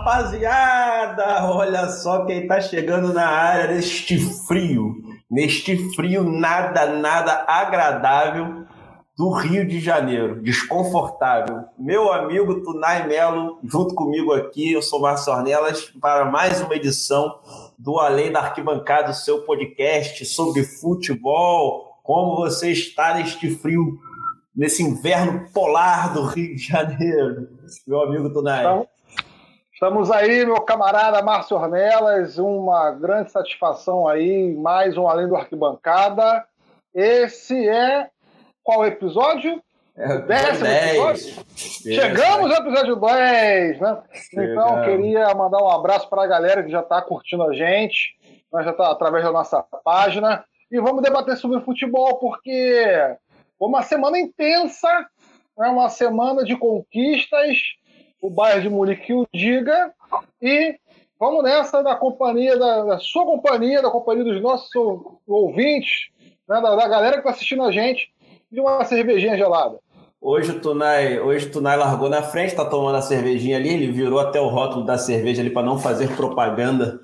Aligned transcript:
rapaziada! 0.00 1.44
Olha 1.46 1.86
só 1.88 2.24
quem 2.24 2.46
tá 2.46 2.60
chegando 2.60 3.12
na 3.12 3.26
área 3.26 3.74
neste 3.74 4.18
frio, 4.46 4.94
neste 5.30 5.76
frio 5.94 6.24
nada, 6.24 6.86
nada 6.86 7.44
agradável 7.46 8.64
do 9.16 9.30
Rio 9.30 9.66
de 9.66 9.78
Janeiro, 9.78 10.40
desconfortável. 10.42 11.64
Meu 11.78 12.10
amigo 12.10 12.62
Tunai 12.62 13.06
Melo, 13.06 13.58
junto 13.62 13.94
comigo 13.94 14.32
aqui, 14.32 14.72
eu 14.72 14.80
sou 14.80 15.00
Márcio 15.00 15.32
Ornelas, 15.32 15.92
para 16.00 16.24
mais 16.24 16.62
uma 16.62 16.74
edição 16.74 17.38
do 17.78 17.98
Além 17.98 18.32
da 18.32 18.40
Arquibancada, 18.40 19.10
o 19.10 19.14
seu 19.14 19.42
podcast 19.42 20.24
sobre 20.24 20.64
futebol. 20.64 21.98
Como 22.02 22.36
você 22.36 22.72
está 22.72 23.14
neste 23.14 23.54
frio, 23.54 23.98
nesse 24.56 24.82
inverno 24.82 25.46
polar 25.52 26.14
do 26.14 26.22
Rio 26.22 26.56
de 26.56 26.62
Janeiro, 26.62 27.48
meu 27.86 28.00
amigo 28.00 28.32
Tunai? 28.32 28.60
Então, 28.60 28.86
estamos 29.80 30.10
aí, 30.10 30.44
meu 30.44 30.60
camarada 30.60 31.22
Márcio 31.22 31.56
Ornelas, 31.56 32.36
uma 32.36 32.90
grande 32.90 33.32
satisfação 33.32 34.06
aí, 34.06 34.54
mais 34.54 34.94
um 34.98 35.08
Além 35.08 35.26
do 35.26 35.34
Arquibancada. 35.34 36.44
Esse 36.94 37.66
é 37.66 38.10
qual 38.62 38.84
episódio? 38.84 39.58
É, 39.96 40.16
o 40.16 40.26
décimo 40.26 40.66
10. 40.66 40.90
episódio? 40.90 41.46
Chegamos 41.56 42.50
ao 42.52 42.60
episódio 42.60 42.96
10, 42.96 43.80
né? 43.80 44.02
Chegamos. 44.12 44.50
Então, 44.50 44.84
queria 44.84 45.34
mandar 45.34 45.62
um 45.62 45.70
abraço 45.70 46.10
para 46.10 46.24
a 46.24 46.26
galera 46.26 46.62
que 46.62 46.70
já 46.70 46.80
está 46.80 47.00
curtindo 47.00 47.44
a 47.44 47.54
gente, 47.54 48.18
né? 48.52 48.62
já 48.62 48.72
está 48.72 48.90
através 48.90 49.24
da 49.24 49.32
nossa 49.32 49.62
página. 49.82 50.44
E 50.70 50.78
vamos 50.78 51.02
debater 51.02 51.38
sobre 51.38 51.58
futebol, 51.62 52.18
porque 52.18 53.16
foi 53.58 53.66
uma 53.66 53.82
semana 53.82 54.18
intensa, 54.18 55.06
né? 55.56 55.68
uma 55.68 55.88
semana 55.88 56.44
de 56.44 56.54
conquistas, 56.54 57.56
o 58.20 58.30
Bayern 58.30 58.62
de 58.62 58.68
Munique 58.68 59.12
o 59.12 59.26
diga, 59.32 59.92
e 60.40 60.78
vamos 61.18 61.42
nessa 61.42 61.82
da 61.82 61.94
companhia, 61.94 62.58
da, 62.58 62.84
da 62.84 62.98
sua 62.98 63.24
companhia, 63.24 63.82
da 63.82 63.90
companhia 63.90 64.24
dos 64.24 64.40
nossos 64.40 64.70
ouvintes, 65.26 66.08
né? 66.48 66.60
da, 66.60 66.76
da 66.76 66.88
galera 66.88 67.14
que 67.14 67.20
está 67.20 67.30
assistindo 67.30 67.62
a 67.62 67.72
gente, 67.72 68.12
de 68.50 68.60
uma 68.60 68.84
cervejinha 68.84 69.36
gelada. 69.36 69.78
Hoje 70.22 70.50
o 70.50 70.60
Tunai, 70.60 71.18
hoje 71.18 71.46
o 71.46 71.50
Tunai 71.50 71.78
largou 71.78 72.10
na 72.10 72.22
frente, 72.22 72.54
tá 72.54 72.62
tomando 72.62 72.96
a 72.96 73.02
cervejinha 73.02 73.56
ali, 73.56 73.70
ele 73.70 73.90
virou 73.90 74.20
até 74.20 74.38
o 74.38 74.48
rótulo 74.48 74.84
da 74.84 74.98
cerveja 74.98 75.40
ali 75.40 75.48
para 75.48 75.64
não 75.64 75.78
fazer 75.78 76.14
propaganda 76.14 77.00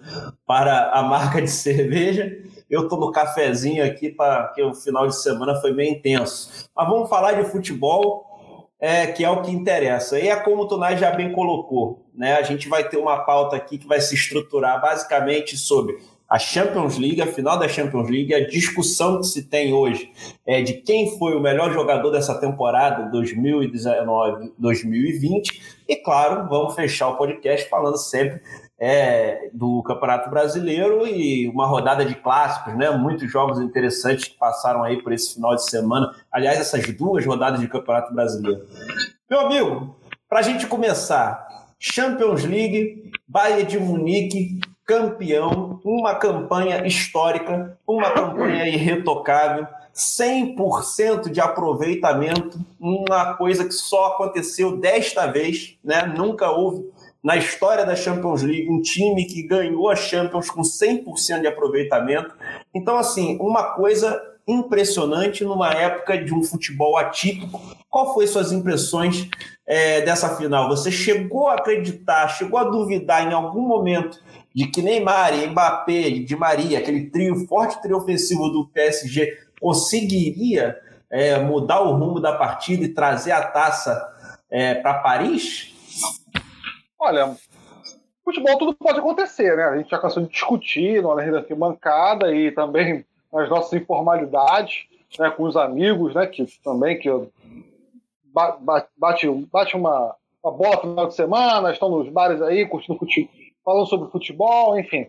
para 0.47 0.91
a 0.91 1.03
marca 1.03 1.41
de 1.41 1.48
cerveja. 1.48 2.30
Eu 2.69 2.89
tô 2.89 2.97
no 2.97 3.11
cafezinho 3.11 3.83
aqui 3.83 4.11
para 4.11 4.48
que 4.48 4.62
o 4.62 4.75
final 4.75 5.06
de 5.06 5.17
semana 5.17 5.55
foi 5.55 5.73
meio 5.73 5.92
intenso. 5.92 6.69
Mas 6.77 6.89
vamos 6.89 7.08
falar 7.08 7.33
de 7.33 7.45
futebol, 7.45 8.36
é, 8.81 9.07
que 9.07 9.25
é 9.25 9.31
o 9.31 9.43
que 9.43 9.51
interessa. 9.51 10.19
E 10.19 10.29
é 10.29 10.37
como 10.37 10.63
o 10.63 10.69
Tunai 10.69 10.97
já 10.97 11.11
bem 11.11 11.33
colocou, 11.33 12.07
né? 12.15 12.37
A 12.37 12.43
gente 12.43 12.69
vai 12.69 12.89
ter 12.89 12.99
uma 12.99 13.25
pauta 13.25 13.57
aqui 13.57 13.79
que 13.79 13.87
vai 13.87 14.01
se 14.01 14.15
estruturar 14.15 14.81
basicamente 14.81 15.57
sobre 15.57 15.99
a 16.29 16.39
Champions 16.39 16.99
League, 16.99 17.23
a 17.23 17.27
final 17.27 17.59
da 17.59 17.69
Champions 17.69 18.11
League, 18.11 18.35
a 18.35 18.47
discussão 18.49 19.21
que 19.21 19.27
se 19.27 19.45
tem 19.45 19.73
hoje 19.73 20.11
é 20.45 20.61
de 20.61 20.75
quem 20.75 21.17
foi 21.19 21.37
o 21.37 21.41
melhor 21.41 21.73
jogador 21.73 22.11
dessa 22.11 22.35
temporada 22.41 23.09
2019-2020 23.17 25.61
e 25.89 25.95
claro, 25.97 26.49
vamos 26.49 26.75
fechar 26.75 27.11
o 27.11 27.17
podcast 27.17 27.71
falando 27.71 27.97
sempre 27.97 28.41
é, 28.79 29.49
do 29.53 29.83
Campeonato 29.83 30.29
Brasileiro 30.29 31.07
e 31.07 31.49
uma 31.49 31.67
rodada 31.67 32.05
de 32.05 32.15
clássicos, 32.15 32.77
né? 32.77 32.91
Muitos 32.91 33.31
jogos 33.31 33.61
interessantes 33.61 34.29
que 34.29 34.37
passaram 34.37 34.83
aí 34.83 35.03
por 35.03 35.13
esse 35.13 35.35
final 35.35 35.55
de 35.55 35.69
semana. 35.69 36.15
Aliás, 36.31 36.59
essas 36.59 36.87
duas 36.95 37.25
rodadas 37.25 37.61
de 37.61 37.69
Campeonato 37.69 38.15
Brasileiro. 38.15 38.67
Meu 39.29 39.41
amigo, 39.41 39.97
para 40.29 40.41
a 40.41 40.43
gente 40.43 40.67
começar, 40.67 41.47
Champions 41.79 42.45
League, 42.45 43.11
Bayern 43.27 43.65
de 43.65 43.79
Munique, 43.79 44.61
campeão, 44.85 45.81
uma 45.85 46.15
campanha 46.15 46.86
histórica, 46.86 47.77
uma 47.86 48.11
campanha 48.11 48.69
irretocável, 48.69 49.67
100% 49.92 51.31
de 51.31 51.41
aproveitamento, 51.41 52.61
uma 52.79 53.35
coisa 53.35 53.65
que 53.65 53.73
só 53.73 54.09
aconteceu 54.09 54.77
desta 54.77 55.27
vez, 55.27 55.77
né? 55.83 56.03
Nunca 56.07 56.51
houve 56.51 56.85
na 57.27 57.37
história 57.37 57.85
da 57.85 57.97
Champions 57.97 58.45
League 58.45 58.70
um 58.70 58.81
time 58.81 59.25
que 59.25 59.42
ganhou 59.42 59.91
a 59.91 59.97
Champions 59.97 60.48
com 60.48 60.63
100% 60.63 61.41
de 61.41 61.48
aproveitamento. 61.48 62.33
Então, 62.73 62.97
assim, 62.97 63.37
uma 63.41 63.75
coisa 63.75 64.23
impressionante 64.47 65.42
numa 65.42 65.73
época 65.73 66.23
de 66.23 66.33
um 66.33 66.41
futebol 66.45 66.97
atípico. 66.97 67.61
Qual 67.91 68.15
foi 68.15 68.29
suas 68.29 68.53
impressões 68.53 69.29
é, 69.67 70.03
dessa 70.03 70.36
final? 70.36 70.69
Você 70.69 70.92
chegou 70.92 71.48
a 71.48 71.55
acreditar, 71.55 72.29
chegou 72.29 72.61
a 72.61 72.70
duvidar 72.70 73.29
em 73.29 73.35
algum 73.35 73.63
momento 73.63 74.23
de 74.55 74.69
que 74.69 74.81
Neymar, 74.81 75.33
Mbappé, 75.51 76.11
Di 76.11 76.36
Maria, 76.36 76.79
aquele 76.79 77.11
trio, 77.11 77.45
forte 77.48 77.83
trio 77.83 77.97
ofensivo 77.97 78.51
do 78.51 78.69
PSG, 78.69 79.36
conseguiria 79.61 80.79
é, 81.11 81.41
mudar 81.41 81.81
o 81.81 81.97
rumo 81.97 82.20
da 82.20 82.35
partida 82.35 82.85
e 82.85 82.95
trazer 82.95 83.33
a 83.33 83.42
taça 83.42 84.01
é, 84.48 84.77
para 84.77 84.95
Paris? 84.95 85.75
Olha, 86.98 87.36
futebol 88.24 88.58
tudo 88.58 88.74
pode 88.74 88.98
acontecer, 88.98 89.57
né? 89.57 89.64
A 89.64 89.77
gente 89.77 89.90
já 89.90 89.98
cansou 89.98 90.23
de 90.23 90.30
discutir 90.30 91.02
na 91.02 91.11
além 91.11 91.30
da 91.30 91.42
bancada 91.55 92.34
e 92.34 92.51
também 92.51 93.05
nas 93.33 93.48
nossas 93.48 93.73
informalidades, 93.74 94.86
né, 95.18 95.30
com 95.30 95.45
os 95.45 95.56
amigos, 95.56 96.14
né, 96.14 96.27
que 96.27 96.45
também 96.62 96.98
que 96.98 97.08
bate, 98.96 99.29
bate 99.51 99.77
uma, 99.77 100.14
uma 100.42 100.52
bola 100.52 100.77
no 100.77 100.80
final 100.80 101.06
de 101.06 101.14
semana, 101.14 101.73
estão 101.73 101.90
nos 101.90 102.08
bares 102.08 102.40
aí 102.42 102.67
curtindo 102.67 102.98
futebol 102.98 103.30
falando 103.67 103.86
sobre 103.86 104.11
futebol, 104.11 104.79
enfim. 104.79 105.08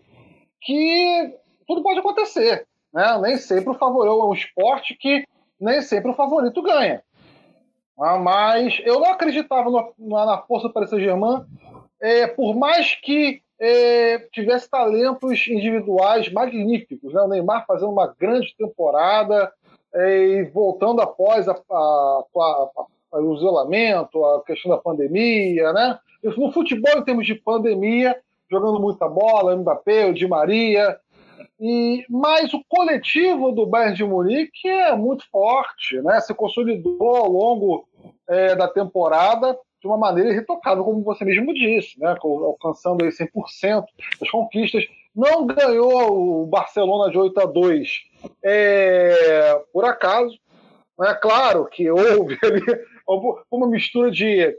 Que 0.60 1.36
tudo 1.68 1.84
pode 1.84 2.00
acontecer. 2.00 2.66
Né? 2.92 3.20
Nem 3.22 3.38
sempre 3.38 3.70
o 3.70 3.76
favorito 3.76 4.20
é 4.20 4.26
um 4.26 4.34
esporte 4.34 4.96
que 4.96 5.24
nem 5.62 5.82
sempre 5.84 6.10
o 6.10 6.16
favorito 6.16 6.60
ganha. 6.64 7.04
Ah, 8.00 8.18
mas 8.18 8.80
eu 8.84 9.00
não 9.00 9.12
acreditava 9.12 9.70
no, 9.70 9.94
na, 9.98 10.26
na, 10.26 10.38
força 10.40 10.68
do 10.68 10.74
Paris 10.74 10.90
Saint-Germain, 10.90 11.46
é, 12.02 12.28
por 12.28 12.56
mais 12.56 12.96
que 12.96 13.42
é, 13.60 14.20
tivesse 14.32 14.70
talentos 14.70 15.48
individuais 15.48 16.32
magníficos. 16.32 17.14
Né? 17.14 17.22
O 17.22 17.28
Neymar 17.28 17.66
fazendo 17.66 17.92
uma 17.92 18.14
grande 18.20 18.56
temporada 18.58 19.52
é, 19.94 20.20
e 20.28 20.44
voltando 20.44 21.02
após 21.02 21.48
a, 21.48 21.54
a, 21.54 22.24
a, 23.12 23.20
o 23.20 23.36
isolamento, 23.36 24.24
a 24.24 24.44
questão 24.44 24.72
da 24.72 24.78
pandemia. 24.78 25.74
Né? 25.74 26.00
No 26.24 26.52
futebol, 26.52 27.00
em 27.00 27.04
termos 27.04 27.26
de 27.26 27.36
pandemia, 27.36 28.16
jogando 28.50 28.80
muita 28.80 29.08
bola, 29.08 29.56
Mbappé, 29.56 30.06
o 30.06 30.14
Di 30.14 30.28
Maria. 30.28 30.98
E, 31.60 32.06
mas 32.08 32.54
o 32.54 32.64
coletivo 32.70 33.52
do 33.52 33.66
Bayern 33.66 33.96
de 33.96 34.04
Munique 34.04 34.68
é 34.68 34.96
muito 34.96 35.28
forte, 35.32 36.00
né? 36.02 36.20
se 36.20 36.32
consolidou 36.36 37.16
ao 37.16 37.32
longo 37.32 37.88
é, 38.28 38.56
da 38.56 38.68
temporada 38.68 39.58
de 39.80 39.88
uma 39.88 39.98
maneira 39.98 40.32
irretocável, 40.32 40.84
como 40.84 41.04
você 41.04 41.24
mesmo 41.24 41.54
disse, 41.54 42.00
né? 42.00 42.16
alcançando 42.22 43.04
aí 43.04 43.12
100% 43.12 43.86
das 44.20 44.30
conquistas. 44.30 44.84
Não 45.16 45.46
ganhou 45.48 46.44
o 46.44 46.46
Barcelona 46.46 47.12
de 47.12 47.18
8 47.18 47.40
a 47.40 47.46
2 47.46 47.90
é, 48.44 49.62
por 49.74 49.86
acaso. 49.86 50.38
É 51.02 51.14
claro 51.14 51.66
que 51.66 51.90
houve 51.90 52.38
ali 52.44 52.64
uma 53.52 53.68
mistura 53.68 54.12
de 54.12 54.56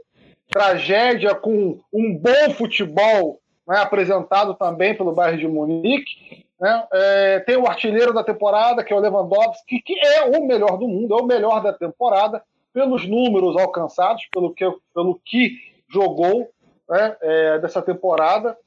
tragédia 0.49 1.35
com 1.35 1.79
um 1.93 2.17
bom 2.17 2.53
futebol 2.55 3.39
né, 3.67 3.77
apresentado 3.77 4.55
também 4.55 4.95
pelo 4.95 5.13
bairro 5.13 5.37
de 5.37 5.47
Munique. 5.47 6.45
Né? 6.59 6.87
É, 6.91 7.39
tem 7.41 7.55
o 7.55 7.67
artilheiro 7.67 8.13
da 8.13 8.23
temporada, 8.23 8.83
que 8.83 8.91
é 8.91 8.95
o 8.95 8.99
Lewandowski, 8.99 9.81
que 9.81 9.97
é 9.99 10.23
o 10.23 10.45
melhor 10.45 10.77
do 10.77 10.87
mundo, 10.87 11.13
é 11.13 11.21
o 11.21 11.25
melhor 11.25 11.61
da 11.61 11.71
temporada, 11.71 12.43
pelos 12.79 13.05
números 13.05 13.57
alcançados, 13.57 14.25
pelo 14.31 14.53
que, 14.53 14.65
pelo 14.93 15.19
que 15.25 15.57
jogou 15.91 16.49
né, 16.89 17.17
é, 17.21 17.59
dessa 17.59 17.81
temporada. 17.81 18.57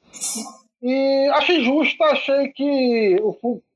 E 0.79 1.31
achei 1.33 1.63
justo, 1.63 2.03
achei 2.03 2.49
que 2.49 3.17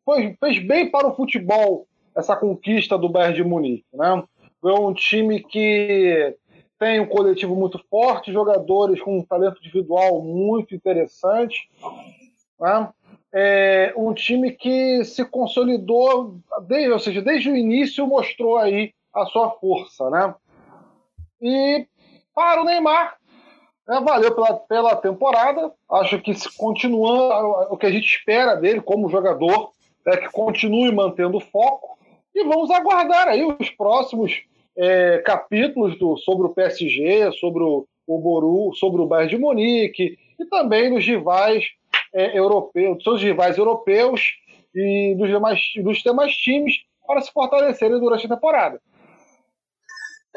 foi, 0.06 0.38
fez 0.40 0.60
bem 0.60 0.92
para 0.92 1.08
o 1.08 1.16
futebol 1.16 1.88
essa 2.16 2.36
conquista 2.36 3.00
do 3.00 3.10
Bayern 3.10 3.36
de 3.36 3.44
Munique. 3.44 3.86
Né? 3.92 4.24
Foi 4.62 4.74
um 4.74 4.94
time 4.94 5.42
que 5.42 6.36
tem 6.78 7.00
um 7.00 7.08
coletivo 7.08 7.56
muito 7.56 7.84
forte, 7.90 8.32
jogadores 8.32 9.02
com 9.02 9.18
um 9.18 9.26
talento 9.26 9.58
individual 9.58 10.22
muito 10.22 10.76
interessante. 10.76 11.68
Né? 12.60 12.90
É 13.34 13.94
um 13.98 14.14
time 14.14 14.52
que 14.52 15.04
se 15.04 15.26
consolidou, 15.26 16.38
desde, 16.68 16.92
ou 16.92 17.00
seja, 17.00 17.24
desde 17.24 17.50
o 17.50 17.58
início 17.58 18.06
mostrou 18.06 18.58
aí 18.58 18.94
a 19.22 19.26
sua 19.26 19.52
força. 19.52 20.10
Né? 20.10 20.36
E 21.42 21.88
para 22.34 22.62
o 22.62 22.66
Neymar, 22.66 23.18
né, 23.88 24.02
valeu 24.02 24.34
pela, 24.34 24.54
pela 24.54 24.96
temporada. 24.96 25.72
Acho 25.90 26.20
que 26.20 26.34
se 26.34 26.56
continuando 26.58 27.74
o 27.74 27.78
que 27.78 27.86
a 27.86 27.92
gente 27.92 28.06
espera 28.06 28.56
dele 28.56 28.82
como 28.82 29.10
jogador 29.10 29.72
é 30.06 30.18
que 30.18 30.32
continue 30.32 30.92
mantendo 30.92 31.38
o 31.38 31.42
foco. 31.42 31.98
E 32.34 32.44
vamos 32.44 32.72
aguardar 32.72 33.28
aí 33.28 33.44
os 33.44 33.70
próximos 33.72 34.44
é, 34.78 35.18
capítulos 35.20 35.98
do, 35.98 36.16
sobre 36.18 36.48
o 36.48 36.54
PSG, 36.54 37.32
sobre 37.34 37.64
o, 37.64 37.86
o 38.06 38.20
Boru, 38.20 38.74
sobre 38.76 39.02
o 39.02 39.08
Bayern 39.08 39.30
de 39.30 39.38
Munique, 39.38 40.18
e 40.40 40.46
também 40.46 40.94
dos 40.94 41.06
rivais 41.06 41.66
é, 42.14 42.38
europeus, 42.38 42.96
dos 42.96 43.04
seus 43.04 43.22
rivais 43.22 43.58
europeus 43.58 44.22
e 44.74 45.16
dos 45.18 45.28
demais, 45.28 45.60
dos 45.84 45.98
demais 46.00 46.34
times 46.36 46.76
para 47.06 47.22
se 47.22 47.32
fortalecerem 47.32 48.00
durante 48.00 48.26
a 48.26 48.36
temporada. 48.36 48.80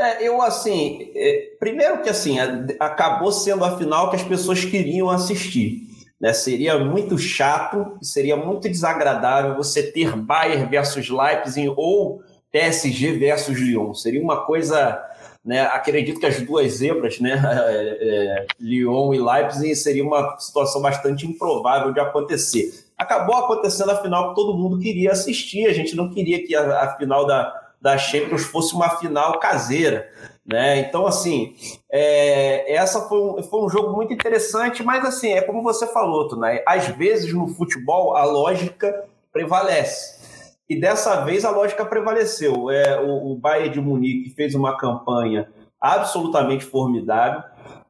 É, 0.00 0.26
eu 0.26 0.40
assim, 0.40 1.12
é, 1.14 1.50
primeiro 1.60 2.00
que 2.00 2.08
assim, 2.08 2.38
acabou 2.80 3.30
sendo 3.30 3.62
a 3.66 3.76
final 3.76 4.08
que 4.08 4.16
as 4.16 4.22
pessoas 4.22 4.64
queriam 4.64 5.10
assistir. 5.10 5.90
Né? 6.18 6.32
Seria 6.32 6.78
muito 6.78 7.18
chato, 7.18 7.98
seria 8.00 8.34
muito 8.34 8.66
desagradável 8.66 9.54
você 9.54 9.92
ter 9.92 10.16
Bayern 10.16 10.64
versus 10.70 11.10
Leipzig 11.10 11.70
ou 11.76 12.22
PSG 12.50 13.12
versus 13.18 13.58
Lyon. 13.58 13.92
Seria 13.92 14.22
uma 14.22 14.46
coisa, 14.46 14.98
né? 15.44 15.60
Acredito 15.66 16.18
que 16.18 16.26
as 16.26 16.40
duas 16.40 16.72
zebras, 16.72 17.20
né? 17.20 17.38
É, 17.68 17.98
é, 18.00 18.46
Lyon 18.58 19.12
e 19.12 19.20
Leipzig, 19.20 19.76
seria 19.76 20.02
uma 20.02 20.38
situação 20.38 20.80
bastante 20.80 21.26
improvável 21.26 21.92
de 21.92 22.00
acontecer. 22.00 22.72
Acabou 22.96 23.36
acontecendo 23.36 23.90
a 23.90 24.00
final 24.00 24.30
que 24.30 24.34
todo 24.34 24.56
mundo 24.56 24.78
queria 24.78 25.12
assistir. 25.12 25.66
A 25.66 25.74
gente 25.74 25.94
não 25.94 26.08
queria 26.08 26.42
que 26.46 26.54
a, 26.54 26.84
a 26.84 26.96
final 26.96 27.26
da 27.26 27.69
da 27.80 27.96
Champions 27.96 28.44
fosse 28.44 28.74
uma 28.74 28.90
final 28.90 29.38
caseira. 29.38 30.10
Né? 30.46 30.80
Então, 30.80 31.06
assim, 31.06 31.54
é, 31.90 32.74
essa 32.74 33.02
foi 33.02 33.18
um, 33.20 33.42
foi 33.42 33.64
um 33.64 33.68
jogo 33.68 33.94
muito 33.94 34.12
interessante, 34.12 34.82
mas 34.82 35.04
assim, 35.04 35.30
é 35.32 35.42
como 35.42 35.62
você 35.62 35.86
falou, 35.86 36.36
né? 36.36 36.62
às 36.66 36.88
vezes 36.88 37.32
no 37.32 37.46
futebol 37.48 38.16
a 38.16 38.24
lógica 38.24 39.04
prevalece. 39.32 40.20
E 40.68 40.78
dessa 40.78 41.24
vez 41.24 41.44
a 41.44 41.50
lógica 41.50 41.84
prevaleceu. 41.84 42.70
É, 42.70 43.00
o, 43.00 43.32
o 43.32 43.36
Bayern 43.36 43.70
de 43.70 43.80
Munique 43.80 44.30
fez 44.30 44.54
uma 44.54 44.76
campanha 44.76 45.48
absolutamente 45.80 46.64
formidável. 46.64 47.42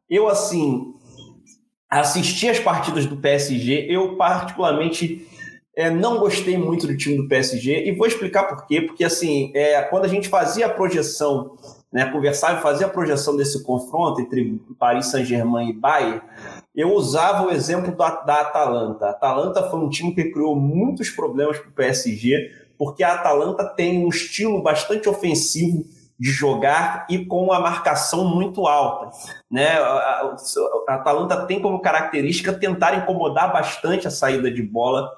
Eu, 0.08 0.28
assim, 0.28 0.94
assisti 1.90 2.48
as 2.48 2.58
partidas 2.58 3.04
do 3.04 3.16
PSG, 3.16 3.86
eu 3.88 4.16
particularmente 4.16 5.28
é, 5.76 5.90
não 5.90 6.18
gostei 6.18 6.58
muito 6.58 6.86
do 6.86 6.96
time 6.96 7.16
do 7.16 7.28
PSG 7.28 7.88
e 7.88 7.92
vou 7.92 8.06
explicar 8.06 8.44
por 8.44 8.66
quê. 8.66 8.82
Porque, 8.82 9.04
assim, 9.04 9.52
é, 9.54 9.82
quando 9.82 10.04
a 10.04 10.08
gente 10.08 10.28
fazia 10.28 10.66
a 10.66 10.70
projeção, 10.70 11.56
né, 11.92 12.06
conversava 12.10 12.58
e 12.58 12.62
fazia 12.62 12.86
a 12.86 12.90
projeção 12.90 13.36
desse 13.36 13.62
confronto 13.62 14.20
entre 14.20 14.60
Paris 14.78 15.06
Saint-Germain 15.06 15.70
e 15.70 15.72
Bayern, 15.72 16.20
eu 16.74 16.92
usava 16.94 17.46
o 17.46 17.50
exemplo 17.50 17.96
da, 17.96 18.10
da 18.22 18.40
Atalanta. 18.42 19.06
A 19.06 19.10
Atalanta 19.10 19.70
foi 19.70 19.80
um 19.80 19.88
time 19.88 20.14
que 20.14 20.30
criou 20.30 20.56
muitos 20.56 21.10
problemas 21.10 21.58
para 21.58 21.68
o 21.68 21.72
PSG, 21.72 22.50
porque 22.78 23.02
a 23.02 23.14
Atalanta 23.14 23.64
tem 23.64 24.04
um 24.04 24.08
estilo 24.08 24.62
bastante 24.62 25.08
ofensivo 25.08 25.84
de 26.20 26.30
jogar 26.30 27.06
e 27.08 27.24
com 27.24 27.50
a 27.50 27.58
marcação 27.58 28.24
muito 28.24 28.66
alta. 28.66 29.10
Né? 29.50 29.68
A, 29.78 30.36
Atalanta 30.88 31.46
tem 31.46 31.62
como 31.62 31.80
característica 31.80 32.52
tentar 32.52 32.94
incomodar 32.94 33.50
bastante 33.50 34.06
a 34.06 34.10
saída 34.10 34.50
de 34.50 34.62
bola 34.62 35.10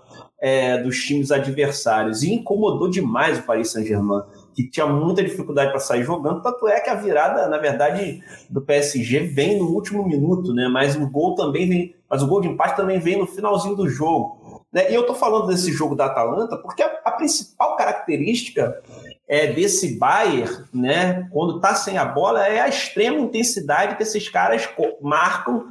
é, 0.43 0.77
dos 0.77 0.99
times 0.99 1.31
adversários. 1.31 2.25
E 2.25 2.35
incomodou 2.35 2.91
demais 2.91 3.39
o 3.39 3.45
Paris 3.45 3.71
Saint-Germain, 3.71 4.25
que 4.53 4.69
tinha 4.69 4.85
muita 4.87 5.23
dificuldade 5.23 5.71
para 5.71 5.79
sair 5.79 6.03
jogando. 6.03 6.43
Tanto 6.43 6.67
é 6.67 6.81
que 6.81 6.91
a 6.91 6.97
virada, 6.97 7.47
na 7.47 7.59
verdade, 7.59 8.21
do 8.51 8.61
PSG 8.61 9.21
vem 9.21 9.57
no 9.57 9.69
último 9.69 10.05
minuto, 10.05 10.53
né? 10.53 10.67
Mas 10.67 10.97
o 10.97 11.09
gol 11.09 11.37
também 11.37 11.69
vem, 11.69 11.95
mas 12.11 12.25
o 12.25 12.27
gol 12.27 12.41
de 12.41 12.49
empate 12.49 12.77
também 12.77 12.99
vem 12.99 13.17
no 13.17 13.27
finalzinho 13.27 13.77
do 13.77 13.89
jogo. 13.89 14.65
Né? 14.73 14.91
E 14.91 14.95
eu 14.95 15.03
estou 15.03 15.15
falando 15.15 15.47
desse 15.47 15.71
jogo 15.71 15.95
da 15.95 16.07
Atalanta 16.07 16.57
porque 16.57 16.83
a, 16.83 16.91
a 17.05 17.13
principal 17.13 17.77
característica 17.77 18.83
é, 19.29 19.47
desse 19.47 19.97
Bayern, 19.97 20.65
né, 20.75 21.29
quando 21.31 21.57
está 21.57 21.75
sem 21.75 21.97
a 21.97 22.05
bola, 22.05 22.47
é 22.49 22.61
a 22.61 22.69
extrema 22.69 23.21
intensidade 23.21 23.95
que 23.97 24.03
esses 24.03 24.29
caras 24.29 24.69
marcam 25.01 25.69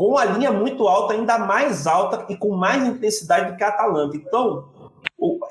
com 0.00 0.16
a 0.16 0.24
linha 0.24 0.50
muito 0.50 0.88
alta, 0.88 1.12
ainda 1.12 1.38
mais 1.38 1.86
alta 1.86 2.24
e 2.32 2.34
com 2.34 2.56
mais 2.56 2.88
intensidade 2.88 3.52
do 3.52 3.56
que 3.58 3.62
a 3.62 3.68
Atalanta. 3.68 4.16
Então, 4.16 4.64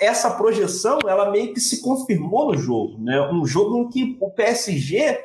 essa 0.01 0.31
projeção, 0.31 0.97
ela 1.07 1.29
meio 1.29 1.53
que 1.53 1.59
se 1.59 1.83
confirmou 1.83 2.47
no 2.47 2.57
jogo, 2.57 2.97
né? 2.97 3.29
Um 3.31 3.45
jogo 3.45 3.77
em 3.77 3.89
que 3.89 4.17
o 4.19 4.31
PSG 4.31 5.19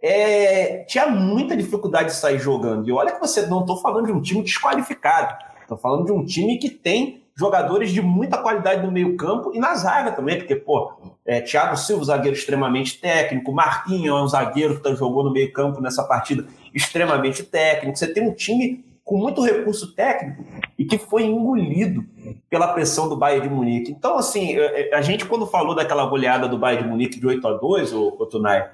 é, 0.00 0.84
tinha 0.84 1.08
muita 1.08 1.56
dificuldade 1.56 2.10
de 2.10 2.14
sair 2.14 2.38
jogando. 2.38 2.88
E 2.88 2.92
olha 2.92 3.10
que 3.10 3.18
você 3.18 3.44
não 3.44 3.62
estou 3.62 3.76
falando 3.78 4.06
de 4.06 4.12
um 4.12 4.22
time 4.22 4.40
desqualificado, 4.40 5.36
estou 5.62 5.76
falando 5.76 6.04
de 6.04 6.12
um 6.12 6.24
time 6.24 6.56
que 6.56 6.70
tem 6.70 7.24
jogadores 7.36 7.90
de 7.90 8.02
muita 8.02 8.38
qualidade 8.38 8.84
no 8.84 8.92
meio 8.92 9.16
campo 9.16 9.52
e 9.54 9.58
na 9.58 9.74
zaga 9.74 10.12
também, 10.12 10.38
porque, 10.38 10.56
pô, 10.56 10.92
é, 11.24 11.40
Thiago 11.40 11.76
Silva, 11.76 12.04
zagueiro 12.04 12.36
extremamente 12.36 13.00
técnico, 13.00 13.52
Marquinhos 13.52 14.18
é 14.18 14.22
um 14.22 14.28
zagueiro 14.28 14.76
que 14.76 14.82
tá, 14.82 14.94
jogou 14.94 15.24
no 15.24 15.32
meio 15.32 15.52
campo 15.52 15.80
nessa 15.80 16.04
partida 16.04 16.46
extremamente 16.74 17.42
técnico. 17.42 17.96
Você 17.96 18.12
tem 18.12 18.28
um 18.28 18.34
time 18.34 18.84
com 19.04 19.16
muito 19.16 19.42
recurso 19.42 19.94
técnico 19.94 20.44
e 20.78 20.84
que 20.84 20.98
foi 20.98 21.24
engolido 21.24 22.04
pela 22.48 22.68
pressão 22.72 23.08
do 23.08 23.16
Bayern 23.16 23.48
de 23.48 23.54
Munique. 23.54 23.90
Então, 23.90 24.16
assim, 24.16 24.56
é, 24.56 24.90
é, 24.90 24.94
a 24.94 25.02
gente 25.02 25.26
quando 25.26 25.46
falou 25.46 25.74
daquela 25.74 26.06
goleada 26.06 26.46
do 26.46 26.58
Bayern 26.58 26.84
de 26.84 26.90
Munique 26.90 27.18
de 27.18 27.26
8 27.26 27.48
a 27.48 27.52
2 27.54 27.92
o, 27.92 28.12
Tunai, 28.26 28.70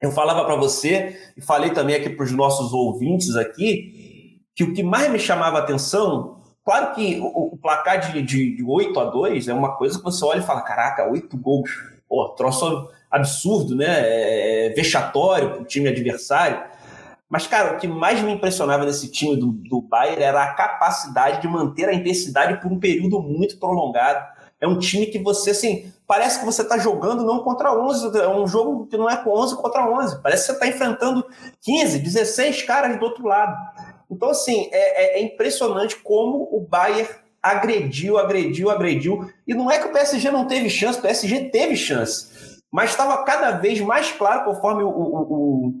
eu 0.00 0.10
falava 0.10 0.44
para 0.44 0.56
você 0.56 1.16
e 1.36 1.40
falei 1.40 1.70
também 1.70 1.96
aqui 1.96 2.10
para 2.10 2.24
os 2.24 2.32
nossos 2.32 2.72
ouvintes 2.72 3.36
aqui 3.36 4.40
que 4.56 4.64
o 4.64 4.72
que 4.72 4.82
mais 4.82 5.10
me 5.10 5.18
chamava 5.18 5.58
atenção 5.58 6.42
Claro 6.64 6.94
que 6.94 7.20
o, 7.20 7.52
o 7.52 7.58
placar 7.58 8.00
de, 8.00 8.22
de, 8.22 8.56
de 8.56 8.64
8 8.64 8.98
a 8.98 9.04
2 9.04 9.48
é 9.48 9.54
uma 9.54 9.76
coisa 9.76 9.98
que 9.98 10.04
você 10.04 10.24
olha 10.24 10.40
e 10.40 10.46
fala: 10.46 10.62
caraca, 10.62 11.10
8 11.10 11.36
gols. 11.36 11.70
Pô, 12.08 12.28
troço 12.30 12.90
absurdo, 13.10 13.74
né? 13.76 13.86
É, 13.86 14.66
é 14.66 14.68
vexatório 14.70 15.50
para 15.50 15.62
o 15.62 15.64
time 15.64 15.88
adversário. 15.88 16.62
Mas, 17.28 17.46
cara, 17.46 17.74
o 17.74 17.78
que 17.78 17.88
mais 17.88 18.20
me 18.20 18.32
impressionava 18.32 18.84
nesse 18.84 19.10
time 19.10 19.36
do, 19.36 19.48
do 19.48 19.80
Bayern 19.80 20.22
era 20.22 20.42
a 20.42 20.54
capacidade 20.54 21.40
de 21.40 21.48
manter 21.48 21.88
a 21.88 21.94
intensidade 21.94 22.60
por 22.60 22.70
um 22.70 22.78
período 22.78 23.20
muito 23.20 23.58
prolongado. 23.58 24.24
É 24.60 24.68
um 24.68 24.78
time 24.78 25.06
que 25.06 25.18
você, 25.18 25.50
assim, 25.50 25.92
parece 26.06 26.38
que 26.38 26.44
você 26.44 26.62
está 26.62 26.78
jogando 26.78 27.24
não 27.24 27.40
contra 27.40 27.74
11, 27.74 28.18
é 28.18 28.28
um 28.28 28.46
jogo 28.46 28.86
que 28.86 28.96
não 28.96 29.10
é 29.10 29.22
11 29.26 29.56
contra 29.56 29.86
11. 29.86 30.22
Parece 30.22 30.42
que 30.42 30.46
você 30.46 30.52
está 30.52 30.66
enfrentando 30.68 31.26
15, 31.60 31.98
16 31.98 32.62
caras 32.62 32.98
do 32.98 33.04
outro 33.04 33.26
lado. 33.26 33.56
Então, 34.10 34.30
assim, 34.30 34.68
é, 34.72 35.18
é, 35.18 35.20
é 35.20 35.22
impressionante 35.22 35.96
como 35.96 36.48
o 36.50 36.60
Bayern 36.60 37.08
agrediu, 37.42 38.16
agrediu, 38.16 38.70
agrediu. 38.70 39.30
E 39.46 39.54
não 39.54 39.70
é 39.70 39.78
que 39.78 39.86
o 39.86 39.92
PSG 39.92 40.30
não 40.30 40.46
teve 40.46 40.70
chance, 40.70 40.98
o 40.98 41.02
PSG 41.02 41.50
teve 41.50 41.76
chance. 41.76 42.28
Mas 42.72 42.90
estava 42.90 43.22
cada 43.22 43.52
vez 43.52 43.80
mais 43.80 44.10
claro, 44.10 44.44
conforme 44.44 44.82
o, 44.82 44.88
o, 44.88 45.74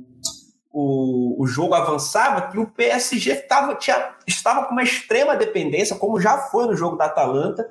o, 0.70 1.42
o, 1.42 1.46
jogo 1.46 1.74
avançava, 1.74 2.42
que 2.42 2.58
o 2.58 2.66
PSG 2.66 3.34
tava, 3.36 3.74
tinha, 3.74 4.14
estava 4.26 4.66
com 4.66 4.72
uma 4.72 4.82
extrema 4.82 5.34
dependência, 5.34 5.96
como 5.96 6.20
já 6.20 6.38
foi 6.38 6.66
no 6.66 6.76
jogo 6.76 6.96
da 6.96 7.06
Atalanta, 7.06 7.68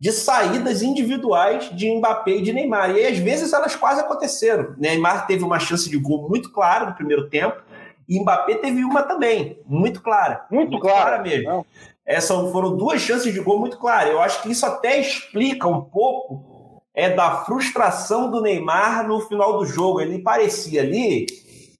de 0.00 0.10
saídas 0.10 0.82
individuais 0.82 1.70
de 1.76 1.90
Mbappé 1.96 2.32
e 2.32 2.42
de 2.42 2.52
Neymar. 2.52 2.90
E 2.90 2.98
aí, 2.98 3.06
às 3.06 3.18
vezes 3.18 3.52
elas 3.52 3.76
quase 3.76 4.00
aconteceram. 4.00 4.74
Neymar 4.76 5.26
teve 5.26 5.44
uma 5.44 5.58
chance 5.58 5.88
de 5.88 5.96
gol 5.96 6.28
muito 6.28 6.50
clara 6.52 6.86
no 6.86 6.94
primeiro 6.94 7.28
tempo, 7.28 7.62
e 8.08 8.20
Mbappé 8.20 8.56
teve 8.56 8.84
uma 8.84 9.02
também, 9.02 9.58
muito 9.66 10.02
clara. 10.02 10.46
Muito, 10.50 10.72
muito 10.72 10.82
clara. 10.82 11.18
clara 11.18 11.22
mesmo. 11.22 11.66
Essas 12.06 12.52
foram 12.52 12.76
duas 12.76 13.00
chances 13.00 13.32
de 13.32 13.40
gol 13.40 13.58
muito 13.58 13.78
claras. 13.78 14.10
Eu 14.10 14.20
acho 14.20 14.42
que 14.42 14.50
isso 14.50 14.66
até 14.66 15.00
explica 15.00 15.66
um 15.66 15.80
pouco 15.80 16.54
é 16.94 17.10
da 17.10 17.44
frustração 17.44 18.30
do 18.30 18.40
Neymar 18.40 19.06
no 19.08 19.20
final 19.20 19.58
do 19.58 19.66
jogo. 19.66 20.00
Ele 20.00 20.20
parecia 20.20 20.82
ali. 20.82 21.26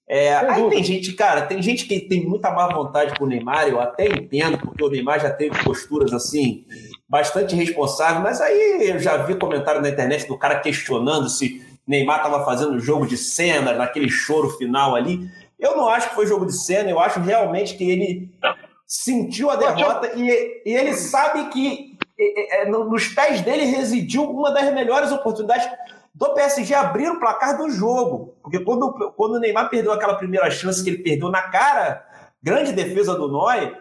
É, 0.07 0.35
aí 0.35 0.69
tem 0.69 0.83
gente, 0.83 1.13
cara, 1.13 1.43
tem 1.43 1.61
gente 1.63 1.85
que 1.85 1.99
tem 1.99 2.23
muita 2.23 2.51
má 2.51 2.67
vontade 2.67 3.17
com 3.17 3.25
o 3.25 3.27
Neymar, 3.27 3.67
eu 3.67 3.79
até 3.81 4.05
entendo, 4.05 4.59
porque 4.59 4.83
o 4.83 4.89
Neymar 4.89 5.19
já 5.19 5.31
teve 5.31 5.63
posturas 5.63 6.13
assim, 6.13 6.63
bastante 7.09 7.55
responsáveis, 7.55 8.21
mas 8.21 8.39
aí 8.39 8.91
eu 8.91 8.99
já 8.99 9.17
vi 9.17 9.33
comentário 9.33 9.81
na 9.81 9.89
internet 9.89 10.27
do 10.27 10.37
cara 10.37 10.59
questionando 10.59 11.27
se 11.27 11.59
Neymar 11.87 12.17
estava 12.17 12.45
fazendo 12.45 12.79
jogo 12.79 13.07
de 13.07 13.17
cena, 13.17 13.73
naquele 13.73 14.07
choro 14.07 14.51
final 14.51 14.93
ali. 14.93 15.27
Eu 15.59 15.75
não 15.75 15.87
acho 15.87 16.09
que 16.09 16.15
foi 16.15 16.27
jogo 16.27 16.45
de 16.45 16.53
cena, 16.53 16.89
eu 16.89 16.99
acho 16.99 17.19
realmente 17.19 17.75
que 17.75 17.89
ele 17.89 18.29
sentiu 18.85 19.49
a 19.49 19.55
derrota 19.55 20.11
e, 20.15 20.61
e 20.65 20.75
ele 20.75 20.93
sabe 20.93 21.49
que 21.49 21.97
é, 22.17 22.69
nos 22.69 23.07
pés 23.09 23.41
dele 23.41 23.65
residiu 23.65 24.23
uma 24.23 24.51
das 24.51 24.73
melhores 24.73 25.11
oportunidades 25.11 25.67
do 26.13 26.33
PSG 26.33 26.73
abrir 26.73 27.09
o 27.09 27.19
placar 27.19 27.57
do 27.57 27.69
jogo. 27.69 28.35
Porque 28.41 28.59
quando, 28.59 28.93
quando 29.17 29.35
o 29.35 29.39
Neymar 29.39 29.69
perdeu 29.69 29.91
aquela 29.91 30.15
primeira 30.15 30.49
chance 30.49 30.83
que 30.83 30.89
ele 30.89 31.03
perdeu 31.03 31.29
na 31.29 31.41
cara, 31.49 32.05
grande 32.41 32.71
defesa 32.71 33.15
do 33.15 33.27
Noy, 33.27 33.75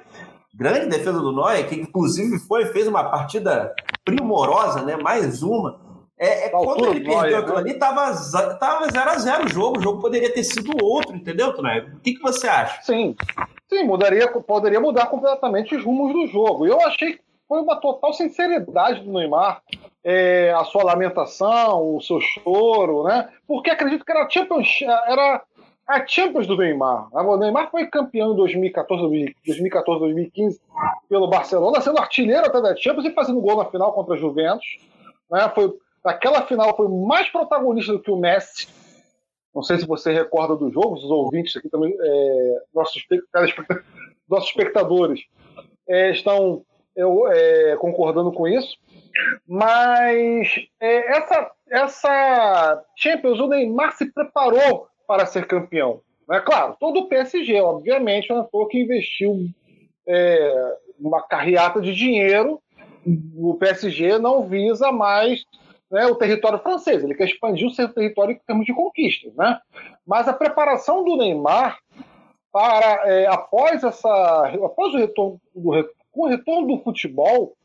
grande 0.52 0.86
defesa 0.86 1.20
do 1.20 1.32
Noy, 1.32 1.64
que 1.64 1.76
inclusive 1.76 2.38
foi 2.40 2.66
fez 2.66 2.88
uma 2.88 3.04
partida 3.04 3.72
primorosa, 4.04 4.82
né? 4.82 4.96
Mais 4.96 5.42
uma. 5.42 5.83
É, 6.16 6.46
é 6.46 6.48
quando 6.48 6.86
ele 6.86 7.04
perdeu 7.04 7.38
aquilo 7.38 7.54
né? 7.56 7.60
ali, 7.60 7.74
tava 7.74 8.12
0x0 8.12 9.44
o 9.44 9.48
jogo. 9.48 9.78
O 9.78 9.82
jogo 9.82 10.00
poderia 10.00 10.32
ter 10.32 10.44
sido 10.44 10.72
outro, 10.82 11.16
entendeu, 11.16 11.52
Tonai? 11.54 11.80
O 11.80 12.00
que, 12.00 12.14
que 12.14 12.22
você 12.22 12.46
acha? 12.46 12.82
Sim. 12.82 13.16
Sim, 13.68 13.84
mudaria, 13.84 14.28
poderia 14.28 14.80
mudar 14.80 15.06
completamente 15.06 15.74
os 15.74 15.84
rumos 15.84 16.12
do 16.12 16.26
jogo. 16.28 16.66
Eu 16.66 16.80
achei 16.82 17.14
que 17.14 17.20
foi 17.48 17.60
uma 17.60 17.76
total 17.76 18.12
sinceridade 18.12 19.00
do 19.02 19.12
Neymar. 19.12 19.62
É, 20.06 20.52
a 20.52 20.64
sua 20.64 20.84
lamentação, 20.84 21.96
o 21.96 22.00
seu 22.00 22.20
choro, 22.20 23.04
né? 23.04 23.28
Porque 23.46 23.70
acredito 23.70 24.04
que 24.04 24.12
era 24.12 24.28
Champions, 24.28 24.80
era 24.82 25.42
a 25.86 26.06
Champions 26.06 26.46
do 26.46 26.56
Neymar. 26.56 27.08
O 27.12 27.36
Neymar 27.36 27.70
foi 27.70 27.86
campeão 27.86 28.32
em 28.32 28.36
2014, 28.36 29.34
2014, 29.46 30.00
2015 30.00 30.60
pelo 31.08 31.28
Barcelona, 31.28 31.80
sendo 31.80 31.98
artilheiro 31.98 32.46
até 32.46 32.60
da 32.60 32.76
Champions 32.76 33.06
e 33.06 33.14
fazendo 33.14 33.40
gol 33.40 33.56
na 33.56 33.64
final 33.64 33.92
contra 33.92 34.14
a 34.14 34.18
Juventus. 34.18 34.78
Né? 35.30 35.50
Foi, 35.54 35.72
aquela 36.04 36.46
final 36.46 36.76
foi 36.76 36.88
mais 36.88 37.28
protagonista 37.30 37.92
do 37.92 38.00
que 38.00 38.10
o 38.10 38.16
Messi. 38.16 38.68
Não 39.54 39.62
sei 39.62 39.78
se 39.78 39.86
você 39.86 40.12
recorda 40.12 40.56
do 40.56 40.70
jogo, 40.70 40.94
os 40.94 41.04
ouvintes 41.04 41.56
aqui 41.56 41.68
também, 41.68 41.96
é, 41.98 42.62
nossos, 42.74 43.04
nossos 44.28 44.48
espectadores 44.48 45.20
é, 45.88 46.10
estão 46.10 46.64
é, 46.96 47.76
concordando 47.78 48.32
com 48.32 48.48
isso. 48.48 48.76
Mas 49.46 50.48
é, 50.80 51.16
essa, 51.16 51.50
essa 51.70 52.84
Champions, 52.96 53.38
o 53.38 53.46
Neymar 53.46 53.96
se 53.96 54.12
preparou 54.12 54.88
para 55.06 55.26
ser 55.26 55.46
campeão. 55.46 56.00
É 56.30 56.40
claro, 56.40 56.76
todo 56.80 57.00
o 57.00 57.08
PSG, 57.08 57.60
obviamente, 57.60 58.30
não 58.30 58.48
foi 58.48 58.66
que 58.66 58.80
investiu 58.80 59.46
é, 60.06 60.76
uma 60.98 61.22
carreata 61.22 61.80
de 61.80 61.94
dinheiro. 61.94 62.60
O 63.36 63.54
PSG 63.54 64.18
não 64.18 64.48
visa 64.48 64.90
mais 64.90 65.44
né, 65.90 66.06
o 66.06 66.14
território 66.14 66.58
francês, 66.58 67.02
ele 67.02 67.14
quer 67.14 67.24
expandir 67.24 67.66
o 67.66 67.70
seu 67.70 67.88
território 67.88 68.34
em 68.34 68.40
termos 68.46 68.66
de 68.66 68.74
conquistas. 68.74 69.34
Né? 69.34 69.58
Mas 70.06 70.28
a 70.28 70.32
preparação 70.32 71.04
do 71.04 71.16
Neymar 71.16 71.78
para 72.52 73.02
é, 73.10 73.26
após 73.26 73.82
essa 73.82 74.46
após 74.64 74.94
o 74.94 74.98
retorno 74.98 75.40
do, 75.54 75.90
com 76.12 76.22
o 76.22 76.28
retorno 76.28 76.68
do 76.68 76.82
futebol 76.84 77.56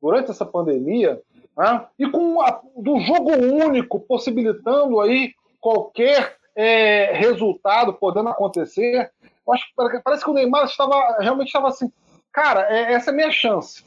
durante 0.00 0.30
essa 0.30 0.46
pandemia 0.46 1.20
né, 1.56 1.84
e 1.98 2.08
com 2.08 2.40
a, 2.40 2.60
do 2.76 3.00
jogo 3.00 3.32
único 3.32 3.98
possibilitando 3.98 5.00
aí 5.00 5.32
qualquer 5.60 6.36
é, 6.54 7.12
resultado 7.12 7.92
podendo 7.92 8.28
acontecer, 8.28 9.10
acho 9.50 9.66
que 9.66 10.00
parece 10.02 10.24
que 10.24 10.30
o 10.30 10.34
Neymar 10.34 10.64
estava 10.64 11.16
realmente 11.18 11.48
estava 11.48 11.68
assim, 11.68 11.90
cara, 12.32 12.72
é, 12.72 12.92
essa 12.92 13.10
é 13.10 13.12
a 13.12 13.16
minha 13.16 13.30
chance, 13.32 13.84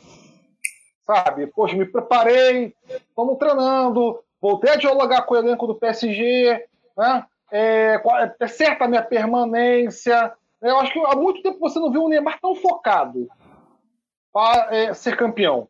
sabe? 1.09 1.47
Poxa, 1.47 1.75
me 1.75 1.85
preparei, 1.85 2.75
estamos 2.87 3.37
treinando, 3.39 4.19
voltei 4.39 4.73
a 4.73 4.75
dialogar 4.75 5.23
com 5.23 5.33
o 5.33 5.37
elenco 5.37 5.65
do 5.65 5.73
PSG, 5.73 6.67
né? 6.95 7.25
É, 7.51 7.99
é 8.39 8.47
certa 8.47 8.85
a 8.85 8.87
minha 8.87 9.01
permanência. 9.01 10.31
Eu 10.61 10.79
acho 10.79 10.93
que 10.93 10.99
há 10.99 11.15
muito 11.15 11.41
tempo 11.41 11.57
você 11.59 11.79
não 11.79 11.91
viu 11.91 12.03
o 12.03 12.09
Neymar 12.09 12.39
tão 12.39 12.53
focado 12.53 13.27
para 14.31 14.75
é, 14.75 14.93
ser 14.93 15.17
campeão. 15.17 15.67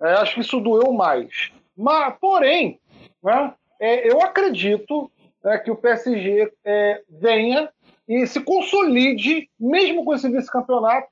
É, 0.00 0.14
acho 0.14 0.34
que 0.34 0.40
isso 0.40 0.60
doeu 0.60 0.90
mais. 0.92 1.52
Mas, 1.76 2.14
porém, 2.18 2.80
né, 3.22 3.52
é, 3.78 4.10
eu 4.10 4.22
acredito 4.22 5.10
né, 5.44 5.58
que 5.58 5.70
o 5.70 5.76
PSG 5.76 6.50
é, 6.64 7.02
venha 7.06 7.68
e 8.08 8.26
se 8.26 8.40
consolide, 8.40 9.50
mesmo 9.60 10.06
com 10.06 10.14
esse 10.14 10.28
vice-campeonato, 10.30 11.08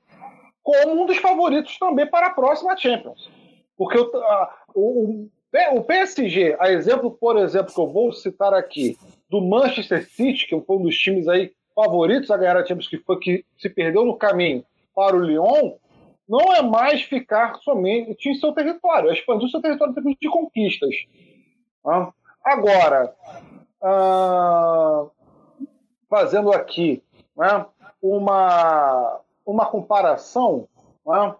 como 0.63 1.03
um 1.03 1.05
dos 1.05 1.17
favoritos 1.17 1.77
também 1.77 2.05
para 2.05 2.27
a 2.27 2.33
próxima 2.33 2.77
Champions. 2.77 3.29
Porque 3.77 3.97
o, 3.97 4.17
a, 4.17 4.55
o, 4.75 5.29
o, 5.73 5.83
PSG, 5.83 6.55
a 6.59 6.71
exemplo, 6.71 7.11
por 7.11 7.37
exemplo, 7.37 7.73
que 7.73 7.79
eu 7.79 7.91
vou 7.91 8.13
citar 8.13 8.53
aqui, 8.53 8.97
do 9.29 9.41
Manchester 9.41 10.07
City, 10.09 10.47
que 10.47 10.61
foi 10.61 10.75
um 10.77 10.83
dos 10.83 10.97
times 10.97 11.27
aí 11.27 11.51
favoritos 11.73 12.29
a 12.29 12.37
ganhar 12.37 12.57
a 12.57 12.65
Champions, 12.65 12.87
que 12.87 12.97
foi 12.97 13.17
que 13.19 13.45
se 13.57 13.69
perdeu 13.69 14.05
no 14.05 14.17
caminho 14.17 14.63
para 14.93 15.15
o 15.15 15.19
Lyon, 15.19 15.73
não 16.27 16.53
é 16.53 16.61
mais 16.61 17.01
ficar 17.01 17.55
somente 17.61 18.29
em 18.29 18.35
seu 18.35 18.53
território, 18.53 19.09
é 19.09 19.13
expandir 19.13 19.47
o 19.47 19.49
seu 19.49 19.61
território 19.61 19.93
de 19.93 20.29
conquistas. 20.29 20.95
Tá? 21.83 22.13
Agora, 22.43 23.13
ah, 23.81 25.07
fazendo 26.09 26.51
aqui 26.51 27.03
né, 27.35 27.65
uma, 28.01 29.19
uma 29.45 29.65
comparação, 29.65 30.67
né, 31.05 31.35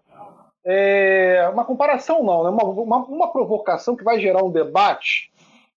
é, 0.63 1.49
uma 1.51 1.65
comparação 1.65 2.23
não, 2.23 2.43
né, 2.43 2.49
uma, 2.49 2.63
uma, 2.63 2.97
uma 3.05 3.31
provocação 3.31 3.95
que 3.95 4.03
vai 4.03 4.19
gerar 4.19 4.43
um 4.43 4.51
debate. 4.51 5.31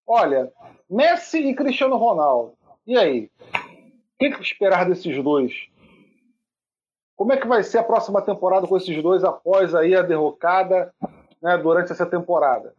Olha, 0.06 0.52
Messi 0.88 1.38
e 1.38 1.54
Cristiano 1.54 1.96
Ronaldo, 1.96 2.52
e 2.86 2.96
aí? 2.96 3.30
O 3.54 4.18
que, 4.18 4.30
que 4.30 4.42
esperar 4.42 4.86
desses 4.86 5.22
dois? 5.22 5.52
Como 7.16 7.32
é 7.32 7.36
que 7.36 7.46
vai 7.46 7.62
ser 7.62 7.78
a 7.78 7.84
próxima 7.84 8.20
temporada 8.20 8.66
com 8.66 8.76
esses 8.76 9.02
dois 9.02 9.24
após 9.24 9.74
aí 9.74 9.94
a 9.94 10.02
derrocada 10.02 10.92
né, 11.40 11.56
durante 11.58 11.92
essa 11.92 12.04
temporada? 12.04 12.74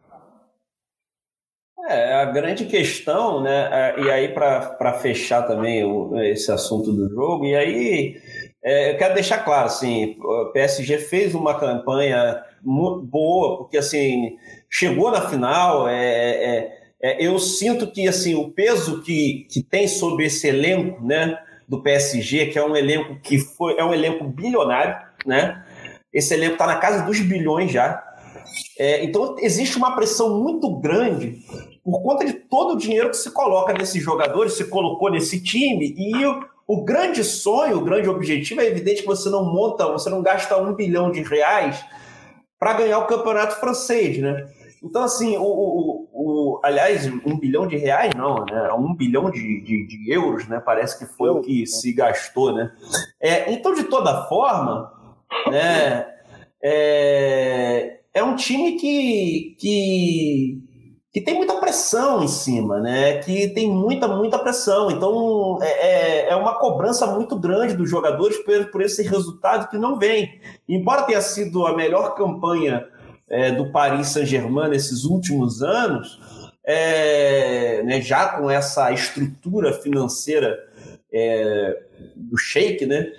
É, 1.88 2.14
a 2.14 2.24
grande 2.24 2.66
questão, 2.66 3.40
né? 3.40 3.68
É, 3.70 4.00
e 4.00 4.10
aí, 4.10 4.34
para 4.34 4.94
fechar 4.94 5.42
também 5.42 5.84
o, 5.84 6.20
esse 6.20 6.50
assunto 6.50 6.92
do 6.92 7.08
jogo, 7.08 7.44
e 7.44 7.54
aí 7.54 8.20
é, 8.66 8.90
eu 8.90 8.98
quero 8.98 9.14
deixar 9.14 9.44
claro, 9.44 9.66
assim, 9.66 10.16
o 10.20 10.46
PSG 10.46 10.98
fez 10.98 11.36
uma 11.36 11.54
campanha 11.54 12.42
boa, 12.64 13.58
porque 13.58 13.78
assim, 13.78 14.36
chegou 14.68 15.12
na 15.12 15.20
final, 15.28 15.86
é, 15.88 15.94
é, 15.94 16.78
é, 17.00 17.24
eu 17.24 17.38
sinto 17.38 17.86
que 17.86 18.08
assim, 18.08 18.34
o 18.34 18.50
peso 18.50 19.02
que, 19.02 19.46
que 19.48 19.62
tem 19.62 19.86
sobre 19.86 20.26
esse 20.26 20.48
elenco, 20.48 21.00
né? 21.00 21.38
Do 21.68 21.80
PSG, 21.80 22.46
que 22.46 22.58
é 22.58 22.64
um 22.64 22.76
elenco 22.76 23.20
que 23.22 23.38
foi, 23.38 23.76
é 23.78 23.84
um 23.84 23.94
elenco 23.94 24.24
bilionário, 24.24 24.96
né? 25.24 25.64
Esse 26.12 26.34
elenco 26.34 26.54
está 26.54 26.66
na 26.66 26.76
casa 26.76 27.04
dos 27.04 27.20
bilhões 27.20 27.70
já. 27.70 28.02
É, 28.80 29.04
então 29.04 29.36
existe 29.38 29.76
uma 29.76 29.94
pressão 29.94 30.42
muito 30.42 30.80
grande 30.80 31.38
por 31.84 32.02
conta 32.02 32.24
de 32.24 32.32
todo 32.32 32.74
o 32.74 32.78
dinheiro 32.78 33.10
que 33.10 33.16
se 33.16 33.30
coloca 33.30 33.72
nesses 33.72 34.02
jogadores, 34.02 34.54
se 34.54 34.64
colocou 34.64 35.08
nesse 35.08 35.40
time, 35.40 35.94
e 35.96 36.24
o, 36.66 36.84
grande 36.84 37.22
sonho, 37.22 37.78
o 37.78 37.84
grande 37.84 38.08
objetivo 38.08 38.60
é 38.60 38.66
evidente 38.66 39.02
que 39.02 39.06
você 39.06 39.28
não 39.28 39.44
monta, 39.44 39.86
você 39.86 40.10
não 40.10 40.22
gasta 40.22 40.56
um 40.56 40.74
bilhão 40.74 41.10
de 41.10 41.22
reais 41.22 41.84
para 42.58 42.74
ganhar 42.74 42.98
o 42.98 43.06
campeonato 43.06 43.60
francês, 43.60 44.18
né? 44.18 44.48
Então, 44.82 45.02
assim, 45.02 45.36
o, 45.36 45.42
o, 45.42 46.08
o, 46.12 46.60
aliás, 46.62 47.06
um 47.24 47.38
bilhão 47.38 47.66
de 47.66 47.76
reais 47.76 48.14
não, 48.14 48.44
né? 48.44 48.72
Um 48.72 48.94
bilhão 48.94 49.30
de, 49.30 49.60
de, 49.62 49.86
de 49.86 50.12
euros, 50.12 50.46
né? 50.46 50.60
Parece 50.60 50.98
que 50.98 51.06
foi 51.14 51.30
o 51.30 51.40
que 51.40 51.66
se 51.66 51.92
gastou, 51.92 52.54
né? 52.54 52.72
É, 53.20 53.52
então, 53.52 53.74
de 53.74 53.84
toda 53.84 54.26
forma, 54.28 54.92
né? 55.50 56.06
É, 56.62 58.00
é 58.14 58.24
um 58.24 58.34
time 58.34 58.76
que, 58.76 59.56
que, 59.58 60.62
que 61.16 61.22
tem 61.22 61.34
muita 61.34 61.54
pressão 61.54 62.22
em 62.22 62.28
cima, 62.28 62.78
né? 62.78 63.20
Que 63.20 63.48
tem 63.48 63.70
muita, 63.70 64.06
muita 64.06 64.38
pressão. 64.38 64.90
Então 64.90 65.58
é, 65.62 66.26
é, 66.26 66.28
é 66.28 66.36
uma 66.36 66.58
cobrança 66.58 67.06
muito 67.06 67.34
grande 67.38 67.74
dos 67.74 67.88
jogadores 67.88 68.36
por, 68.44 68.66
por 68.66 68.82
esse 68.82 69.02
resultado 69.02 69.70
que 69.70 69.78
não 69.78 69.98
vem. 69.98 70.38
Embora 70.68 71.04
tenha 71.04 71.22
sido 71.22 71.66
a 71.66 71.74
melhor 71.74 72.14
campanha 72.14 72.86
é, 73.30 73.50
do 73.50 73.72
Paris 73.72 74.08
Saint-Germain 74.08 74.68
nesses 74.68 75.04
últimos 75.04 75.62
anos, 75.62 76.20
é, 76.62 77.82
né, 77.82 78.02
já 78.02 78.36
com 78.36 78.50
essa 78.50 78.92
estrutura 78.92 79.72
financeira 79.72 80.68
é, 81.10 81.80
do 82.14 82.36
Sheik, 82.36 82.84
né? 82.84 83.10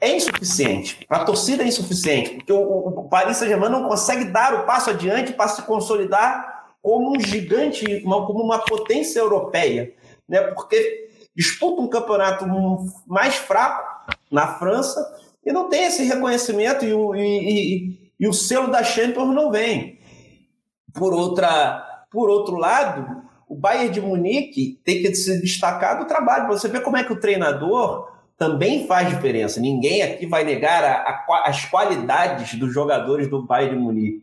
É, 0.00 0.16
insuficiente. 0.16 1.06
A 1.10 1.24
torcida 1.24 1.62
é 1.62 1.66
insuficiente, 1.66 2.36
porque 2.36 2.52
o, 2.52 2.58
o 2.58 3.08
Paris 3.08 3.36
Saint-Germain 3.36 3.70
não 3.70 3.86
consegue 3.86 4.24
dar 4.24 4.54
o 4.54 4.64
passo 4.64 4.90
adiante 4.90 5.34
para 5.34 5.48
se 5.48 5.62
consolidar 5.62 6.60
como 6.80 7.14
um 7.14 7.20
gigante, 7.20 8.02
uma, 8.04 8.26
como 8.26 8.42
uma 8.42 8.58
potência 8.60 9.20
europeia, 9.20 9.92
né? 10.26 10.40
Porque 10.54 11.10
disputa 11.36 11.82
um 11.82 11.88
campeonato 11.88 12.46
mais 13.06 13.36
fraco 13.36 14.16
na 14.30 14.46
França 14.54 15.00
e 15.44 15.52
não 15.52 15.68
tem 15.68 15.84
esse 15.84 16.02
reconhecimento 16.04 16.84
e 16.84 16.94
o, 16.94 17.14
e, 17.14 17.20
e, 17.20 18.12
e 18.20 18.28
o 18.28 18.32
selo 18.32 18.68
da 18.68 18.82
Champions 18.82 19.34
não 19.34 19.50
vem. 19.50 19.98
Por, 20.94 21.12
outra, 21.12 22.06
por 22.10 22.30
outro 22.30 22.56
lado, 22.56 23.22
o 23.46 23.54
Bayern 23.54 23.90
de 23.90 24.00
Munique 24.00 24.80
tem 24.84 25.02
que 25.02 25.14
se 25.14 25.40
destacar 25.40 25.98
do 25.98 26.06
trabalho. 26.06 26.48
Você 26.48 26.68
vê 26.68 26.80
como 26.80 26.96
é 26.96 27.04
que 27.04 27.12
o 27.12 27.20
treinador 27.20 28.10
também 28.40 28.86
faz 28.86 29.10
diferença. 29.10 29.60
Ninguém 29.60 30.00
aqui 30.00 30.24
vai 30.24 30.44
negar 30.44 30.82
a, 30.82 31.10
a, 31.10 31.42
as 31.44 31.66
qualidades 31.66 32.54
dos 32.54 32.72
jogadores 32.72 33.28
do 33.28 33.42
Bayern 33.42 33.76
de 33.76 33.82
Munique. 33.82 34.22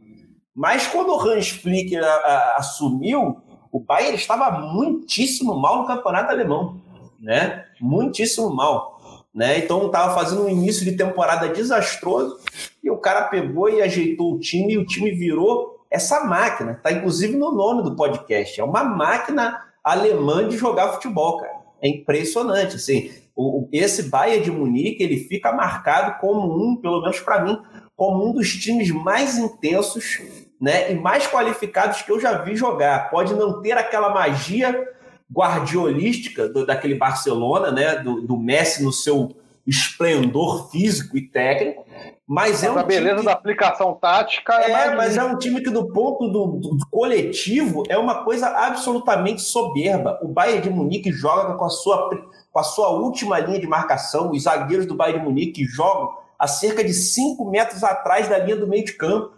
Mas 0.56 0.88
quando 0.88 1.10
o 1.10 1.22
Hans 1.22 1.50
Flick 1.50 1.96
a, 1.96 2.56
assumiu, 2.58 3.38
o 3.72 3.80
Bayern 3.80 4.16
estava 4.16 4.50
muitíssimo 4.74 5.54
mal 5.54 5.82
no 5.82 5.88
campeonato 5.88 6.32
alemão, 6.32 6.82
né? 7.20 7.66
Muitíssimo 7.80 8.50
mal, 8.50 9.00
né? 9.32 9.60
Então 9.60 9.86
estava 9.86 10.16
fazendo 10.16 10.46
um 10.46 10.50
início 10.50 10.84
de 10.84 10.98
temporada 10.98 11.50
desastroso 11.50 12.40
e 12.84 12.90
o 12.90 12.98
cara 12.98 13.26
pegou 13.26 13.70
e 13.70 13.84
ajeitou 13.84 14.34
o 14.34 14.40
time 14.40 14.74
e 14.74 14.78
o 14.80 14.86
time 14.88 15.12
virou 15.12 15.86
essa 15.92 16.26
máquina. 16.26 16.74
Tá 16.74 16.92
inclusive 16.92 17.38
no 17.38 17.52
nome 17.52 17.84
do 17.84 17.96
podcast. 17.96 18.60
É 18.60 18.64
uma 18.64 18.84
máquina 18.84 19.64
alemã 19.84 20.50
de 20.50 20.58
jogar 20.58 20.94
futebol, 20.94 21.38
cara. 21.38 21.58
É 21.80 21.88
impressionante, 21.88 22.78
assim 22.78 23.27
o, 23.38 23.70
esse 23.72 24.04
Bayern 24.04 24.44
de 24.44 24.52
Munique 24.52 25.04
ele 25.04 25.18
fica 25.18 25.52
marcado 25.52 26.20
como 26.20 26.42
um, 26.58 26.76
pelo 26.76 27.02
menos 27.02 27.20
para 27.20 27.44
mim, 27.44 27.62
como 27.96 28.28
um 28.28 28.34
dos 28.34 28.50
times 28.56 28.90
mais 28.90 29.38
intensos 29.38 30.20
né, 30.60 30.92
e 30.92 30.96
mais 30.96 31.28
qualificados 31.28 32.02
que 32.02 32.12
eu 32.12 32.20
já 32.20 32.40
vi 32.40 32.56
jogar. 32.56 33.10
Pode 33.12 33.34
não 33.36 33.62
ter 33.62 33.74
aquela 33.74 34.10
magia 34.10 34.88
guardiolística 35.32 36.48
do, 36.48 36.66
daquele 36.66 36.96
Barcelona, 36.96 37.72
né? 37.72 37.96
Do, 37.98 38.22
do, 38.22 38.38
Messi 38.38 38.84
no 38.84 38.92
seu 38.92 39.36
esplendor 39.68 40.72
físico 40.72 41.18
e 41.18 41.30
técnico. 41.30 41.86
Mas 42.26 42.64
é 42.64 42.72
um 42.72 42.78
a 42.78 42.84
beleza 42.84 43.20
que, 43.20 43.26
da 43.26 43.34
aplicação 43.34 43.94
tática 43.94 44.54
é, 44.54 44.72
é 44.72 44.96
mas 44.96 45.16
é 45.18 45.24
um 45.24 45.38
time 45.38 45.62
que, 45.62 45.70
do 45.70 45.92
ponto 45.92 46.28
do, 46.30 46.60
do, 46.60 46.78
coletivo, 46.90 47.84
é 47.88 47.98
uma 47.98 48.24
coisa 48.24 48.48
absolutamente 48.48 49.42
soberba. 49.42 50.20
O 50.22 50.28
Bayern 50.28 50.62
de 50.62 50.70
Munique 50.70 51.12
joga 51.12 51.56
com 51.56 51.66
a 51.66 51.70
sua, 51.70 52.10
com 52.52 52.60
a 52.60 52.64
sua 52.64 52.90
última 52.90 53.40
linha 53.40 53.60
de 53.60 53.68
marcação. 53.68 54.32
Os 54.32 54.44
zagueiros 54.44 54.86
do 54.86 54.96
Bayern 54.96 55.20
de 55.20 55.26
Munique 55.26 55.66
jogam 55.66 56.18
a 56.40 56.48
cerca 56.48 56.84
de 56.84 56.94
5 56.94 57.50
metros 57.50 57.84
atrás 57.84 58.28
da 58.28 58.38
linha 58.38 58.58
do 58.58 58.68
meio 58.68 58.86
de 58.86 58.94
campo. 58.94 59.34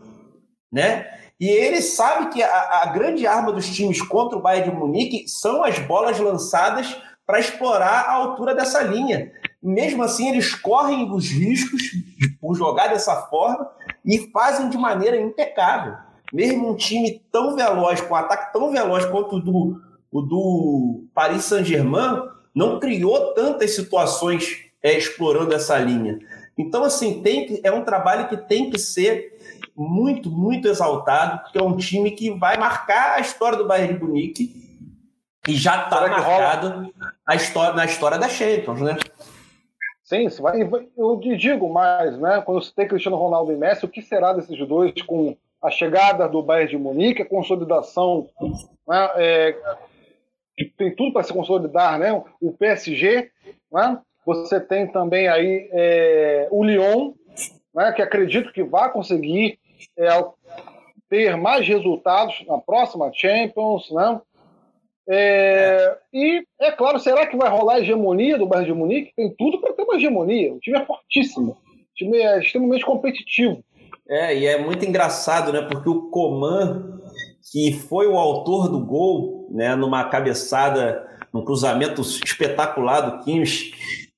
Né? 0.71 1.07
E 1.39 1.47
ele 1.47 1.81
sabe 1.81 2.29
que 2.29 2.43
a, 2.43 2.81
a 2.83 2.85
grande 2.87 3.25
arma 3.25 3.51
dos 3.51 3.69
times 3.69 4.01
contra 4.01 4.37
o 4.37 4.41
Bayern 4.41 4.71
de 4.71 4.75
Munique 4.75 5.27
são 5.27 5.63
as 5.63 5.79
bolas 5.79 6.19
lançadas 6.19 6.95
para 7.25 7.39
explorar 7.39 8.05
a 8.07 8.13
altura 8.13 8.55
dessa 8.55 8.81
linha. 8.81 9.31
Mesmo 9.61 10.03
assim, 10.03 10.29
eles 10.29 10.55
correm 10.55 11.11
os 11.11 11.29
riscos 11.29 11.81
por 12.39 12.55
jogar 12.55 12.87
dessa 12.87 13.15
forma 13.23 13.69
e 14.05 14.29
fazem 14.31 14.69
de 14.69 14.77
maneira 14.77 15.19
impecável. 15.19 15.95
Mesmo 16.31 16.69
um 16.69 16.75
time 16.75 17.21
tão 17.31 17.55
veloz, 17.55 17.99
com 18.01 18.13
um 18.13 18.17
ataque 18.17 18.53
tão 18.53 18.71
veloz 18.71 19.05
quanto 19.05 19.37
o 19.37 19.39
do, 19.39 19.81
o 20.11 20.21
do 20.21 21.03
Paris 21.13 21.45
Saint-Germain, 21.45 22.29
não 22.55 22.79
criou 22.79 23.33
tantas 23.33 23.75
situações 23.75 24.65
é, 24.81 24.97
explorando 24.97 25.53
essa 25.53 25.77
linha. 25.77 26.19
Então, 26.57 26.83
assim, 26.83 27.21
tem 27.21 27.45
que, 27.45 27.61
é 27.63 27.71
um 27.71 27.83
trabalho 27.83 28.27
que 28.27 28.37
tem 28.37 28.69
que 28.69 28.77
ser 28.77 29.37
muito, 29.75 30.29
muito 30.29 30.67
exaltado, 30.67 31.41
porque 31.41 31.57
é 31.57 31.63
um 31.63 31.77
time 31.77 32.11
que 32.11 32.31
vai 32.31 32.57
marcar 32.57 33.15
a 33.15 33.19
história 33.19 33.57
do 33.57 33.67
Bayern 33.67 33.93
de 33.93 34.03
Munique 34.03 34.69
e 35.47 35.55
já 35.55 35.85
está 35.85 36.07
marcado 36.07 36.93
a 37.25 37.35
história, 37.35 37.73
na 37.73 37.85
história 37.85 38.17
da 38.17 38.27
Champions, 38.27 38.81
né? 38.81 38.97
Sim, 40.09 40.27
vai, 40.41 40.67
eu 40.97 41.19
digo 41.37 41.71
mais, 41.71 42.17
né? 42.17 42.41
Quando 42.43 42.63
você 42.63 42.73
tem 42.75 42.87
Cristiano 42.87 43.15
Ronaldo 43.15 43.51
e 43.51 43.55
Messi, 43.55 43.85
o 43.85 43.87
que 43.87 44.01
será 44.01 44.33
desses 44.33 44.57
dois 44.67 44.91
com 45.03 45.37
a 45.61 45.69
chegada 45.69 46.27
do 46.27 46.41
Bayern 46.41 46.71
de 46.71 46.77
Munique, 46.79 47.21
a 47.21 47.29
consolidação, 47.29 48.27
né? 48.87 49.09
é, 49.17 49.55
tem 50.75 50.95
tudo 50.95 51.13
para 51.13 51.21
se 51.21 51.31
consolidar, 51.31 51.99
né? 51.99 52.11
O 52.41 52.51
PSG, 52.51 53.29
né? 53.71 53.99
Você 54.25 54.59
tem 54.59 54.87
também 54.87 55.27
aí 55.27 55.69
é, 55.71 56.47
o 56.49 56.63
Lyon, 56.63 57.13
né? 57.71 57.91
Que 57.91 58.01
acredito 58.01 58.51
que 58.51 58.63
vai 58.63 58.91
conseguir 58.91 59.59
é, 59.95 60.07
ter 61.07 61.37
mais 61.37 61.67
resultados 61.67 62.43
na 62.47 62.57
próxima 62.57 63.11
Champions, 63.13 63.91
né? 63.91 64.19
É, 65.11 65.97
e, 66.13 66.43
é 66.61 66.71
claro, 66.71 66.99
será 66.99 67.25
que 67.25 67.35
vai 67.35 67.49
rolar 67.49 67.75
a 67.75 67.79
hegemonia 67.79 68.37
do 68.37 68.45
Bayern 68.45 68.71
de 68.71 68.77
Munique? 68.77 69.13
Tem 69.15 69.33
tudo 69.35 69.59
para 69.59 69.73
ter 69.73 69.81
uma 69.81 69.95
hegemonia. 69.95 70.53
O 70.53 70.59
time 70.59 70.77
é 70.77 70.85
fortíssimo. 70.85 71.53
O 71.53 71.95
time 71.95 72.17
é 72.17 72.39
extremamente 72.39 72.85
competitivo. 72.85 73.63
É, 74.07 74.37
e 74.37 74.45
é 74.45 74.63
muito 74.63 74.85
engraçado, 74.85 75.51
né? 75.51 75.61
Porque 75.63 75.89
o 75.89 76.09
Coman, 76.09 76.99
que 77.51 77.73
foi 77.73 78.05
o 78.07 78.17
autor 78.17 78.69
do 78.69 78.85
gol, 78.85 79.47
né, 79.51 79.75
numa 79.75 80.03
cabeçada, 80.03 81.07
num 81.33 81.43
cruzamento 81.43 82.01
espetacular 82.01 83.01
do 83.01 83.23
Kimmich, 83.23 83.73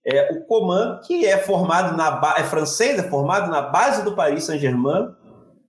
é, 0.06 0.34
o 0.34 0.46
Coman, 0.46 1.00
que 1.06 1.26
é 1.26 1.38
formado 1.38 1.96
na 1.96 2.36
é 2.38 2.44
francês, 2.44 3.00
é 3.00 3.10
formado 3.10 3.50
na 3.50 3.62
base 3.62 4.04
do 4.04 4.16
Paris 4.16 4.44
Saint-Germain, 4.46 5.10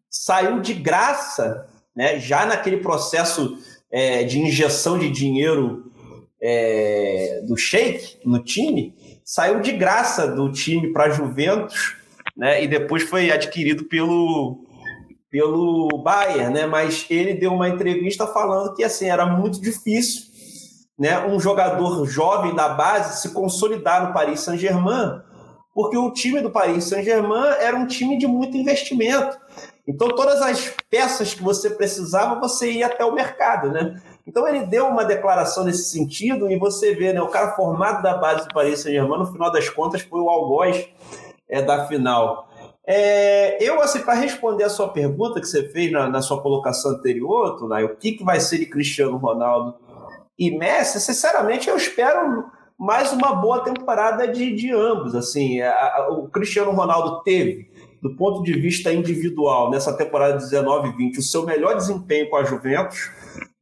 saiu 0.09 0.61
de 0.61 0.75
graça, 0.75 1.69
né, 1.95 2.19
já 2.19 2.47
naquele 2.47 2.79
processo 2.79 3.57
é, 3.93 4.25
de 4.25 4.39
injeção 4.39 4.99
de 4.99 5.11
dinheiro 5.11 5.93
é, 6.41 7.43
do 7.47 7.57
Sheik 7.57 8.19
no 8.25 8.43
time, 8.43 8.95
saiu 9.25 9.61
de 9.61 9.73
graça 9.73 10.27
do 10.27 10.51
time 10.51 10.93
para 10.93 11.11
Juventus, 11.11 11.97
né, 12.37 12.65
e 12.65 12.67
depois 12.67 13.03
foi 13.03 13.31
adquirido 13.31 13.85
pelo 13.85 14.67
pelo 15.33 15.89
Bayern, 16.05 16.53
né? 16.53 16.67
Mas 16.67 17.07
ele 17.09 17.33
deu 17.33 17.55
uma 17.55 17.67
entrevista 17.67 18.27
falando 18.27 18.75
que 18.75 18.85
assim 18.85 19.07
era 19.09 19.25
muito 19.25 19.63
difícil, 19.63 20.25
né? 20.99 21.27
Um 21.27 21.41
jogador 21.41 22.07
jovem 22.07 22.55
da 22.55 22.69
base 22.69 23.23
se 23.23 23.31
consolidar 23.33 24.07
no 24.07 24.13
Paris 24.13 24.41
Saint-Germain, 24.41 25.23
porque 25.75 25.97
o 25.97 26.13
time 26.13 26.43
do 26.43 26.51
Paris 26.51 26.85
Saint-Germain 26.85 27.55
era 27.61 27.75
um 27.75 27.87
time 27.87 28.19
de 28.19 28.27
muito 28.27 28.59
investimento. 28.59 29.39
Então, 29.87 30.09
todas 30.09 30.41
as 30.41 30.75
peças 30.89 31.35
que 31.35 31.43
você 31.43 31.71
precisava, 31.71 32.39
você 32.39 32.71
ia 32.71 32.87
até 32.87 33.05
o 33.05 33.15
mercado, 33.15 33.71
né? 33.71 34.01
Então, 34.27 34.47
ele 34.47 34.65
deu 34.67 34.87
uma 34.87 35.05
declaração 35.05 35.65
nesse 35.65 35.91
sentido 35.91 36.51
e 36.51 36.57
você 36.57 36.95
vê, 36.95 37.13
né? 37.13 37.21
O 37.21 37.29
cara 37.29 37.57
formado 37.57 38.03
da 38.03 38.17
base 38.17 38.47
do 38.47 38.55
Paris 38.55 38.81
Saint-Germain, 38.81 39.19
no 39.19 39.33
final 39.33 39.51
das 39.51 39.69
contas, 39.69 40.03
foi 40.03 40.21
o 40.21 40.29
algoz 40.29 40.89
é, 41.49 41.61
da 41.61 41.87
final. 41.89 42.49
É, 42.87 43.63
eu, 43.63 43.81
assim, 43.83 44.01
para 44.01 44.15
responder 44.15 44.65
a 44.65 44.69
sua 44.69 44.89
pergunta 44.89 45.41
que 45.41 45.47
você 45.47 45.69
fez 45.69 45.91
na, 45.91 46.09
na 46.09 46.23
sua 46.23 46.41
colocação 46.41 46.93
anterior, 46.93 47.57
Tunay, 47.57 47.85
o 47.85 47.97
que, 47.97 48.13
que 48.13 48.25
vai 48.25 48.39
ser 48.41 48.59
de 48.59 48.67
Cristiano 48.67 49.17
Ronaldo 49.17 49.75
e 50.39 50.51
Messi, 50.51 51.01
sinceramente, 51.01 51.69
eu 51.69 51.77
espero 51.77 52.45
mais 52.79 53.13
uma 53.13 53.35
boa 53.35 53.61
temporada 53.61 54.27
de, 54.27 54.55
de 54.55 54.73
ambos. 54.73 55.15
Assim, 55.15 55.61
a, 55.61 55.73
a, 55.73 56.09
o 56.11 56.29
Cristiano 56.29 56.73
Ronaldo 56.73 57.23
teve 57.23 57.71
do 58.03 58.17
ponto 58.17 58.43
de 58.43 58.53
vista 58.53 58.93
individual, 58.93 59.71
nessa 59.71 59.97
temporada 59.97 60.39
19-20, 60.39 61.19
o 61.19 61.23
seu 61.23 61.47
melhor 61.47 61.77
desempenho 61.77 62.29
com 62.29 62.37
a 62.37 62.43
Juventus, 62.43 63.09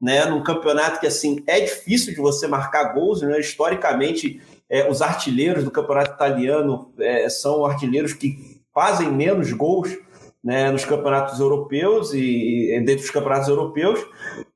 né, 0.00 0.24
num 0.24 0.42
campeonato 0.42 0.98
que 0.98 1.06
assim 1.06 1.44
é 1.46 1.60
difícil 1.60 2.14
de 2.14 2.20
você 2.20 2.48
marcar 2.48 2.94
gols, 2.94 3.20
né, 3.20 3.38
historicamente 3.38 4.40
é, 4.68 4.90
os 4.90 5.02
artilheiros 5.02 5.62
do 5.62 5.70
campeonato 5.70 6.14
italiano 6.14 6.90
é, 6.98 7.28
são 7.28 7.66
artilheiros 7.66 8.14
que 8.14 8.62
fazem 8.72 9.12
menos 9.12 9.52
gols 9.52 9.94
né, 10.42 10.70
nos 10.70 10.86
campeonatos 10.86 11.38
europeus 11.38 12.14
e, 12.14 12.74
e 12.74 12.80
dentro 12.80 13.02
dos 13.02 13.10
campeonatos 13.10 13.48
europeus. 13.48 14.00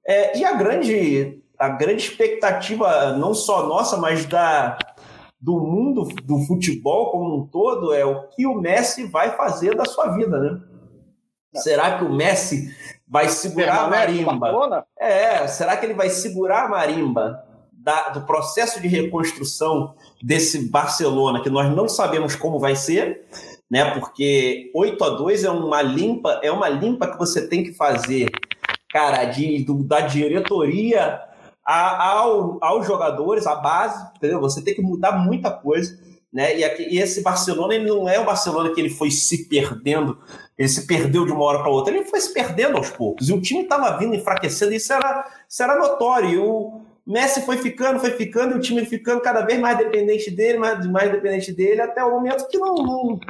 É, 0.07 0.39
e 0.39 0.45
a 0.45 0.55
grande, 0.55 1.43
a 1.59 1.69
grande 1.69 2.05
expectativa, 2.05 3.13
não 3.13 3.35
só 3.35 3.67
nossa, 3.67 3.99
mas 3.99 4.25
da, 4.25 4.79
do 5.45 5.61
mundo 5.61 6.09
do 6.25 6.39
futebol 6.47 7.11
como 7.11 7.37
um 7.37 7.47
todo 7.47 7.93
é 7.93 8.03
o 8.03 8.29
que 8.29 8.47
o 8.47 8.55
Messi 8.55 9.05
vai 9.05 9.37
fazer 9.37 9.77
da 9.77 9.85
sua 9.85 10.09
vida, 10.17 10.41
né? 10.41 10.59
Será 11.57 11.99
que 11.99 12.05
o 12.05 12.11
Messi 12.11 12.75
vai 13.07 13.29
segurar 13.29 13.85
a 13.85 13.89
marimba? 13.91 14.87
É, 14.99 15.47
será 15.47 15.77
que 15.77 15.85
ele 15.85 15.93
vai 15.93 16.09
segurar 16.09 16.65
a 16.65 16.69
marimba 16.71 17.45
da, 17.71 18.09
do 18.09 18.23
processo 18.23 18.81
de 18.81 18.89
reconstrução 18.89 19.95
desse 20.23 20.71
Barcelona, 20.71 21.43
que 21.43 21.51
nós 21.51 21.71
não 21.77 21.91
sabemos 21.91 22.35
como 22.35 22.59
vai 22.59 22.75
ser, 22.75 23.27
né? 23.71 23.91
Porque 23.91 24.71
8 24.75 25.05
a 25.05 25.11
2 25.11 25.45
é 25.45 25.51
uma 25.51 25.83
limpa, 25.83 26.41
é 26.43 26.51
uma 26.51 26.71
limpa 26.71 27.07
que 27.07 27.19
você 27.19 27.47
tem 27.47 27.63
que 27.63 27.75
fazer, 27.75 28.31
cara, 28.89 29.27
de, 29.27 29.63
do, 29.63 29.85
da 29.85 30.01
diretoria 30.01 31.21
a, 31.65 32.11
ao, 32.11 32.59
aos 32.61 32.87
jogadores, 32.87 33.47
à 33.47 33.55
base, 33.55 34.11
entendeu? 34.17 34.41
Você 34.41 34.63
tem 34.63 34.75
que 34.75 34.83
mudar 34.83 35.13
muita 35.13 35.51
coisa. 35.51 35.99
Né? 36.33 36.59
E, 36.59 36.65
aqui, 36.65 36.83
e, 36.91 36.99
esse 36.99 37.23
Barcelona 37.23 37.77
ele 37.77 37.87
não 37.87 38.09
é 38.09 38.19
o 38.19 38.25
Barcelona 38.25 38.75
que 38.75 38.81
ele 38.81 38.91
foi 38.91 39.11
se 39.11 39.49
perdendo, 39.49 40.19
ele 40.59 40.69
se 40.69 40.85
perdeu 40.85 41.25
de 41.25 41.31
uma 41.31 41.45
hora 41.45 41.61
para 41.61 41.71
outra, 41.71 41.95
ele 41.95 42.05
foi 42.07 42.21
se 42.21 42.35
perdendo 42.35 42.77
aos 42.77 42.91
poucos. 42.91 43.29
E 43.29 43.33
o 43.33 43.41
time 43.41 43.63
estava 43.63 43.97
vindo 43.97 44.17
enfraquecendo, 44.17 44.75
isso 44.75 44.93
era, 44.93 45.25
isso 45.49 45.63
era 45.63 45.79
notório. 45.79 46.31
E 46.31 46.39
o 46.39 46.81
Messi 47.07 47.43
foi 47.43 47.57
ficando, 47.59 48.01
foi 48.01 48.11
ficando, 48.11 48.55
e 48.55 48.59
o 48.59 48.61
time 48.61 48.85
ficando 48.85 49.21
cada 49.21 49.43
vez 49.43 49.61
mais 49.61 49.79
dependente 49.79 50.31
dele, 50.31 50.59
mais, 50.59 50.85
mais 50.87 51.13
dependente 51.13 51.53
dele, 51.53 51.81
até 51.81 52.05
o 52.05 52.11
momento 52.11 52.49
que 52.49 52.59
não, 52.59 52.75
não 52.75 53.21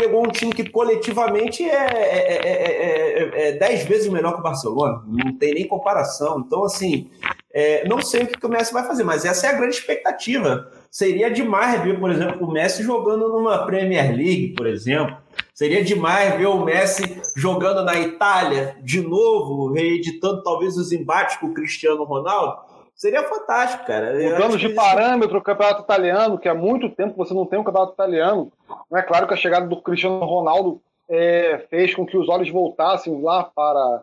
pegou 0.00 0.26
um 0.26 0.30
time 0.30 0.50
que 0.50 0.66
coletivamente 0.70 1.62
é, 1.62 1.74
é, 1.74 2.46
é, 2.46 3.48
é, 3.48 3.52
dez 3.52 3.84
vezes 3.84 4.08
melhor 4.08 4.32
que 4.32 4.40
o 4.40 4.42
Barcelona, 4.42 5.02
não 5.06 5.36
tem 5.36 5.52
nem 5.52 5.68
comparação. 5.68 6.42
Então, 6.46 6.64
assim, 6.64 7.10
é, 7.52 7.86
não 7.86 8.00
sei 8.00 8.22
o 8.22 8.26
que 8.26 8.46
o 8.46 8.48
Messi 8.48 8.72
vai 8.72 8.86
fazer, 8.86 9.04
mas 9.04 9.26
essa 9.26 9.46
é 9.46 9.50
a 9.50 9.52
grande 9.52 9.74
expectativa. 9.74 10.70
Seria 10.90 11.30
demais 11.30 11.82
ver, 11.82 12.00
por 12.00 12.10
exemplo, 12.10 12.46
o 12.46 12.50
Messi 12.50 12.82
jogando 12.82 13.28
numa 13.28 13.66
Premier 13.66 14.16
League, 14.16 14.54
por 14.56 14.66
exemplo. 14.66 15.18
Seria 15.52 15.84
demais 15.84 16.38
ver 16.38 16.46
o 16.46 16.64
Messi 16.64 17.20
jogando 17.36 17.84
na 17.84 18.00
Itália 18.00 18.76
de 18.82 19.02
novo, 19.02 19.70
reeditando 19.70 20.42
talvez 20.42 20.78
os 20.78 20.92
embates 20.92 21.36
com 21.36 21.48
o 21.48 21.54
Cristiano 21.54 22.04
Ronaldo. 22.04 22.69
Seria 23.00 23.22
fantástico, 23.22 23.86
cara. 23.86 24.12
Mudando 24.12 24.58
de 24.58 24.68
parâmetro 24.74 25.38
o 25.38 25.42
campeonato 25.42 25.80
italiano, 25.80 26.38
que 26.38 26.46
há 26.46 26.54
muito 26.54 26.90
tempo 26.90 27.16
você 27.16 27.32
não 27.32 27.46
tem 27.46 27.58
um 27.58 27.64
campeonato 27.64 27.94
italiano. 27.94 28.52
Não 28.90 28.98
é 28.98 29.02
claro 29.02 29.26
que 29.26 29.32
a 29.32 29.38
chegada 29.38 29.66
do 29.66 29.80
Cristiano 29.80 30.22
Ronaldo 30.22 30.82
é, 31.08 31.64
fez 31.70 31.94
com 31.94 32.04
que 32.04 32.18
os 32.18 32.28
olhos 32.28 32.50
voltassem 32.50 33.22
lá 33.22 33.44
para 33.44 34.02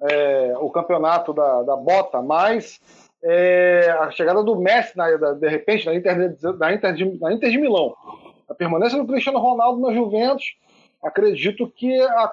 é, 0.00 0.54
o 0.58 0.70
campeonato 0.70 1.34
da, 1.34 1.62
da 1.62 1.76
bota, 1.76 2.22
mas 2.22 2.80
é, 3.22 3.94
a 4.00 4.10
chegada 4.10 4.42
do 4.42 4.56
Messi, 4.56 4.96
na, 4.96 5.14
da, 5.14 5.34
de 5.34 5.48
repente, 5.50 5.84
na 5.84 5.94
Inter, 5.94 6.16
na, 6.58 6.72
Inter 6.72 6.94
de, 6.94 7.20
na 7.20 7.34
Inter 7.34 7.50
de 7.50 7.58
Milão, 7.58 7.94
a 8.48 8.54
permanência 8.54 8.96
do 8.96 9.06
Cristiano 9.06 9.40
Ronaldo 9.40 9.78
na 9.78 9.92
Juventus, 9.92 10.56
acredito 11.02 11.68
que 11.68 12.00
a, 12.00 12.32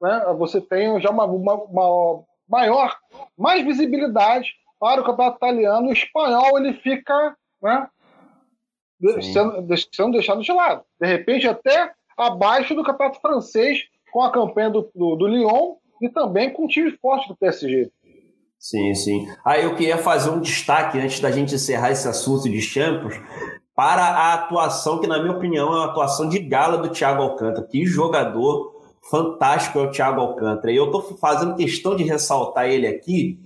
né, 0.00 0.24
você 0.38 0.58
tem 0.58 0.98
já 1.02 1.10
uma, 1.10 1.26
uma, 1.26 1.54
uma 1.54 2.24
maior, 2.48 2.96
mais 3.36 3.62
visibilidade 3.62 4.63
para 4.78 5.00
o 5.00 5.04
campeonato 5.04 5.36
italiano, 5.36 5.88
o 5.88 5.92
espanhol 5.92 6.58
ele 6.58 6.74
fica 6.74 7.36
né, 7.62 7.88
sendo, 9.32 9.76
sendo 9.92 10.12
deixado 10.12 10.42
de 10.42 10.52
lado. 10.52 10.82
De 11.00 11.06
repente, 11.06 11.46
até 11.46 11.92
abaixo 12.16 12.74
do 12.74 12.84
campeonato 12.84 13.20
francês, 13.20 13.82
com 14.12 14.22
a 14.22 14.30
campanha 14.30 14.70
do, 14.70 14.90
do, 14.94 15.16
do 15.16 15.26
Lyon 15.26 15.74
e 16.00 16.08
também 16.08 16.52
com 16.52 16.64
o 16.64 16.68
time 16.68 16.90
forte 16.98 17.28
do 17.28 17.36
PSG. 17.36 17.90
Sim, 18.58 18.94
sim. 18.94 19.26
Aí 19.44 19.60
ah, 19.60 19.64
eu 19.64 19.74
queria 19.74 19.98
fazer 19.98 20.30
um 20.30 20.40
destaque 20.40 20.98
antes 20.98 21.20
da 21.20 21.30
gente 21.30 21.54
encerrar 21.54 21.90
esse 21.90 22.08
assunto 22.08 22.48
de 22.48 22.62
Champions 22.62 23.14
para 23.74 24.02
a 24.02 24.34
atuação 24.34 25.00
que, 25.00 25.06
na 25.06 25.18
minha 25.18 25.34
opinião, 25.34 25.68
é 25.68 25.76
uma 25.76 25.86
atuação 25.86 26.28
de 26.28 26.38
gala 26.38 26.78
do 26.78 26.88
Thiago 26.88 27.22
Alcântara. 27.22 27.66
Que 27.66 27.84
jogador 27.84 28.72
fantástico 29.10 29.78
é 29.78 29.82
o 29.82 29.90
Thiago 29.90 30.20
Alcântara. 30.20 30.72
E 30.72 30.76
eu 30.76 30.86
estou 30.86 31.02
fazendo 31.18 31.56
questão 31.56 31.94
de 31.94 32.04
ressaltar 32.04 32.66
ele 32.66 32.86
aqui, 32.86 33.38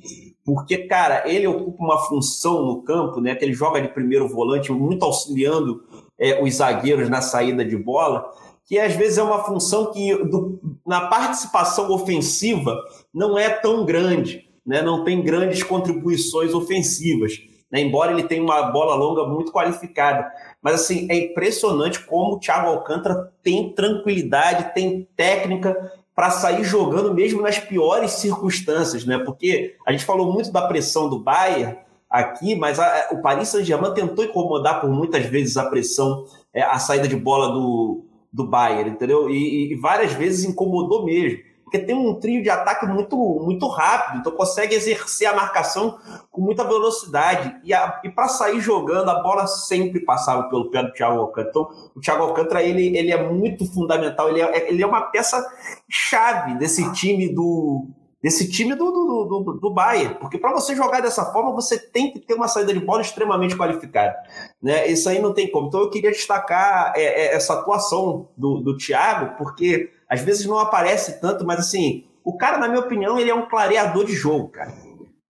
porque, 0.49 0.79
cara, 0.79 1.31
ele 1.31 1.47
ocupa 1.47 1.85
uma 1.85 1.99
função 2.07 2.65
no 2.65 2.81
campo, 2.81 3.21
né? 3.21 3.35
Que 3.35 3.45
ele 3.45 3.53
joga 3.53 3.83
de 3.83 3.89
primeiro 3.89 4.27
volante, 4.27 4.73
muito 4.73 5.05
auxiliando 5.05 5.85
é, 6.19 6.43
os 6.43 6.55
zagueiros 6.55 7.11
na 7.11 7.21
saída 7.21 7.63
de 7.63 7.77
bola, 7.77 8.33
que 8.65 8.79
às 8.79 8.95
vezes 8.95 9.19
é 9.19 9.23
uma 9.23 9.45
função 9.45 9.93
que 9.93 10.17
do, 10.25 10.59
na 10.87 11.03
participação 11.03 11.91
ofensiva 11.91 12.75
não 13.13 13.37
é 13.37 13.51
tão 13.51 13.85
grande, 13.85 14.49
né? 14.65 14.81
não 14.81 15.05
tem 15.05 15.23
grandes 15.23 15.63
contribuições 15.63 16.55
ofensivas, 16.55 17.35
né? 17.71 17.83
embora 17.83 18.13
ele 18.13 18.23
tenha 18.23 18.43
uma 18.43 18.63
bola 18.71 18.95
longa 18.95 19.27
muito 19.27 19.53
qualificada. 19.53 20.33
Mas 20.63 20.77
assim, 20.77 21.07
é 21.11 21.27
impressionante 21.27 22.01
como 22.07 22.37
o 22.37 22.41
Thiago 22.41 22.71
Alcântara 22.71 23.31
tem 23.43 23.71
tranquilidade, 23.75 24.73
tem 24.73 25.07
técnica 25.15 25.93
para 26.19 26.31
sair 26.31 26.65
jogando 26.65 27.15
mesmo 27.15 27.41
nas 27.41 27.61
piores 27.61 28.11
circunstâncias, 28.11 29.05
né? 29.05 29.21
Porque 29.21 29.77
a 29.87 29.93
gente 29.93 30.05
falou 30.05 30.33
muito 30.33 30.51
da 30.51 30.67
pressão 30.67 31.09
do 31.09 31.21
Bayern, 31.21 31.77
aqui, 32.11 32.57
mas 32.57 32.81
a, 32.81 33.11
o 33.13 33.23
Paris 33.23 33.51
Saint-Germain 33.51 33.95
tentou 33.95 34.25
incomodar 34.25 34.81
por 34.81 34.91
muitas 34.91 35.25
vezes 35.27 35.57
a 35.57 35.71
pressão, 35.71 36.25
é, 36.53 36.61
a 36.61 36.77
saída 36.81 37.07
de 37.07 37.15
bola 37.15 37.53
do, 37.53 38.05
do 38.33 38.45
Bayern, 38.45 38.91
entendeu? 38.91 39.31
E, 39.31 39.73
e, 39.73 39.77
várias 39.77 40.13
vezes 40.13 40.45
incomodou 40.45 41.05
mesmo. 41.05 41.39
Porque 41.69 41.81
tem 41.81 41.95
um 41.95 42.15
trio 42.15 42.43
de 42.43 42.49
ataque 42.49 42.87
muito, 42.87 43.15
muito 43.17 43.69
rápido, 43.69 44.21
então 44.21 44.33
consegue 44.33 44.75
exercer 44.75 45.29
a 45.29 45.37
marcação 45.37 45.99
com 46.31 46.41
muita 46.41 46.65
velocidade. 46.65 47.55
E, 47.63 47.75
e 48.05 48.11
para 48.11 48.27
sair 48.27 48.59
jogando, 48.59 49.11
a 49.11 49.23
bola 49.23 49.47
sempre 49.47 50.01
passava 50.01 50.45
pelo 50.45 50.71
pé 50.71 50.83
do 50.83 50.93
Thiago 50.95 51.21
Alcântara. 51.21 51.51
Então, 51.51 51.91
o 51.95 52.01
Thiago 52.01 52.23
Alcântara 52.23 52.63
ele, 52.63 52.97
ele 52.97 53.13
é 53.13 53.31
muito 53.31 53.71
fundamental, 53.71 54.31
ele 54.31 54.41
é, 54.41 54.71
ele 54.71 54.83
é 54.83 54.87
uma 54.87 55.03
peça 55.03 55.47
chave 55.91 56.55
desse 56.55 56.91
time 56.95 57.29
do, 57.35 57.87
desse 58.23 58.51
time 58.51 58.75
do, 58.75 58.91
do, 58.91 59.25
do, 59.25 59.53
do 59.61 59.71
Bayern. 59.71 60.15
Porque 60.15 60.39
para 60.39 60.55
você 60.55 60.75
jogar 60.75 61.03
dessa 61.03 61.27
forma, 61.27 61.53
você 61.53 61.79
tem 61.79 62.11
que 62.11 62.19
ter 62.19 62.33
uma 62.33 62.49
saída 62.49 62.73
de 62.73 62.81
bola 62.81 63.03
extremamente 63.03 63.55
qualificada. 63.55 64.17
Né? 64.63 64.87
Isso 64.87 65.07
aí 65.07 65.21
não 65.21 65.35
tem 65.35 65.51
como. 65.51 65.69
Então 65.69 65.81
eu 65.81 65.91
queria 65.91 66.13
destacar 66.13 66.95
é, 66.97 67.03
é, 67.03 67.35
essa 67.35 67.53
atuação 67.53 68.29
do, 68.35 68.61
do 68.61 68.75
Thiago, 68.79 69.37
porque 69.37 69.98
às 70.09 70.21
vezes 70.21 70.47
não 70.47 70.59
aparece 70.59 71.21
tanto, 71.21 71.45
mas 71.45 71.59
assim, 71.59 72.05
o 72.25 72.37
cara, 72.37 72.59
na 72.59 72.69
minha 72.69 72.81
opinião, 72.81 73.19
ele 73.19 73.31
é 73.31 73.35
um 73.35 73.49
clareador 73.49 74.05
de 74.05 74.13
jogo, 74.13 74.49
cara. 74.49 74.73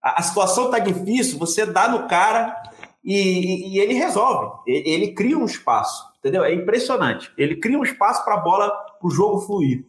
A, 0.03 0.21
a 0.21 0.23
situação 0.23 0.71
tá 0.71 0.79
difícil, 0.79 1.38
você 1.38 1.67
dá 1.67 1.88
no 1.88 2.09
cara 2.09 2.57
e, 3.05 3.75
e, 3.75 3.79
ele 3.79 3.95
resolve. 3.95 4.61
Ele, 4.67 4.88
ele, 4.88 5.12
cria 5.12 5.38
um 5.38 5.45
espaço, 5.45 6.05
entendeu? 6.19 6.45
É 6.45 6.53
impressionante. 6.53 7.33
Ele 7.37 7.57
cria 7.57 7.79
um 7.79 7.83
espaço 7.83 8.25
para 8.25 8.35
a 8.35 8.41
bola, 8.41 8.71
para 8.71 9.07
o 9.07 9.11
jogo 9.11 9.41
fluir. 9.41 9.85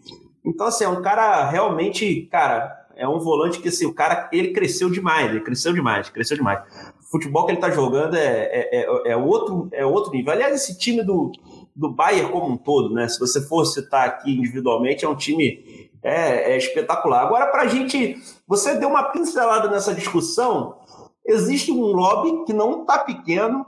Então, 0.46 0.68
assim, 0.68 0.84
é 0.84 0.90
um 0.90 1.02
cara 1.02 1.50
realmente, 1.50 2.28
cara, 2.32 2.88
é 2.96 3.08
um 3.08 3.20
volante 3.20 3.60
que 3.60 3.70
assim, 3.70 3.86
o 3.86 3.94
cara 3.94 4.30
ele 4.32 4.52
cresceu 4.52 4.90
demais, 4.90 5.30
ele 5.30 5.42
cresceu 5.42 5.74
demais, 5.74 6.10
cresceu 6.10 6.38
demais. 6.38 6.60
O 7.02 7.12
futebol 7.12 7.46
que 7.46 7.54
ele 7.54 7.62
tá 7.62 7.70
jogando 7.70 8.16
é, 8.16 8.44
é, 8.52 8.70
é, 8.72 9.12
é, 9.12 9.18
outro, 9.18 9.70
é 9.72 9.86
outro 9.86 10.12
nível. 10.12 10.32
Aliás, 10.32 10.54
esse 10.54 10.78
time 10.78 11.02
do, 11.02 11.32
do 11.80 11.90
Bayern 11.90 12.30
como 12.30 12.54
um 12.54 12.58
todo, 12.58 12.94
né? 12.94 13.08
Se 13.08 13.18
você 13.18 13.42
for 13.42 13.64
citar 13.64 14.06
aqui 14.06 14.38
individualmente, 14.38 15.06
é 15.06 15.10
um 15.10 15.16
time 15.16 15.90
é, 16.04 16.52
é 16.52 16.58
espetacular. 16.58 17.22
Agora, 17.22 17.48
para 17.48 17.62
a 17.62 17.68
gente, 17.68 18.18
você 18.46 18.76
deu 18.76 18.90
uma 18.90 19.12
pincelada 19.12 19.70
nessa 19.70 19.96
discussão. 19.96 20.78
Existe 21.26 21.72
um 21.72 21.82
lobby 21.82 22.44
que 22.44 22.52
não 22.52 22.82
está 22.82 23.00
pequeno 23.00 23.66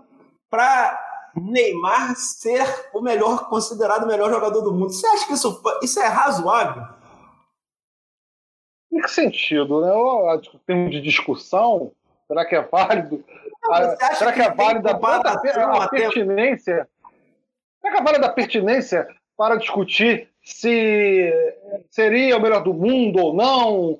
para 0.49 0.99
Neymar 1.33 2.13
ser 2.17 2.89
o 2.93 3.01
melhor, 3.01 3.47
considerado 3.47 4.03
o 4.03 4.07
melhor 4.07 4.29
jogador 4.29 4.61
do 4.61 4.73
mundo. 4.73 4.91
Você 4.91 5.07
acha 5.07 5.25
que 5.25 5.33
isso, 5.33 5.61
isso 5.81 5.99
é 6.01 6.07
razoável? 6.07 6.83
Em 8.91 8.99
que 8.99 9.09
sentido? 9.09 9.79
Né? 9.79 9.89
O 9.93 10.37
termo 10.67 10.89
de 10.89 10.99
discussão, 10.99 11.93
será 12.27 12.43
que 12.43 12.55
é 12.55 12.61
válido? 12.61 13.23
Não, 13.63 13.95
será 14.15 14.33
que, 14.33 14.41
que 14.41 14.45
é 14.45 14.53
válida 14.53 14.91
a, 14.91 15.83
a 15.83 15.87
pertinência? 15.87 16.75
Será 16.75 17.00
que 17.81 17.87
é 17.87 18.25
a 18.25 18.29
pertinência 18.29 19.07
para 19.37 19.55
discutir 19.55 20.29
se 20.43 21.33
seria 21.89 22.37
o 22.37 22.41
melhor 22.41 22.63
do 22.63 22.73
mundo 22.73 23.19
ou 23.19 23.33
não? 23.33 23.99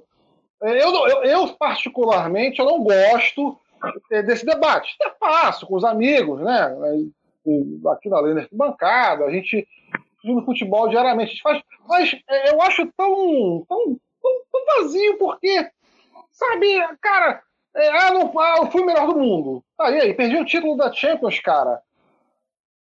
Eu, 0.61 0.93
eu, 1.07 1.23
eu 1.23 1.47
particularmente, 1.55 2.59
eu 2.59 2.65
não 2.65 2.83
gosto 2.83 3.59
desse 4.09 4.45
debate. 4.45 4.95
É 5.01 5.09
fácil, 5.19 5.67
com 5.67 5.75
os 5.75 5.83
amigos, 5.83 6.39
né? 6.41 6.75
Aqui 7.91 8.09
na 8.09 8.19
Lenda 8.19 8.47
Bancada, 8.51 9.25
a 9.25 9.31
gente 9.31 9.67
no 10.23 10.45
futebol 10.45 10.87
diariamente, 10.87 11.29
a 11.29 11.31
gente 11.31 11.41
faz, 11.41 11.63
mas 11.87 12.15
eu 12.51 12.61
acho 12.61 12.85
tão, 12.95 13.65
tão 13.67 13.99
tão 14.51 14.65
vazio, 14.83 15.17
porque, 15.17 15.69
sabe, 16.31 16.79
cara, 17.01 17.41
é, 17.75 17.89
ah, 17.89 18.11
não, 18.11 18.39
ah, 18.39 18.57
eu 18.59 18.71
fui 18.71 18.81
o 18.81 18.85
melhor 18.85 19.07
do 19.07 19.17
mundo. 19.17 19.63
Aí, 19.79 19.99
aí, 19.99 20.13
perdi 20.13 20.37
o 20.37 20.45
título 20.45 20.75
da 20.75 20.91
Champions, 20.91 21.39
cara. 21.39 21.81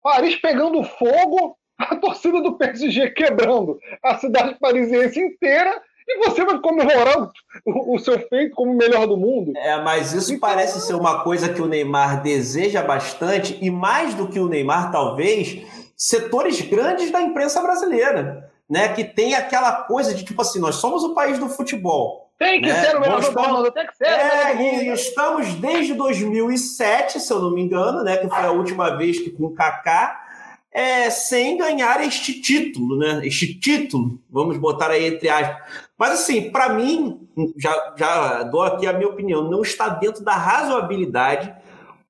Paris 0.07 0.37
pegando 0.37 0.85
fogo, 0.85 1.57
a 1.77 1.97
torcida 1.99 2.40
do 2.40 2.57
PSG 2.57 3.11
quebrando 3.11 3.77
a 4.05 4.16
cidade 4.19 4.57
parisiense 4.61 5.19
inteira 5.19 5.83
e 6.09 6.19
você 6.25 6.45
vai 6.45 6.61
comemorar 6.61 7.29
o, 7.66 7.97
o 7.97 7.99
seu 7.99 8.16
feito 8.29 8.55
como 8.55 8.71
o 8.71 8.77
melhor 8.77 9.09
do 9.09 9.16
mundo. 9.16 9.53
É, 9.57 9.83
mas 9.83 10.12
isso 10.12 10.33
então, 10.33 10.49
parece 10.49 10.81
ser 10.81 10.95
uma 10.95 11.25
coisa 11.25 11.53
que 11.53 11.61
o 11.61 11.66
Neymar 11.66 12.23
deseja 12.23 12.83
bastante 12.83 13.59
e 13.61 13.69
mais 13.69 14.14
do 14.14 14.29
que 14.29 14.38
o 14.38 14.49
Neymar, 14.49 14.92
talvez, 14.92 15.66
setores 15.97 16.61
grandes 16.61 17.11
da 17.11 17.21
imprensa 17.21 17.61
brasileira 17.61 18.47
né? 18.69 18.88
Que 18.88 19.05
tem 19.05 19.35
aquela 19.35 19.85
coisa 19.85 20.12
de 20.12 20.25
tipo 20.25 20.42
assim, 20.42 20.59
nós 20.59 20.77
somos 20.77 21.05
o 21.05 21.14
país 21.14 21.38
do 21.38 21.49
futebol. 21.49 22.26
Tem 22.38 22.61
que 22.61 22.68
né? 22.68 22.85
ser 22.85 22.96
o 22.96 23.01
melhor 23.01 23.20
do 23.20 23.33
mundo, 23.33 23.72
tem 23.72 23.87
que 23.87 23.96
ser. 23.96 24.05
É, 24.05 24.57
e 24.57 24.92
estamos 24.92 25.55
desde 25.55 25.94
2007, 25.94 27.18
se 27.18 27.33
eu 27.33 27.40
não 27.40 27.51
me 27.51 27.62
engano, 27.62 28.03
né? 28.03 28.18
Que 28.18 28.29
foi 28.29 28.44
a 28.44 28.53
última 28.53 28.96
vez 28.96 29.18
que 29.18 29.31
com 29.31 29.44
o 29.46 29.55
Kaká, 29.55 30.22
é, 30.70 31.09
sem 31.09 31.57
ganhar 31.57 32.05
este 32.05 32.38
título, 32.40 32.99
né? 32.99 33.22
Este 33.25 33.59
título, 33.59 34.20
vamos 34.29 34.59
botar 34.59 34.90
aí 34.90 35.07
entre 35.07 35.31
aspas. 35.31 35.57
Mas 35.96 36.12
assim, 36.12 36.51
para 36.51 36.68
mim, 36.68 37.27
já, 37.57 37.94
já 37.96 38.42
dou 38.42 38.62
aqui 38.62 38.87
a 38.87 38.92
minha 38.92 39.09
opinião, 39.09 39.51
não 39.51 39.62
está 39.62 39.88
dentro 39.88 40.22
da 40.22 40.35
razoabilidade 40.35 41.55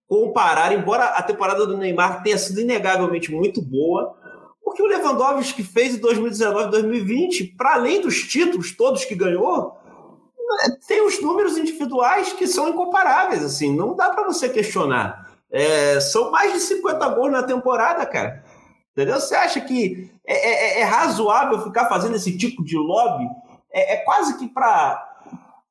comparar, 0.09 0.73
embora 0.73 1.05
a 1.05 1.23
temporada 1.23 1.67
do 1.67 1.77
Neymar 1.77 2.23
tenha 2.23 2.39
sido 2.39 2.61
inegavelmente 2.61 3.31
muito 3.33 3.61
boa, 3.63 4.17
o 4.65 4.73
que 4.73 4.83
o 4.83 4.87
Lewandowski 4.87 5.63
fez 5.63 5.95
em 5.95 6.01
2019 6.01 6.71
2020, 6.71 7.55
para 7.57 7.75
além 7.75 8.01
dos 8.01 8.23
títulos 8.23 8.77
todos 8.77 9.05
que 9.05 9.15
ganhou, 9.15 9.77
tem 10.87 11.05
os 11.07 11.21
números 11.21 11.57
individuais 11.57 12.33
que 12.33 12.47
são 12.47 12.69
incomparáveis, 12.69 13.43
assim, 13.45 13.75
não 13.75 13.95
dá 13.95 14.11
para 14.11 14.25
você 14.25 14.49
questionar. 14.49 15.31
É, 15.51 16.01
são 16.01 16.31
mais 16.31 16.53
de 16.53 16.61
50 16.61 17.09
gols 17.11 17.33
na 17.33 17.43
temporada, 17.43 18.05
cara. 18.05 18.45
Entendeu? 18.93 19.21
Você 19.21 19.35
acha 19.35 19.61
que 19.61 20.11
é, 20.27 20.79
é, 20.79 20.81
é 20.81 20.85
razoável 20.85 21.63
ficar 21.63 21.87
fazendo 21.87 22.17
esse 22.17 22.37
tipo 22.37 22.65
de 22.65 22.77
lobby? 22.77 23.29
É, 23.73 23.95
é 23.95 23.97
quase 23.99 24.39
que 24.39 24.49
para 24.49 25.07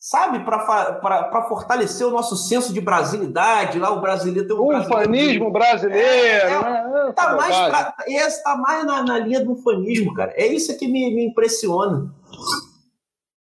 sabe, 0.05 0.39
para 0.41 1.45
fortalecer 1.49 2.05
o 2.05 2.11
nosso 2.11 2.37
senso 2.37 2.71
de 2.71 2.79
brasilidade, 2.79 3.79
lá 3.79 3.89
o 3.89 4.01
brasileiro 4.01 4.47
tem 4.47 4.55
um 4.55 4.79
ufanismo 4.79 5.49
brasileiro. 5.49 6.05
É, 6.07 6.41
é, 6.41 6.61
né? 6.61 7.13
tá 7.15 7.35
mais 7.35 7.57
pra, 7.57 7.95
esse 8.07 8.43
tá 8.43 8.55
mais 8.55 8.85
na, 8.85 9.01
na, 9.01 9.17
linha 9.17 9.43
do 9.43 9.53
ufanismo, 9.53 10.13
cara. 10.13 10.31
É 10.35 10.45
isso 10.45 10.77
que 10.77 10.87
me, 10.87 11.11
me 11.11 11.25
impressiona. 11.25 12.13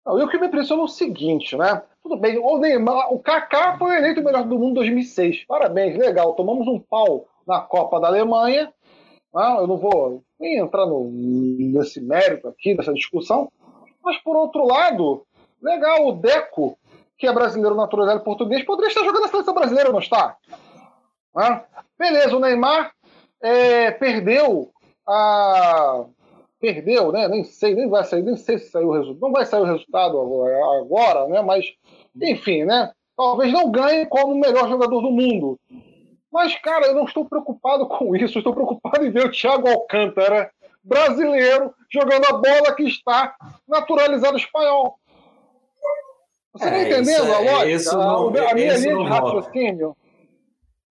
E 0.06 0.24
o 0.24 0.28
que 0.28 0.38
me 0.38 0.48
impressiona 0.48 0.82
é 0.82 0.86
o 0.86 0.88
seguinte, 0.88 1.56
né? 1.56 1.82
Tudo 2.02 2.18
bem, 2.18 2.38
o 2.38 2.58
Neymar, 2.58 3.14
o 3.14 3.20
Kaká 3.20 3.78
foi 3.78 3.96
eleito 3.96 4.20
o 4.20 4.24
melhor 4.24 4.44
do 4.44 4.60
mundo 4.60 4.72
em 4.72 4.74
2006. 4.76 5.46
Parabéns, 5.46 5.98
legal. 5.98 6.34
Tomamos 6.34 6.68
um 6.68 6.80
pau 6.80 7.26
na 7.48 7.62
Copa 7.62 8.00
da 8.00 8.08
Alemanha. 8.08 8.74
Né? 9.34 9.56
Eu 9.58 9.68
não 9.68 9.78
vou 9.78 10.22
nem 10.40 10.58
entrar 10.58 10.86
no, 10.86 11.10
nesse 11.10 12.02
mérito 12.02 12.50
aqui, 12.50 12.74
nessa 12.74 12.94
discussão. 12.94 13.50
Mas, 14.04 14.18
por 14.18 14.36
outro 14.36 14.66
lado, 14.66 15.26
Legal, 15.64 16.06
o 16.06 16.12
Deco, 16.12 16.78
que 17.18 17.26
é 17.26 17.32
brasileiro 17.32 17.74
naturalizado 17.74 18.22
português, 18.22 18.66
poderia 18.66 18.90
estar 18.90 19.06
jogando 19.06 19.22
na 19.22 19.28
seleção 19.30 19.54
brasileira, 19.54 19.94
não 19.94 20.00
está? 20.00 20.36
Ah, 21.34 21.64
beleza, 21.98 22.36
o 22.36 22.40
Neymar 22.40 22.92
é, 23.42 23.92
perdeu 23.92 24.72
a. 25.08 26.04
Perdeu, 26.64 27.12
né? 27.12 27.28
Nem 27.28 27.44
sei, 27.44 27.76
nem 27.76 27.90
vai 27.90 28.06
sair, 28.06 28.24
nem 28.24 28.38
sei 28.38 28.58
se 28.58 28.70
saiu 28.70 28.88
o 28.88 28.94
resultado. 28.94 29.22
Não 29.22 29.34
vai 29.34 29.46
sair 29.46 29.60
o 29.60 29.66
resultado 29.66 30.18
agora, 30.18 31.28
né? 31.28 31.42
Mas, 31.42 31.66
enfim, 32.22 32.64
né? 32.64 32.90
talvez 33.18 33.52
não 33.52 33.70
ganhe 33.70 34.06
como 34.06 34.34
o 34.34 34.40
melhor 34.40 34.70
jogador 34.70 35.02
do 35.02 35.12
mundo. 35.12 35.60
Mas, 36.32 36.56
cara, 36.62 36.88
eu 36.88 36.96
não 36.96 37.04
estou 37.04 37.26
preocupado 37.26 37.86
com 37.86 38.16
isso. 38.16 38.38
Estou 38.38 38.54
preocupado 38.54 39.06
em 39.06 39.12
ver 39.12 39.26
o 39.26 39.32
Thiago 39.32 39.68
Alcântara, 39.68 40.50
brasileiro, 40.82 41.74
jogando 41.92 42.28
a 42.28 42.38
bola 42.38 42.74
que 42.74 42.84
está 42.84 43.36
naturalizado 43.68 44.38
espanhol. 44.38 44.98
Você 46.54 46.64
está 46.64 46.78
é, 46.78 46.82
entendendo 46.84 47.34
a 47.34 47.44
é, 47.44 47.52
lógica? 47.52 47.98
Não, 47.98 48.28
a, 48.30 48.52
a 48.52 48.54
minha 48.54 48.78
linha 48.78 48.96
de 48.96 49.04
raciocínio? 49.04 49.98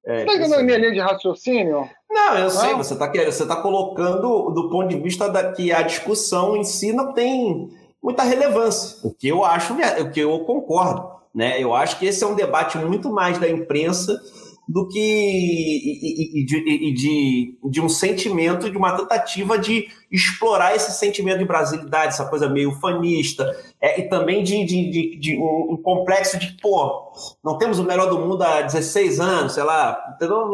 É, 0.05 0.17
você 0.17 0.23
está 0.23 0.35
entendendo 0.35 0.61
a 0.61 0.63
minha 0.63 0.79
linha 0.79 0.93
de 0.93 1.01
raciocínio? 1.01 1.89
Não, 2.11 2.39
eu 2.39 2.51
sei, 2.51 2.75
você 2.75 2.93
está 2.93 3.11
você 3.11 3.47
tá 3.47 3.57
colocando 3.57 4.51
do 4.51 4.69
ponto 4.69 4.89
de 4.89 4.97
vista 4.97 5.29
da 5.29 5.53
que 5.53 5.73
a 5.73 5.83
discussão 5.83 6.57
em 6.57 6.65
si 6.65 6.93
não 6.93 7.13
tem 7.13 7.71
muita 8.03 8.23
relevância, 8.23 8.99
o 9.05 9.15
que 9.15 9.29
eu 9.29 9.45
acho, 9.45 9.75
o 9.75 10.11
que 10.11 10.21
eu 10.21 10.39
concordo. 10.41 11.11
Né? 11.35 11.63
Eu 11.63 11.75
acho 11.75 11.99
que 11.99 12.07
esse 12.07 12.23
é 12.23 12.27
um 12.27 12.35
debate 12.35 12.77
muito 12.77 13.11
mais 13.11 13.39
da 13.39 13.49
imprensa 13.49 14.21
do 14.69 14.89
que 14.89 14.99
e, 14.99 16.41
e, 16.41 16.45
de, 16.45 16.57
e 16.57 16.95
de, 16.95 17.59
de, 17.71 17.81
um 17.81 17.89
sentimento, 17.89 18.71
de 18.71 18.77
uma 18.77 18.97
tentativa 18.97 19.59
de 19.59 19.89
explorar 20.11 20.75
esse 20.75 20.93
sentimento 20.93 21.39
de 21.39 21.45
brasilidade, 21.45 22.15
essa 22.15 22.29
coisa 22.29 22.49
meio 22.49 22.73
fanista, 22.73 23.57
é, 23.81 24.01
e 24.01 24.09
também 24.09 24.43
de, 24.43 24.65
de, 24.65 25.17
de 25.19 25.37
um, 25.37 25.73
um, 25.73 25.77
complexo 25.77 26.39
de, 26.39 26.57
pô, 26.61 27.13
não 27.45 27.59
temos 27.59 27.79
o 27.79 27.85
melhor 27.85 28.09
do 28.09 28.19
mundo 28.19 28.43
há 28.43 28.63
16 28.63 29.21
anos, 29.21 29.53
sei 29.53 29.65
lá, 29.65 30.15
entendeu? 30.15 30.51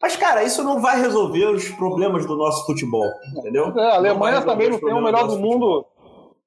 Mas, 0.00 0.16
cara, 0.16 0.42
isso 0.42 0.62
não 0.62 0.80
vai 0.80 1.00
resolver 1.00 1.46
os 1.46 1.68
problemas 1.70 2.26
do 2.26 2.36
nosso 2.36 2.64
futebol, 2.66 3.06
entendeu? 3.36 3.72
É, 3.76 3.90
a 3.90 3.94
Alemanha 3.96 4.42
também 4.42 4.70
não 4.70 4.78
tem 4.78 4.92
o 4.92 5.02
melhor 5.02 5.26
do, 5.26 5.36
do 5.36 5.40
mundo. 5.40 5.86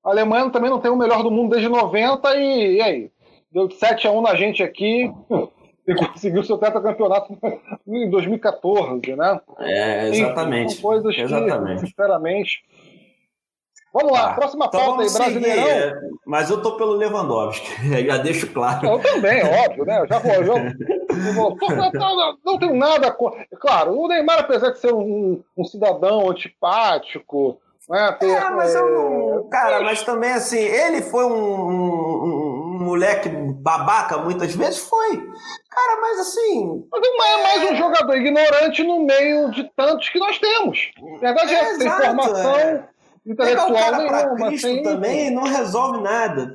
A 0.04 0.10
Alemanha 0.10 0.50
também 0.50 0.70
não 0.70 0.80
tem 0.80 0.92
o 0.92 0.96
melhor 0.96 1.24
do 1.24 1.32
mundo 1.32 1.52
desde 1.52 1.70
90 1.70 2.36
e, 2.36 2.78
e 2.78 2.82
aí? 2.82 3.12
Deu 3.52 3.70
7 3.70 4.08
a 4.08 4.12
1 4.12 4.22
na 4.22 4.36
gente 4.36 4.64
aqui 4.64 5.12
e 5.88 5.96
conseguiu 5.96 6.44
seu 6.44 6.58
tetracampeonato 6.58 7.38
em 7.88 8.10
2014, 8.10 9.16
né? 9.16 9.42
É, 9.60 10.10
exatamente. 10.10 10.74
Enfim, 10.74 10.82
coisas 10.82 11.18
exatamente. 11.18 11.82
que, 11.82 11.88
sinceramente. 11.88 12.64
Vamos 13.94 14.12
lá, 14.12 14.30
tá. 14.30 14.34
próxima 14.34 14.66
então 14.66 14.80
pauta 14.80 15.04
aí, 15.04 15.14
Brasileirão. 15.14 15.68
É, 15.68 16.02
mas 16.26 16.50
eu 16.50 16.60
tô 16.64 16.76
pelo 16.78 16.94
Lewandowski, 16.94 17.68
já 18.08 18.18
deixo 18.18 18.52
claro. 18.52 18.88
Eu 18.88 19.00
também, 19.00 19.44
óbvio, 19.44 19.86
né? 19.86 20.00
Eu 20.00 20.08
já 20.08 20.18
vou. 20.18 20.34
Já, 20.34 20.40
eu 20.42 21.34
vou 21.36 21.58
não, 21.70 21.92
não, 21.92 22.38
não 22.44 22.60
tenho 22.60 22.74
nada. 22.74 23.16
Claro, 23.60 23.96
o 23.96 24.08
Neymar, 24.08 24.40
apesar 24.40 24.72
de 24.72 24.80
ser 24.80 24.92
um, 24.92 25.44
um 25.56 25.64
cidadão 25.64 26.28
antipático, 26.28 27.60
né, 27.88 28.18
ter, 28.20 28.32
é, 28.32 28.50
mas 28.50 28.74
eu 28.74 28.90
não. 28.90 29.50
Cara, 29.50 29.82
mas 29.82 30.02
também 30.04 30.32
assim, 30.32 30.58
ele 30.58 31.04
foi 31.04 31.26
um, 31.26 31.70
um, 31.70 32.53
moleque 32.84 33.30
babaca 33.30 34.18
muitas 34.18 34.54
vezes? 34.56 34.80
Foi. 34.80 35.18
Cara, 35.70 36.02
mas 36.02 36.20
assim. 36.20 36.86
Mas 36.92 37.02
é 37.06 37.44
mais 37.44 37.72
um 37.72 37.76
jogador 37.76 38.16
ignorante 38.16 38.84
no 38.84 39.06
meio 39.06 39.52
de 39.52 39.64
tantos 39.76 40.10
que 40.10 40.20
nós 40.20 40.38
temos. 40.38 40.92
Na 41.22 41.34
verdade, 41.34 41.54
é, 41.54 41.86
é 41.86 41.90
formação. 41.90 42.56
É. 42.58 42.88
Pegar 43.38 43.68
o 43.68 43.74
cara 43.74 44.06
para 44.06 44.36
Cristo 44.36 44.84
também 44.84 45.32
não 45.32 45.44
resolve 45.44 46.02
nada. 46.02 46.54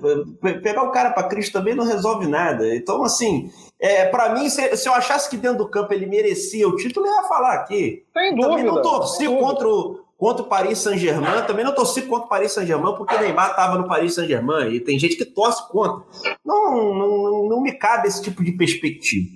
Pegar 0.63 0.83
o 0.83 0.91
cara 0.91 1.11
para 1.13 1.29
Cristo 1.29 1.55
também 1.55 1.75
não 1.75 1.85
resolve 1.85 2.27
nada. 2.27 2.75
Então, 2.75 3.03
assim, 3.03 3.51
é, 3.81 4.05
para 4.05 4.35
mim, 4.35 4.51
se, 4.51 4.77
se, 4.77 4.87
eu 4.87 4.93
achasse 4.93 5.31
que 5.31 5.37
dentro 5.39 5.59
do 5.59 5.71
campo 5.71 5.95
ele 5.95 6.05
merecia 6.05 6.69
o 6.69 6.77
título, 6.77 7.07
eu 7.07 7.15
ia 7.15 7.23
falar 7.23 7.55
aqui. 7.55 8.05
Tem 8.13 8.35
dúvida. 8.35 8.51
Também 8.51 8.65
não 8.65 8.83
torci 8.83 9.27
contra 9.27 9.67
o, 9.67 10.01
contra 10.19 10.43
o 10.43 10.49
Paris 10.49 10.79
Saint-Germain. 10.79 11.47
Também 11.47 11.65
não 11.65 11.75
torci 11.75 12.03
contra 12.03 12.27
o 12.27 12.29
Paris 12.29 12.53
Saint-Germain 12.53 12.95
porque 12.97 13.15
o 13.15 13.21
Neymar 13.21 13.51
estava 13.51 13.79
no 13.79 13.87
Paris 13.87 14.15
Saint-Germain 14.15 14.69
e 14.75 14.81
tem 14.81 14.99
gente 14.99 15.17
que 15.17 15.25
torce 15.25 15.67
contra. 15.69 16.05
Não, 16.45 16.95
não, 16.95 17.49
não 17.49 17.63
me 17.63 17.73
cabe 17.73 18.09
esse 18.09 18.21
tipo 18.21 18.45
de 18.45 18.53
perspectiva. 18.53 19.29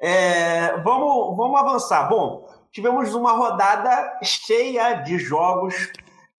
É, 0.00 0.76
vamos, 0.82 1.36
vamos 1.36 1.58
avançar. 1.58 2.06
Bom, 2.08 2.46
tivemos 2.70 3.14
uma 3.14 3.32
rodada 3.32 4.18
cheia 4.22 4.92
de 4.96 5.18
jogos 5.18 5.90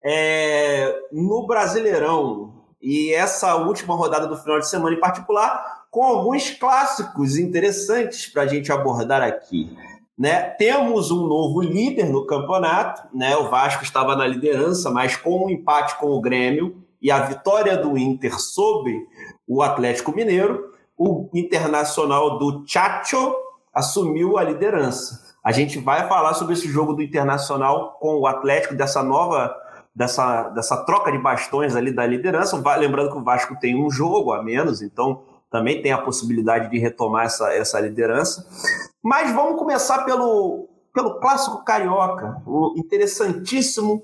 é, 0.05 0.95
no 1.11 1.47
Brasileirão. 1.47 2.55
E 2.83 3.13
essa 3.15 3.57
última 3.57 3.97
rodada 3.97 4.27
do 4.27 4.37
final 4.37 4.61
de 4.61 4.69
semana 4.69 4.95
em 4.95 5.01
particular, 5.01 5.87
com 5.91 6.05
alguns 6.05 6.51
clássicos 6.51 7.39
interessantes 7.39 8.27
para 8.27 8.43
a 8.43 8.47
gente 8.47 8.71
abordar 8.71 9.23
aqui. 9.23 9.75
Né? 10.19 10.41
Temos 10.41 11.11
um 11.11 11.27
novo 11.27 11.61
líder 11.61 12.09
no 12.09 12.25
campeonato, 12.25 13.03
né? 13.15 13.37
O 13.37 13.51
Vasco 13.51 13.85
estava 13.85 14.17
na 14.17 14.27
liderança, 14.27 14.91
mas 14.91 15.15
com 15.15 15.45
um 15.45 15.51
empate 15.51 15.99
com 15.99 16.07
o 16.07 16.21
Grêmio 16.21 16.83
e 17.03 17.11
a 17.11 17.21
vitória 17.21 17.77
do 17.77 17.99
Inter 17.99 18.39
sobre 18.41 19.07
o 19.47 19.63
Atlético 19.63 20.15
Mineiro, 20.15 20.73
o 20.97 21.29
Internacional 21.35 22.39
do 22.39 22.65
Chacho 22.67 23.35
assumiu 23.73 24.39
a 24.39 24.43
liderança. 24.43 25.37
A 25.45 25.53
gente 25.53 25.79
vai 25.79 26.09
falar 26.09 26.35
sobre 26.35 26.55
esse 26.55 26.67
jogo 26.67 26.95
do 26.95 27.03
Internacional 27.03 27.99
com 28.01 28.17
o 28.17 28.27
Atlético, 28.27 28.75
dessa 28.75 29.03
nova, 29.03 29.55
dessa, 29.95 30.49
dessa 30.49 30.85
troca 30.85 31.13
de 31.13 31.19
bastões 31.19 31.77
ali 31.77 31.93
da 31.93 32.05
liderança. 32.07 32.61
Lembrando 32.79 33.13
que 33.13 33.19
o 33.19 33.23
Vasco 33.23 33.55
tem 33.61 33.81
um 33.81 33.91
jogo 33.91 34.33
a 34.33 34.43
menos, 34.43 34.83
então 34.83 35.23
também 35.51 35.81
tem 35.81 35.93
a 35.93 35.99
possibilidade 35.99 36.71
de 36.71 36.79
retomar 36.79 37.27
essa, 37.27 37.53
essa 37.53 37.79
liderança. 37.79 38.45
Mas 39.07 39.33
vamos 39.33 39.57
começar 39.57 40.05
pelo, 40.05 40.69
pelo 40.93 41.21
clássico 41.21 41.65
carioca, 41.65 42.43
o 42.45 42.75
interessantíssimo 42.77 44.03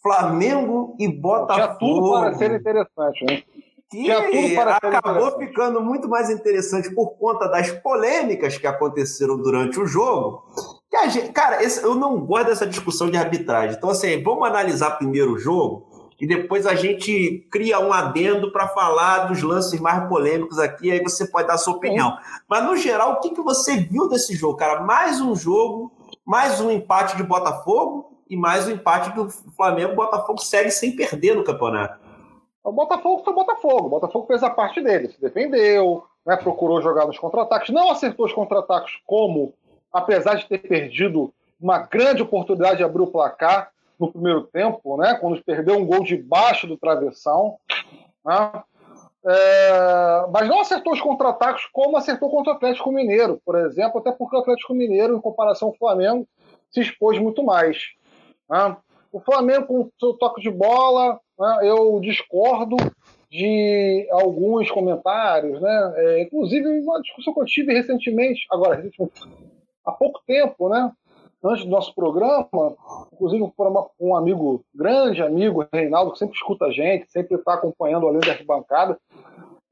Flamengo 0.00 0.94
e 0.96 1.08
Botafogo. 1.08 1.76
Tinha 1.76 1.78
tudo 1.80 2.20
para 2.20 2.34
ser 2.34 2.54
interessante, 2.54 3.24
né? 3.24 3.42
Que 3.90 4.12
acabou 4.56 5.36
ficando 5.38 5.80
muito 5.80 6.08
mais 6.08 6.30
interessante 6.30 6.94
por 6.94 7.18
conta 7.18 7.48
das 7.48 7.72
polêmicas 7.72 8.56
que 8.56 8.66
aconteceram 8.68 9.36
durante 9.36 9.80
o 9.80 9.86
jogo. 9.88 10.44
Que 10.88 11.10
gente, 11.10 11.32
cara, 11.32 11.60
esse, 11.60 11.82
eu 11.82 11.96
não 11.96 12.24
gosto 12.24 12.46
dessa 12.46 12.66
discussão 12.66 13.10
de 13.10 13.16
arbitragem. 13.16 13.76
Então, 13.76 13.90
assim, 13.90 14.22
vamos 14.22 14.46
analisar 14.46 14.92
primeiro 14.92 15.32
o 15.32 15.38
jogo 15.38 15.88
e 16.20 16.26
depois 16.26 16.66
a 16.66 16.74
gente 16.74 17.46
cria 17.50 17.78
um 17.78 17.92
adendo 17.92 18.50
para 18.50 18.66
falar 18.68 19.26
dos 19.26 19.40
lances 19.42 19.78
mais 19.78 20.08
polêmicos 20.08 20.58
aqui, 20.58 20.90
aí 20.90 21.00
você 21.00 21.28
pode 21.28 21.46
dar 21.46 21.54
a 21.54 21.58
sua 21.58 21.74
opinião. 21.74 22.16
Mas, 22.48 22.64
no 22.64 22.76
geral, 22.76 23.12
o 23.12 23.20
que, 23.20 23.30
que 23.30 23.40
você 23.40 23.76
viu 23.76 24.08
desse 24.08 24.34
jogo, 24.34 24.56
cara? 24.56 24.80
Mais 24.80 25.20
um 25.20 25.36
jogo, 25.36 25.92
mais 26.24 26.60
um 26.60 26.70
empate 26.70 27.16
de 27.16 27.22
Botafogo 27.22 28.18
e 28.28 28.36
mais 28.36 28.66
um 28.66 28.72
empate 28.72 29.14
do 29.14 29.30
Flamengo. 29.56 29.92
O 29.92 29.96
Botafogo 29.96 30.40
segue 30.40 30.72
sem 30.72 30.96
perder 30.96 31.36
no 31.36 31.44
campeonato. 31.44 32.00
O 32.64 32.72
Botafogo 32.72 33.22
foi 33.22 33.32
o 33.32 33.36
Botafogo. 33.36 33.86
O 33.86 33.90
Botafogo 33.90 34.26
fez 34.26 34.42
a 34.42 34.50
parte 34.50 34.82
dele, 34.82 35.08
se 35.08 35.20
defendeu, 35.20 36.02
né, 36.26 36.36
procurou 36.36 36.82
jogar 36.82 37.06
nos 37.06 37.18
contra-ataques, 37.18 37.72
não 37.72 37.90
acertou 37.90 38.26
os 38.26 38.32
contra-ataques 38.32 38.94
como, 39.06 39.54
apesar 39.92 40.34
de 40.34 40.46
ter 40.48 40.58
perdido 40.58 41.32
uma 41.60 41.78
grande 41.78 42.22
oportunidade 42.22 42.78
de 42.78 42.84
abrir 42.84 43.02
o 43.02 43.06
placar, 43.06 43.70
no 43.98 44.12
primeiro 44.12 44.42
tempo, 44.44 44.96
né, 44.96 45.14
quando 45.20 45.42
perdeu 45.42 45.76
um 45.76 45.86
gol 45.86 46.02
debaixo 46.02 46.66
do 46.66 46.76
travessão. 46.76 47.56
Né, 48.24 48.62
é, 49.26 50.26
mas 50.32 50.48
não 50.48 50.60
acertou 50.60 50.92
os 50.92 51.00
contra-ataques 51.00 51.66
como 51.72 51.96
acertou 51.96 52.30
contra 52.30 52.52
o 52.52 52.56
Atlético 52.56 52.92
Mineiro, 52.92 53.40
por 53.44 53.58
exemplo, 53.58 53.98
até 53.98 54.12
porque 54.12 54.36
o 54.36 54.40
Atlético 54.40 54.74
Mineiro, 54.74 55.16
em 55.16 55.20
comparação 55.20 55.68
ao 55.68 55.76
Flamengo, 55.76 56.26
se 56.70 56.80
expôs 56.80 57.18
muito 57.18 57.42
mais. 57.42 57.78
Né. 58.48 58.76
O 59.10 59.20
Flamengo, 59.20 59.66
com 59.66 59.80
o 59.80 59.92
seu 59.98 60.14
toque 60.14 60.40
de 60.40 60.50
bola, 60.50 61.18
né, 61.38 61.58
eu 61.62 61.98
discordo 62.00 62.76
de 63.30 64.08
alguns 64.10 64.70
comentários, 64.70 65.60
né? 65.60 65.92
É, 65.96 66.22
inclusive 66.22 66.66
uma 66.80 67.00
discussão 67.00 67.34
que 67.34 67.40
eu 67.40 67.44
tive 67.44 67.74
recentemente, 67.74 68.46
agora, 68.50 68.82
há 69.84 69.92
pouco 69.92 70.20
tempo, 70.26 70.68
né? 70.68 70.90
Antes 71.42 71.64
do 71.64 71.70
nosso 71.70 71.94
programa, 71.94 72.76
inclusive 73.12 73.52
uma, 73.56 73.86
um 74.00 74.16
amigo, 74.16 74.64
grande 74.74 75.22
amigo, 75.22 75.66
Reinaldo, 75.72 76.12
que 76.12 76.18
sempre 76.18 76.36
escuta 76.36 76.66
a 76.66 76.70
gente, 76.70 77.10
sempre 77.10 77.36
está 77.36 77.54
acompanhando 77.54 78.06
além 78.06 78.20
da 78.20 78.32
arquibancada, 78.32 78.98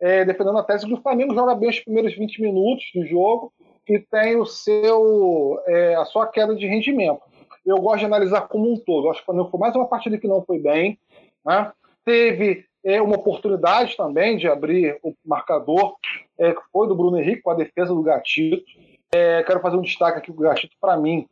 é, 0.01 0.25
defendendo 0.25 0.59
a 0.59 0.63
tese 0.63 0.87
que 0.87 0.95
o 0.95 1.01
Flamengo 1.01 1.35
joga 1.35 1.55
bem 1.55 1.71
os 1.71 1.81
primeiros 1.81 2.15
20 2.15 2.43
minutos 2.43 2.85
do 2.95 3.05
jogo 3.07 3.53
e 3.89 3.99
tem 3.99 4.37
o 4.37 4.45
seu, 4.45 5.61
é, 5.67 5.95
a 5.95 6.05
sua 6.05 6.27
queda 6.27 6.55
de 6.55 6.67
rendimento. 6.67 7.21
Eu 7.65 7.79
gosto 7.79 8.01
de 8.01 8.05
analisar 8.05 8.43
como 8.43 8.73
um 8.73 8.77
todo. 8.77 9.07
Eu 9.07 9.11
acho 9.11 9.21
que 9.21 9.25
o 9.25 9.27
Flamengo 9.27 9.51
foi 9.51 9.61
mais 9.61 9.75
uma 9.75 9.89
partida 9.89 10.19
que 10.19 10.29
não 10.29 10.43
foi 10.45 10.59
bem. 10.59 10.99
Né? 11.45 11.73
Teve 12.05 12.65
é, 12.85 13.03
uma 13.03 13.17
oportunidade 13.17 13.97
também 13.97 14.37
de 14.37 14.47
abrir 14.47 14.99
o 15.03 15.13
marcador, 15.25 15.97
é, 16.39 16.53
que 16.53 16.61
foi 16.73 16.87
do 16.87 16.95
Bruno 16.95 17.19
Henrique 17.19 17.43
com 17.43 17.51
a 17.51 17.55
defesa 17.55 17.93
do 17.93 18.03
Gatito. 18.03 18.65
É, 19.13 19.43
quero 19.43 19.61
fazer 19.61 19.77
um 19.77 19.83
destaque 19.83 20.19
aqui, 20.19 20.31
o 20.31 20.35
Gatito, 20.35 20.77
para 20.81 20.97
mim, 20.97 21.27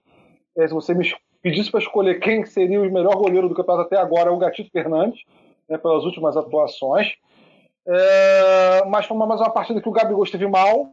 é, 0.56 0.66
se 0.66 0.74
você 0.74 0.94
me 0.94 1.12
pedisse 1.42 1.70
para 1.70 1.80
escolher 1.80 2.20
quem 2.20 2.44
seria 2.46 2.80
o 2.80 2.90
melhor 2.90 3.16
goleiro 3.16 3.48
do 3.48 3.54
campeonato 3.54 3.86
até 3.86 3.98
agora, 3.98 4.30
é 4.30 4.32
o 4.32 4.38
Gatito 4.38 4.70
Fernandes, 4.70 5.22
né, 5.68 5.76
pelas 5.76 6.04
últimas 6.04 6.36
atuações. 6.36 7.14
É, 7.86 8.84
mas 8.86 9.04
foi 9.04 9.16
mais 9.16 9.40
uma 9.40 9.50
partida 9.50 9.80
que 9.80 9.88
o 9.88 9.92
Gabigol 9.92 10.24
esteve 10.24 10.46
mal, 10.46 10.90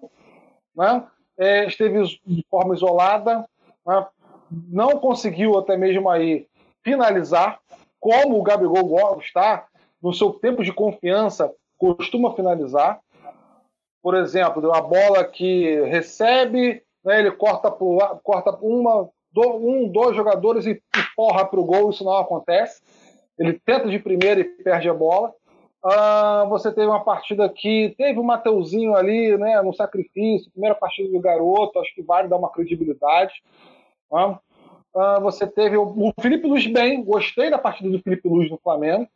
né, 0.75 1.03
é, 1.37 1.65
esteve 1.65 2.03
de 2.03 2.45
forma 2.49 2.75
isolada, 2.75 3.47
né, 3.85 4.05
não 4.67 4.99
conseguiu 4.99 5.57
até 5.57 5.77
mesmo 5.77 6.09
aí 6.09 6.47
finalizar, 6.83 7.59
como 7.99 8.37
o 8.37 8.43
Gabigol 8.43 9.19
está, 9.21 9.67
no 10.01 10.13
seu 10.13 10.33
tempo 10.33 10.63
de 10.63 10.73
confiança, 10.73 11.53
costuma 11.77 12.33
finalizar. 12.33 12.99
por 14.01 14.15
exemplo, 14.15 14.73
a 14.73 14.81
bola 14.81 15.23
que 15.23 15.79
recebe, 15.83 16.83
né, 17.05 17.19
ele 17.19 17.31
corta 17.31 17.69
por, 17.71 18.19
corta 18.23 18.51
uma, 18.61 19.09
um, 19.37 19.87
dois 19.87 20.15
jogadores 20.15 20.65
e, 20.65 20.81
porra 21.15 21.45
para 21.45 21.59
o 21.59 21.65
gol, 21.65 21.89
isso 21.89 22.03
não 22.03 22.17
acontece. 22.17 22.81
Ele 23.37 23.59
tenta 23.65 23.89
de 23.89 23.99
primeira 23.99 24.41
e 24.41 24.43
perde 24.43 24.89
a 24.89 24.93
bola. 24.93 25.33
Uh, 25.83 26.47
você 26.47 26.71
teve 26.71 26.85
uma 26.85 27.03
partida 27.03 27.49
que 27.49 27.95
teve 27.97 28.19
o 28.19 28.23
Mateuzinho 28.23 28.95
ali, 28.95 29.35
né, 29.37 29.59
no 29.63 29.73
sacrifício, 29.73 30.51
primeira 30.51 30.75
partida 30.75 31.09
do 31.09 31.19
garoto, 31.19 31.79
acho 31.79 31.93
que 31.95 32.03
vale 32.03 32.27
dar 32.27 32.37
uma 32.37 32.51
credibilidade. 32.51 33.33
Uh, 34.11 34.37
uh, 34.93 35.21
você 35.21 35.47
teve 35.47 35.75
o, 35.77 35.83
o, 35.83 36.13
Felipe 36.21 36.47
Luiz 36.47 36.67
bem, 36.67 37.03
gostei 37.03 37.49
da 37.49 37.57
partida 37.57 37.89
do 37.89 37.99
Felipe 37.99 38.29
Luiz 38.29 38.51
no 38.51 38.59
Flamengo. 38.59 39.07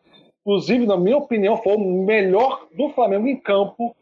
Inclusive, 0.42 0.88
na 0.88 0.98
minha 0.98 1.18
opinião, 1.18 1.58
foi 1.58 1.76
o 1.76 1.80
melhor 2.04 2.68
do 2.76 2.90
Flamengo 2.90 3.28
em 3.28 3.36
campo. 3.36 3.96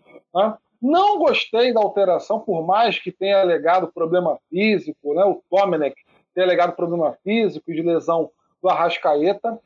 Não 0.82 1.18
gostei 1.18 1.74
da 1.74 1.80
alteração, 1.80 2.42
por 2.42 2.66
mais 2.66 3.00
que 3.00 3.10
tenha 3.10 3.40
alegado 3.40 3.92
problema 3.94 4.38
físico, 4.50 5.14
né, 5.14 5.24
o 5.24 5.42
Domenech 5.50 5.96
tenha 6.34 6.46
alegado 6.46 6.76
problema 6.76 7.18
físico 7.24 7.72
e 7.72 7.76
de 7.76 7.82
lesão 7.82 8.30
do 8.62 8.70
Arrascaeta 8.70 9.60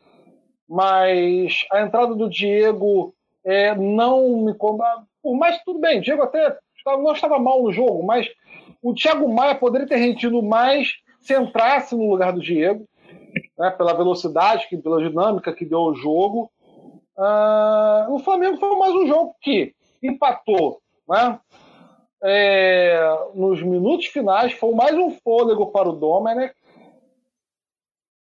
mas 0.68 1.66
a 1.72 1.82
entrada 1.82 2.14
do 2.14 2.30
Diego 2.30 3.14
é, 3.44 3.74
não 3.76 4.42
me 4.44 4.54
por 4.54 5.36
mais 5.36 5.62
tudo 5.64 5.80
bem, 5.80 6.02
Diego 6.02 6.24
até 6.24 6.58
não 6.86 7.12
estava 7.12 7.38
mal 7.38 7.62
no 7.64 7.72
jogo, 7.72 8.04
mas 8.04 8.30
o 8.82 8.94
Thiago 8.94 9.28
Maia 9.28 9.56
poderia 9.56 9.88
ter 9.88 9.98
rendido 9.98 10.42
mais 10.42 10.94
se 11.20 11.38
entrasse 11.38 11.96
no 11.96 12.10
lugar 12.10 12.32
do 12.32 12.40
Diego, 12.40 12.86
né, 13.58 13.70
pela 13.72 13.94
velocidade, 13.94 14.68
que, 14.70 14.78
pela 14.78 15.02
dinâmica 15.02 15.52
que 15.52 15.66
deu 15.66 15.80
o 15.80 15.96
jogo. 15.96 16.50
Uh, 17.18 18.14
o 18.14 18.20
Flamengo 18.20 18.58
foi 18.58 18.78
mais 18.78 18.94
um 18.94 19.06
jogo 19.06 19.36
que 19.42 19.74
empatou 20.02 20.80
né, 21.10 21.38
é, 22.24 23.18
nos 23.34 23.62
minutos 23.62 24.06
finais, 24.06 24.54
foi 24.54 24.74
mais 24.74 24.96
um 24.96 25.12
fôlego 25.12 25.68
para 25.68 25.90
o 25.90 25.94
Domenech, 25.94 26.54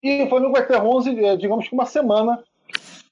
e 0.03 0.21
o 0.21 0.27
Flamengo 0.27 0.51
vai 0.51 0.67
ter 0.67 0.75
11, 0.75 1.25
eh, 1.25 1.37
digamos 1.37 1.67
que 1.67 1.73
uma 1.73 1.85
semana, 1.85 2.43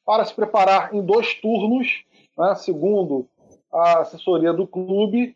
para 0.05 0.25
se 0.25 0.33
preparar 0.33 0.93
em 0.93 1.01
dois 1.01 1.33
turnos, 1.35 2.03
né, 2.37 2.53
segundo 2.55 3.27
a 3.71 3.99
assessoria 3.99 4.51
do 4.51 4.67
clube, 4.67 5.35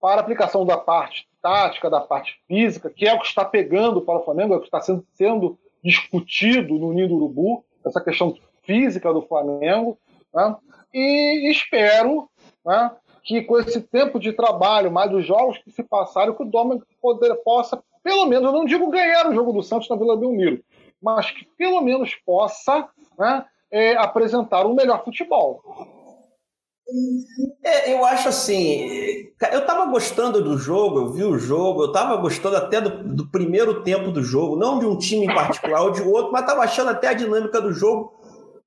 para 0.00 0.20
aplicação 0.20 0.64
da 0.64 0.78
parte 0.78 1.26
tática, 1.42 1.90
da 1.90 2.00
parte 2.00 2.38
física, 2.46 2.88
que 2.88 3.06
é 3.06 3.12
o 3.12 3.18
que 3.18 3.26
está 3.26 3.44
pegando 3.44 4.00
para 4.02 4.20
o 4.20 4.24
Flamengo, 4.24 4.54
é 4.54 4.56
o 4.56 4.60
que 4.60 4.66
está 4.66 4.80
sendo, 4.80 5.04
sendo 5.14 5.58
discutido 5.82 6.78
no 6.78 6.92
Ninho 6.92 7.08
do 7.08 7.16
Urubu, 7.16 7.64
essa 7.84 8.00
questão 8.00 8.36
física 8.62 9.12
do 9.12 9.22
Flamengo. 9.22 9.98
Né, 10.32 10.56
e 10.94 11.50
espero 11.50 12.28
né, 12.64 12.92
que 13.24 13.42
com 13.42 13.58
esse 13.58 13.80
tempo 13.80 14.20
de 14.20 14.32
trabalho, 14.32 14.92
mais 14.92 15.12
os 15.12 15.26
jogos 15.26 15.58
que 15.58 15.70
se 15.72 15.82
passaram, 15.82 16.34
que 16.34 16.42
o 16.42 16.46
Domingos 16.46 16.86
possa, 17.44 17.82
pelo 18.02 18.26
menos, 18.26 18.44
eu 18.44 18.52
não 18.52 18.64
digo 18.64 18.90
ganhar 18.90 19.28
o 19.28 19.34
jogo 19.34 19.52
do 19.52 19.62
Santos 19.62 19.88
na 19.88 19.96
Vila 19.96 20.16
Belmiro, 20.16 20.62
mas 21.04 21.30
que 21.30 21.44
pelo 21.58 21.82
menos 21.82 22.14
possa 22.24 22.88
né, 23.18 23.44
é, 23.70 23.94
apresentar 23.96 24.66
um 24.66 24.74
melhor 24.74 25.04
futebol. 25.04 25.60
É, 27.62 27.92
eu 27.92 28.04
acho 28.04 28.28
assim, 28.28 29.26
eu 29.52 29.60
estava 29.60 29.86
gostando 29.86 30.42
do 30.42 30.58
jogo, 30.58 31.00
eu 31.00 31.12
vi 31.12 31.24
o 31.24 31.38
jogo, 31.38 31.82
eu 31.82 31.86
estava 31.88 32.16
gostando 32.16 32.56
até 32.56 32.80
do, 32.80 33.14
do, 33.14 33.30
primeiro 33.30 33.82
tempo 33.82 34.10
do 34.10 34.22
jogo, 34.22 34.56
não 34.56 34.78
de 34.78 34.86
um 34.86 34.98
time 34.98 35.26
em 35.26 35.34
particular 35.34 35.82
ou 35.82 35.90
de 35.90 36.02
outro, 36.02 36.30
mas 36.30 36.42
estava 36.42 36.62
achando 36.62 36.90
até 36.90 37.08
a 37.08 37.14
dinâmica 37.14 37.60
do 37.60 37.72
jogo 37.72 38.12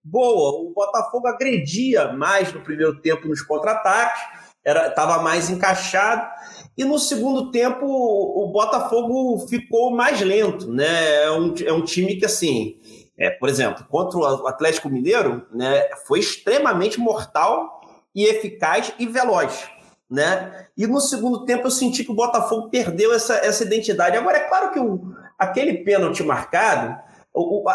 boa. 0.04 0.62
O 0.62 0.74
Botafogo 0.74 1.28
agredia 1.28 2.12
mais 2.14 2.52
no 2.52 2.62
primeiro 2.62 3.00
tempo 3.02 3.28
nos 3.28 3.42
contra-ataques, 3.42 4.22
estava 4.66 5.22
mais 5.22 5.50
encaixado. 5.50 6.28
E 6.78 6.86
no 6.86 7.00
segundo 7.00 7.50
tempo, 7.50 7.86
o 7.86 8.52
Botafogo 8.52 9.48
ficou 9.48 9.90
mais 9.92 10.22
lento, 10.22 10.72
né? 10.72 11.24
É 11.24 11.32
um, 11.32 11.54
é 11.66 11.74
um 11.74 11.84
time 11.84 12.16
que, 12.18 12.26
assim, 12.26 12.78
é, 13.18 13.32
por 13.32 13.50
exemplo, 13.50 13.84
contra 13.90 14.20
o 14.20 14.48
Atlético 14.48 14.90
Mineiro, 14.90 15.46
né, 15.52 15.90
foi 16.06 16.20
extremamente 16.20 17.00
mortal 17.00 17.82
e 18.14 18.26
eficaz 18.26 18.94
e 19.00 19.08
veloz. 19.08 19.68
Né? 20.10 20.68
E 20.78 20.88
no 20.88 21.02
segundo 21.02 21.44
tempo 21.44 21.68
eu 21.68 21.72
senti 21.72 22.04
que 22.04 22.12
o 22.12 22.16
Botafogo 22.16 22.70
perdeu 22.70 23.14
essa, 23.14 23.36
essa 23.38 23.64
identidade. 23.64 24.16
Agora, 24.16 24.38
é 24.38 24.48
claro 24.48 24.72
que 24.72 24.80
o, 24.80 25.14
aquele 25.38 25.80
pênalti 25.80 26.24
marcado, 26.24 26.96
o, 27.34 27.64
o, 27.64 27.70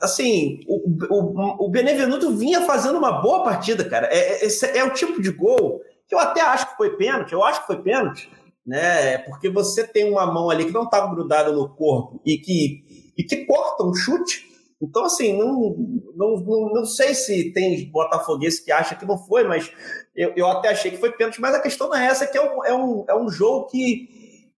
assim, 0.00 0.60
o, 0.68 0.88
o, 1.10 1.66
o 1.66 1.68
Benevenuto 1.70 2.36
vinha 2.36 2.60
fazendo 2.60 2.98
uma 2.98 3.20
boa 3.20 3.42
partida, 3.42 3.84
cara. 3.84 4.06
É, 4.12 4.46
é, 4.46 4.78
é 4.78 4.84
o 4.84 4.92
tipo 4.92 5.20
de 5.20 5.30
gol 5.32 5.82
que 6.06 6.14
eu 6.14 6.18
até 6.18 6.42
acho 6.42 6.70
que 6.70 6.76
foi 6.76 6.96
pênalti, 6.96 7.32
eu 7.32 7.42
acho 7.42 7.62
que 7.62 7.66
foi 7.66 7.82
pênalti, 7.82 8.30
né? 8.66 9.18
Porque 9.18 9.48
você 9.50 9.86
tem 9.86 10.10
uma 10.10 10.26
mão 10.26 10.48
ali 10.48 10.64
que 10.64 10.72
não 10.72 10.84
estava 10.84 11.08
tá 11.08 11.14
grudada 11.14 11.52
no 11.52 11.68
corpo 11.68 12.20
e 12.24 12.38
que, 12.38 13.12
e 13.16 13.24
que 13.24 13.44
corta 13.44 13.84
um 13.84 13.94
chute. 13.94 14.50
Então, 14.80 15.04
assim, 15.04 15.36
não, 15.38 15.76
não, 16.16 16.36
não, 16.38 16.72
não 16.74 16.84
sei 16.84 17.14
se 17.14 17.52
tem 17.52 17.90
botafoguense 17.90 18.64
que 18.64 18.72
acha 18.72 18.96
que 18.96 19.06
não 19.06 19.16
foi, 19.16 19.44
mas 19.44 19.70
eu, 20.14 20.32
eu 20.34 20.46
até 20.48 20.70
achei 20.70 20.90
que 20.90 20.96
foi 20.96 21.12
pênalti. 21.12 21.40
Mas 21.40 21.54
a 21.54 21.60
questão 21.60 21.88
não 21.88 21.96
é 21.96 22.06
essa, 22.06 22.26
que 22.26 22.36
é 22.36 22.42
um, 22.42 22.64
é 22.64 22.74
um, 22.74 23.04
é 23.08 23.16
um 23.16 23.28
jogo 23.28 23.66
que 23.66 24.08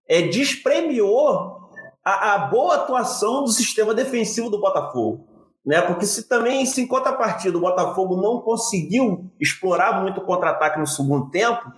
é, 0.08 0.22
despremiou 0.22 1.64
a, 2.02 2.34
a 2.34 2.38
boa 2.38 2.76
atuação 2.76 3.44
do 3.44 3.50
sistema 3.50 3.94
defensivo 3.94 4.48
do 4.48 4.60
Botafogo. 4.60 5.26
Né? 5.64 5.80
Porque 5.80 6.04
se 6.04 6.28
também, 6.28 6.66
se 6.66 6.82
em 6.82 6.86
contrapartida 6.86 7.56
o 7.56 7.60
Botafogo 7.60 8.16
não 8.20 8.40
conseguiu 8.40 9.30
explorar 9.40 10.02
muito 10.02 10.20
o 10.20 10.24
contra-ataque 10.24 10.78
no 10.78 10.86
segundo 10.86 11.30
tempo 11.30 11.72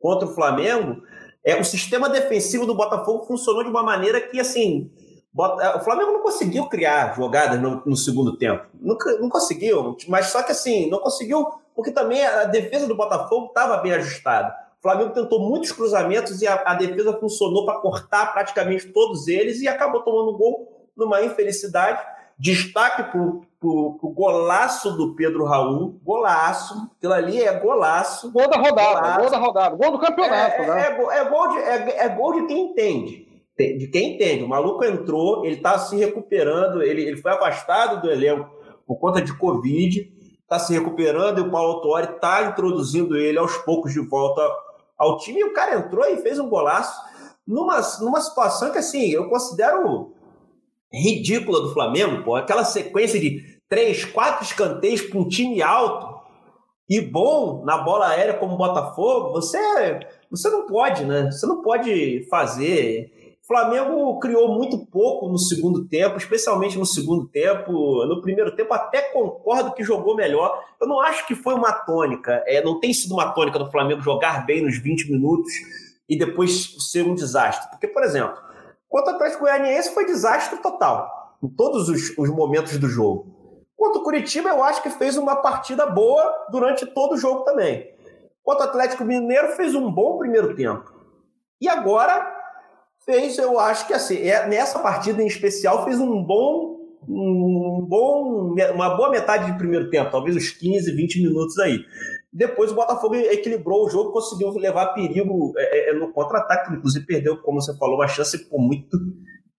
contra 0.00 0.28
o 0.28 0.34
Flamengo, 0.34 1.02
é, 1.44 1.60
o 1.60 1.64
sistema 1.64 2.08
defensivo 2.08 2.64
do 2.64 2.74
Botafogo 2.74 3.24
funcionou 3.24 3.62
de 3.62 3.70
uma 3.70 3.82
maneira 3.82 4.20
que, 4.20 4.40
assim, 4.40 4.90
o 5.36 5.80
Flamengo 5.80 6.12
não 6.12 6.20
conseguiu 6.20 6.66
criar 6.66 7.14
jogadas 7.16 7.60
no, 7.60 7.82
no 7.84 7.96
segundo 7.96 8.36
tempo. 8.36 8.66
Nunca, 8.80 9.18
não 9.18 9.28
conseguiu, 9.28 9.96
mas 10.08 10.26
só 10.26 10.42
que 10.42 10.52
assim, 10.52 10.88
não 10.88 11.00
conseguiu 11.00 11.44
porque 11.74 11.90
também 11.90 12.24
a 12.24 12.44
defesa 12.44 12.86
do 12.86 12.94
Botafogo 12.94 13.46
estava 13.46 13.78
bem 13.78 13.92
ajustada. 13.92 14.54
O 14.78 14.82
Flamengo 14.82 15.12
tentou 15.12 15.40
muitos 15.40 15.72
cruzamentos 15.72 16.40
e 16.40 16.46
a, 16.46 16.62
a 16.64 16.74
defesa 16.74 17.18
funcionou 17.18 17.66
para 17.66 17.80
cortar 17.80 18.32
praticamente 18.32 18.92
todos 18.92 19.26
eles 19.26 19.60
e 19.60 19.66
acabou 19.66 20.02
tomando 20.02 20.36
gol 20.36 20.88
numa 20.96 21.20
infelicidade. 21.22 22.00
Destaque 22.38 23.04
para 23.04 23.20
o 23.20 24.12
golaço 24.14 24.96
do 24.96 25.14
Pedro 25.14 25.44
Raul. 25.44 26.00
Golaço. 26.02 26.90
Aquilo 26.96 27.12
ali 27.12 27.42
é 27.42 27.58
golaço. 27.58 28.30
Gol 28.32 28.48
da 28.48 28.56
rodada, 28.56 29.00
golaço. 29.00 29.20
gol 29.20 29.30
da 29.30 29.38
rodada. 29.38 29.76
Gol 29.76 29.92
do 29.92 29.98
campeonato, 29.98 30.62
é, 30.62 30.66
né? 30.66 30.82
É, 30.82 31.18
é, 31.18 31.24
gol 31.24 31.48
de, 31.48 31.58
é, 31.58 32.04
é 32.04 32.08
gol 32.08 32.32
de 32.34 32.46
quem 32.46 32.70
entende. 32.70 33.28
De 33.56 33.86
quem 33.86 34.14
entende. 34.14 34.42
O 34.42 34.48
maluco 34.48 34.84
entrou, 34.84 35.44
ele 35.44 35.56
está 35.56 35.78
se 35.78 35.96
recuperando, 35.96 36.82
ele, 36.82 37.02
ele 37.02 37.16
foi 37.16 37.32
afastado 37.32 38.02
do 38.02 38.10
elenco 38.10 38.50
por 38.84 38.96
conta 38.96 39.22
de 39.22 39.32
Covid, 39.38 40.12
está 40.42 40.58
se 40.58 40.72
recuperando 40.72 41.38
e 41.38 41.42
o 41.42 41.50
Paulo 41.50 41.74
Autori 41.74 42.14
está 42.14 42.44
introduzindo 42.44 43.16
ele 43.16 43.38
aos 43.38 43.56
poucos 43.58 43.92
de 43.92 44.00
volta 44.00 44.42
ao 44.98 45.18
time. 45.18 45.40
E 45.40 45.44
o 45.44 45.52
cara 45.52 45.76
entrou 45.76 46.04
e 46.04 46.16
fez 46.16 46.38
um 46.38 46.48
golaço 46.48 47.00
numa, 47.46 47.80
numa 48.00 48.20
situação 48.20 48.72
que, 48.72 48.78
assim, 48.78 49.10
eu 49.10 49.28
considero 49.28 50.13
ridícula 50.92 51.60
do 51.60 51.72
Flamengo, 51.72 52.22
pô. 52.22 52.34
Aquela 52.36 52.64
sequência 52.64 53.18
de 53.20 53.42
três, 53.68 54.04
quatro 54.04 54.44
escanteios 54.44 55.02
para 55.02 55.18
um 55.18 55.28
time 55.28 55.62
alto 55.62 56.14
e 56.88 57.00
bom 57.00 57.64
na 57.64 57.78
bola 57.78 58.08
aérea 58.08 58.34
como 58.34 58.56
Botafogo, 58.56 59.32
você, 59.32 59.58
você 60.30 60.50
não 60.50 60.66
pode, 60.66 61.04
né? 61.04 61.30
Você 61.30 61.46
não 61.46 61.62
pode 61.62 62.26
fazer. 62.28 63.10
O 63.42 63.46
Flamengo 63.46 64.18
criou 64.20 64.54
muito 64.54 64.86
pouco 64.86 65.28
no 65.28 65.38
segundo 65.38 65.86
tempo, 65.86 66.16
especialmente 66.16 66.78
no 66.78 66.86
segundo 66.86 67.26
tempo. 67.28 68.04
No 68.06 68.20
primeiro 68.22 68.54
tempo, 68.54 68.72
até 68.72 69.02
concordo 69.12 69.74
que 69.74 69.82
jogou 69.82 70.14
melhor. 70.16 70.62
Eu 70.80 70.86
não 70.86 71.00
acho 71.00 71.26
que 71.26 71.34
foi 71.34 71.54
uma 71.54 71.72
tônica. 71.72 72.42
É, 72.46 72.62
não 72.62 72.80
tem 72.80 72.92
sido 72.92 73.12
uma 73.12 73.32
tônica 73.32 73.58
do 73.58 73.70
Flamengo 73.70 74.00
jogar 74.00 74.46
bem 74.46 74.62
nos 74.62 74.78
20 74.78 75.10
minutos 75.10 75.52
e 76.08 76.16
depois 76.16 76.74
ser 76.90 77.02
um 77.02 77.14
desastre. 77.14 77.68
Porque, 77.70 77.88
por 77.88 78.02
exemplo, 78.02 78.36
Contra 78.88 79.12
o 79.12 79.16
Atlético 79.16 79.44
Goianiense 79.44 79.94
foi 79.94 80.06
desastre 80.06 80.58
total, 80.58 81.38
em 81.42 81.48
todos 81.48 81.88
os, 81.88 82.16
os 82.16 82.30
momentos 82.30 82.78
do 82.78 82.88
jogo. 82.88 83.34
Contra 83.76 84.00
o 84.00 84.04
Curitiba, 84.04 84.50
eu 84.50 84.62
acho 84.62 84.82
que 84.82 84.90
fez 84.90 85.16
uma 85.16 85.36
partida 85.36 85.86
boa 85.86 86.46
durante 86.50 86.86
todo 86.86 87.14
o 87.14 87.18
jogo 87.18 87.42
também. 87.42 87.92
Contra 88.42 88.66
o 88.66 88.68
Atlético 88.68 89.04
Mineiro, 89.04 89.56
fez 89.56 89.74
um 89.74 89.90
bom 89.90 90.18
primeiro 90.18 90.54
tempo. 90.54 90.92
E 91.60 91.68
agora 91.68 92.32
fez, 93.04 93.38
eu 93.38 93.58
acho 93.58 93.86
que 93.86 93.94
assim, 93.94 94.16
é, 94.18 94.46
nessa 94.46 94.78
partida 94.78 95.22
em 95.22 95.26
especial, 95.26 95.84
fez 95.84 95.98
um 95.98 96.22
bom, 96.22 96.78
um 97.08 97.84
bom, 97.88 98.54
uma 98.74 98.96
boa 98.96 99.10
metade 99.10 99.50
de 99.50 99.58
primeiro 99.58 99.90
tempo, 99.90 100.10
talvez 100.10 100.36
uns 100.36 100.50
15, 100.50 100.92
20 100.92 101.22
minutos 101.22 101.58
aí. 101.58 101.84
Depois 102.34 102.72
o 102.72 102.74
Botafogo 102.74 103.14
equilibrou 103.14 103.86
o 103.86 103.88
jogo, 103.88 104.10
conseguiu 104.10 104.50
levar 104.50 104.88
perigo 104.88 105.52
é, 105.56 105.78
é, 105.78 105.90
é 105.90 105.92
no 105.94 106.12
contra-ataque, 106.12 106.74
inclusive 106.74 107.06
perdeu, 107.06 107.36
como 107.36 107.62
você 107.62 107.76
falou, 107.78 107.94
uma 107.94 108.08
chance 108.08 108.44
muito 108.52 108.98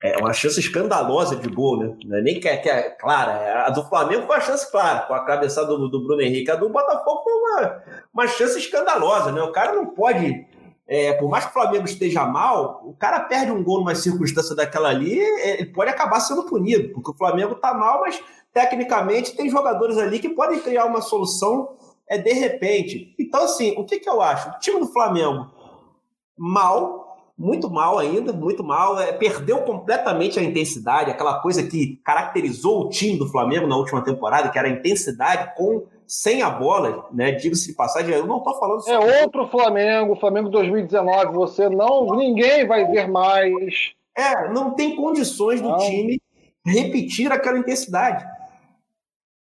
é 0.04 0.18
uma 0.18 0.34
chance 0.34 0.60
escandalosa 0.60 1.38
de 1.38 1.50
gol, 1.50 1.80
né? 1.80 1.96
É 2.18 2.22
nem 2.22 2.40
que 2.40 2.48
é, 2.48 2.58
que 2.58 2.70
é 2.70 2.92
clara. 2.92 3.66
A 3.66 3.70
do 3.70 3.84
Flamengo 3.86 4.28
foi 4.28 4.36
uma 4.36 4.42
chance 4.42 4.70
clara, 4.70 5.00
com 5.08 5.14
a 5.14 5.26
cabeçada 5.26 5.68
do, 5.68 5.90
do 5.90 6.04
Bruno 6.04 6.22
Henrique. 6.22 6.52
A 6.52 6.56
do 6.56 6.70
Botafogo 6.70 7.24
foi 7.24 7.34
uma, 7.34 7.84
uma 8.14 8.28
chance 8.28 8.60
escandalosa, 8.60 9.32
né? 9.32 9.42
O 9.42 9.52
cara 9.52 9.74
não 9.74 9.88
pode. 9.88 10.46
É, 10.88 11.14
por 11.14 11.28
mais 11.30 11.46
que 11.46 11.52
o 11.52 11.54
Flamengo 11.54 11.86
esteja 11.86 12.26
mal, 12.26 12.84
o 12.86 12.94
cara 12.94 13.22
perde 13.22 13.52
um 13.52 13.64
gol 13.64 13.80
numa 13.80 13.96
circunstância 13.96 14.56
daquela 14.56 14.90
ali, 14.90 15.20
é, 15.20 15.62
ele 15.62 15.72
pode 15.72 15.90
acabar 15.90 16.20
sendo 16.20 16.44
punido, 16.44 16.94
porque 16.94 17.10
o 17.10 17.18
Flamengo 17.18 17.56
tá 17.56 17.74
mal, 17.74 18.02
mas 18.02 18.22
tecnicamente 18.54 19.36
tem 19.36 19.50
jogadores 19.50 19.98
ali 19.98 20.20
que 20.20 20.30
podem 20.30 20.60
criar 20.60 20.86
uma 20.86 21.02
solução 21.02 21.76
é, 22.10 22.18
de 22.18 22.34
repente. 22.34 23.16
Então, 23.20 23.44
assim, 23.44 23.74
o 23.78 23.84
que, 23.84 24.00
que 24.00 24.10
eu 24.10 24.22
acho? 24.22 24.50
O 24.50 24.60
time 24.60 24.80
do 24.80 24.88
Flamengo 24.88 25.52
mal, 26.38 27.32
muito 27.38 27.70
mal 27.70 27.98
ainda, 27.98 28.32
muito 28.32 28.64
mal. 28.64 29.00
É, 29.00 29.12
perdeu 29.14 29.60
completamente 29.60 30.40
a 30.40 30.44
intensidade, 30.44 31.12
aquela 31.12 31.40
coisa 31.42 31.64
que 31.64 32.00
caracterizou 32.04 32.82
o 32.82 32.90
time 32.90 33.18
do 33.18 33.28
Flamengo 33.28 33.68
na 33.68 33.78
última 33.78 34.04
temporada, 34.04 34.50
que 34.50 34.60
era 34.60 34.68
a 34.68 34.72
intensidade 34.72 35.56
com 35.56 35.84
sem 36.08 36.44
a 36.44 36.50
bola, 36.50 37.08
né? 37.12 37.32
Diga-se 37.32 37.68
de 37.68 37.74
passagem, 37.74 38.14
eu 38.14 38.28
não 38.28 38.38
estou 38.38 38.60
falando 38.60 38.88
É 38.88 39.24
outro 39.24 39.48
Flamengo, 39.48 40.16
Flamengo 40.16 40.50
2019, 40.50 41.34
você 41.34 41.68
não, 41.68 42.16
ninguém 42.16 42.68
vai 42.68 42.86
ver 42.86 43.08
mais. 43.08 43.94
É, 44.16 44.48
não 44.54 44.76
tem 44.76 44.96
condições 44.96 45.62
do 45.62 45.70
não. 45.70 45.78
time 45.80 46.22
repetir 46.66 47.32
aquela 47.32 47.58
intensidade. 47.58 48.26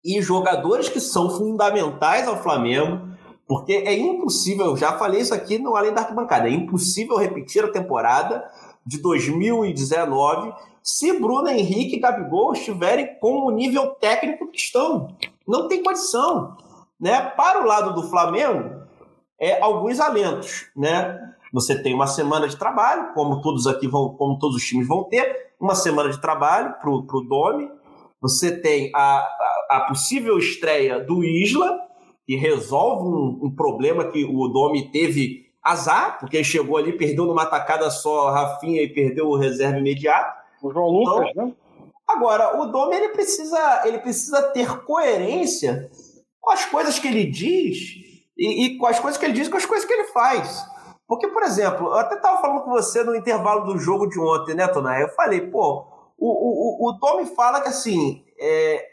E 0.03 0.21
jogadores 0.21 0.89
que 0.89 0.99
são 0.99 1.29
fundamentais 1.29 2.27
ao 2.27 2.41
Flamengo, 2.41 3.07
porque 3.47 3.73
é 3.73 3.93
impossível, 3.93 4.67
eu 4.67 4.77
já 4.77 4.97
falei 4.97 5.21
isso 5.21 5.33
aqui 5.33 5.59
no 5.59 5.75
Além 5.75 5.93
da 5.93 6.01
Arquibancada, 6.01 6.47
é 6.47 6.51
impossível 6.51 7.17
repetir 7.17 7.63
a 7.63 7.71
temporada 7.71 8.43
de 8.85 9.01
2019 9.01 10.53
se 10.83 11.19
Bruno 11.19 11.47
Henrique 11.47 11.97
e 11.97 11.99
Gabigol 11.99 12.53
estiverem 12.53 13.15
com 13.19 13.45
o 13.45 13.51
nível 13.51 13.89
técnico 13.95 14.47
que 14.47 14.57
estão. 14.57 15.15
Não 15.47 15.67
tem 15.67 15.83
condição. 15.83 16.57
Né? 16.99 17.21
Para 17.21 17.61
o 17.61 17.65
lado 17.65 17.93
do 17.93 18.09
Flamengo, 18.09 18.81
é 19.39 19.61
alguns 19.61 19.99
alentos. 19.99 20.67
Né? 20.75 21.19
Você 21.53 21.81
tem 21.81 21.93
uma 21.93 22.07
semana 22.07 22.47
de 22.47 22.57
trabalho, 22.57 23.13
como 23.13 23.41
todos 23.41 23.67
aqui 23.67 23.87
vão, 23.87 24.09
como 24.15 24.39
todos 24.39 24.55
os 24.55 24.63
times 24.63 24.87
vão 24.87 25.03
ter, 25.03 25.53
uma 25.59 25.75
semana 25.75 26.09
de 26.09 26.19
trabalho 26.19 26.75
para 26.79 26.89
o 26.89 27.27
Domi. 27.27 27.69
Você 28.21 28.55
tem 28.55 28.91
a, 28.93 29.17
a, 29.17 29.67
a 29.69 29.79
possível 29.87 30.37
estreia 30.37 30.99
do 30.99 31.23
Isla, 31.23 31.79
que 32.25 32.35
resolve 32.35 33.03
um, 33.03 33.47
um 33.47 33.55
problema 33.55 34.05
que 34.05 34.23
o 34.23 34.47
Domi 34.47 34.91
teve 34.91 35.51
azar, 35.63 36.19
porque 36.19 36.37
ele 36.37 36.43
chegou 36.43 36.77
ali, 36.77 36.97
perdeu 36.97 37.25
numa 37.25 37.45
tacada 37.45 37.89
só 37.89 38.27
a 38.27 38.31
Rafinha 38.31 38.81
e 38.81 38.93
perdeu 38.93 39.27
o 39.27 39.37
reserva 39.37 39.79
imediato. 39.79 40.39
O 40.61 40.71
João 40.71 40.89
Lucas, 40.89 41.29
então, 41.31 41.47
né? 41.47 41.53
Agora, 42.07 42.59
o 42.61 42.65
Domi 42.65 42.95
ele 42.95 43.09
precisa, 43.09 43.83
ele 43.85 43.99
precisa 43.99 44.41
ter 44.51 44.83
coerência 44.83 45.89
com 46.39 46.51
as 46.51 46.65
coisas 46.65 46.99
que 46.99 47.07
ele 47.07 47.25
diz 47.25 47.95
e, 48.37 48.65
e, 48.65 48.77
com 48.77 48.85
as 48.85 48.99
coisas 48.99 49.17
que 49.17 49.25
ele 49.25 49.33
diz 49.33 49.47
com 49.47 49.57
as 49.57 49.65
coisas 49.65 49.87
que 49.87 49.93
ele 49.93 50.05
faz. 50.05 50.65
Porque, 51.07 51.27
por 51.27 51.43
exemplo, 51.43 51.87
eu 51.87 51.99
até 51.99 52.15
estava 52.15 52.41
falando 52.41 52.63
com 52.63 52.71
você 52.71 53.03
no 53.03 53.15
intervalo 53.15 53.65
do 53.65 53.77
jogo 53.77 54.07
de 54.07 54.19
ontem, 54.19 54.55
né, 54.55 54.67
Tonai? 54.67 55.03
Eu 55.03 55.09
falei, 55.09 55.41
pô, 55.41 55.85
o, 56.27 56.87
o, 56.87 56.89
o 56.89 56.91
Domi 56.93 57.25
fala 57.35 57.61
que 57.61 57.69
assim, 57.69 58.23
é, 58.39 58.85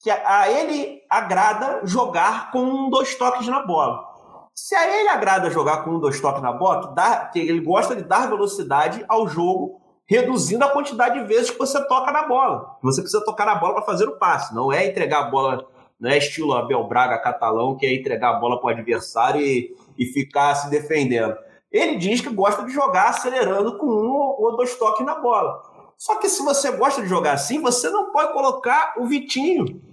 que 0.00 0.10
a, 0.10 0.40
a 0.40 0.50
ele 0.50 1.00
agrada 1.08 1.80
jogar 1.84 2.50
com 2.50 2.90
dois 2.90 3.14
toques 3.14 3.46
na 3.46 3.64
bola. 3.64 4.04
Se 4.52 4.74
a 4.74 5.00
ele 5.00 5.08
agrada 5.08 5.48
jogar 5.48 5.84
com 5.84 6.00
dois 6.00 6.20
toques 6.20 6.42
na 6.42 6.52
bola, 6.52 6.88
que, 6.88 6.94
dá, 6.94 7.16
que 7.26 7.38
ele 7.38 7.60
gosta 7.60 7.94
de 7.94 8.02
dar 8.02 8.28
velocidade 8.28 9.04
ao 9.08 9.28
jogo, 9.28 9.80
reduzindo 10.04 10.64
a 10.64 10.70
quantidade 10.70 11.20
de 11.20 11.24
vezes 11.24 11.50
que 11.50 11.58
você 11.58 11.80
toca 11.86 12.10
na 12.10 12.26
bola. 12.26 12.76
Você 12.82 13.00
precisa 13.00 13.24
tocar 13.24 13.46
na 13.46 13.54
bola 13.54 13.74
para 13.74 13.84
fazer 13.84 14.06
o 14.06 14.18
passe, 14.18 14.52
não 14.52 14.72
é 14.72 14.88
entregar 14.88 15.20
a 15.20 15.30
bola, 15.30 15.64
não 16.00 16.10
é 16.10 16.18
estilo 16.18 16.52
Abel 16.52 16.82
Braga 16.88 17.16
catalão, 17.18 17.76
que 17.76 17.86
é 17.86 17.94
entregar 17.94 18.30
a 18.30 18.40
bola 18.40 18.58
para 18.58 18.66
o 18.66 18.70
adversário 18.70 19.40
e, 19.40 19.72
e 19.96 20.04
ficar 20.06 20.56
se 20.56 20.68
defendendo. 20.68 21.36
Ele 21.70 21.96
diz 21.96 22.20
que 22.20 22.28
gosta 22.28 22.64
de 22.64 22.72
jogar 22.72 23.10
acelerando 23.10 23.78
com 23.78 23.86
um 23.86 24.10
ou 24.10 24.56
dois 24.56 24.74
toques 24.76 25.06
na 25.06 25.14
bola. 25.14 25.62
Só 26.00 26.16
que 26.16 26.28
se 26.28 26.42
você 26.42 26.72
gosta 26.72 27.02
de 27.02 27.08
jogar 27.08 27.34
assim, 27.34 27.60
você 27.60 27.90
não 27.90 28.10
pode 28.10 28.32
colocar 28.32 28.94
o 28.96 29.06
Vitinho 29.06 29.88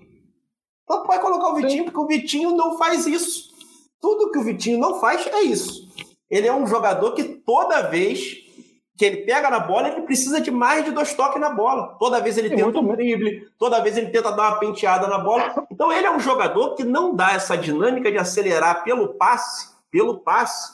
não 0.87 1.03
pode 1.03 1.21
colocar 1.21 1.49
o 1.49 1.55
Vitinho, 1.55 1.83
porque 1.83 1.99
o 1.99 2.07
Vitinho 2.07 2.55
não 2.55 2.77
faz 2.77 3.05
isso. 3.05 3.51
Tudo 3.99 4.31
que 4.31 4.39
o 4.39 4.43
Vitinho 4.43 4.79
não 4.79 4.99
faz 4.99 5.27
é 5.27 5.41
isso. 5.41 5.87
Ele 6.29 6.47
é 6.47 6.53
um 6.53 6.65
jogador 6.65 7.13
que 7.13 7.23
toda 7.23 7.81
vez 7.81 8.45
que 8.97 9.05
ele 9.05 9.17
pega 9.17 9.49
na 9.49 9.59
bola, 9.59 9.89
ele 9.89 10.01
precisa 10.01 10.41
de 10.41 10.49
mais 10.49 10.83
de 10.83 10.91
dois 10.91 11.13
toques 11.13 11.39
na 11.39 11.49
bola. 11.49 11.95
Toda 11.99 12.19
vez 12.19 12.37
ele 12.37 12.49
tenta 12.49 12.79
um 12.79 12.95
drible, 12.95 13.47
toda 13.59 13.81
vez 13.81 13.95
ele 13.95 14.09
tenta 14.09 14.31
dar 14.31 14.49
uma 14.49 14.59
penteada 14.59 15.07
na 15.07 15.19
bola. 15.19 15.67
Então 15.69 15.91
ele 15.91 16.07
é 16.07 16.11
um 16.11 16.19
jogador 16.19 16.73
que 16.73 16.83
não 16.83 17.15
dá 17.15 17.33
essa 17.33 17.55
dinâmica 17.57 18.11
de 18.11 18.17
acelerar 18.17 18.83
pelo 18.83 19.09
passe, 19.09 19.69
pelo 19.91 20.19
passe, 20.21 20.73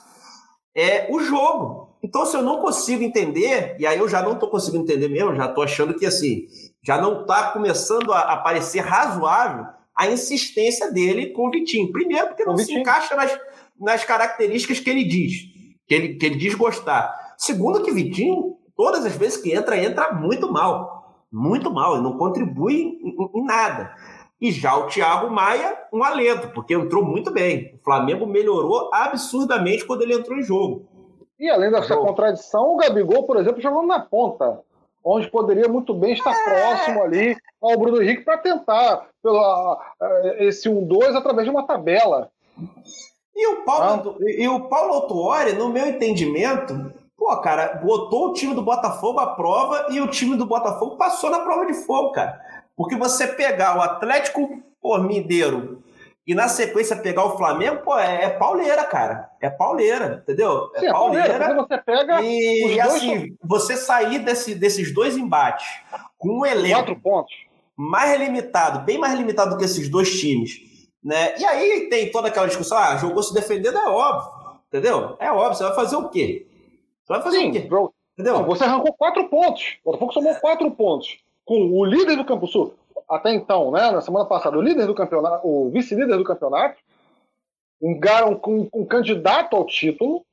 é 0.75 1.07
o 1.09 1.19
jogo. 1.19 1.92
Então, 2.03 2.25
se 2.25 2.35
eu 2.35 2.41
não 2.41 2.57
consigo 2.57 3.01
entender, 3.01 3.77
e 3.79 3.87
aí 3.87 3.97
eu 3.97 4.09
já 4.09 4.21
não 4.21 4.33
estou 4.33 4.49
conseguindo 4.49 4.83
entender 4.83 5.07
mesmo, 5.07 5.35
já 5.35 5.45
estou 5.45 5.63
achando 5.63 5.93
que 5.93 6.05
assim, 6.05 6.47
já 6.83 7.01
não 7.01 7.21
está 7.21 7.51
começando 7.51 8.11
a, 8.11 8.19
a 8.19 8.37
parecer 8.37 8.81
razoável 8.81 9.65
a 9.95 10.07
insistência 10.07 10.91
dele 10.91 11.27
com 11.27 11.47
o 11.47 11.51
Vitinho. 11.51 11.91
Primeiro, 11.91 12.27
porque 12.27 12.43
não 12.43 12.57
se 12.57 12.73
encaixa 12.73 13.15
nas, 13.15 13.39
nas 13.79 14.03
características 14.03 14.79
que 14.79 14.89
ele 14.89 15.05
diz, 15.05 15.43
que 15.87 15.93
ele, 15.93 16.15
que 16.15 16.25
ele 16.25 16.35
diz 16.35 16.55
gostar. 16.55 17.13
Segundo, 17.37 17.81
que 17.81 17.91
Vitinho, 17.91 18.57
todas 18.75 19.05
as 19.05 19.15
vezes 19.15 19.37
que 19.37 19.53
entra, 19.53 19.77
entra 19.77 20.11
muito 20.13 20.51
mal. 20.51 21.23
Muito 21.31 21.71
mal, 21.71 21.93
ele 21.93 22.03
não 22.03 22.17
contribui 22.17 22.97
em, 23.01 23.15
em 23.33 23.45
nada. 23.45 23.95
E 24.41 24.51
já 24.51 24.75
o 24.75 24.87
Thiago 24.87 25.31
Maia, 25.31 25.77
um 25.91 26.03
alento, 26.03 26.49
porque 26.49 26.73
entrou 26.73 27.05
muito 27.05 27.31
bem. 27.31 27.75
O 27.79 27.83
Flamengo 27.83 28.27
melhorou 28.27 28.89
absurdamente 28.93 29.85
quando 29.85 30.01
ele 30.01 30.15
entrou 30.15 30.37
em 30.37 30.43
jogo. 30.43 30.85
E 31.39 31.49
além 31.49 31.71
dessa 31.71 31.95
contradição, 31.97 32.73
o 32.73 32.77
Gabigol, 32.77 33.25
por 33.25 33.37
exemplo, 33.37 33.61
jogando 33.61 33.87
na 33.87 33.99
ponta 33.99 34.61
onde 35.03 35.29
poderia 35.29 35.67
muito 35.67 35.93
bem 35.93 36.13
estar 36.13 36.31
é. 36.31 36.43
próximo 36.43 37.03
ali 37.03 37.35
ao 37.61 37.77
Bruno 37.77 38.01
Henrique 38.01 38.23
para 38.23 38.37
tentar 38.37 39.07
pela, 39.21 39.77
esse 40.39 40.69
1-2 40.69 41.15
através 41.15 41.45
de 41.45 41.51
uma 41.51 41.67
tabela. 41.67 42.31
E 43.35 43.47
o 43.47 43.63
Paulo, 43.63 44.17
ah. 44.19 44.23
e 44.25 44.47
o 44.47 44.61
Paulo 44.69 44.93
Autuori, 44.93 45.53
no 45.53 45.69
meu 45.69 45.87
entendimento, 45.87 46.93
pô, 47.17 47.35
cara, 47.37 47.81
botou 47.83 48.29
o 48.29 48.33
time 48.33 48.53
do 48.53 48.61
Botafogo 48.61 49.19
à 49.19 49.27
prova 49.35 49.87
e 49.89 49.99
o 49.99 50.07
time 50.07 50.37
do 50.37 50.45
Botafogo 50.45 50.95
passou 50.95 51.29
na 51.29 51.39
prova 51.39 51.65
de 51.65 51.73
fogo, 51.73 52.11
cara. 52.11 52.39
Porque 52.75 52.95
você 52.95 53.27
pegar 53.27 53.77
o 53.77 53.81
Atlético 53.81 54.63
pô, 54.81 54.97
Mineiro 54.99 55.82
e 56.25 56.33
na 56.33 56.47
sequência 56.47 56.95
pegar 56.95 57.25
o 57.25 57.37
Flamengo, 57.37 57.81
pô, 57.83 57.99
é, 57.99 58.23
é 58.23 58.29
pauleira, 58.29 58.85
cara. 58.85 59.29
É 59.41 59.49
pauleira, 59.49 60.21
entendeu? 60.23 60.71
É 60.73 60.79
Sim, 60.79 60.85
é 60.87 60.91
pauleira. 60.91 61.27
pauleira 61.27 61.55
você 61.55 61.77
pega. 61.79 62.21
E, 62.21 62.75
e 62.75 62.79
assim, 62.79 63.35
você 63.43 63.75
sair 63.75 64.19
desse, 64.19 64.55
desses 64.55 64.93
dois 64.93 65.17
embates 65.17 65.67
com 66.17 66.39
um 66.39 66.45
elenco. 66.45 66.77
Quatro 66.77 66.99
pontos. 67.01 67.33
Mais 67.75 68.17
limitado, 68.17 68.85
bem 68.85 68.97
mais 68.97 69.13
limitado 69.15 69.51
do 69.51 69.57
que 69.57 69.65
esses 69.65 69.89
dois 69.89 70.17
times. 70.17 70.59
Né? 71.03 71.37
E 71.37 71.43
aí 71.43 71.89
tem 71.89 72.09
toda 72.09 72.29
aquela 72.29 72.47
discussão: 72.47 72.77
ah, 72.77 72.95
jogou 72.95 73.21
se 73.21 73.33
defendendo, 73.33 73.77
é 73.77 73.89
óbvio. 73.89 74.31
Entendeu? 74.69 75.17
É 75.19 75.29
óbvio, 75.29 75.55
você 75.55 75.63
vai 75.63 75.75
fazer 75.75 75.95
o 75.97 76.07
quê? 76.07 76.47
Você 77.03 77.13
vai 77.13 77.21
fazer 77.21 77.37
Sim, 77.39 77.49
o 77.49 77.51
quê? 77.51 77.59
Bro. 77.59 77.93
Entendeu? 78.13 78.35
Não, 78.35 78.45
você 78.45 78.63
arrancou 78.63 78.93
quatro 78.93 79.27
pontos. 79.27 79.77
O 79.83 79.91
Botafogo 79.91 80.13
somou 80.13 80.35
quatro 80.35 80.71
pontos. 80.71 81.17
Com 81.43 81.71
o 81.71 81.83
líder 81.83 82.15
do 82.15 82.23
Campo 82.23 82.47
Sul 82.47 82.73
até 83.09 83.33
então, 83.33 83.71
né, 83.71 83.91
na 83.91 84.01
semana 84.01 84.25
passada, 84.25 84.57
o 84.57 84.61
líder 84.61 84.87
do 84.87 84.95
campeonato, 84.95 85.47
o 85.47 85.69
vice-líder 85.69 86.17
do 86.17 86.23
campeonato, 86.23 86.77
um, 87.81 87.99
um, 88.47 88.69
um, 88.73 88.85
candidato 88.85 89.55
ao 89.55 89.65
título, 89.65 90.25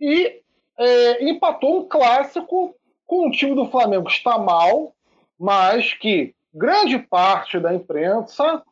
e 0.00 0.40
é, 0.78 1.24
empatou 1.24 1.78
um 1.78 1.88
clássico 1.88 2.74
com 3.06 3.26
um 3.26 3.30
time 3.30 3.54
do 3.54 3.66
Flamengo 3.66 4.04
que 4.04 4.12
está 4.12 4.38
mal, 4.38 4.92
mas 5.38 5.94
que 5.94 6.34
grande 6.52 6.98
parte 6.98 7.58
da 7.58 7.74
imprensa 7.74 8.62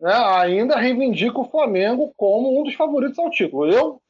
né, 0.00 0.12
ainda 0.12 0.76
reivindica 0.76 1.38
o 1.38 1.48
Flamengo 1.48 2.12
como 2.16 2.60
um 2.60 2.62
dos 2.62 2.74
favoritos 2.74 3.18
ao 3.18 3.30
título. 3.30 3.66
Eu 3.66 4.00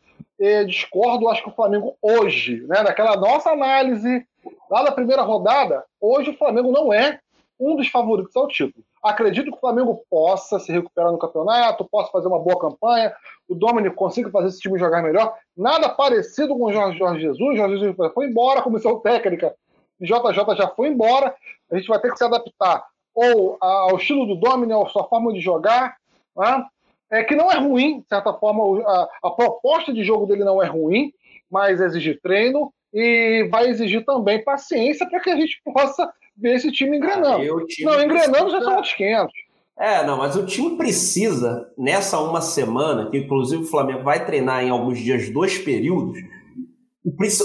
eh, 0.41 0.65
discordo, 0.65 1.29
acho 1.29 1.43
que 1.43 1.49
o 1.49 1.55
Flamengo 1.55 1.97
hoje, 2.01 2.65
né, 2.67 2.83
naquela 2.83 3.17
nossa 3.17 3.51
análise 3.51 4.27
lá 4.71 4.83
da 4.83 4.93
primeira 4.93 5.23
rodada, 5.23 5.85
hoje 6.01 6.31
o 6.31 6.37
Flamengo 6.37 6.71
não 6.71 6.93
é 6.93 7.21
um 7.59 7.77
dos 7.77 7.89
favoritos 7.89 8.35
ao 8.37 8.49
título. 8.49 8.85
Acredito 9.03 9.51
que 9.51 9.57
o 9.57 9.61
Flamengo 9.61 10.03
possa 10.11 10.59
se 10.59 10.73
recuperar 10.73 11.11
no 11.11 11.19
campeonato, 11.19 11.89
possa 11.89 12.11
fazer 12.11 12.29
uma 12.29 12.39
boa 12.39 12.59
campanha, 12.59 13.15
o 13.49 13.55
Dominic 13.55 13.95
consiga 13.95 14.31
fazer 14.31 14.49
esse 14.49 14.61
time 14.61 14.79
jogar 14.79 15.03
melhor. 15.03 15.35
Nada 15.57 15.89
parecido 15.89 16.57
com 16.57 16.65
o 16.65 16.73
Jorge, 16.73 16.99
Jorge 16.99 17.21
Jesus. 17.21 17.57
Jorge 17.57 17.79
Jesus 17.79 18.13
foi 18.13 18.27
embora, 18.27 18.63
comissão 18.63 19.01
técnica 19.01 19.55
JJ 20.01 20.57
já 20.57 20.69
foi 20.69 20.89
embora. 20.89 21.35
A 21.71 21.77
gente 21.77 21.89
vai 21.89 22.01
ter 22.01 22.11
que 22.11 22.19
se 22.19 22.25
adaptar 22.25 22.85
ou 23.15 23.57
ao 23.61 23.97
estilo 23.97 24.27
do 24.27 24.37
Dominic, 24.37 24.75
ou 24.75 24.87
à 24.87 24.89
sua 24.89 25.05
forma 25.05 25.33
de 25.33 25.41
jogar. 25.41 25.97
Né? 26.37 26.65
É 27.11 27.25
que 27.25 27.35
não 27.35 27.51
é 27.51 27.59
ruim, 27.59 28.01
de 28.01 28.07
certa 28.09 28.33
forma, 28.33 28.81
a, 28.87 29.09
a 29.25 29.31
proposta 29.31 29.93
de 29.93 30.05
jogo 30.05 30.27
dele 30.27 30.45
não 30.45 30.63
é 30.63 30.67
ruim, 30.67 31.13
mas 31.51 31.81
exige 31.81 32.15
treino, 32.15 32.73
e 32.93 33.49
vai 33.51 33.67
exigir 33.67 34.05
também 34.05 34.45
paciência 34.45 35.09
para 35.09 35.21
que 35.21 35.31
a 35.31 35.37
gente 35.37 35.61
possa 35.65 36.13
ver 36.39 36.57
esse 36.57 36.71
time 36.73 36.97
engrenando. 36.97 37.43
Ah, 37.43 37.67
time 37.67 37.91
não, 37.91 38.03
engrenando 38.03 38.33
precisa... 38.33 38.51
já 38.51 38.63
são 38.63 38.75
outros 38.77 38.95
500. 38.95 39.33
É, 39.79 40.05
não, 40.05 40.17
mas 40.17 40.35
o 40.35 40.45
time 40.45 40.77
precisa, 40.77 41.71
nessa 41.79 42.19
uma 42.19 42.41
semana, 42.41 43.11
que 43.11 43.19
inclusive 43.19 43.63
o 43.63 43.67
Flamengo 43.67 44.03
vai 44.03 44.27
treinar 44.27 44.65
em 44.65 44.71
alguns 44.71 44.99
dias 44.99 45.31
dois 45.31 45.57
períodos, 45.57 46.19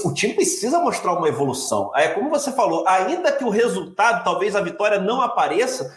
o, 0.03 0.13
time 0.13 0.33
precisa 0.33 0.79
mostrar 0.79 1.13
uma 1.13 1.27
evolução. 1.27 1.91
É 1.95 2.09
como 2.09 2.29
você 2.29 2.51
falou, 2.51 2.83
ainda 2.87 3.31
que 3.31 3.43
o 3.43 3.49
resultado, 3.49 4.23
talvez 4.23 4.55
a 4.55 4.61
vitória 4.61 4.99
não 4.99 5.21
apareça, 5.21 5.95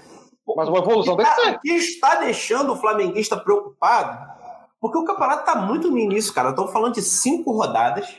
mas 0.55 0.69
uma 0.69 0.79
evolução 0.79 1.17
deve 1.17 1.31
ser. 1.31 1.51
O 1.53 1.61
que 1.61 1.73
está 1.73 2.17
deixando 2.17 2.73
o 2.73 2.77
flamenguista 2.77 3.37
preocupado, 3.37 4.19
porque 4.81 4.99
o 4.99 5.05
campeonato 5.05 5.41
está 5.41 5.57
muito 5.57 5.91
no 5.91 5.99
início, 5.99 6.33
cara. 6.33 6.51
Estou 6.51 6.69
falando 6.69 6.95
de 6.95 7.03
cinco 7.03 7.51
rodadas 7.51 8.15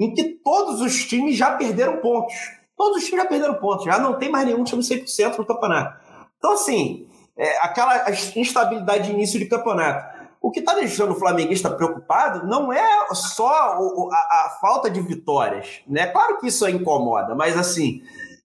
em 0.00 0.12
que 0.12 0.24
todos 0.24 0.80
os 0.80 1.04
times 1.04 1.36
já 1.36 1.52
perderam 1.52 1.98
pontos. 1.98 2.34
Todos 2.76 2.98
os 2.98 3.04
times 3.04 3.22
já 3.22 3.28
perderam 3.28 3.54
pontos, 3.54 3.84
já 3.84 3.98
não 3.98 4.18
tem 4.18 4.30
mais 4.30 4.46
nenhum 4.46 4.64
time 4.64 4.82
100% 4.82 5.38
no 5.38 5.46
campeonato. 5.46 6.00
Então, 6.38 6.52
assim, 6.52 7.06
é, 7.36 7.58
aquela 7.58 8.10
instabilidade 8.36 9.06
de 9.06 9.12
início 9.12 9.38
de 9.38 9.46
campeonato. 9.46 10.14
O 10.40 10.50
que 10.50 10.60
está 10.60 10.74
deixando 10.74 11.12
o 11.12 11.18
flamenguista 11.18 11.70
preocupado 11.70 12.46
não 12.46 12.70
é 12.70 13.06
só 13.12 13.48
a, 13.48 14.16
a, 14.16 14.58
falta 14.60 14.90
de 14.90 15.00
vitórias, 15.00 15.80
né? 15.88 16.06
Claro 16.08 16.38
que 16.38 16.48
isso 16.48 16.68
incomoda, 16.68 17.34
mas 17.34 17.56
assim 17.56 18.02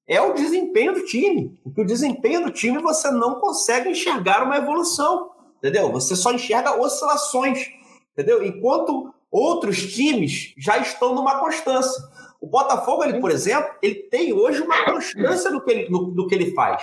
é 0.08 0.20
o 0.20 0.34
desempenho 0.34 0.94
do 0.94 1.06
time. 1.06 1.60
Porque 1.64 1.82
o 1.82 1.86
desempenho 1.86 2.44
do 2.44 2.52
time 2.52 2.80
você 2.80 3.12
não 3.12 3.36
consegue 3.36 3.90
enxergar 3.90 4.44
uma 4.44 4.58
evolução, 4.58 5.30
entendeu? 5.58 5.92
Você 5.92 6.16
só 6.16 6.34
enxerga 6.34 6.82
oscilações, 6.82 7.68
entendeu? 8.14 8.44
Enquanto 8.44 9.14
outros 9.32 9.94
times 9.94 10.54
já 10.58 10.80
estão 10.80 11.14
numa 11.14 11.40
constância. 11.40 12.02
O 12.42 12.48
Botafogo, 12.48 13.04
ele, 13.04 13.20
por 13.20 13.32
exemplo, 13.32 13.74
ele 13.82 13.96
tem 13.96 14.32
hoje 14.34 14.62
uma 14.62 14.86
constância 14.86 15.52
no 15.52 15.62
que 15.62 15.72
ele, 15.72 15.90
no, 15.90 16.08
no 16.08 16.28
que 16.28 16.36
ele 16.36 16.54
faz. 16.54 16.82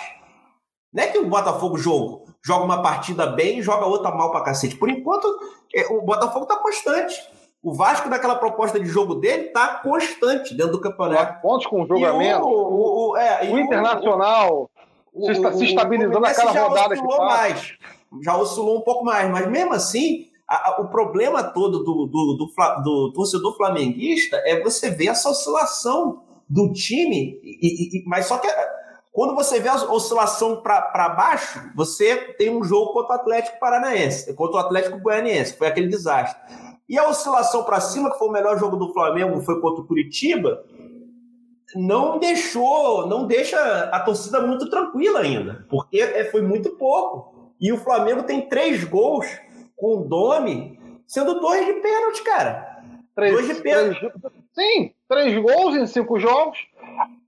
Não 0.93 1.03
é 1.03 1.07
que 1.09 1.19
o 1.19 1.27
Botafogo 1.27 1.79
joga, 1.79 2.25
joga 2.45 2.65
uma 2.65 2.83
partida 2.83 3.27
bem 3.27 3.59
e 3.59 3.63
joga 3.63 3.87
outra 3.87 4.11
mal 4.11 4.31
pra 4.31 4.43
cacete. 4.43 4.77
Por 4.77 4.89
enquanto, 4.89 5.27
é, 5.75 5.87
o 5.93 6.03
Botafogo 6.03 6.47
tá 6.47 6.57
constante. 6.57 7.15
O 7.63 7.75
Vasco, 7.75 8.09
daquela 8.09 8.37
proposta 8.37 8.79
de 8.79 8.87
jogo 8.87 9.17
dele, 9.17 9.45
tá 9.49 9.81
constante 9.83 10.55
dentro 10.55 10.73
do 10.73 10.81
campeonato. 10.81 11.41
Pontos 11.43 11.67
com 11.67 11.87
jogamento. 11.87 12.45
O, 12.45 12.49
o, 12.49 13.11
o, 13.11 13.17
é, 13.17 13.51
o 13.51 13.59
Internacional 13.59 14.71
o, 15.13 15.27
se, 15.27 15.59
se 15.59 15.65
estabilizando 15.65 16.21
naquela 16.21 16.53
rodada 16.53 16.95
que 16.95 17.03
mais. 17.03 17.75
Já 18.23 18.37
oscilou 18.37 18.79
um 18.79 18.83
pouco 18.83 19.05
mais, 19.05 19.29
mas 19.31 19.49
mesmo 19.49 19.73
assim, 19.73 20.29
a, 20.49 20.71
a, 20.71 20.81
o 20.81 20.89
problema 20.89 21.43
todo 21.43 21.83
do, 21.83 22.07
do, 22.07 22.37
do, 22.37 22.83
do, 22.83 23.13
torcedor 23.13 23.57
flamenguista 23.57 24.37
é 24.45 24.61
você 24.63 24.91
ver 24.91 25.09
essa 25.09 25.29
oscilação 25.29 26.23
do 26.49 26.73
time, 26.73 27.41
e, 27.43 27.99
e, 27.99 28.05
mas 28.07 28.27
só 28.27 28.39
que 28.39 28.49
quando 29.13 29.35
você 29.35 29.59
vê 29.59 29.69
a 29.69 29.75
oscilação 29.91 30.61
para 30.61 31.09
baixo, 31.09 31.59
você 31.75 32.17
tem 32.35 32.55
um 32.55 32.63
jogo 32.63 32.93
contra 32.93 33.17
o 33.17 33.21
Atlético 33.21 33.59
Paranaense, 33.59 34.35
contra 34.35 34.59
o 34.59 34.61
Atlético 34.61 35.01
Goianiense, 35.01 35.57
foi 35.57 35.67
aquele 35.67 35.89
desastre. 35.89 36.39
E 36.89 36.99
a 36.99 37.09
oscilação 37.09 37.65
para 37.65 37.81
cima, 37.81 38.13
que 38.13 38.19
foi 38.19 38.29
o 38.29 38.33
melhor 38.33 38.59
jogo 38.59 38.77
do 38.77 38.93
Flamengo, 38.93 39.41
foi 39.41 39.59
contra 39.61 39.83
o 39.83 39.87
Curitiba, 39.87 40.63
não 41.75 42.19
deixou, 42.19 43.07
não 43.07 43.27
deixa 43.27 43.59
a 43.91 44.01
torcida 44.01 44.41
muito 44.41 44.69
tranquila 44.71 45.21
ainda, 45.21 45.67
porque 45.69 45.99
é, 45.99 46.31
foi 46.31 46.43
muito 46.43 46.77
pouco. 46.77 47.53
E 47.59 47.73
o 47.73 47.79
Flamengo 47.79 48.23
tem 48.23 48.49
três 48.49 48.85
gols 48.85 49.27
com 49.77 49.99
o 49.99 50.05
Domi, 50.05 50.81
sendo 51.07 51.41
dois 51.41 51.65
de 51.67 51.75
pênalti, 51.75 52.23
cara. 52.23 52.83
Três, 53.15 53.33
dois 53.33 53.47
de 53.49 53.63
pênalti. 53.63 53.99
Três, 53.99 54.13
sim, 54.53 54.95
três 55.09 55.43
gols 55.43 55.77
em 55.77 55.87
cinco 55.87 56.19
jogos. 56.19 56.59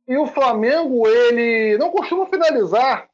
E 0.07 0.17
o 0.17 0.27
Flamengo, 0.27 1.07
ele 1.07 1.77
não 1.79 1.91
costuma 1.91 2.27
finalizar 2.27 3.09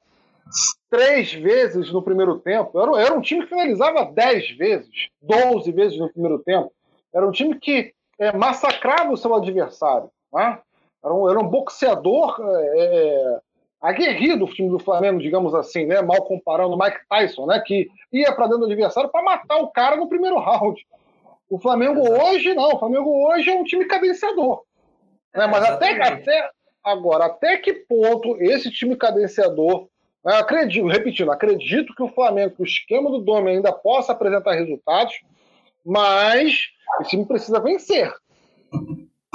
três 0.89 1.32
vezes 1.32 1.93
no 1.93 2.03
primeiro 2.03 2.39
tempo. 2.39 2.80
Era, 2.80 3.03
era 3.03 3.14
um 3.14 3.20
time 3.20 3.43
que 3.43 3.49
finalizava 3.49 4.05
dez 4.12 4.51
vezes, 4.57 5.09
doze 5.20 5.72
vezes 5.72 5.99
no 5.99 6.12
primeiro 6.12 6.39
tempo. 6.39 6.72
Era 7.12 7.26
um 7.26 7.32
time 7.32 7.59
que 7.59 7.93
é, 8.18 8.37
massacrava 8.37 9.12
o 9.12 9.16
seu 9.16 9.35
adversário. 9.35 10.09
Né? 10.32 10.59
Era, 11.05 11.14
um, 11.14 11.28
era 11.28 11.39
um 11.39 11.49
boxeador 11.49 12.41
é, 12.41 12.76
é 12.76 13.41
aguerrido 13.89 14.45
o 14.45 14.49
time 14.49 14.70
do 14.70 14.78
Flamengo, 14.78 15.20
digamos 15.20 15.55
assim, 15.55 15.87
né? 15.87 16.01
mal 16.01 16.24
comparando 16.24 16.74
o 16.74 16.78
Mike 16.78 17.01
Tyson, 17.09 17.47
né? 17.47 17.62
que 17.64 17.89
ia 18.12 18.32
para 18.32 18.47
dentro 18.47 18.61
do 18.61 18.66
adversário 18.66 19.11
para 19.11 19.22
matar 19.22 19.59
o 19.59 19.68
cara 19.68 19.97
no 19.97 20.09
primeiro 20.09 20.39
round. 20.39 20.85
O 21.51 21.59
Flamengo 21.59 22.01
hoje, 22.01 22.55
não. 22.55 22.74
O 22.74 22.78
Flamengo 22.78 23.28
hoje 23.28 23.51
é 23.51 23.55
um 23.55 23.64
time 23.64 23.85
cadenciador. 23.85 24.62
Né? 25.35 25.47
Mas 25.47 25.64
até, 25.64 25.91
até, 26.03 26.51
Agora, 26.85 27.26
até 27.26 27.57
que 27.57 27.72
ponto 27.72 28.37
esse 28.43 28.70
time 28.70 28.95
cadenciador. 28.95 29.89
Né, 30.22 30.35
acredito, 30.37 30.87
repetindo, 30.87 31.32
acredito 31.32 31.95
que 31.95 32.03
o 32.03 32.09
Flamengo, 32.09 32.55
o 32.59 32.64
esquema 32.64 33.11
do 33.11 33.20
Dome 33.20 33.51
ainda 33.51 33.72
possa 33.72 34.12
apresentar 34.12 34.55
resultados, 34.55 35.14
mas 35.85 36.68
esse 37.01 37.11
time 37.11 37.24
precisa 37.26 37.61
vencer. 37.61 38.12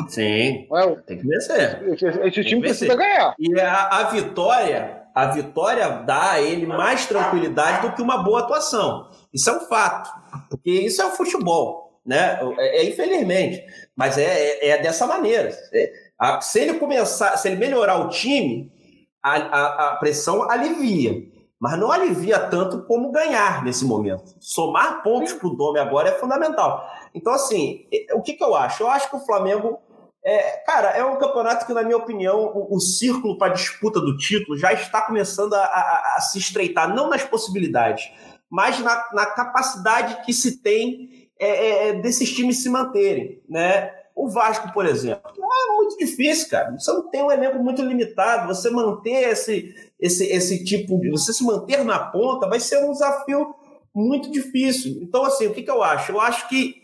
Sim, 0.07 0.67
é, 0.71 0.95
tem 1.05 1.17
que 1.17 1.27
vencer. 1.27 1.83
Esse, 1.93 2.07
esse 2.07 2.43
time 2.43 2.61
precisa 2.61 2.95
ganhar. 2.95 3.35
E 3.37 3.59
a, 3.59 3.99
a, 3.99 4.03
vitória, 4.05 5.03
a 5.13 5.27
vitória 5.27 5.89
dá 5.89 6.31
a 6.31 6.41
ele 6.41 6.65
mais 6.65 7.05
tranquilidade 7.05 7.87
do 7.87 7.93
que 7.93 8.01
uma 8.01 8.23
boa 8.23 8.41
atuação. 8.41 9.09
Isso 9.33 9.49
é 9.49 9.53
um 9.53 9.61
fato, 9.61 10.09
porque 10.49 10.71
isso 10.71 11.01
é 11.01 11.05
o 11.05 11.11
futebol, 11.11 11.99
né? 12.05 12.39
É, 12.57 12.79
é 12.79 12.89
infelizmente, 12.89 13.63
mas 13.95 14.17
é, 14.17 14.23
é, 14.23 14.69
é 14.69 14.81
dessa 14.81 15.05
maneira. 15.05 15.49
É, 15.73 15.91
se 16.41 16.59
ele 16.59 16.75
começar, 16.75 17.37
se 17.37 17.47
ele 17.47 17.57
melhorar 17.57 17.97
o 17.97 18.09
time, 18.09 18.71
a, 19.21 19.35
a, 19.35 19.89
a 19.89 19.95
pressão 19.97 20.49
alivia. 20.49 21.27
Mas 21.59 21.77
não 21.77 21.91
alivia 21.91 22.39
tanto 22.39 22.83
como 22.83 23.11
ganhar 23.11 23.63
nesse 23.65 23.83
momento. 23.83 24.33
Somar 24.39 25.03
pontos 25.03 25.33
para 25.33 25.47
o 25.47 25.55
Dome 25.55 25.77
agora 25.77 26.09
é 26.09 26.13
fundamental. 26.13 26.89
Então, 27.13 27.33
assim, 27.33 27.85
o 28.13 28.21
que, 28.21 28.33
que 28.33 28.43
eu 28.43 28.55
acho? 28.55 28.83
Eu 28.83 28.89
acho 28.89 29.09
que 29.09 29.17
o 29.17 29.25
Flamengo. 29.25 29.77
É, 30.23 30.57
cara, 30.65 30.89
é 30.89 31.03
um 31.03 31.17
campeonato 31.17 31.65
que, 31.65 31.73
na 31.73 31.83
minha 31.83 31.97
opinião, 31.97 32.51
o, 32.53 32.75
o 32.75 32.79
círculo 32.79 33.37
para 33.37 33.53
disputa 33.53 34.01
do 34.01 34.17
título 34.17 34.57
já 34.57 34.73
está 34.73 35.01
começando 35.01 35.53
a, 35.53 35.63
a, 35.63 36.15
a, 36.17 36.21
se 36.21 36.37
estreitar, 36.39 36.93
não 36.93 37.09
nas 37.09 37.23
possibilidades, 37.23 38.11
mas 38.49 38.79
na, 38.79 39.07
na 39.13 39.25
capacidade 39.27 40.23
que 40.25 40.33
se 40.33 40.61
tem 40.61 41.29
é, 41.39 41.47
é, 41.47 41.87
é 41.87 41.93
desses 41.93 42.33
times 42.33 42.61
se 42.61 42.69
manterem. 42.69 43.41
Né? 43.47 43.91
O 44.13 44.29
Vasco, 44.29 44.73
por 44.73 44.85
exemplo, 44.85 45.31
é 45.31 45.75
muito 45.75 45.97
difícil, 45.97 46.49
cara. 46.49 46.71
Você 46.77 46.91
não 46.91 47.09
tem 47.09 47.23
um 47.23 47.31
elenco 47.31 47.57
muito 47.59 47.81
limitado. 47.81 48.53
Você 48.53 48.69
manter 48.69 49.29
esse, 49.29 49.73
esse, 49.97 50.25
esse 50.25 50.65
tipo 50.65 50.99
de. 50.99 51.09
Você 51.09 51.31
se 51.31 51.45
manter 51.45 51.85
na 51.85 51.99
ponta 51.99 52.49
vai 52.49 52.59
ser 52.59 52.83
um 52.83 52.91
desafio 52.91 53.55
muito 53.95 54.29
difícil. 54.29 54.99
Então, 55.01 55.23
assim, 55.23 55.47
o 55.47 55.53
que, 55.53 55.63
que 55.63 55.71
eu 55.71 55.81
acho? 55.81 56.11
Eu 56.11 56.19
acho 56.19 56.49
que 56.49 56.78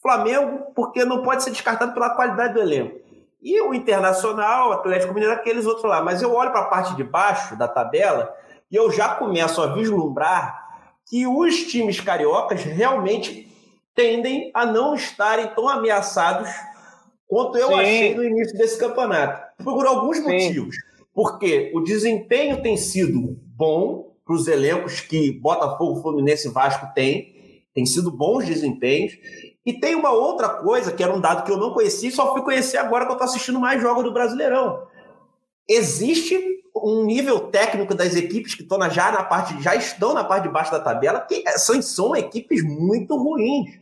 Flamengo, 0.00 0.72
porque 0.74 1.04
não 1.04 1.22
pode 1.22 1.42
ser 1.42 1.50
descartado 1.50 1.92
pela 1.92 2.10
qualidade 2.10 2.54
do 2.54 2.60
elenco. 2.60 2.98
E 3.40 3.60
o 3.60 3.72
Internacional, 3.72 4.70
o 4.70 4.72
Atlético 4.72 5.14
Mineiro, 5.14 5.34
aqueles 5.34 5.66
outros 5.66 5.84
lá. 5.84 6.02
Mas 6.02 6.22
eu 6.22 6.32
olho 6.32 6.50
para 6.50 6.62
a 6.62 6.66
parte 6.66 6.94
de 6.96 7.04
baixo 7.04 7.56
da 7.56 7.68
tabela 7.68 8.34
e 8.70 8.76
eu 8.76 8.90
já 8.90 9.14
começo 9.14 9.62
a 9.62 9.74
vislumbrar 9.74 10.66
que 11.08 11.26
os 11.26 11.64
times 11.64 12.00
cariocas 12.00 12.62
realmente 12.62 13.48
tendem 13.94 14.50
a 14.54 14.66
não 14.66 14.94
estarem 14.94 15.48
tão 15.54 15.68
ameaçados 15.68 16.48
quanto 17.26 17.56
eu 17.58 17.68
Sim. 17.68 17.74
achei 17.74 18.14
no 18.14 18.24
início 18.24 18.56
desse 18.56 18.78
campeonato. 18.78 19.40
Por 19.62 19.86
alguns 19.86 20.18
Sim. 20.18 20.24
motivos. 20.24 20.76
Porque 21.14 21.72
o 21.74 21.80
desempenho 21.80 22.62
tem 22.62 22.76
sido 22.76 23.36
bom 23.56 24.14
para 24.24 24.34
os 24.34 24.46
elencos 24.46 25.00
que 25.00 25.32
Botafogo, 25.40 26.00
Fluminense 26.02 26.48
e 26.48 26.50
Vasco 26.50 26.86
têm. 26.94 27.64
Tem 27.74 27.86
sido 27.86 28.10
bons 28.10 28.44
desempenhos. 28.46 29.14
E 29.66 29.72
tem 29.72 29.94
uma 29.94 30.10
outra 30.10 30.48
coisa, 30.48 30.92
que 30.92 31.02
era 31.02 31.12
um 31.12 31.20
dado 31.20 31.44
que 31.44 31.52
eu 31.52 31.58
não 31.58 31.72
conhecia, 31.72 32.10
só 32.10 32.32
fui 32.32 32.42
conhecer 32.42 32.78
agora 32.78 33.04
que 33.04 33.10
eu 33.10 33.16
estou 33.16 33.28
assistindo 33.28 33.60
mais 33.60 33.80
jogos 33.80 34.04
do 34.04 34.12
Brasileirão. 34.12 34.86
Existe 35.68 36.58
um 36.74 37.04
nível 37.04 37.40
técnico 37.40 37.94
das 37.94 38.14
equipes 38.14 38.54
que 38.54 38.62
estão 38.62 38.78
já 38.90 39.10
na 39.10 39.22
parte, 39.22 39.60
já 39.62 39.74
estão 39.74 40.14
na 40.14 40.24
parte 40.24 40.44
de 40.44 40.48
baixo 40.48 40.70
da 40.70 40.80
tabela, 40.80 41.20
que 41.20 41.42
são, 41.58 41.80
são 41.82 42.16
equipes 42.16 42.62
muito 42.62 43.16
ruins. 43.16 43.78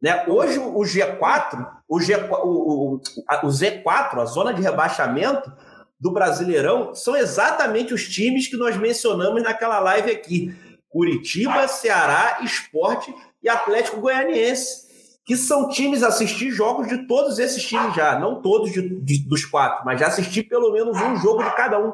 Né? 0.00 0.24
Hoje 0.26 0.58
o 0.58 0.80
G4, 0.80 1.66
o, 1.88 2.00
G, 2.00 2.16
o, 2.16 2.46
o, 2.46 2.94
o 2.94 3.48
Z4, 3.48 4.18
a 4.18 4.24
zona 4.24 4.54
de 4.54 4.62
rebaixamento 4.62 5.52
do 5.98 6.10
Brasileirão, 6.10 6.94
são 6.94 7.14
exatamente 7.14 7.92
os 7.92 8.08
times 8.08 8.48
que 8.48 8.56
nós 8.56 8.76
mencionamos 8.76 9.42
naquela 9.42 9.78
live 9.80 10.10
aqui: 10.10 10.54
Curitiba, 10.88 11.68
Ceará, 11.68 12.38
Esporte 12.42 13.14
e 13.42 13.48
Atlético 13.48 14.00
Goianiense. 14.00 14.89
Que 15.30 15.36
são 15.36 15.68
times, 15.68 16.02
assistir 16.02 16.50
jogos 16.50 16.88
de 16.88 17.06
todos 17.06 17.38
esses 17.38 17.62
times 17.62 17.94
já, 17.94 18.18
não 18.18 18.42
todos 18.42 18.72
de, 18.72 19.00
de, 19.00 19.28
dos 19.28 19.44
quatro, 19.44 19.84
mas 19.84 20.00
já 20.00 20.08
assisti 20.08 20.42
pelo 20.42 20.72
menos 20.72 21.00
um 21.00 21.14
jogo 21.18 21.44
de 21.44 21.54
cada 21.54 21.78
um. 21.78 21.92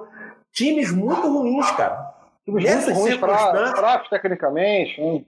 Times 0.54 0.90
muito 0.90 1.28
ruins, 1.28 1.70
cara. 1.72 2.14
Times 2.46 2.64
muito 2.64 2.94
ruins, 2.94 3.16
fracos 3.18 4.08
tecnicamente. 4.08 4.98
Hein? 4.98 5.26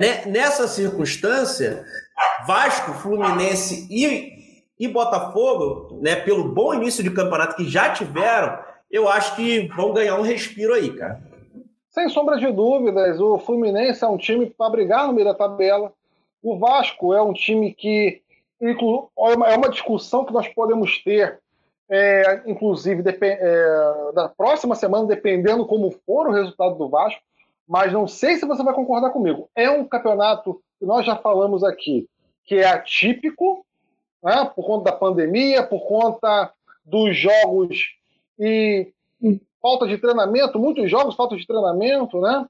Né? 0.00 0.24
Nessa 0.24 0.66
circunstância, 0.66 1.84
Vasco, 2.46 2.94
Fluminense 2.94 3.86
e 3.90 4.32
e 4.80 4.88
Botafogo, 4.88 6.00
né, 6.00 6.16
pelo 6.16 6.54
bom 6.54 6.72
início 6.72 7.04
de 7.04 7.10
campeonato 7.10 7.54
que 7.56 7.68
já 7.68 7.90
tiveram, 7.90 8.58
eu 8.90 9.10
acho 9.10 9.36
que 9.36 9.68
vão 9.76 9.92
ganhar 9.92 10.18
um 10.18 10.22
respiro 10.22 10.72
aí, 10.72 10.90
cara. 10.96 11.20
Sem 11.90 12.08
sombra 12.08 12.38
de 12.38 12.50
dúvidas, 12.50 13.20
o 13.20 13.36
Fluminense 13.36 14.02
é 14.02 14.08
um 14.08 14.16
time 14.16 14.46
para 14.46 14.70
brigar 14.70 15.06
no 15.06 15.12
meio 15.12 15.26
da 15.26 15.34
tabela. 15.34 15.92
O 16.46 16.56
Vasco 16.56 17.12
é 17.12 17.20
um 17.20 17.32
time 17.32 17.74
que 17.74 18.22
é, 18.62 18.70
é 18.70 19.56
uma 19.56 19.68
discussão 19.68 20.24
que 20.24 20.32
nós 20.32 20.46
podemos 20.46 21.02
ter, 21.02 21.40
é, 21.90 22.42
inclusive 22.46 23.02
é, 23.20 24.12
da 24.14 24.28
próxima 24.28 24.76
semana, 24.76 25.08
dependendo 25.08 25.66
como 25.66 25.90
for 25.90 26.28
o 26.28 26.32
resultado 26.32 26.76
do 26.76 26.88
Vasco. 26.88 27.20
Mas 27.66 27.92
não 27.92 28.06
sei 28.06 28.36
se 28.36 28.46
você 28.46 28.62
vai 28.62 28.72
concordar 28.72 29.10
comigo. 29.10 29.50
É 29.56 29.68
um 29.68 29.84
campeonato 29.84 30.62
que 30.78 30.86
nós 30.86 31.04
já 31.04 31.16
falamos 31.16 31.64
aqui, 31.64 32.08
que 32.44 32.54
é 32.54 32.68
atípico, 32.68 33.66
né, 34.22 34.48
por 34.54 34.64
conta 34.64 34.92
da 34.92 34.96
pandemia, 34.96 35.64
por 35.64 35.80
conta 35.80 36.52
dos 36.84 37.16
jogos 37.16 37.76
e 38.38 38.92
falta 39.60 39.88
de 39.88 39.98
treinamento, 39.98 40.60
muitos 40.60 40.88
jogos 40.88 41.16
falta 41.16 41.36
de 41.36 41.44
treinamento, 41.44 42.20
né? 42.20 42.46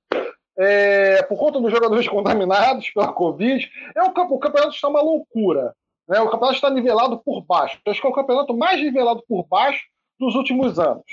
É, 0.58 1.22
por 1.24 1.38
conta 1.38 1.60
dos 1.60 1.70
jogadores 1.70 2.08
contaminados 2.08 2.90
pela 2.90 3.12
Covid. 3.12 3.70
É 3.94 4.02
o 4.02 4.12
campeonato 4.12 4.74
está 4.74 4.88
uma 4.88 5.02
loucura. 5.02 5.74
Né? 6.08 6.20
O 6.20 6.30
campeonato 6.30 6.54
está 6.54 6.70
nivelado 6.70 7.18
por 7.18 7.42
baixo. 7.42 7.78
acho 7.86 8.00
que 8.00 8.06
é 8.06 8.10
o 8.10 8.14
campeonato 8.14 8.56
mais 8.56 8.80
nivelado 8.80 9.22
por 9.28 9.44
baixo 9.46 9.84
dos 10.18 10.34
últimos 10.34 10.78
anos. 10.78 11.04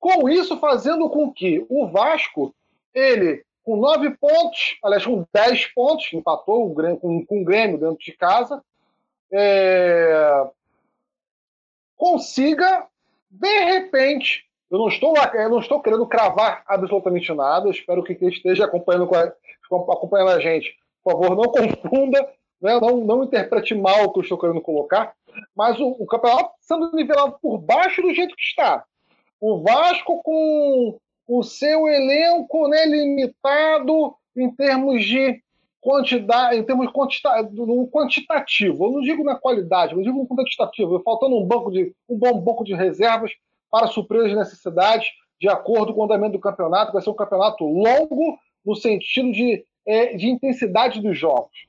Com 0.00 0.28
isso, 0.28 0.58
fazendo 0.58 1.08
com 1.10 1.32
que 1.32 1.64
o 1.68 1.88
Vasco, 1.88 2.54
ele, 2.94 3.44
com 3.64 3.76
nove 3.76 4.10
pontos, 4.16 4.78
aliás, 4.82 5.04
com 5.04 5.26
dez 5.32 5.66
pontos, 5.66 6.12
empatou 6.12 6.74
com, 6.74 7.24
com 7.26 7.42
o 7.42 7.44
Grêmio 7.44 7.78
dentro 7.78 7.98
de 7.98 8.12
casa, 8.12 8.62
é, 9.32 10.46
consiga, 11.96 12.86
de 13.28 13.64
repente, 13.64 14.47
eu 14.70 14.78
não 14.78 14.88
estou 14.88 15.14
eu 15.16 15.48
não 15.48 15.60
estou 15.60 15.80
querendo 15.80 16.06
cravar 16.06 16.62
absolutamente 16.66 17.32
nada, 17.32 17.70
espero 17.70 18.02
que 18.02 18.14
quem 18.14 18.28
esteja 18.28 18.64
acompanhando, 18.64 19.08
acompanhando 19.70 20.30
a 20.30 20.40
gente, 20.40 20.76
por 21.02 21.12
favor, 21.12 21.36
não 21.36 21.44
confunda, 21.50 22.28
né, 22.60 22.78
não, 22.80 22.98
não 22.98 23.24
interprete 23.24 23.74
mal 23.74 24.04
o 24.04 24.12
que 24.12 24.18
eu 24.18 24.22
estou 24.22 24.38
querendo 24.38 24.60
colocar, 24.60 25.14
mas 25.56 25.78
o, 25.80 25.88
o 25.88 26.06
campeonato 26.06 26.50
sendo 26.60 26.92
nivelado 26.92 27.38
por 27.40 27.58
baixo 27.58 28.02
do 28.02 28.14
jeito 28.14 28.34
que 28.34 28.42
está. 28.42 28.84
O 29.40 29.62
Vasco 29.62 30.20
com 30.22 30.98
o 31.28 31.42
seu 31.42 31.86
elenco 31.86 32.68
né, 32.68 32.84
limitado 32.86 34.14
em 34.36 34.50
termos 34.50 35.04
de 35.04 35.40
quantidade, 35.80 36.56
em 36.56 36.62
termos 36.64 36.90
no 37.52 37.88
quantitativo. 37.88 38.86
Eu 38.86 38.90
não 38.92 39.00
digo 39.00 39.22
na 39.22 39.36
qualidade, 39.36 39.94
eu 39.94 40.02
digo 40.02 40.18
no 40.18 40.26
quantitativo. 40.26 41.00
Faltando 41.04 41.36
um 41.36 41.46
banco 41.46 41.70
de 41.70 41.94
um 42.08 42.18
bom 42.18 42.40
banco 42.40 42.64
de 42.64 42.74
reservas 42.74 43.30
para 43.70 43.86
suprir 43.86 44.24
as 44.24 44.36
necessidades 44.36 45.08
de 45.40 45.48
acordo 45.48 45.94
com 45.94 46.00
o 46.00 46.04
andamento 46.04 46.32
do 46.32 46.40
campeonato. 46.40 46.92
Vai 46.92 47.02
ser 47.02 47.10
um 47.10 47.14
campeonato 47.14 47.64
longo 47.64 48.38
no 48.64 48.74
sentido 48.74 49.32
de, 49.32 49.64
é, 49.86 50.14
de 50.14 50.28
intensidade 50.28 51.00
dos 51.00 51.16
jogos. 51.16 51.66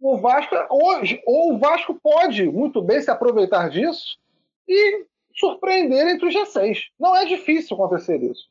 O 0.00 0.16
Vasco 0.16 0.54
hoje, 0.70 1.22
ou 1.26 1.52
o 1.52 1.58
Vasco 1.58 1.98
pode 2.02 2.46
muito 2.46 2.80
bem 2.80 3.00
se 3.02 3.10
aproveitar 3.10 3.68
disso 3.68 4.18
e 4.66 5.04
surpreender 5.34 6.08
entre 6.08 6.26
os 6.26 6.34
G6. 6.34 6.84
Não 6.98 7.14
é 7.14 7.26
difícil 7.26 7.76
acontecer 7.76 8.22
isso. 8.22 8.48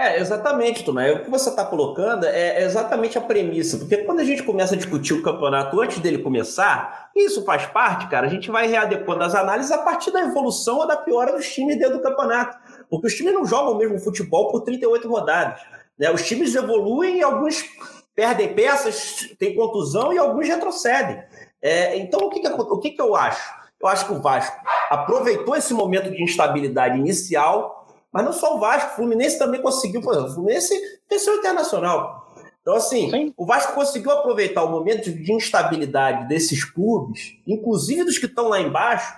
É, 0.00 0.18
exatamente, 0.18 0.82
Tomé. 0.82 1.12
O 1.12 1.24
que 1.24 1.30
você 1.30 1.50
está 1.50 1.62
colocando 1.62 2.24
é 2.24 2.64
exatamente 2.64 3.18
a 3.18 3.20
premissa, 3.20 3.76
porque 3.76 3.98
quando 3.98 4.20
a 4.20 4.24
gente 4.24 4.42
começa 4.42 4.74
a 4.74 4.78
discutir 4.78 5.12
o 5.12 5.22
campeonato 5.22 5.78
antes 5.78 5.98
dele 5.98 6.22
começar, 6.22 7.10
isso 7.14 7.44
faz 7.44 7.66
parte, 7.66 8.08
cara, 8.08 8.26
a 8.26 8.30
gente 8.30 8.50
vai 8.50 8.66
readequando 8.66 9.22
as 9.24 9.34
análises 9.34 9.70
a 9.70 9.76
partir 9.76 10.10
da 10.10 10.22
evolução 10.22 10.78
ou 10.78 10.86
da 10.86 10.96
piora 10.96 11.36
dos 11.36 11.46
times 11.52 11.78
dentro 11.78 11.98
do 11.98 12.02
campeonato. 12.02 12.56
Porque 12.88 13.08
os 13.08 13.14
times 13.14 13.34
não 13.34 13.44
jogam 13.44 13.74
o 13.74 13.76
mesmo 13.76 13.98
futebol 13.98 14.50
por 14.50 14.62
38 14.62 15.06
rodadas. 15.06 15.60
Né? 15.98 16.10
Os 16.10 16.26
times 16.26 16.54
evoluem 16.54 17.18
e 17.18 17.22
alguns 17.22 17.62
perdem 18.16 18.54
peças, 18.54 19.28
têm 19.38 19.54
contusão 19.54 20.14
e 20.14 20.18
alguns 20.18 20.48
retrocedem. 20.48 21.22
É, 21.60 21.98
então, 21.98 22.20
o, 22.20 22.30
que, 22.30 22.40
que, 22.40 22.48
o 22.48 22.78
que, 22.78 22.90
que 22.92 23.02
eu 23.02 23.14
acho? 23.14 23.52
Eu 23.78 23.86
acho 23.86 24.06
que 24.06 24.12
o 24.14 24.22
Vasco 24.22 24.56
aproveitou 24.88 25.54
esse 25.54 25.74
momento 25.74 26.10
de 26.10 26.22
instabilidade 26.22 26.98
inicial 26.98 27.79
mas 28.12 28.24
não 28.24 28.32
só 28.32 28.56
o 28.56 28.60
Vasco, 28.60 28.92
o 28.92 28.96
Fluminense 28.96 29.38
também 29.38 29.62
conseguiu, 29.62 30.00
por 30.00 30.12
exemplo, 30.12 30.30
o 30.30 30.34
Fluminense 30.34 30.74
venceu 31.08 31.34
o 31.34 31.36
Internacional. 31.38 32.34
Então, 32.60 32.74
assim, 32.74 33.10
Sim. 33.10 33.34
o 33.36 33.46
Vasco 33.46 33.74
conseguiu 33.74 34.10
aproveitar 34.10 34.64
o 34.64 34.70
momento 34.70 35.10
de 35.10 35.32
instabilidade 35.32 36.28
desses 36.28 36.64
clubes, 36.64 37.38
inclusive 37.46 38.04
dos 38.04 38.18
que 38.18 38.26
estão 38.26 38.48
lá 38.48 38.60
embaixo, 38.60 39.12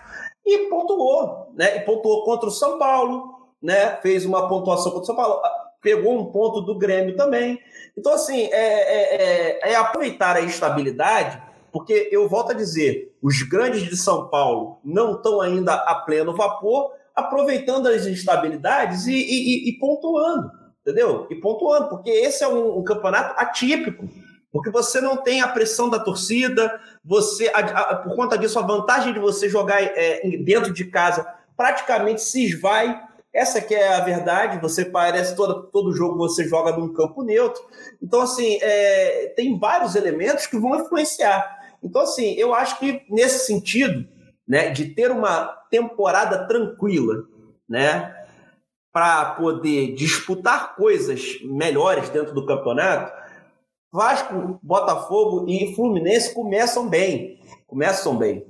e 0.44 0.68
pontuou, 0.68 1.52
né? 1.54 1.76
E 1.76 1.80
pontuou 1.80 2.24
contra 2.24 2.48
o 2.48 2.52
São 2.52 2.78
Paulo, 2.78 3.48
né? 3.60 3.96
Fez 4.00 4.24
uma 4.24 4.48
pontuação 4.48 4.92
contra 4.92 5.02
o 5.02 5.06
São 5.06 5.16
Paulo, 5.16 5.40
pegou 5.80 6.18
um 6.18 6.26
ponto 6.26 6.60
do 6.60 6.78
Grêmio 6.78 7.16
também. 7.16 7.58
Então, 7.96 8.12
assim, 8.12 8.48
é, 8.52 8.52
é, 8.52 9.70
é, 9.70 9.72
é 9.72 9.74
aproveitar 9.74 10.36
a 10.36 10.42
instabilidade, 10.42 11.42
porque 11.72 12.08
eu 12.12 12.28
volto 12.28 12.52
a 12.52 12.54
dizer, 12.54 13.16
os 13.20 13.42
grandes 13.42 13.82
de 13.82 13.96
São 13.96 14.28
Paulo 14.28 14.78
não 14.84 15.16
estão 15.16 15.40
ainda 15.40 15.74
a 15.74 15.94
pleno 15.96 16.34
vapor, 16.34 16.92
aproveitando 17.14 17.86
as 17.88 18.06
instabilidades 18.06 19.06
e, 19.06 19.14
e, 19.14 19.68
e, 19.68 19.78
pontuando, 19.78 20.50
entendeu? 20.80 21.26
E 21.30 21.34
pontuando, 21.36 21.88
porque 21.88 22.10
esse 22.10 22.42
é 22.42 22.48
um, 22.48 22.78
um, 22.78 22.84
campeonato 22.84 23.38
atípico, 23.40 24.08
porque 24.50 24.70
você 24.70 25.00
não 25.00 25.16
tem 25.16 25.40
a 25.40 25.48
pressão 25.48 25.88
da 25.88 25.98
torcida, 25.98 26.80
você, 27.04 27.48
a, 27.48 27.58
a, 27.58 27.96
por 27.96 28.14
conta 28.14 28.36
disso, 28.36 28.58
a 28.58 28.62
vantagem 28.62 29.12
de 29.12 29.18
você 29.18 29.48
jogar 29.48 29.82
é, 29.82 30.20
dentro 30.38 30.72
de 30.72 30.84
casa 30.84 31.26
praticamente 31.56 32.22
se 32.22 32.44
esvai. 32.44 33.00
Essa 33.32 33.62
que 33.62 33.74
é 33.74 33.94
a 33.94 34.00
verdade, 34.00 34.60
você 34.60 34.84
parece 34.84 35.34
todo, 35.34 35.62
todo 35.70 35.94
jogo 35.94 36.18
você 36.18 36.46
joga 36.46 36.76
num 36.76 36.92
campo 36.92 37.22
neutro. 37.22 37.62
Então, 38.02 38.20
assim, 38.20 38.58
é, 38.60 39.32
tem 39.34 39.58
vários 39.58 39.94
elementos 39.94 40.46
que 40.46 40.58
vão 40.58 40.76
influenciar. 40.76 41.62
Então, 41.82 42.02
assim, 42.02 42.34
eu 42.34 42.54
acho 42.54 42.78
que 42.78 43.02
nesse 43.08 43.46
sentido, 43.46 44.06
né, 44.52 44.68
de 44.68 44.84
ter 44.84 45.10
uma 45.10 45.46
temporada 45.70 46.46
tranquila, 46.46 47.24
né, 47.66 48.14
para 48.92 49.30
poder 49.36 49.94
disputar 49.94 50.76
coisas 50.76 51.38
melhores 51.42 52.10
dentro 52.10 52.34
do 52.34 52.44
campeonato, 52.44 53.10
Vasco, 53.90 54.60
Botafogo 54.62 55.46
e 55.48 55.74
Fluminense 55.74 56.34
começam 56.34 56.86
bem, 56.86 57.40
começam 57.66 58.14
bem. 58.14 58.44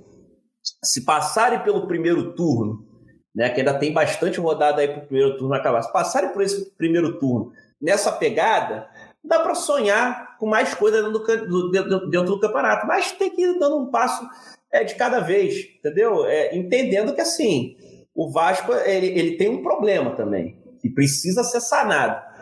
Se 0.83 1.05
passarem 1.05 1.61
pelo 1.61 1.87
primeiro 1.87 2.33
turno, 2.33 2.85
né, 3.33 3.49
que 3.51 3.61
ainda 3.61 3.79
tem 3.79 3.93
bastante 3.93 4.41
rodada 4.41 4.81
aí 4.81 4.89
para 4.89 5.05
o 5.05 5.07
primeiro 5.07 5.39
turno 5.39 5.55
acabar, 5.55 5.83
se 5.83 5.93
passarem 5.93 6.33
por 6.33 6.43
esse 6.43 6.69
primeiro 6.73 7.21
turno 7.21 7.53
nessa 7.81 8.11
pegada, 8.11 8.89
dá 9.23 9.39
para 9.39 9.55
sonhar 9.55 10.37
com 10.37 10.47
mais 10.47 10.75
coisa 10.75 11.01
dentro 11.01 11.21
do, 11.47 11.71
dentro, 11.71 12.11
dentro 12.11 12.27
do 12.27 12.41
campeonato, 12.41 12.89
mas 12.89 13.13
tem 13.13 13.31
que 13.31 13.43
ir 13.43 13.57
dando 13.61 13.79
um 13.79 13.87
passo 13.87 14.29
é 14.73 14.83
de 14.83 14.95
cada 14.95 15.21
vez, 15.21 15.55
entendeu? 15.79 16.25
É, 16.27 16.57
entendendo 16.57 17.15
que 17.15 17.21
assim, 17.21 17.77
o 18.15 18.31
Vasco 18.31 18.73
ele, 18.73 19.07
ele 19.07 19.37
tem 19.37 19.49
um 19.49 19.63
problema 19.63 20.17
também, 20.17 20.57
que 20.81 20.89
precisa 20.89 21.45
ser 21.45 21.61
sanado. 21.61 22.33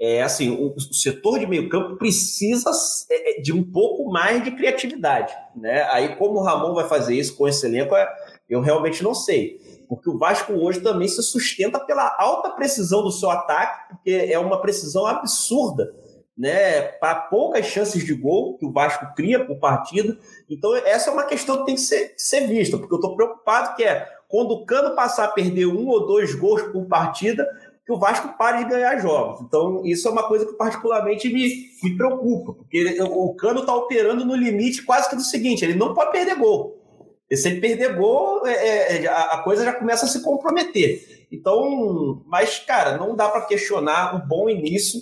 É 0.00 0.22
assim, 0.22 0.50
o, 0.50 0.74
o 0.74 0.94
setor 0.94 1.38
de 1.38 1.46
meio 1.46 1.68
campo 1.68 1.96
precisa 1.96 2.70
é, 3.10 3.38
é, 3.38 3.40
de 3.40 3.52
um 3.52 3.62
pouco 3.62 4.10
mais 4.10 4.42
de 4.42 4.50
criatividade, 4.50 5.34
né? 5.54 5.82
Aí 5.90 6.16
como 6.16 6.38
o 6.38 6.42
Ramon 6.42 6.74
vai 6.74 6.88
fazer 6.88 7.14
isso 7.14 7.36
com 7.36 7.46
esse 7.46 7.66
elenco, 7.66 7.94
é, 7.94 8.08
eu 8.48 8.60
realmente 8.60 9.02
não 9.02 9.14
sei. 9.14 9.60
Porque 9.88 10.08
o 10.08 10.18
Vasco 10.18 10.54
hoje 10.54 10.80
também 10.80 11.06
se 11.06 11.22
sustenta 11.22 11.78
pela 11.78 12.16
alta 12.18 12.50
precisão 12.50 13.02
do 13.02 13.12
seu 13.12 13.30
ataque, 13.30 13.90
porque 13.90 14.10
é 14.10 14.38
uma 14.38 14.60
precisão 14.60 15.06
absurda 15.06 15.92
né, 16.36 16.82
para 16.82 17.14
poucas 17.14 17.66
chances 17.66 18.04
de 18.04 18.14
gol 18.14 18.56
que 18.56 18.64
o 18.64 18.72
Vasco 18.72 19.06
cria 19.14 19.44
por 19.44 19.58
partida. 19.58 20.16
Então, 20.48 20.74
essa 20.76 21.10
é 21.10 21.12
uma 21.12 21.24
questão 21.24 21.58
que 21.58 21.66
tem 21.66 21.74
que 21.74 21.80
ser, 21.80 22.14
ser 22.16 22.46
vista, 22.46 22.78
porque 22.78 22.94
eu 22.94 22.98
estou 22.98 23.14
preocupado 23.14 23.76
que 23.76 23.84
é 23.84 24.08
quando 24.28 24.52
o 24.52 24.64
Cano 24.64 24.94
passar 24.94 25.26
a 25.26 25.32
perder 25.32 25.66
um 25.66 25.86
ou 25.88 26.06
dois 26.06 26.34
gols 26.34 26.62
por 26.62 26.86
partida, 26.86 27.46
que 27.84 27.92
o 27.92 27.98
Vasco 27.98 28.36
pare 28.38 28.64
de 28.64 28.70
ganhar 28.70 28.98
jogos. 28.98 29.42
Então, 29.42 29.84
isso 29.84 30.08
é 30.08 30.10
uma 30.10 30.22
coisa 30.22 30.46
que 30.46 30.54
particularmente 30.54 31.28
me, 31.28 31.66
me 31.82 31.96
preocupa, 31.96 32.54
porque 32.54 32.98
o 33.02 33.34
Cano 33.34 33.60
está 33.60 33.74
operando 33.74 34.24
no 34.24 34.34
limite 34.34 34.82
quase 34.82 35.10
que 35.10 35.16
do 35.16 35.22
seguinte: 35.22 35.64
ele 35.64 35.74
não 35.74 35.92
pode 35.92 36.12
perder 36.12 36.36
gol. 36.36 36.80
E 37.30 37.36
se 37.36 37.48
ele 37.48 37.60
perder 37.60 37.94
gol, 37.96 38.46
é, 38.46 39.04
é, 39.04 39.06
a 39.08 39.38
coisa 39.38 39.64
já 39.64 39.72
começa 39.72 40.04
a 40.06 40.08
se 40.08 40.22
comprometer. 40.22 41.26
Então, 41.30 42.22
mas, 42.26 42.58
cara, 42.58 42.96
não 42.96 43.16
dá 43.16 43.28
para 43.28 43.46
questionar 43.46 44.14
o 44.14 44.26
bom 44.26 44.48
início 44.48 45.00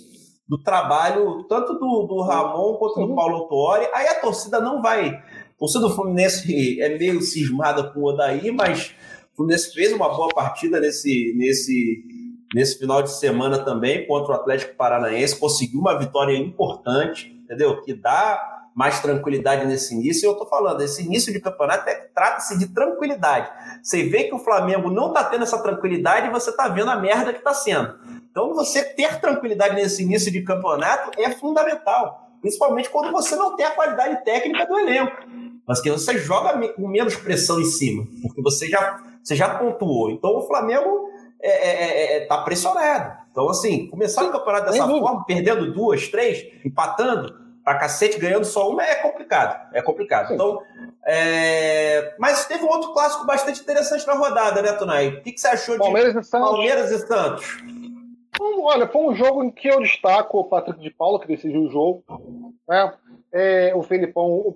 do 0.51 0.57
trabalho, 0.57 1.45
tanto 1.45 1.75
do, 1.75 2.05
do 2.07 2.21
Ramon 2.23 2.75
quanto 2.75 2.95
Sim. 2.95 3.07
do 3.07 3.15
Paulo 3.15 3.37
Autuori. 3.37 3.87
Aí 3.93 4.05
a 4.09 4.15
torcida 4.15 4.59
não 4.59 4.81
vai. 4.81 5.07
A 5.07 5.57
torcida 5.57 5.87
do 5.87 5.95
Fluminense 5.95 6.81
é 6.81 6.97
meio 6.97 7.21
cismada 7.21 7.83
com 7.83 8.01
o 8.01 8.09
Odaí, 8.09 8.51
mas 8.51 8.93
o 9.31 9.37
Fluminense 9.37 9.73
fez 9.73 9.93
uma 9.93 10.09
boa 10.09 10.27
partida 10.27 10.81
nesse, 10.81 11.33
nesse, 11.37 12.03
nesse 12.53 12.77
final 12.77 13.01
de 13.01 13.11
semana 13.11 13.59
também 13.59 14.05
contra 14.05 14.33
o 14.33 14.35
Atlético 14.35 14.75
Paranaense, 14.75 15.39
conseguiu 15.39 15.79
uma 15.79 15.97
vitória 15.97 16.35
importante, 16.35 17.31
entendeu? 17.45 17.81
Que 17.81 17.93
dá 17.93 18.67
mais 18.75 18.99
tranquilidade 18.99 19.65
nesse 19.65 19.95
início. 19.95 20.25
E 20.25 20.27
eu 20.27 20.33
estou 20.33 20.49
falando, 20.49 20.81
esse 20.81 21.01
início 21.01 21.31
de 21.31 21.39
campeonato 21.39 21.89
é, 21.89 21.95
trata-se 22.13 22.59
de 22.59 22.67
tranquilidade. 22.67 23.49
Você 23.81 24.03
vê 24.03 24.25
que 24.25 24.35
o 24.35 24.39
Flamengo 24.39 24.91
não 24.91 25.07
está 25.07 25.23
tendo 25.23 25.43
essa 25.43 25.63
tranquilidade 25.63 26.27
e 26.27 26.29
você 26.29 26.49
está 26.49 26.67
vendo 26.67 26.91
a 26.91 26.97
merda 26.97 27.31
que 27.31 27.39
está 27.39 27.53
sendo. 27.53 28.20
Então, 28.31 28.53
você 28.53 28.81
ter 28.81 29.19
tranquilidade 29.19 29.75
nesse 29.75 30.01
início 30.01 30.31
de 30.31 30.41
campeonato 30.41 31.11
é 31.19 31.29
fundamental, 31.31 32.31
principalmente 32.39 32.89
quando 32.89 33.11
você 33.11 33.35
não 33.35 33.55
tem 33.57 33.65
a 33.65 33.71
qualidade 33.71 34.23
técnica 34.23 34.65
do 34.65 34.79
elenco. 34.79 35.17
Mas 35.67 35.81
que 35.81 35.91
você 35.91 36.17
joga 36.17 36.57
com 36.69 36.87
menos 36.87 37.15
pressão 37.15 37.59
em 37.59 37.65
cima, 37.65 38.05
porque 38.21 38.41
você 38.41 38.67
já, 38.67 39.01
você 39.21 39.35
já 39.35 39.49
pontuou. 39.55 40.09
Então, 40.09 40.37
o 40.37 40.47
Flamengo 40.47 41.09
está 41.41 41.43
é, 41.43 41.49
é, 41.49 41.83
é, 41.83 42.17
é 42.17 42.25
tá 42.25 42.37
pressionado. 42.39 43.21
Então, 43.31 43.49
assim, 43.49 43.87
começar 43.87 44.23
o 44.23 44.31
campeonato 44.31 44.71
dessa 44.71 44.87
forma, 44.87 45.25
perdendo 45.25 45.71
duas, 45.73 46.07
três, 46.07 46.45
empatando, 46.65 47.41
pra 47.63 47.75
cacete, 47.75 48.19
ganhando 48.19 48.45
só 48.45 48.69
uma, 48.69 48.83
é 48.83 48.95
complicado. 48.95 49.69
É 49.73 49.81
complicado. 49.81 50.33
Então, 50.33 50.61
é... 51.05 52.15
mas 52.17 52.45
teve 52.45 52.63
um 52.63 52.69
outro 52.69 52.93
clássico 52.93 53.25
bastante 53.25 53.61
interessante 53.61 54.05
na 54.07 54.13
rodada, 54.13 54.61
né, 54.61 54.73
Tunay? 54.73 55.09
O 55.09 55.21
que, 55.21 55.31
que 55.31 55.39
você 55.39 55.47
achou 55.47 55.77
Palmeiras 55.77 56.13
de 56.13 56.19
e 56.19 56.23
Santos. 56.23 56.49
Palmeiras 56.49 56.91
e 56.91 57.07
Santos? 57.07 57.57
Olha, 58.39 58.87
foi 58.87 59.01
um 59.01 59.15
jogo 59.15 59.43
em 59.43 59.51
que 59.51 59.67
eu 59.67 59.81
destaco 59.81 60.39
o 60.39 60.43
Patrick 60.45 60.79
de 60.79 60.89
Paula, 60.89 61.19
que 61.19 61.27
decidiu 61.27 61.63
o 61.63 61.69
jogo. 61.69 62.03
Né? 62.67 62.93
É, 63.31 63.73
o 63.75 63.83
Felipão. 63.83 64.55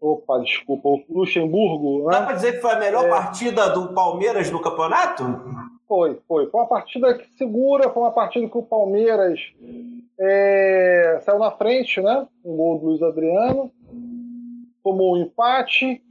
Opa, 0.00 0.38
desculpa, 0.40 0.88
o 0.88 1.02
Luxemburgo. 1.08 2.06
Né? 2.06 2.12
Dá 2.12 2.26
pra 2.26 2.34
dizer 2.34 2.52
que 2.52 2.60
foi 2.60 2.72
a 2.72 2.78
melhor 2.78 3.06
é... 3.06 3.08
partida 3.08 3.70
do 3.70 3.92
Palmeiras 3.94 4.50
no 4.50 4.60
campeonato? 4.60 5.24
Foi, 5.88 6.18
foi. 6.26 6.46
Foi 6.46 6.60
uma 6.60 6.68
partida 6.68 7.20
segura, 7.36 7.90
foi 7.90 8.02
uma 8.02 8.12
partida 8.12 8.48
que 8.48 8.58
o 8.58 8.62
Palmeiras 8.62 9.40
é, 10.18 11.20
saiu 11.22 11.38
na 11.38 11.50
frente, 11.50 12.00
né? 12.00 12.26
Um 12.44 12.56
gol 12.56 12.78
do 12.78 12.86
Luiz 12.86 13.02
Adriano, 13.02 13.70
tomou 14.82 15.14
um 15.14 15.22
empate, 15.22 16.02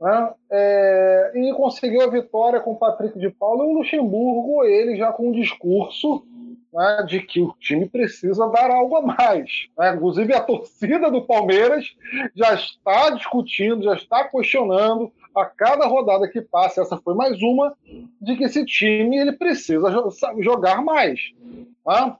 né? 0.00 0.34
É, 0.50 1.32
e 1.34 1.52
conseguiu 1.54 2.02
a 2.02 2.08
vitória 2.08 2.60
com 2.60 2.72
o 2.72 2.76
Patrick 2.76 3.18
de 3.18 3.30
Paulo 3.30 3.64
e 3.64 3.66
o 3.68 3.78
Luxemburgo, 3.78 4.64
ele 4.64 4.96
já 4.96 5.12
com 5.12 5.28
um 5.28 5.32
discurso 5.32 6.24
né, 6.72 7.04
de 7.06 7.20
que 7.20 7.40
o 7.40 7.54
time 7.60 7.88
precisa 7.88 8.48
dar 8.48 8.70
algo 8.70 8.96
a 8.96 9.02
mais. 9.02 9.68
Né? 9.78 9.94
Inclusive, 9.94 10.32
a 10.34 10.40
torcida 10.40 11.10
do 11.10 11.22
Palmeiras 11.22 11.94
já 12.34 12.54
está 12.54 13.10
discutindo, 13.10 13.84
já 13.84 13.94
está 13.94 14.24
questionando 14.24 15.12
a 15.34 15.44
cada 15.46 15.86
rodada 15.86 16.28
que 16.28 16.40
passa, 16.40 16.82
essa 16.82 16.98
foi 16.98 17.14
mais 17.14 17.40
uma, 17.42 17.74
de 18.20 18.36
que 18.36 18.44
esse 18.44 18.64
time 18.64 19.18
ele 19.18 19.32
precisa 19.32 19.88
jogar 20.40 20.82
mais. 20.82 21.20
Tá? 21.84 22.18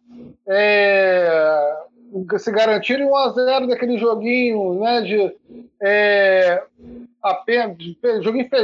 É, 0.49 1.77
se 2.39 2.51
garantirem 2.51 3.07
1 3.07 3.17
a 3.17 3.29
0 3.31 3.67
daquele 3.67 3.99
joguinho 3.99 4.81
né, 4.81 5.03
de 5.03 5.35
é, 5.83 6.63
apenas 7.23 7.77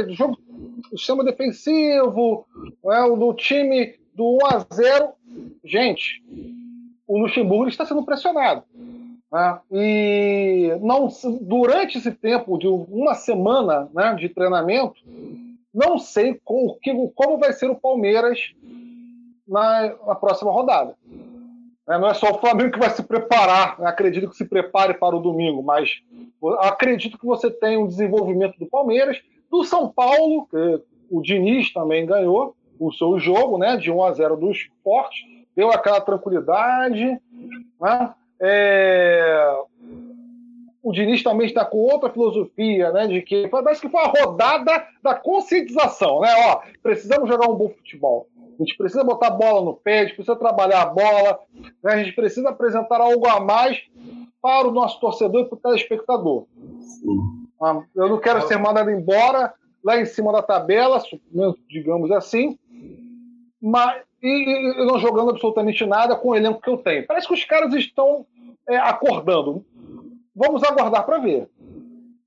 jogo, 0.09 0.37
sistema 0.89 1.23
defensivo, 1.23 2.45
né, 2.83 3.01
do 3.17 3.33
time 3.33 3.95
do 4.13 4.37
1 4.37 4.45
a 4.45 4.65
0 4.73 5.09
gente, 5.63 6.23
o 7.07 7.17
Luxemburgo 7.17 7.69
está 7.69 7.85
sendo 7.85 8.03
pressionado. 8.03 8.63
Né? 9.31 9.59
E 9.71 10.77
não, 10.81 11.07
durante 11.41 11.97
esse 11.97 12.11
tempo 12.11 12.57
de 12.57 12.67
uma 12.67 13.15
semana 13.15 13.89
né, 13.93 14.15
de 14.15 14.29
treinamento, 14.29 14.95
não 15.73 15.97
sei 15.97 16.39
como, 16.43 16.79
como 17.15 17.37
vai 17.37 17.53
ser 17.53 17.69
o 17.69 17.75
Palmeiras 17.75 18.53
na, 19.47 19.95
na 20.05 20.15
próxima 20.15 20.51
rodada. 20.51 20.95
É, 21.89 21.97
não 21.97 22.07
é 22.07 22.13
só 22.13 22.31
o 22.31 22.39
Flamengo 22.39 22.71
que 22.71 22.79
vai 22.79 22.91
se 22.91 23.01
preparar, 23.01 23.79
né? 23.79 23.87
acredito 23.87 24.29
que 24.29 24.35
se 24.35 24.45
prepare 24.45 24.93
para 24.93 25.15
o 25.15 25.21
domingo, 25.21 25.63
mas 25.63 26.01
acredito 26.59 27.17
que 27.17 27.25
você 27.25 27.49
tem 27.49 27.77
um 27.77 27.87
desenvolvimento 27.87 28.59
do 28.59 28.67
Palmeiras, 28.67 29.19
do 29.49 29.63
São 29.63 29.89
Paulo, 29.89 30.47
que 30.51 30.81
o 31.09 31.21
Diniz 31.21 31.73
também 31.73 32.05
ganhou 32.05 32.55
o 32.79 32.91
seu 32.91 33.19
jogo, 33.19 33.57
né, 33.57 33.77
de 33.77 33.91
1 33.91 34.03
a 34.03 34.13
0 34.13 34.37
do 34.37 34.51
esporte, 34.51 35.25
deu 35.55 35.69
aquela 35.71 35.99
tranquilidade, 35.99 37.19
né? 37.79 38.13
É... 38.41 39.59
O 40.81 40.93
Diniz 40.93 41.21
também 41.21 41.45
está 41.45 41.65
com 41.65 41.77
outra 41.77 42.09
filosofia, 42.09 42.91
né? 42.91 43.05
De 43.05 43.21
que 43.21 43.49
parece 43.49 43.81
que 43.81 43.89
foi 43.89 43.99
a 43.99 44.07
rodada 44.07 44.87
da 45.03 45.13
conscientização, 45.13 46.21
né? 46.21 46.29
Ó, 46.47 46.61
precisamos 46.81 47.27
jogar 47.27 47.49
um 47.49 47.55
bom 47.55 47.69
futebol. 47.69 48.27
A 48.37 48.63
gente 48.63 48.77
precisa 48.77 49.03
botar 49.03 49.27
a 49.27 49.31
bola 49.31 49.63
no 49.63 49.73
pé, 49.73 49.99
a 49.99 50.03
gente 50.03 50.15
precisa 50.15 50.37
trabalhar 50.37 50.81
a 50.81 50.85
bola, 50.85 51.39
né? 51.83 51.93
a 51.93 51.97
gente 51.97 52.13
precisa 52.13 52.49
apresentar 52.49 52.99
algo 52.99 53.27
a 53.27 53.39
mais 53.39 53.81
para 54.41 54.67
o 54.67 54.71
nosso 54.71 54.99
torcedor 54.99 55.41
e 55.41 55.45
para 55.45 55.55
o 55.55 55.59
telespectador. 55.59 56.45
Ah, 57.61 57.81
eu 57.95 58.09
não 58.09 58.19
quero 58.19 58.47
ser 58.47 58.57
mandado 58.57 58.89
embora 58.89 59.53
lá 59.83 59.99
em 59.99 60.05
cima 60.05 60.31
da 60.31 60.41
tabela, 60.41 61.01
digamos 61.69 62.11
assim, 62.11 62.57
mas 63.61 64.01
e, 64.21 64.81
e, 64.81 64.85
não 64.85 64.99
jogando 64.99 65.31
absolutamente 65.31 65.85
nada 65.85 66.15
com 66.15 66.29
o 66.29 66.35
elenco 66.35 66.61
que 66.61 66.69
eu 66.69 66.77
tenho. 66.77 67.05
Parece 67.07 67.27
que 67.27 67.33
os 67.33 67.43
caras 67.45 67.73
estão 67.73 68.25
é, 68.67 68.77
acordando. 68.77 69.65
Vamos 70.35 70.63
aguardar 70.63 71.05
para 71.05 71.19
ver. 71.19 71.49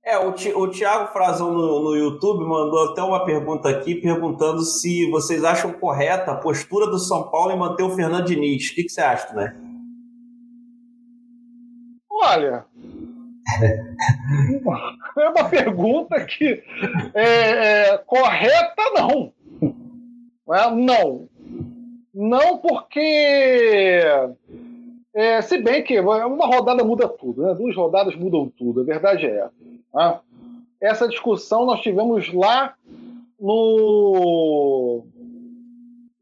É, 0.04 0.18
o, 0.18 0.30
o 0.30 0.68
Thiago 0.68 1.12
Frazão 1.12 1.52
no, 1.52 1.80
no 1.80 1.96
YouTube 1.96 2.44
mandou 2.44 2.90
até 2.90 3.02
uma 3.02 3.24
pergunta 3.24 3.68
aqui, 3.68 3.94
perguntando 3.94 4.60
se 4.62 5.08
vocês 5.10 5.44
acham 5.44 5.72
correta 5.72 6.32
a 6.32 6.36
postura 6.36 6.86
do 6.86 6.98
São 6.98 7.30
Paulo 7.30 7.52
em 7.52 7.58
manter 7.58 7.84
o 7.84 7.90
Fernando 7.90 8.26
Diniz. 8.26 8.70
O 8.70 8.74
que, 8.74 8.84
que 8.84 8.88
você 8.88 9.00
acha, 9.00 9.32
né? 9.32 9.54
Olha, 12.10 12.66
é 15.18 15.28
uma 15.28 15.48
pergunta 15.48 16.24
que 16.24 16.62
é, 17.14 17.90
é, 17.90 17.98
correta 17.98 18.82
não. 18.94 19.32
É, 20.50 20.70
não. 20.70 21.28
Não 22.14 22.58
porque. 22.58 24.00
É, 25.14 25.42
se 25.42 25.58
bem 25.58 25.82
que 25.82 26.00
uma 26.00 26.46
rodada 26.46 26.82
muda 26.82 27.06
tudo, 27.06 27.42
né? 27.42 27.54
duas 27.54 27.76
rodadas 27.76 28.16
mudam 28.16 28.50
tudo, 28.56 28.80
a 28.80 28.84
verdade 28.84 29.26
é 29.26 29.40
essa. 29.40 29.52
Né? 29.94 30.20
Essa 30.80 31.08
discussão 31.08 31.66
nós 31.66 31.80
tivemos 31.80 32.32
lá 32.32 32.74
no. 33.38 35.04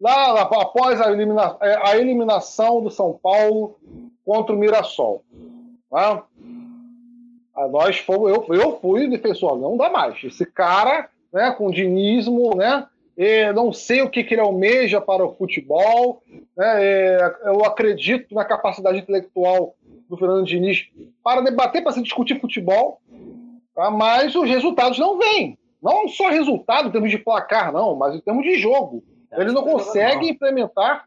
Lá 0.00 0.42
após 0.42 1.00
a, 1.00 1.12
elimina... 1.12 1.56
É, 1.60 1.90
a 1.90 1.96
eliminação 1.96 2.82
do 2.82 2.90
São 2.90 3.18
Paulo 3.22 3.76
contra 4.24 4.54
o 4.54 4.58
Mirassol. 4.58 5.22
Né? 5.92 6.22
Nós 7.70 7.98
fomos, 7.98 8.30
eu, 8.30 8.46
eu 8.54 8.78
fui 8.80 9.08
defensor, 9.08 9.58
não 9.58 9.76
dá 9.76 9.90
mais. 9.90 10.22
Esse 10.24 10.46
cara, 10.46 11.10
né, 11.32 11.50
com 11.52 11.70
dinismo, 11.70 12.56
né, 12.56 12.86
não 13.54 13.72
sei 13.72 14.00
o 14.02 14.08
que, 14.08 14.24
que 14.24 14.34
ele 14.34 14.40
almeja 14.40 15.00
para 15.00 15.24
o 15.24 15.34
futebol. 15.34 16.22
Né? 16.56 16.84
É, 16.84 17.34
eu 17.44 17.64
acredito 17.64 18.34
na 18.34 18.44
capacidade 18.44 18.98
intelectual 18.98 19.74
do 20.08 20.16
Fernando 20.16 20.46
Diniz 20.46 20.88
para 21.22 21.40
debater, 21.40 21.82
para 21.82 21.92
se 21.92 22.02
discutir 22.02 22.40
futebol, 22.40 23.00
tá? 23.74 23.90
mas 23.90 24.34
os 24.34 24.48
resultados 24.48 24.98
não 24.98 25.18
vêm. 25.18 25.58
Não 25.82 26.08
só 26.08 26.28
resultado 26.28 26.88
em 26.88 26.92
termos 26.92 27.10
de 27.10 27.18
placar, 27.18 27.72
não, 27.72 27.94
mas 27.94 28.14
em 28.14 28.20
termos 28.20 28.44
de 28.44 28.56
jogo. 28.56 29.02
É, 29.30 29.40
ele 29.40 29.52
não 29.52 29.62
consegue 29.62 30.28
implementar 30.28 31.04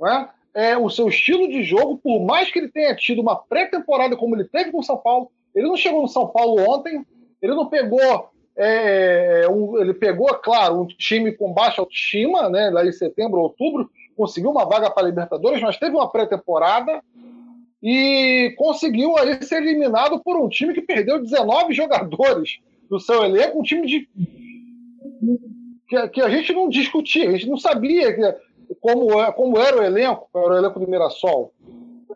né, 0.00 0.28
é, 0.54 0.76
o 0.76 0.90
seu 0.90 1.08
estilo 1.08 1.48
de 1.48 1.62
jogo, 1.62 1.98
por 1.98 2.20
mais 2.20 2.50
que 2.50 2.58
ele 2.58 2.68
tenha 2.68 2.94
tido 2.94 3.20
uma 3.20 3.36
pré-temporada 3.36 4.16
como 4.16 4.36
ele 4.36 4.44
teve 4.44 4.70
com 4.70 4.80
o 4.80 4.84
São 4.84 4.96
Paulo. 4.96 5.30
Ele 5.54 5.66
não 5.66 5.76
chegou 5.76 6.02
no 6.02 6.08
São 6.08 6.28
Paulo 6.28 6.62
ontem, 6.68 7.04
ele 7.40 7.54
não 7.54 7.66
pegou 7.66 8.31
é, 8.56 9.46
um, 9.48 9.78
ele 9.78 9.94
pegou, 9.94 10.28
claro, 10.34 10.80
um 10.80 10.86
time 10.86 11.32
com 11.32 11.52
baixa 11.52 11.80
autoestima, 11.80 12.48
né, 12.48 12.70
lá 12.70 12.84
em 12.84 12.92
setembro, 12.92 13.40
outubro, 13.40 13.90
conseguiu 14.16 14.50
uma 14.50 14.66
vaga 14.66 14.90
para 14.90 15.04
a 15.04 15.06
Libertadores, 15.06 15.60
mas 15.62 15.78
teve 15.78 15.96
uma 15.96 16.10
pré-temporada 16.10 17.02
e 17.82 18.54
conseguiu 18.56 19.16
ali 19.16 19.42
ser 19.44 19.62
eliminado 19.62 20.20
por 20.22 20.36
um 20.36 20.48
time 20.48 20.74
que 20.74 20.82
perdeu 20.82 21.20
19 21.20 21.72
jogadores 21.72 22.58
do 22.88 23.00
seu 23.00 23.24
elenco, 23.24 23.58
um 23.58 23.62
time 23.62 23.86
de 23.86 24.08
que, 25.88 26.08
que 26.08 26.20
a 26.20 26.28
gente 26.28 26.52
não 26.52 26.68
discutia, 26.68 27.28
a 27.28 27.32
gente 27.32 27.48
não 27.48 27.56
sabia 27.56 28.14
que, 28.14 28.74
como, 28.80 29.20
é, 29.20 29.32
como 29.32 29.58
era 29.58 29.80
o 29.80 29.82
elenco, 29.82 30.28
era 30.34 30.54
o 30.54 30.56
elenco 30.56 30.78
do 30.78 30.88
Mirassol. 30.88 31.52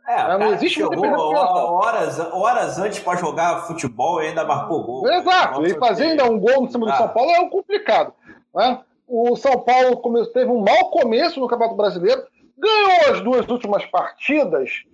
É, 0.06 0.38
não 0.38 0.52
existe 0.52 0.76
chegou 0.76 1.04
horas, 1.04 2.18
horas 2.18 2.78
antes 2.78 3.00
para 3.00 3.18
jogar 3.18 3.66
futebol 3.66 4.22
e 4.22 4.28
ainda 4.28 4.44
marcou 4.44 4.84
gol. 4.84 5.08
Exato, 5.10 5.66
e 5.66 5.74
fazer 5.74 6.04
ainda 6.04 6.24
um 6.24 6.38
gol 6.38 6.62
no 6.62 6.70
cima 6.70 6.88
ah. 6.88 6.92
do 6.92 6.96
São 6.98 7.08
Paulo 7.08 7.30
é 7.32 7.40
um 7.40 7.48
complicado. 7.48 8.12
Né? 8.54 8.80
O 9.08 9.34
São 9.34 9.58
Paulo 9.60 10.00
teve 10.32 10.50
um 10.50 10.60
mau 10.60 10.90
começo 10.90 11.40
no 11.40 11.48
Campeonato 11.48 11.76
Brasileiro, 11.76 12.22
ganhou 12.56 13.12
as 13.14 13.20
duas 13.20 13.48
últimas 13.48 13.84
partidas 13.84 14.84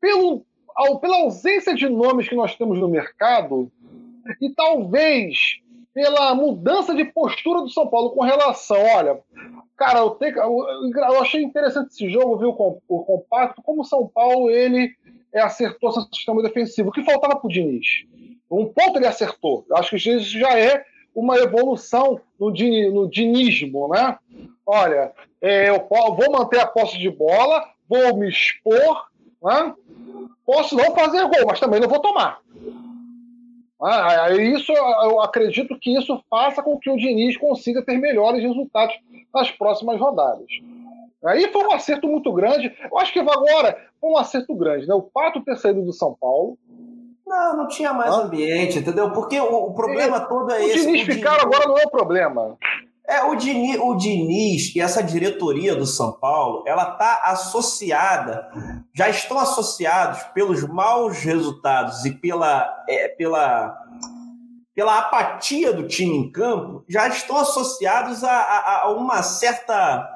pelo, 0.00 0.44
pela 1.00 1.16
ausência 1.16 1.74
de 1.74 1.88
nomes 1.88 2.28
que 2.28 2.36
nós 2.36 2.54
temos 2.54 2.78
no 2.78 2.88
mercado 2.88 3.70
e 4.40 4.50
talvez 4.50 5.60
pela 5.98 6.32
mudança 6.32 6.94
de 6.94 7.04
postura 7.06 7.60
do 7.60 7.68
São 7.68 7.88
Paulo 7.88 8.10
com 8.10 8.22
relação, 8.22 8.80
olha, 8.80 9.18
Cara, 9.76 10.00
eu, 10.00 10.10
tenho, 10.10 10.36
eu, 10.36 11.20
achei 11.20 11.42
interessante 11.42 11.90
esse 11.90 12.08
jogo, 12.10 12.36
viu, 12.36 12.50
o 12.50 13.04
compacto, 13.04 13.62
como 13.62 13.82
o 13.82 13.84
São 13.84 14.08
Paulo 14.08 14.50
ele 14.50 14.92
acertou 15.32 15.92
seu 15.92 16.02
sistema 16.12 16.42
defensivo. 16.42 16.88
O 16.88 16.92
que 16.92 17.04
faltava 17.04 17.36
pro 17.36 17.48
Diniz? 17.48 18.04
Um 18.50 18.66
ponto 18.66 18.98
ele 18.98 19.06
acertou. 19.06 19.64
Eu 19.70 19.76
acho 19.76 19.90
que 19.90 19.96
isso 19.96 20.36
já 20.36 20.58
é 20.58 20.84
uma 21.14 21.36
evolução 21.36 22.20
no, 22.40 22.50
no 22.50 23.08
dinismo, 23.08 23.88
né? 23.88 24.18
Olha, 24.66 25.12
é, 25.40 25.68
eu 25.68 25.86
vou 25.88 26.32
manter 26.32 26.58
a 26.58 26.66
posse 26.66 26.98
de 26.98 27.08
bola, 27.08 27.64
vou 27.88 28.16
me 28.16 28.28
expor, 28.28 29.06
né? 29.40 29.74
posso 30.44 30.76
não 30.76 30.92
fazer 30.92 31.22
gol, 31.22 31.46
mas 31.46 31.60
também 31.60 31.78
não 31.78 31.88
vou 31.88 32.00
tomar. 32.00 32.40
Ah, 33.80 34.32
isso, 34.32 34.72
eu 34.72 35.20
acredito 35.20 35.78
que 35.78 35.96
isso 35.96 36.20
faça 36.28 36.62
com 36.62 36.78
que 36.78 36.90
o 36.90 36.96
Diniz 36.96 37.36
consiga 37.36 37.82
ter 37.82 37.96
melhores 37.96 38.42
resultados 38.42 38.96
nas 39.32 39.50
próximas 39.52 40.00
rodadas. 40.00 40.46
Aí 41.24 41.50
foi 41.52 41.64
um 41.64 41.72
acerto 41.72 42.08
muito 42.08 42.32
grande. 42.32 42.74
Eu 42.90 42.98
acho 42.98 43.12
que 43.12 43.20
agora 43.20 43.78
foi 44.00 44.10
um 44.10 44.16
acerto 44.16 44.54
grande, 44.54 44.86
né? 44.86 44.94
O 44.94 45.02
Pato 45.02 45.40
ter 45.40 45.56
saído 45.56 45.82
do 45.82 45.92
São 45.92 46.16
Paulo. 46.20 46.58
Não, 47.26 47.56
não 47.56 47.68
tinha 47.68 47.92
mais 47.92 48.12
ah. 48.14 48.22
ambiente, 48.22 48.78
entendeu? 48.78 49.12
Porque 49.12 49.38
o, 49.38 49.66
o 49.66 49.74
problema 49.74 50.16
é, 50.16 50.20
todo 50.20 50.50
é 50.50 50.60
o 50.60 50.62
esse. 50.62 50.80
Diniz 50.80 51.02
o 51.02 51.04
Diniz 51.04 51.16
ficar 51.16 51.40
agora 51.40 51.66
não 51.68 51.78
é 51.78 51.82
o 51.84 51.90
problema. 51.90 52.56
É, 53.08 53.24
o 53.24 53.34
Diniz, 53.36 53.80
o 53.80 53.94
Diniz 53.94 54.76
e 54.76 54.82
essa 54.82 55.02
diretoria 55.02 55.74
do 55.74 55.86
São 55.86 56.12
Paulo, 56.12 56.62
ela 56.66 56.92
está 56.92 57.22
associada, 57.24 58.50
já 58.94 59.08
estão 59.08 59.38
associados 59.38 60.24
pelos 60.34 60.62
maus 60.68 61.16
resultados 61.16 62.04
e 62.04 62.12
pela, 62.12 62.84
é, 62.86 63.08
pela, 63.08 63.74
pela 64.74 64.98
apatia 64.98 65.72
do 65.72 65.88
time 65.88 66.18
em 66.18 66.30
campo, 66.30 66.84
já 66.86 67.08
estão 67.08 67.38
associados 67.38 68.22
a, 68.22 68.30
a, 68.30 68.82
a 68.82 68.92
uma 68.92 69.22
certa, 69.22 70.06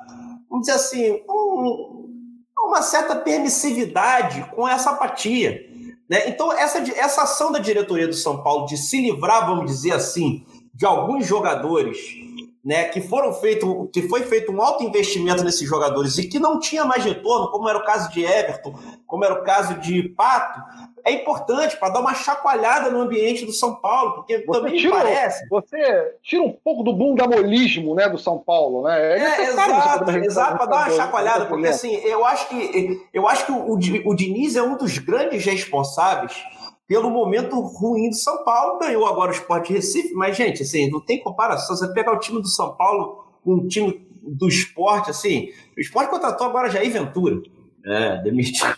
vamos 0.51 0.67
dizer 0.67 0.73
assim, 0.73 1.23
um, 1.27 2.11
uma 2.59 2.83
certa 2.83 3.17
permissividade 3.17 4.45
com 4.55 4.69
essa 4.69 4.91
apatia. 4.91 5.63
Né? 6.11 6.29
Então, 6.29 6.53
essa, 6.53 6.79
essa 6.79 7.23
ação 7.23 7.51
da 7.51 7.59
diretoria 7.59 8.07
do 8.07 8.13
São 8.13 8.43
Paulo 8.43 8.67
de 8.67 8.77
se 8.77 9.01
livrar, 9.01 9.47
vamos 9.47 9.65
dizer 9.65 9.93
assim, 9.93 10.45
de 10.75 10.85
alguns 10.85 11.25
jogadores 11.27 12.21
né, 12.65 12.85
que 12.85 13.01
foram 13.01 13.33
feito, 13.33 13.91
que 13.93 14.03
foi 14.03 14.23
feito 14.23 14.53
um 14.53 14.63
alto 14.63 14.85
investimento 14.85 15.43
nesses 15.43 15.69
jogadores 15.69 16.17
e 16.19 16.29
que 16.29 16.39
não 16.39 16.61
tinha 16.61 16.85
mais 16.85 17.05
retorno, 17.05 17.51
como 17.51 17.69
era 17.69 17.79
o 17.79 17.85
caso 17.85 18.11
de 18.13 18.25
Everton, 18.25 18.75
como 19.07 19.25
era 19.25 19.35
o 19.35 19.43
caso 19.43 19.75
de 19.81 20.09
Pato, 20.11 20.61
é 21.05 21.11
importante 21.11 21.77
para 21.77 21.93
dar 21.93 22.01
uma 22.01 22.15
chacoalhada 22.15 22.89
no 22.89 23.01
ambiente 23.01 23.45
do 23.45 23.53
São 23.53 23.75
Paulo, 23.75 24.15
porque 24.15 24.39
você 24.47 24.61
também 24.61 24.77
tira, 24.77 24.95
parece. 24.95 25.49
Você 25.49 26.15
tira 26.23 26.45
um 26.45 26.53
pouco 26.53 26.85
do 26.85 26.93
bundamolismo 26.93 27.97
né, 27.97 28.09
do 28.09 28.19
São 28.19 28.39
Paulo, 28.39 28.85
né? 28.85 29.19
É, 29.19 29.19
é 29.19 29.43
exato, 29.49 30.11
exato 30.11 30.57
para 30.57 30.67
dar 30.67 30.77
uma 30.77 30.91
chacoalhada, 30.91 31.47
porque 31.47 31.67
assim, 31.67 31.97
eu 32.05 32.25
acho 32.25 32.49
que 32.49 33.09
eu 33.13 33.27
acho 33.27 33.47
que 33.47 33.53
o, 33.53 33.73
o 33.73 34.15
Diniz 34.15 34.55
é 34.55 34.63
um 34.63 34.77
dos 34.77 34.99
grandes 34.99 35.45
responsáveis 35.45 36.45
pelo 36.87 37.11
momento 37.11 37.59
ruim 37.61 38.11
do 38.11 38.17
São 38.17 38.45
Paulo, 38.45 38.79
ganhou 38.79 39.07
agora 39.07 39.31
o 39.31 39.35
Sport 39.35 39.71
Recife, 39.71 40.13
mas, 40.15 40.37
gente, 40.37 40.63
assim, 40.63 40.91
não 40.91 41.01
tem 41.01 41.23
comparação. 41.23 41.77
Você 41.77 41.93
pegar 41.93 42.13
o 42.13 42.19
time 42.19 42.41
do 42.41 42.49
São 42.49 42.77
Paulo 42.77 43.25
com 43.43 43.55
o 43.55 43.69
time 43.69 44.07
do 44.23 44.49
esporte, 44.49 45.11
assim, 45.11 45.49
o 45.77 45.81
esporte 45.81 46.11
contratou 46.11 46.47
agora 46.47 46.71
Jair 46.71 46.93
Ventura. 46.93 47.41
É, 47.85 48.23
demitiu. 48.23 48.67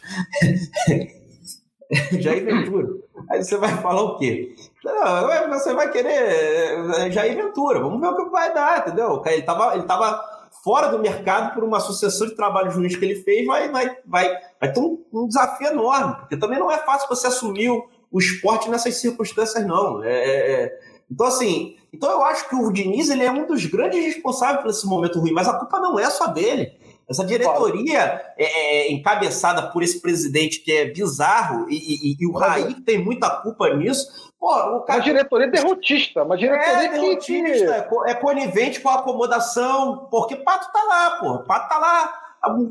Jair 2.18 2.44
Ventura. 2.44 2.88
Aí 3.30 3.42
você 3.42 3.56
vai 3.56 3.70
falar 3.78 4.02
o 4.02 4.18
quê? 4.18 4.54
Não, 4.84 5.50
você 5.50 5.74
vai 5.74 5.90
querer 5.90 6.12
é, 6.12 7.10
Jair 7.10 7.36
Ventura, 7.36 7.80
vamos 7.80 8.00
ver 8.00 8.08
o 8.08 8.16
que 8.16 8.30
vai 8.30 8.52
dar, 8.52 8.80
entendeu? 8.80 9.22
Ele 9.26 9.36
estava 9.36 9.74
ele 9.74 9.84
tava 9.84 10.34
fora 10.62 10.88
do 10.88 10.98
mercado 10.98 11.54
por 11.54 11.62
uma 11.62 11.80
sucessão 11.80 12.26
de 12.26 12.34
trabalho 12.34 12.70
jurídico 12.70 13.00
que 13.00 13.06
ele 13.06 13.22
fez, 13.22 13.46
vai, 13.46 13.70
vai, 13.70 13.96
vai, 14.06 14.34
vai 14.58 14.72
ter 14.72 14.80
um, 14.80 15.04
um 15.12 15.26
desafio 15.26 15.68
enorme, 15.68 16.16
porque 16.16 16.38
também 16.38 16.58
não 16.58 16.70
é 16.70 16.78
fácil 16.78 17.08
você 17.08 17.26
assumir 17.26 17.70
o 18.14 18.18
esporte 18.20 18.70
nessas 18.70 18.94
circunstâncias, 18.94 19.66
não. 19.66 20.04
É, 20.04 20.12
é, 20.12 20.52
é, 20.52 20.78
então, 21.10 21.26
assim, 21.26 21.76
então 21.92 22.08
eu 22.08 22.22
acho 22.22 22.48
que 22.48 22.54
o 22.54 22.70
Diniz 22.70 23.10
ele 23.10 23.24
é 23.24 23.30
um 23.30 23.44
dos 23.44 23.66
grandes 23.66 24.04
responsáveis 24.04 24.62
por 24.62 24.70
esse 24.70 24.86
momento 24.86 25.18
ruim, 25.18 25.32
mas 25.32 25.48
a 25.48 25.58
culpa 25.58 25.80
não 25.80 25.98
é 25.98 26.08
só 26.08 26.28
dele. 26.28 26.78
Essa 27.10 27.26
diretoria 27.26 28.22
é, 28.38 28.44
é, 28.86 28.92
encabeçada 28.92 29.70
por 29.70 29.82
esse 29.82 30.00
presidente 30.00 30.60
que 30.60 30.72
é 30.72 30.84
bizarro 30.86 31.66
e, 31.68 31.74
e, 31.74 32.16
e 32.20 32.26
o 32.26 32.32
Raí 32.32 32.72
que 32.72 32.82
tem 32.82 33.04
muita 33.04 33.28
culpa 33.28 33.68
nisso. 33.74 34.32
Pô, 34.38 34.46
o 34.46 34.82
cara... 34.82 35.00
Uma 35.00 35.04
diretoria 35.04 35.50
derrotista, 35.50 36.22
uma 36.22 36.36
diretoria 36.36 36.86
é, 36.86 36.88
derrotista, 36.88 37.88
que... 37.90 38.10
é 38.10 38.14
conivente 38.14 38.80
com 38.80 38.90
a 38.90 38.94
acomodação, 38.94 40.06
porque 40.08 40.36
Pato 40.36 40.72
tá 40.72 40.82
lá, 40.84 41.10
pô. 41.18 41.38
Pato 41.40 41.68
tá 41.68 41.78
lá 41.78 42.20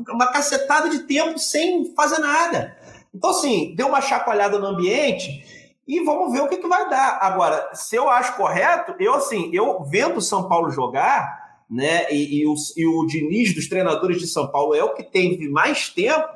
uma 0.08 0.28
cacetada 0.28 0.88
de 0.88 1.00
tempo 1.00 1.38
sem 1.38 1.92
fazer 1.94 2.18
nada. 2.18 2.76
Então, 3.14 3.30
assim, 3.30 3.74
deu 3.76 3.88
uma 3.88 4.00
chacoalhada 4.00 4.58
no 4.58 4.66
ambiente 4.66 5.44
e 5.86 6.00
vamos 6.00 6.32
ver 6.32 6.40
o 6.40 6.48
que, 6.48 6.56
que 6.56 6.66
vai 6.66 6.88
dar. 6.88 7.18
Agora, 7.20 7.70
se 7.72 7.94
eu 7.94 8.08
acho 8.08 8.36
correto, 8.36 8.94
eu, 8.98 9.14
assim, 9.14 9.50
eu 9.52 9.84
vendo 9.84 10.16
o 10.16 10.22
São 10.22 10.48
Paulo 10.48 10.70
jogar, 10.70 11.44
né, 11.70 12.12
e, 12.12 12.40
e, 12.40 12.46
o, 12.46 12.54
e 12.76 12.86
o 12.86 13.06
Diniz 13.06 13.54
dos 13.54 13.68
treinadores 13.68 14.18
de 14.18 14.26
São 14.26 14.48
Paulo 14.48 14.74
é 14.74 14.82
o 14.82 14.94
que 14.94 15.02
teve 15.02 15.48
mais 15.48 15.88
tempo, 15.88 16.28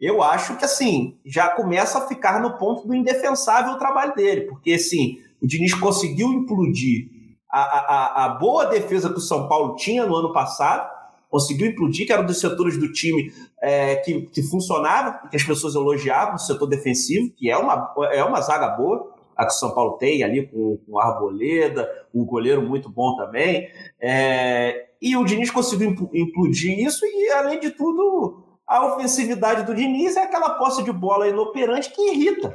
eu 0.00 0.22
acho 0.22 0.56
que, 0.56 0.64
assim, 0.64 1.18
já 1.24 1.48
começa 1.50 1.98
a 1.98 2.06
ficar 2.06 2.40
no 2.40 2.56
ponto 2.56 2.86
do 2.86 2.94
indefensável 2.94 3.72
o 3.72 3.78
trabalho 3.78 4.14
dele, 4.14 4.42
porque, 4.42 4.72
assim, 4.72 5.18
o 5.40 5.46
Diniz 5.46 5.74
conseguiu 5.74 6.28
implodir 6.28 7.08
a, 7.50 7.60
a, 7.60 8.24
a 8.24 8.28
boa 8.30 8.66
defesa 8.66 9.10
que 9.10 9.18
o 9.18 9.20
São 9.20 9.48
Paulo 9.48 9.76
tinha 9.76 10.06
no 10.06 10.14
ano 10.14 10.32
passado, 10.32 10.97
conseguiu 11.28 11.68
implodir, 11.68 12.06
que 12.06 12.12
era 12.12 12.22
um 12.22 12.26
dos 12.26 12.40
setores 12.40 12.78
do 12.78 12.90
time 12.92 13.32
é, 13.62 13.96
que, 13.96 14.22
que 14.22 14.42
funcionava, 14.42 15.28
que 15.28 15.36
as 15.36 15.42
pessoas 15.42 15.74
elogiavam, 15.74 16.34
o 16.34 16.38
setor 16.38 16.66
defensivo, 16.66 17.30
que 17.36 17.50
é 17.50 17.56
uma, 17.56 17.94
é 18.10 18.24
uma 18.24 18.40
zaga 18.40 18.68
boa, 18.68 19.14
a 19.36 19.46
que 19.46 19.52
o 19.52 19.56
São 19.56 19.72
Paulo 19.72 19.98
tem 19.98 20.24
ali 20.24 20.46
com, 20.48 20.78
com 20.84 20.98
Arboleda, 20.98 21.88
um 22.12 22.24
goleiro 22.24 22.62
muito 22.62 22.90
bom 22.90 23.14
também. 23.16 23.68
É, 24.00 24.88
e 25.00 25.16
o 25.16 25.24
Diniz 25.24 25.50
conseguiu 25.50 25.94
implodir 26.12 26.78
isso, 26.80 27.06
e 27.06 27.30
além 27.30 27.60
de 27.60 27.70
tudo, 27.70 28.42
a 28.66 28.94
ofensividade 28.94 29.64
do 29.64 29.74
Diniz 29.74 30.16
é 30.16 30.24
aquela 30.24 30.50
posse 30.50 30.82
de 30.82 30.92
bola 30.92 31.28
inoperante 31.28 31.90
que 31.90 32.10
irrita, 32.10 32.54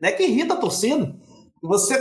né? 0.00 0.12
Que 0.12 0.22
irrita 0.22 0.54
a 0.54 0.58
torcida. 0.58 1.14
Você 1.62 1.96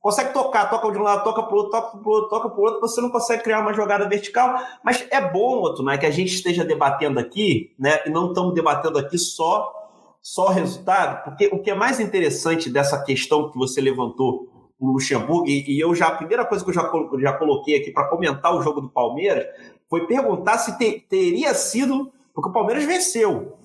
consegue 0.00 0.32
tocar, 0.32 0.68
toca 0.68 0.90
de 0.90 0.98
um 0.98 1.02
lado, 1.02 1.22
toca 1.22 1.42
para 1.42 1.54
o 1.54 1.58
outro, 1.58 1.70
toca 1.70 1.96
para 1.96 2.08
o 2.08 2.12
outro, 2.12 2.28
toca 2.28 2.48
para 2.48 2.58
o 2.58 2.62
outro, 2.62 2.80
você 2.80 3.00
não 3.00 3.10
consegue 3.10 3.44
criar 3.44 3.60
uma 3.60 3.72
jogada 3.72 4.08
vertical. 4.08 4.58
Mas 4.84 5.06
é 5.10 5.20
bom, 5.20 5.60
outro, 5.60 5.84
né, 5.84 5.96
que 5.96 6.06
a 6.06 6.10
gente 6.10 6.34
esteja 6.34 6.64
debatendo 6.64 7.20
aqui, 7.20 7.72
né, 7.78 8.00
e 8.04 8.10
não 8.10 8.28
estamos 8.28 8.52
debatendo 8.52 8.98
aqui 8.98 9.16
só 9.16 9.72
só 10.20 10.48
resultado, 10.48 11.22
porque 11.22 11.46
o 11.52 11.62
que 11.62 11.70
é 11.70 11.74
mais 11.74 12.00
interessante 12.00 12.68
dessa 12.68 13.00
questão 13.04 13.48
que 13.48 13.56
você 13.56 13.80
levantou 13.80 14.48
no 14.80 14.90
Luxemburgo, 14.90 15.46
e, 15.46 15.76
e 15.76 15.78
eu 15.78 15.94
já, 15.94 16.08
a 16.08 16.16
primeira 16.16 16.44
coisa 16.44 16.64
que 16.64 16.70
eu 16.70 16.74
já, 16.74 16.90
já 17.20 17.32
coloquei 17.34 17.76
aqui 17.76 17.92
para 17.92 18.08
comentar 18.08 18.52
o 18.52 18.60
jogo 18.60 18.80
do 18.80 18.88
Palmeiras, 18.88 19.46
foi 19.88 20.04
perguntar 20.08 20.58
se 20.58 20.76
te, 20.76 20.98
teria 21.08 21.54
sido, 21.54 22.10
porque 22.34 22.50
o 22.50 22.52
Palmeiras 22.52 22.84
venceu. 22.84 23.56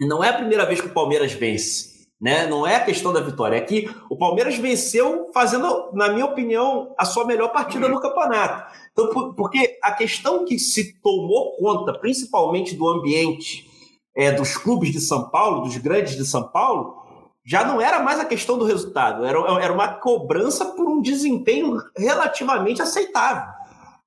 Não 0.00 0.24
é 0.24 0.30
a 0.30 0.36
primeira 0.38 0.66
vez 0.66 0.80
que 0.80 0.88
o 0.88 0.92
Palmeiras 0.92 1.32
vence. 1.32 1.99
Né? 2.20 2.46
Não 2.46 2.66
é 2.66 2.76
a 2.76 2.84
questão 2.84 3.12
da 3.12 3.20
vitória, 3.20 3.56
é 3.56 3.60
que 3.60 3.90
o 4.10 4.16
Palmeiras 4.16 4.56
venceu 4.56 5.30
fazendo, 5.32 5.90
na 5.94 6.10
minha 6.10 6.26
opinião, 6.26 6.94
a 6.98 7.06
sua 7.06 7.24
melhor 7.24 7.48
partida 7.48 7.88
no 7.88 8.00
campeonato. 8.00 8.76
Então, 8.92 9.32
porque 9.32 9.78
a 9.82 9.92
questão 9.92 10.44
que 10.44 10.58
se 10.58 11.00
tomou 11.00 11.56
conta, 11.56 11.94
principalmente 11.98 12.74
do 12.74 12.86
ambiente 12.86 13.70
é, 14.14 14.30
dos 14.32 14.56
clubes 14.56 14.92
de 14.92 15.00
São 15.00 15.30
Paulo, 15.30 15.62
dos 15.62 15.78
grandes 15.78 16.14
de 16.14 16.26
São 16.26 16.46
Paulo, 16.48 17.00
já 17.42 17.64
não 17.64 17.80
era 17.80 18.00
mais 18.00 18.20
a 18.20 18.24
questão 18.26 18.58
do 18.58 18.66
resultado, 18.66 19.24
era, 19.24 19.38
era 19.62 19.72
uma 19.72 19.88
cobrança 19.88 20.66
por 20.66 20.86
um 20.86 21.00
desempenho 21.00 21.78
relativamente 21.96 22.82
aceitável. 22.82 23.50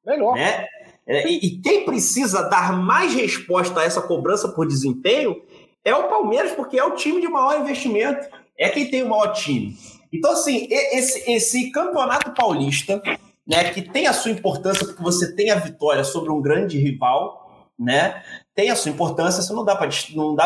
Melhor. 0.06 0.36
Né? 0.36 0.68
É, 1.08 1.28
e, 1.28 1.38
e 1.46 1.62
quem 1.62 1.84
precisa 1.84 2.44
dar 2.44 2.74
mais 2.74 3.14
resposta 3.14 3.80
a 3.80 3.84
essa 3.84 4.02
cobrança 4.02 4.48
por 4.50 4.68
desempenho 4.68 5.42
é 5.84 5.96
o 5.96 6.08
Palmeiras, 6.08 6.52
porque 6.54 6.78
é 6.78 6.84
o 6.84 6.96
time 6.96 7.22
de 7.22 7.28
maior 7.28 7.60
investimento, 7.60 8.28
é 8.58 8.70
quem 8.70 8.90
tem 8.90 9.04
o 9.04 9.10
maior 9.10 9.34
time. 9.34 9.76
Então, 10.12 10.32
assim, 10.32 10.68
esse, 10.70 11.32
esse 11.32 11.72
campeonato 11.72 12.32
paulista, 12.32 13.02
né, 13.48 13.72
que 13.72 13.82
tem 13.82 14.08
a 14.08 14.14
sua 14.14 14.32
importância, 14.32 14.86
porque 14.86 15.02
você 15.02 15.36
tem 15.36 15.52
a 15.52 15.56
vitória 15.56 16.04
sobre 16.04 16.32
um 16.32 16.42
grande 16.42 16.78
rival, 16.78 17.68
né, 17.78 18.24
tem 18.56 18.70
a 18.70 18.76
sua 18.76 18.92
importância, 18.92 19.42
isso 19.42 19.56
não 19.56 19.66
dá 19.66 19.76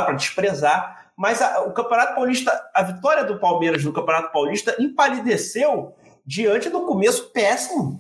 para 0.02 0.16
desprezar, 0.16 1.12
mas 1.18 1.42
a, 1.42 1.64
o 1.64 1.74
Campeonato 1.74 2.16
Paulista, 2.16 2.70
a 2.74 2.84
vitória 2.84 3.24
do 3.24 3.40
Palmeiras 3.40 3.84
no 3.84 3.92
Campeonato 3.92 4.32
Paulista 4.32 4.76
empalideceu 4.80 5.96
diante 6.26 6.70
do 6.70 6.82
começo 6.82 7.32
péssimo. 7.32 8.00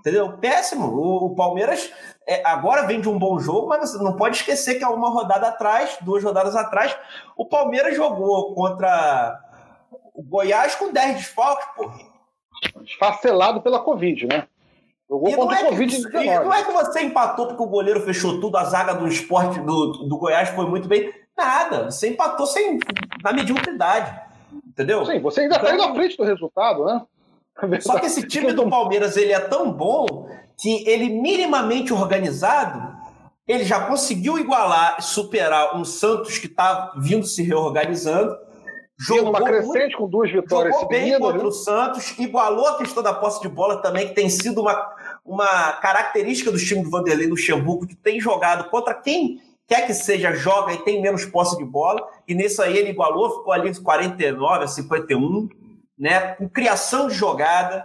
Entendeu? 0.00 0.38
Péssimo. 0.38 0.86
O, 0.86 1.26
o 1.26 1.34
Palmeiras 1.34 1.90
é, 2.26 2.42
agora 2.44 2.86
vem 2.86 3.00
de 3.00 3.08
um 3.08 3.18
bom 3.18 3.38
jogo, 3.38 3.68
mas 3.68 3.90
você 3.90 4.02
não 4.02 4.14
pode 4.14 4.36
esquecer 4.36 4.74
que 4.76 4.84
há 4.84 4.90
uma 4.90 5.08
rodada 5.08 5.48
atrás, 5.48 5.96
duas 6.00 6.24
rodadas 6.24 6.56
atrás, 6.56 6.96
o 7.36 7.46
Palmeiras 7.46 7.94
jogou 7.94 8.52
contra 8.52 9.40
o 10.12 10.22
Goiás 10.22 10.74
com 10.74 10.92
10 10.92 11.16
desfalques, 11.16 11.66
pô. 11.76 11.90
Esfacelado 12.82 13.60
pela 13.60 13.80
Covid, 13.80 14.26
né? 14.26 14.48
Jogou 15.08 15.28
e 15.28 15.36
contra 15.36 15.56
o 15.56 15.60
é 15.60 15.64
Covid 15.68 16.08
que, 16.08 16.24
Não 16.24 16.52
é 16.52 16.64
que 16.64 16.72
você 16.72 17.02
empatou 17.02 17.46
porque 17.46 17.62
o 17.62 17.68
goleiro 17.68 18.00
fechou 18.00 18.40
tudo, 18.40 18.56
a 18.56 18.64
zaga 18.64 18.94
do 18.94 19.06
esporte 19.06 19.60
do, 19.60 19.92
do 20.08 20.18
Goiás 20.18 20.48
foi 20.48 20.66
muito 20.66 20.88
bem. 20.88 21.12
Nada. 21.36 21.90
Você 21.90 22.08
empatou 22.08 22.46
sem, 22.46 22.80
na 23.22 23.32
mediocridade. 23.32 24.20
Entendeu? 24.66 25.04
Sim, 25.06 25.20
você 25.20 25.42
ainda 25.42 25.56
está 25.56 25.72
então, 25.72 25.86
indo 25.86 25.92
à 25.92 25.94
frente 25.94 26.16
do 26.16 26.24
resultado, 26.24 26.84
né? 26.86 27.02
Só 27.80 27.98
que 27.98 28.06
esse 28.06 28.26
time 28.26 28.52
do 28.52 28.68
Palmeiras 28.68 29.16
ele 29.16 29.32
é 29.32 29.40
tão 29.40 29.72
bom 29.72 30.28
que 30.58 30.88
ele 30.88 31.08
minimamente 31.08 31.92
organizado, 31.92 32.96
ele 33.46 33.64
já 33.64 33.86
conseguiu 33.86 34.38
igualar, 34.38 35.00
superar 35.00 35.76
um 35.76 35.84
Santos 35.84 36.38
que 36.38 36.46
está 36.46 36.92
vindo 36.98 37.24
se 37.24 37.42
reorganizando. 37.42 38.36
Jogou 38.98 39.28
uma 39.28 39.42
crescente 39.42 39.78
muito, 39.78 39.98
com 39.98 40.08
duas 40.08 40.32
vitórias 40.32 40.74
jogou 40.74 40.88
bem 40.88 41.18
contra 41.18 41.42
né? 41.42 41.44
o 41.44 41.52
Santos, 41.52 42.18
igualou 42.18 42.66
a 42.66 42.78
questão 42.78 43.02
da 43.02 43.12
posse 43.12 43.42
de 43.42 43.48
bola 43.48 43.82
também, 43.82 44.08
que 44.08 44.14
tem 44.14 44.28
sido 44.30 44.62
uma, 44.62 44.90
uma 45.24 45.72
característica 45.72 46.50
do 46.50 46.58
time 46.58 46.82
do 46.82 46.90
Vanderlei 46.90 47.26
Luxemburgo, 47.26 47.86
que 47.86 47.94
tem 47.94 48.18
jogado 48.18 48.70
contra 48.70 48.94
quem 48.94 49.38
quer 49.66 49.86
que 49.86 49.92
seja, 49.92 50.32
joga 50.32 50.72
e 50.72 50.78
tem 50.78 51.02
menos 51.02 51.26
posse 51.26 51.58
de 51.58 51.64
bola, 51.64 52.00
e 52.26 52.34
nisso 52.34 52.62
aí 52.62 52.76
ele 52.76 52.90
igualou, 52.90 53.38
ficou 53.38 53.52
ali 53.52 53.74
49 53.78 54.64
a 54.64 54.66
51, 54.66 55.48
né, 55.98 56.34
com 56.34 56.48
criação 56.48 57.08
de 57.08 57.14
jogada, 57.14 57.84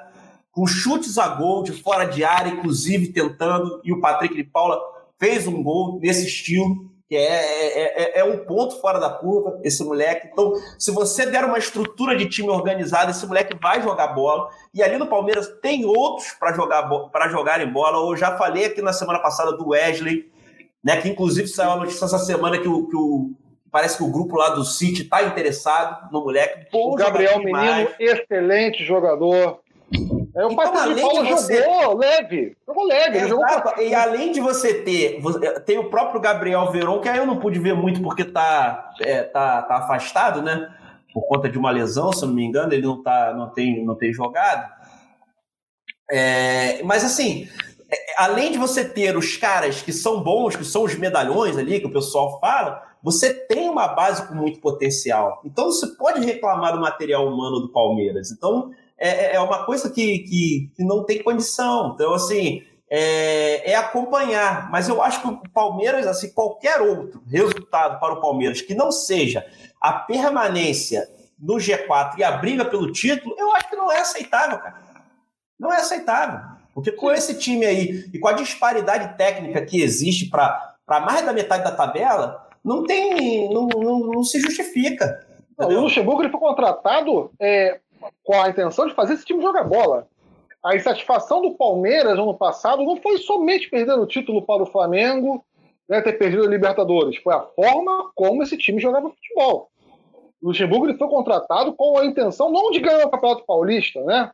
com 0.52 0.68
chutes 0.68 1.18
a 1.18 1.28
gol 1.30 1.64
de 1.64 1.72
fora 1.72 2.06
de 2.06 2.24
área, 2.24 2.50
inclusive 2.50 3.08
tentando, 3.14 3.80
e 3.84 3.94
o 3.94 4.02
Patrick 4.02 4.36
de 4.36 4.44
Paula 4.44 4.80
fez 5.18 5.48
um 5.48 5.64
gol 5.64 6.00
nesse 6.02 6.28
estilo, 6.28 6.92
que 7.08 7.16
é, 7.16 7.20
é, 7.20 8.04
é, 8.04 8.20
é, 8.20 8.24
um 8.24 8.46
ponto 8.46 8.80
fora 8.80 8.98
da 8.98 9.10
curva, 9.10 9.60
esse 9.64 9.84
moleque. 9.84 10.30
Então, 10.32 10.54
se 10.80 10.92
você 10.92 11.26
der 11.26 11.44
uma 11.44 11.58
estrutura 11.58 12.16
de 12.16 12.26
time 12.26 12.48
organizado, 12.48 13.12
esse 13.12 13.28
moleque 13.28 13.54
vai 13.62 13.82
jogar 13.82 14.08
bola. 14.08 14.50
E 14.74 14.82
ali 14.82 14.98
no 14.98 15.08
Palmeiras 15.08 15.48
tem 15.62 15.84
outros 15.84 16.32
para 16.32 16.54
jogar 16.54 16.84
para 17.12 17.28
jogarem 17.28 17.70
bola. 17.70 18.10
Eu 18.10 18.16
já 18.16 18.38
falei 18.38 18.64
aqui 18.64 18.82
na 18.82 18.94
semana 18.94 19.20
passada 19.20 19.52
do 19.52 19.72
Wesley, 19.72 20.32
né? 20.82 21.02
Que 21.02 21.10
inclusive 21.10 21.50
saiu 21.50 21.72
a 21.72 21.76
notícia 21.76 22.06
essa 22.06 22.18
semana 22.18 22.58
que 22.58 22.70
o, 22.70 22.88
que 22.88 22.96
o 22.96 23.32
parece 23.72 23.98
que 23.98 24.04
o 24.04 24.12
grupo 24.12 24.36
lá 24.36 24.50
do 24.50 24.64
City 24.64 25.04
está 25.04 25.24
interessado 25.24 26.12
no 26.12 26.24
moleque. 26.24 26.68
o 26.74 26.96
Gabriel 26.96 27.40
Menino, 27.40 27.90
excelente 28.00 28.84
jogador. 28.84 29.62
É, 30.34 30.46
o 30.46 30.52
então, 30.52 30.78
além 30.78 31.02
Paulo 31.02 31.24
de 31.24 31.32
você... 31.32 31.64
jogou 31.64 31.98
leve, 31.98 32.56
jogou 32.66 32.86
leve. 32.86 33.28
Jogou... 33.28 33.46
E 33.80 33.94
além 33.94 34.32
de 34.32 34.40
você 34.40 34.82
ter, 34.82 35.22
tem 35.66 35.78
o 35.78 35.90
próprio 35.90 36.22
Gabriel 36.22 36.72
Veron, 36.72 37.02
que 37.02 37.10
aí 37.10 37.18
eu 37.18 37.26
não 37.26 37.38
pude 37.38 37.60
ver 37.60 37.74
muito 37.74 38.02
porque 38.02 38.24
tá, 38.24 38.94
é, 39.02 39.24
tá, 39.24 39.62
tá 39.64 39.78
afastado, 39.78 40.42
né? 40.42 40.74
Por 41.14 41.28
conta 41.28 41.50
de 41.50 41.58
uma 41.58 41.72
lesão, 41.72 42.14
se 42.14 42.24
eu 42.24 42.30
não 42.30 42.36
me 42.36 42.46
engano, 42.46 42.74
ele 42.74 42.84
não, 42.84 43.04
tá, 43.04 43.34
não, 43.34 43.50
tem, 43.50 43.84
não 43.84 43.96
tem 43.96 44.14
jogado. 44.14 44.72
É, 46.10 46.82
mas 46.84 47.04
assim, 47.04 47.50
é, 47.92 47.98
além 48.18 48.54
de 48.54 48.58
você 48.58 48.86
ter 48.86 49.18
os 49.18 49.36
caras 49.36 49.82
que 49.82 49.92
são 49.92 50.24
bons, 50.24 50.56
que 50.56 50.64
são 50.64 50.84
os 50.84 50.96
medalhões 50.96 51.58
ali, 51.58 51.82
que 51.82 51.88
o 51.88 51.92
pessoal 51.92 52.40
fala, 52.40 52.91
você 53.04 53.34
tem 53.34 53.70
uma 53.70 53.88
base 53.88 54.28
com 54.28 54.36
muito 54.36 54.60
potencial. 54.60 55.42
Então 55.44 55.66
você 55.66 55.88
pode 55.88 56.24
reclamar 56.26 56.74
do 56.74 56.82
material 56.82 57.28
humano 57.28 57.60
do 57.60 57.72
Palmeiras. 57.72 58.32
Então 58.32 58.72
é, 59.02 59.10
é, 59.10 59.36
é 59.36 59.40
uma 59.40 59.66
coisa 59.66 59.90
que, 59.90 60.20
que, 60.20 60.72
que 60.76 60.84
não 60.84 61.04
tem 61.04 61.24
condição. 61.24 61.94
Então, 61.96 62.14
assim, 62.14 62.64
é, 62.88 63.72
é, 63.72 63.76
acompanhar. 63.76 64.70
Mas 64.70 64.88
eu 64.88 65.02
acho 65.02 65.22
que 65.22 65.28
o 65.28 65.42
Palmeiras, 65.50 66.06
assim, 66.06 66.32
qualquer 66.32 66.80
outro 66.82 67.24
resultado 67.28 68.00
para 68.00 68.14
o 68.14 68.22
Palmeiras 68.22 68.62
que 68.62 68.76
não 68.76 68.92
seja 68.92 69.44
a 69.82 69.94
permanência 69.94 71.10
no 71.40 71.56
G4 71.56 72.20
e 72.20 72.24
a 72.24 72.34
briga 72.34 72.64
pelo 72.64 72.92
título, 72.92 73.36
eu 73.40 73.52
acho 73.56 73.70
que 73.70 73.76
não 73.76 73.92
é 73.92 74.00
aceitável, 74.00 74.60
cara. 74.60 74.80
Não 75.60 75.74
é 75.74 75.78
aceitável. 75.78 76.40
Porque 76.76 76.92
com 76.92 77.12
esse 77.12 77.40
time 77.40 77.66
aí 77.66 78.10
e 78.14 78.20
com 78.20 78.28
a 78.28 78.34
disparidade 78.34 79.18
técnica 79.18 79.66
que 79.66 79.82
existe 79.82 80.30
para 80.30 80.76
mais 80.88 81.26
da 81.26 81.34
metade 81.34 81.64
da 81.64 81.72
tabela, 81.72 82.48
não 82.64 82.84
tem. 82.84 83.52
não, 83.54 83.68
não, 83.68 84.00
não 84.00 84.24
se 84.24 84.40
justifica. 84.40 85.26
o 85.58 85.68
Luxemburgo 85.68 86.24
ele 86.24 86.32
foi 86.32 86.40
contratado 86.40 87.32
é, 87.40 87.80
com 88.24 88.40
a 88.40 88.50
intenção 88.50 88.88
de 88.88 88.94
fazer 88.94 89.14
esse 89.14 89.26
time 89.26 89.42
jogar 89.42 89.64
bola. 89.64 90.08
A 90.64 90.76
insatisfação 90.76 91.42
do 91.42 91.56
Palmeiras 91.56 92.20
ano 92.20 92.36
passado 92.36 92.84
não 92.84 92.98
foi 92.98 93.18
somente 93.18 93.70
perder 93.70 93.94
o 93.94 94.06
título 94.06 94.44
para 94.44 94.62
o 94.62 94.68
Flamengo, 94.68 95.44
né, 95.90 96.02
ter 96.02 96.14
perdido 96.14 96.44
a 96.44 96.48
Libertadores, 96.48 97.18
foi 97.18 97.34
a 97.34 97.42
forma 97.42 98.12
como 98.16 98.44
esse 98.44 98.56
time 98.56 98.80
jogava 98.80 99.10
futebol. 99.10 99.70
O 100.42 100.48
Luxemburgo 100.48 100.88
ele 100.88 100.98
foi 100.98 101.08
contratado 101.08 101.74
com 101.74 101.98
a 101.98 102.06
intenção 102.06 102.52
não 102.52 102.72
de 102.72 102.80
ganhar 102.80 103.06
o 103.06 103.10
Campeonato 103.10 103.46
Paulista, 103.46 104.02
né? 104.04 104.32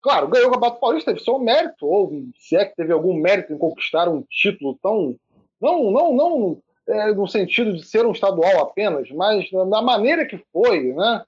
Claro, 0.00 0.28
ganhou 0.28 0.48
o 0.48 0.52
Campeonato 0.52 0.80
Paulista, 0.80 1.12
teve 1.12 1.24
seu 1.24 1.38
mérito, 1.38 1.86
ou 1.86 2.12
se 2.38 2.56
é 2.56 2.64
que 2.64 2.74
teve 2.74 2.92
algum 2.92 3.14
mérito 3.14 3.52
em 3.52 3.58
conquistar 3.58 4.08
um 4.08 4.22
título 4.28 4.76
tão. 4.82 5.14
Não, 5.60 5.90
não, 5.92 6.12
não 6.12 6.62
é, 6.88 7.12
no 7.12 7.26
sentido 7.26 7.74
de 7.74 7.84
ser 7.84 8.04
um 8.06 8.12
estadual 8.12 8.60
apenas, 8.60 9.10
mas 9.10 9.50
da 9.50 9.80
maneira 9.80 10.26
que 10.26 10.42
foi, 10.52 10.92
né? 10.92 11.22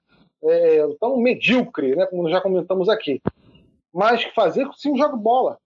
é, 0.45 0.87
tão 0.99 1.17
medíocre, 1.17 1.95
né, 1.95 2.05
como 2.05 2.29
já 2.29 2.39
comentamos 2.39 2.87
aqui, 2.87 3.21
mas 3.93 4.23
fazer 4.35 4.67
sim 4.75 4.91
um 4.91 4.97
jogo 4.97 5.17
bola. 5.17 5.57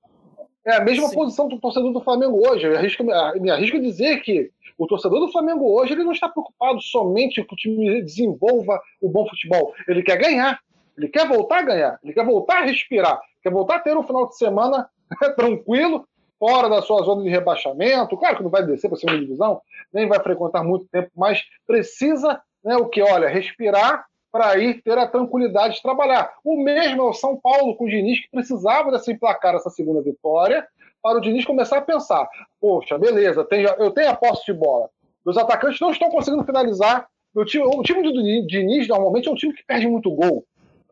É 0.65 0.75
a 0.75 0.83
mesma 0.83 1.07
sim. 1.07 1.15
posição 1.15 1.47
do 1.47 1.59
torcedor 1.59 1.91
do 1.91 2.01
Flamengo 2.01 2.47
hoje. 2.47 2.67
Eu 2.67 2.77
arrisco, 2.77 3.03
me 3.03 3.49
arrisco 3.49 3.77
a 3.77 3.81
dizer 3.81 4.21
que 4.21 4.51
o 4.77 4.85
torcedor 4.85 5.19
do 5.19 5.31
Flamengo 5.31 5.65
hoje 5.65 5.93
ele 5.93 6.03
não 6.03 6.11
está 6.11 6.29
preocupado 6.29 6.79
somente 6.81 7.43
que 7.43 7.53
o 7.53 7.57
time 7.57 8.01
desenvolva 8.01 8.79
o 9.01 9.09
bom 9.09 9.27
futebol. 9.27 9.73
Ele 9.87 10.03
quer 10.03 10.17
ganhar. 10.17 10.59
Ele 10.97 11.07
quer 11.07 11.27
voltar 11.27 11.59
a 11.59 11.63
ganhar. 11.63 11.99
Ele 12.03 12.13
quer 12.13 12.25
voltar 12.25 12.59
a 12.61 12.65
respirar. 12.65 13.19
Quer 13.41 13.51
voltar 13.51 13.77
a 13.77 13.79
ter 13.79 13.97
um 13.97 14.03
final 14.03 14.27
de 14.27 14.37
semana 14.37 14.87
tranquilo, 15.35 16.05
fora 16.39 16.69
da 16.69 16.81
sua 16.81 17.03
zona 17.03 17.21
de 17.21 17.29
rebaixamento. 17.29 18.17
Claro 18.17 18.37
que 18.37 18.43
não 18.43 18.49
vai 18.49 18.65
descer 18.65 18.87
para 18.87 18.97
a 18.97 18.99
segunda 18.99 19.19
divisão, 19.19 19.61
nem 19.93 20.07
vai 20.07 20.19
frequentar 20.21 20.63
muito 20.63 20.87
tempo, 20.87 21.11
mas 21.15 21.43
precisa 21.67 22.41
né, 22.63 22.77
o 22.77 22.87
que? 22.87 23.01
Olha, 23.01 23.27
respirar 23.27 24.05
para 24.31 24.57
ir 24.57 24.81
ter 24.81 24.97
a 24.97 25.07
tranquilidade 25.07 25.75
de 25.75 25.81
trabalhar. 25.81 26.31
O 26.43 26.63
mesmo 26.63 27.01
é 27.01 27.05
o 27.05 27.13
São 27.13 27.35
Paulo 27.35 27.75
com 27.75 27.85
o 27.85 27.89
Diniz, 27.89 28.19
que 28.21 28.29
precisava 28.29 28.91
dessa 28.91 29.11
emplacar 29.11 29.55
essa 29.55 29.69
segunda 29.69 30.01
vitória, 30.01 30.67
para 31.01 31.17
o 31.17 31.21
Diniz 31.21 31.45
começar 31.45 31.77
a 31.77 31.81
pensar: 31.81 32.27
poxa, 32.59 32.97
beleza, 32.97 33.47
eu 33.77 33.91
tenho 33.91 34.09
a 34.09 34.15
posse 34.15 34.45
de 34.45 34.53
bola. 34.53 34.89
Os 35.25 35.37
atacantes 35.37 35.79
não 35.79 35.91
estão 35.91 36.09
conseguindo 36.09 36.43
finalizar. 36.43 37.07
O 37.35 37.45
time, 37.45 37.63
o 37.63 37.81
time 37.83 38.01
do 38.01 38.11
Diniz 38.47 38.87
normalmente 38.87 39.27
é 39.27 39.31
um 39.31 39.35
time 39.35 39.53
que 39.53 39.63
perde 39.63 39.87
muito 39.87 40.11
gol. 40.11 40.43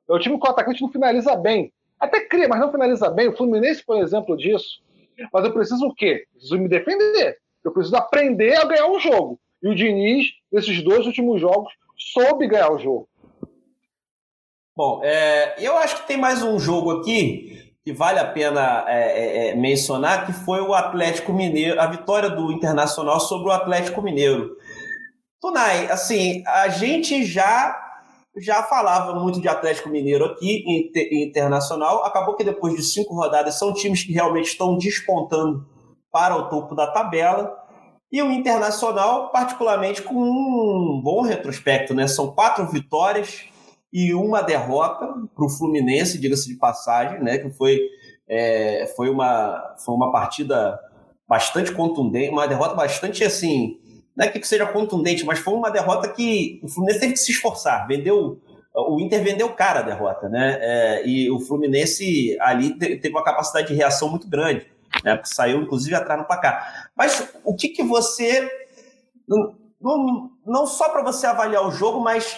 É 0.10 0.14
um 0.14 0.20
time 0.20 0.40
que 0.40 0.48
o 0.48 0.50
atacante 0.50 0.82
não 0.82 0.92
finaliza 0.92 1.36
bem. 1.36 1.74
Até 2.00 2.22
cria, 2.22 2.48
mas 2.48 2.60
não 2.60 2.72
finaliza 2.72 3.10
bem. 3.10 3.28
O 3.28 3.36
Fluminense, 3.36 3.84
por 3.84 3.98
exemplo, 3.98 4.38
disso. 4.38 4.82
Mas 5.32 5.46
eu 5.46 5.54
preciso 5.54 5.86
o 5.88 5.94
quê? 5.94 6.26
Preciso 6.32 6.60
me 6.60 6.68
defender. 6.68 7.38
Eu 7.64 7.72
preciso 7.72 7.96
aprender 7.96 8.56
a 8.56 8.66
ganhar 8.66 8.88
o 8.88 9.00
jogo. 9.00 9.40
E 9.62 9.68
o 9.68 9.76
Diniz, 9.76 10.28
nesses 10.52 10.84
dois 10.84 11.06
últimos 11.06 11.42
jogos, 11.42 11.74
soube 11.98 12.48
ganhar 12.48 12.72
o 12.72 12.80
jogo. 12.80 13.10
Bom, 14.76 15.02
é, 15.04 15.56
eu 15.60 15.76
acho 15.78 16.02
que 16.02 16.08
tem 16.08 16.18
mais 16.18 16.44
um 16.44 16.60
jogo 16.60 17.00
aqui 17.00 17.74
que 17.84 17.94
vale 17.94 18.20
a 18.20 18.26
pena 18.26 18.86
é, 18.88 19.00
é, 19.00 19.48
é, 19.48 19.56
mencionar, 19.56 20.26
que 20.26 20.34
foi 20.34 20.60
o 20.60 20.74
Atlético 20.74 21.32
Mineiro, 21.32 21.80
a 21.80 21.88
vitória 21.88 22.30
do 22.30 22.52
Internacional 22.52 23.20
sobre 23.20 23.48
o 23.48 23.52
Atlético 23.52 24.02
Mineiro. 24.02 24.58
Tunai, 25.42 25.88
assim, 25.88 26.44
a 26.46 26.68
gente 26.68 27.24
já 27.24 27.87
já 28.40 28.64
falava 28.64 29.20
muito 29.20 29.42
de 29.42 29.48
Atlético 29.48 29.90
Mineiro 29.90 30.26
aqui, 30.26 30.92
internacional. 31.12 32.04
Acabou 32.04 32.36
que 32.36 32.44
depois 32.44 32.76
de 32.76 32.84
cinco 32.84 33.16
rodadas 33.16 33.58
são 33.58 33.74
times 33.74 34.04
que 34.04 34.14
realmente 34.14 34.48
estão 34.48 34.78
despontando 34.78 35.66
para 36.12 36.36
o 36.36 36.50
topo 36.50 36.76
da 36.76 36.88
tabela. 36.88 37.56
E 38.12 38.22
o 38.22 38.32
Internacional, 38.32 39.32
particularmente, 39.32 40.02
com 40.02 40.16
um 40.16 41.02
bom 41.04 41.22
retrospecto, 41.22 41.94
né? 41.94 42.08
São 42.08 42.32
quatro 42.32 42.66
vitórias, 42.68 43.46
e 43.92 44.14
uma 44.14 44.42
derrota 44.42 45.08
para 45.34 45.46
o 45.46 45.50
Fluminense, 45.50 46.20
diga-se 46.20 46.48
de 46.48 46.56
passagem, 46.56 47.22
né? 47.22 47.38
Que 47.38 47.50
foi, 47.50 47.80
é, 48.28 48.92
foi, 48.96 49.10
uma, 49.10 49.76
foi 49.84 49.96
uma 49.96 50.12
partida 50.12 50.80
bastante 51.28 51.72
contundente, 51.72 52.30
uma 52.30 52.48
derrota 52.48 52.76
bastante 52.76 53.24
assim. 53.24 53.80
Não 54.18 54.26
é 54.26 54.30
que 54.30 54.44
seja 54.48 54.66
contundente, 54.66 55.24
mas 55.24 55.38
foi 55.38 55.54
uma 55.54 55.70
derrota 55.70 56.10
que 56.10 56.60
o 56.64 56.68
Fluminense 56.68 57.00
teve 57.00 57.14
que 57.14 57.20
se 57.20 57.32
esforçar. 57.32 57.88
Vendeu. 57.88 58.42
O 58.74 59.00
Inter 59.00 59.24
vendeu 59.24 59.50
cara 59.54 59.80
a 59.80 59.84
derrota, 59.84 60.28
né? 60.28 60.58
É, 60.60 61.08
e 61.08 61.30
o 61.30 61.40
Fluminense 61.40 62.36
ali 62.40 62.74
teve 62.78 63.10
uma 63.10 63.24
capacidade 63.24 63.68
de 63.68 63.76
reação 63.76 64.10
muito 64.10 64.28
grande, 64.28 64.66
né? 65.04 65.22
Saiu, 65.24 65.62
inclusive, 65.62 65.96
atrás 65.96 66.20
no 66.20 66.26
placar. 66.26 66.90
Mas 66.98 67.32
o 67.44 67.56
que, 67.56 67.70
que 67.70 67.84
você. 67.84 68.50
Não, 69.28 69.56
não, 69.80 70.32
não 70.46 70.66
só 70.66 70.90
para 70.90 71.04
você 71.04 71.28
avaliar 71.28 71.68
o 71.68 71.72
jogo, 71.72 72.00
mas 72.00 72.38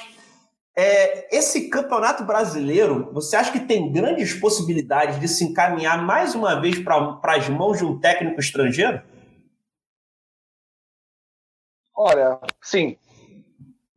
é, 0.77 1.33
esse 1.35 1.69
campeonato 1.69 2.25
brasileiro, 2.25 3.09
você 3.13 3.37
acha 3.37 3.53
que 3.53 3.59
tem 3.61 3.91
grandes 3.91 4.33
possibilidades 4.33 5.17
de 5.19 5.29
se 5.29 5.45
encaminhar 5.45 6.05
mais 6.05 6.35
uma 6.35 6.59
vez 6.59 6.77
para 6.79 7.19
as 7.23 7.47
mãos 7.47 7.77
de 7.77 7.85
um 7.85 7.97
técnico 7.99 8.39
estrangeiro? 8.39 9.01
Olha, 12.01 12.39
sim. 12.61 12.95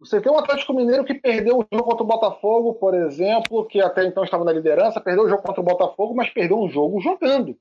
Você 0.00 0.20
tem 0.20 0.32
um 0.32 0.36
Atlético 0.36 0.74
Mineiro 0.74 1.04
que 1.04 1.14
perdeu 1.14 1.58
o 1.58 1.66
jogo 1.72 1.84
contra 1.84 2.02
o 2.02 2.06
Botafogo, 2.06 2.74
por 2.74 2.94
exemplo, 2.94 3.64
que 3.64 3.80
até 3.80 4.04
então 4.04 4.24
estava 4.24 4.44
na 4.44 4.50
liderança, 4.50 5.00
perdeu 5.00 5.22
o 5.22 5.28
jogo 5.28 5.42
contra 5.42 5.60
o 5.60 5.64
Botafogo, 5.64 6.12
mas 6.12 6.28
perdeu 6.28 6.58
um 6.58 6.68
jogo 6.68 7.00
jogando. 7.00 7.56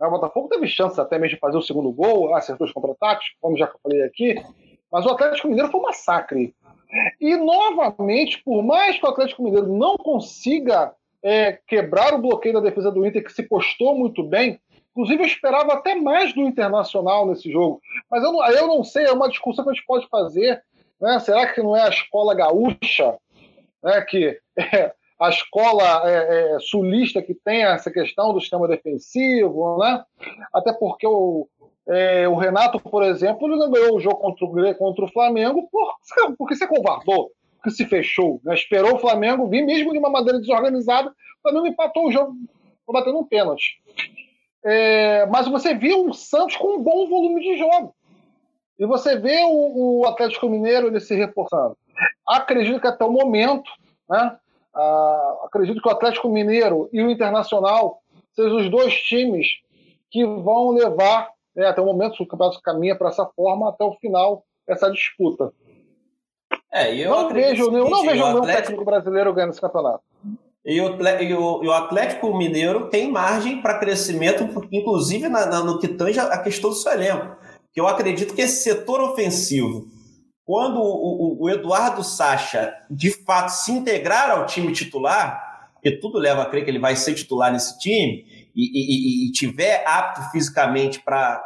O 0.00 0.10
Botafogo 0.10 0.48
teve 0.48 0.66
chance 0.66 1.00
até 1.00 1.20
mesmo 1.20 1.36
de 1.36 1.40
fazer 1.40 1.56
o 1.56 1.62
segundo 1.62 1.92
gol, 1.92 2.34
acertou 2.34 2.66
os 2.66 2.72
contra-ataques, 2.72 3.28
como 3.40 3.56
já 3.56 3.72
falei 3.80 4.02
aqui, 4.02 4.42
mas 4.90 5.06
o 5.06 5.10
Atlético 5.10 5.46
Mineiro 5.46 5.70
foi 5.70 5.78
um 5.78 5.84
massacre 5.84 6.52
E, 7.20 7.36
novamente, 7.36 8.42
por 8.42 8.64
mais 8.64 8.98
que 8.98 9.06
o 9.06 9.08
Atlético 9.08 9.44
Mineiro 9.44 9.68
não 9.68 9.96
consiga 9.96 10.92
é, 11.22 11.52
quebrar 11.68 12.12
o 12.12 12.20
bloqueio 12.20 12.54
da 12.54 12.60
defesa 12.60 12.90
do 12.90 13.06
Inter, 13.06 13.22
que 13.22 13.32
se 13.32 13.44
postou 13.44 13.94
muito 13.94 14.24
bem, 14.24 14.58
inclusive 15.00 15.22
eu 15.22 15.26
esperava 15.26 15.72
até 15.72 15.94
mais 15.94 16.34
do 16.34 16.42
Internacional 16.42 17.26
nesse 17.26 17.50
jogo, 17.50 17.80
mas 18.10 18.22
eu 18.22 18.32
não, 18.32 18.46
eu 18.50 18.66
não 18.66 18.84
sei, 18.84 19.06
é 19.06 19.12
uma 19.12 19.28
discussão 19.28 19.64
que 19.64 19.70
a 19.70 19.72
gente 19.72 19.86
pode 19.86 20.06
fazer. 20.08 20.62
Né? 21.00 21.18
Será 21.20 21.46
que 21.52 21.62
não 21.62 21.74
é 21.74 21.82
a 21.82 21.88
escola 21.88 22.34
gaúcha, 22.34 23.18
né, 23.82 24.00
que 24.02 24.38
é 24.56 24.92
a 25.18 25.28
escola 25.28 26.02
é, 26.08 26.54
é, 26.54 26.58
sulista 26.60 27.22
que 27.22 27.34
tem 27.34 27.64
essa 27.64 27.90
questão 27.90 28.32
do 28.32 28.40
sistema 28.40 28.66
defensivo, 28.66 29.78
né? 29.78 30.02
até 30.52 30.72
porque 30.72 31.06
o, 31.06 31.46
é, 31.88 32.26
o 32.26 32.36
Renato, 32.36 32.80
por 32.80 33.02
exemplo, 33.02 33.46
ele 33.46 33.56
não 33.58 33.70
ganhou 33.70 33.96
o 33.96 34.00
jogo 34.00 34.16
contra 34.16 34.44
o, 34.46 34.74
contra 34.76 35.04
o 35.04 35.12
Flamengo 35.12 35.68
por, 35.70 35.94
porque 36.38 36.56
se 36.56 36.66
covardou, 36.66 37.30
porque 37.56 37.70
se 37.70 37.84
fechou. 37.84 38.40
Né? 38.44 38.54
Esperou 38.54 38.94
o 38.94 38.98
Flamengo 38.98 39.46
vir, 39.46 39.62
mesmo 39.62 39.92
de 39.92 39.98
uma 39.98 40.08
maneira 40.08 40.38
desorganizada, 40.38 41.10
o 41.10 41.42
Flamengo 41.42 41.66
empatou 41.66 42.06
o 42.06 42.12
jogo 42.12 42.34
batendo 42.90 43.18
um 43.18 43.24
pênalti. 43.24 43.80
É, 44.64 45.26
mas 45.26 45.48
você 45.48 45.74
viu 45.74 46.06
o 46.06 46.14
Santos 46.14 46.56
com 46.56 46.76
um 46.76 46.82
bom 46.82 47.08
volume 47.08 47.40
de 47.40 47.58
jogo. 47.58 47.94
E 48.78 48.86
você 48.86 49.16
vê 49.16 49.42
o, 49.44 50.00
o 50.00 50.06
Atlético 50.06 50.48
Mineiro 50.48 50.86
ele 50.86 51.00
se 51.00 51.14
reforçando. 51.14 51.76
Acredito 52.26 52.80
que 52.80 52.86
até 52.86 53.04
o 53.04 53.12
momento, 53.12 53.70
né, 54.08 54.38
acredito 55.44 55.80
que 55.80 55.88
o 55.88 55.92
Atlético 55.92 56.28
Mineiro 56.28 56.88
e 56.92 57.02
o 57.02 57.10
Internacional 57.10 58.00
sejam 58.32 58.56
os 58.56 58.70
dois 58.70 58.94
times 58.94 59.46
que 60.10 60.24
vão 60.24 60.70
levar 60.70 61.30
né, 61.54 61.66
até 61.66 61.80
o 61.80 61.86
momento, 61.86 62.22
o 62.22 62.26
campeonato 62.26 62.60
caminha 62.62 62.96
para 62.96 63.08
essa 63.08 63.26
forma 63.26 63.68
até 63.68 63.84
o 63.84 63.94
final 63.94 64.44
essa 64.66 64.90
disputa. 64.90 65.52
É, 66.72 66.94
eu 66.94 67.10
não 67.10 67.28
vejo, 67.28 67.64
eu 67.64 67.90
não 67.90 68.02
vejo 68.02 68.24
nenhum 68.24 68.42
técnico 68.42 68.84
brasileiro 68.84 69.34
ganhando 69.34 69.50
esse 69.50 69.60
campeonato. 69.60 70.04
E 70.64 70.80
o, 70.80 71.62
e 71.62 71.68
o, 71.68 71.72
Atlético 71.72 72.36
Mineiro 72.36 72.90
tem 72.90 73.10
margem 73.10 73.62
para 73.62 73.78
crescimento, 73.78 74.44
inclusive 74.70 75.28
na, 75.28 75.46
na, 75.46 75.64
no 75.64 75.78
que 75.78 75.88
tange 75.88 76.20
a 76.20 76.38
questão 76.38 76.70
do 76.70 76.76
seu 76.76 76.92
elenco. 76.92 77.36
Que 77.72 77.80
eu 77.80 77.88
acredito 77.88 78.34
que 78.34 78.42
esse 78.42 78.62
setor 78.62 79.00
ofensivo, 79.00 79.86
quando 80.44 80.78
o, 80.78 80.82
o, 80.82 81.44
o 81.44 81.50
Eduardo 81.50 82.04
Sacha 82.04 82.74
de 82.90 83.10
fato 83.24 83.50
se 83.50 83.72
integrar 83.72 84.30
ao 84.30 84.44
time 84.44 84.72
titular, 84.72 85.70
porque 85.74 85.98
tudo 85.98 86.18
leva 86.18 86.42
a 86.42 86.46
crer 86.46 86.64
que 86.64 86.70
ele 86.70 86.78
vai 86.78 86.94
ser 86.94 87.14
titular 87.14 87.50
nesse 87.50 87.78
time, 87.78 88.26
e, 88.54 89.26
e, 89.26 89.28
e 89.28 89.32
tiver 89.32 89.82
apto 89.86 90.30
fisicamente 90.30 91.00
para 91.00 91.42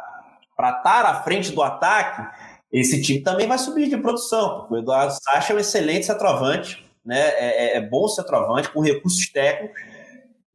estar 0.59 1.05
à 1.05 1.23
frente 1.23 1.51
do 1.51 1.61
ataque, 1.61 2.27
esse 2.71 3.01
time 3.01 3.21
também 3.21 3.47
vai 3.47 3.57
subir 3.57 3.87
de 3.87 3.95
produção. 3.95 4.67
O 4.69 4.77
Eduardo 4.77 5.13
Sacha 5.13 5.53
é 5.53 5.55
um 5.55 5.59
excelente 5.59 6.05
centroavante, 6.05 6.84
né? 7.05 7.19
É, 7.19 7.75
é, 7.75 7.77
é 7.77 7.81
bom 7.81 8.07
centroavante, 8.07 8.69
com 8.69 8.81
recursos 8.81 9.29
técnicos. 9.31 9.79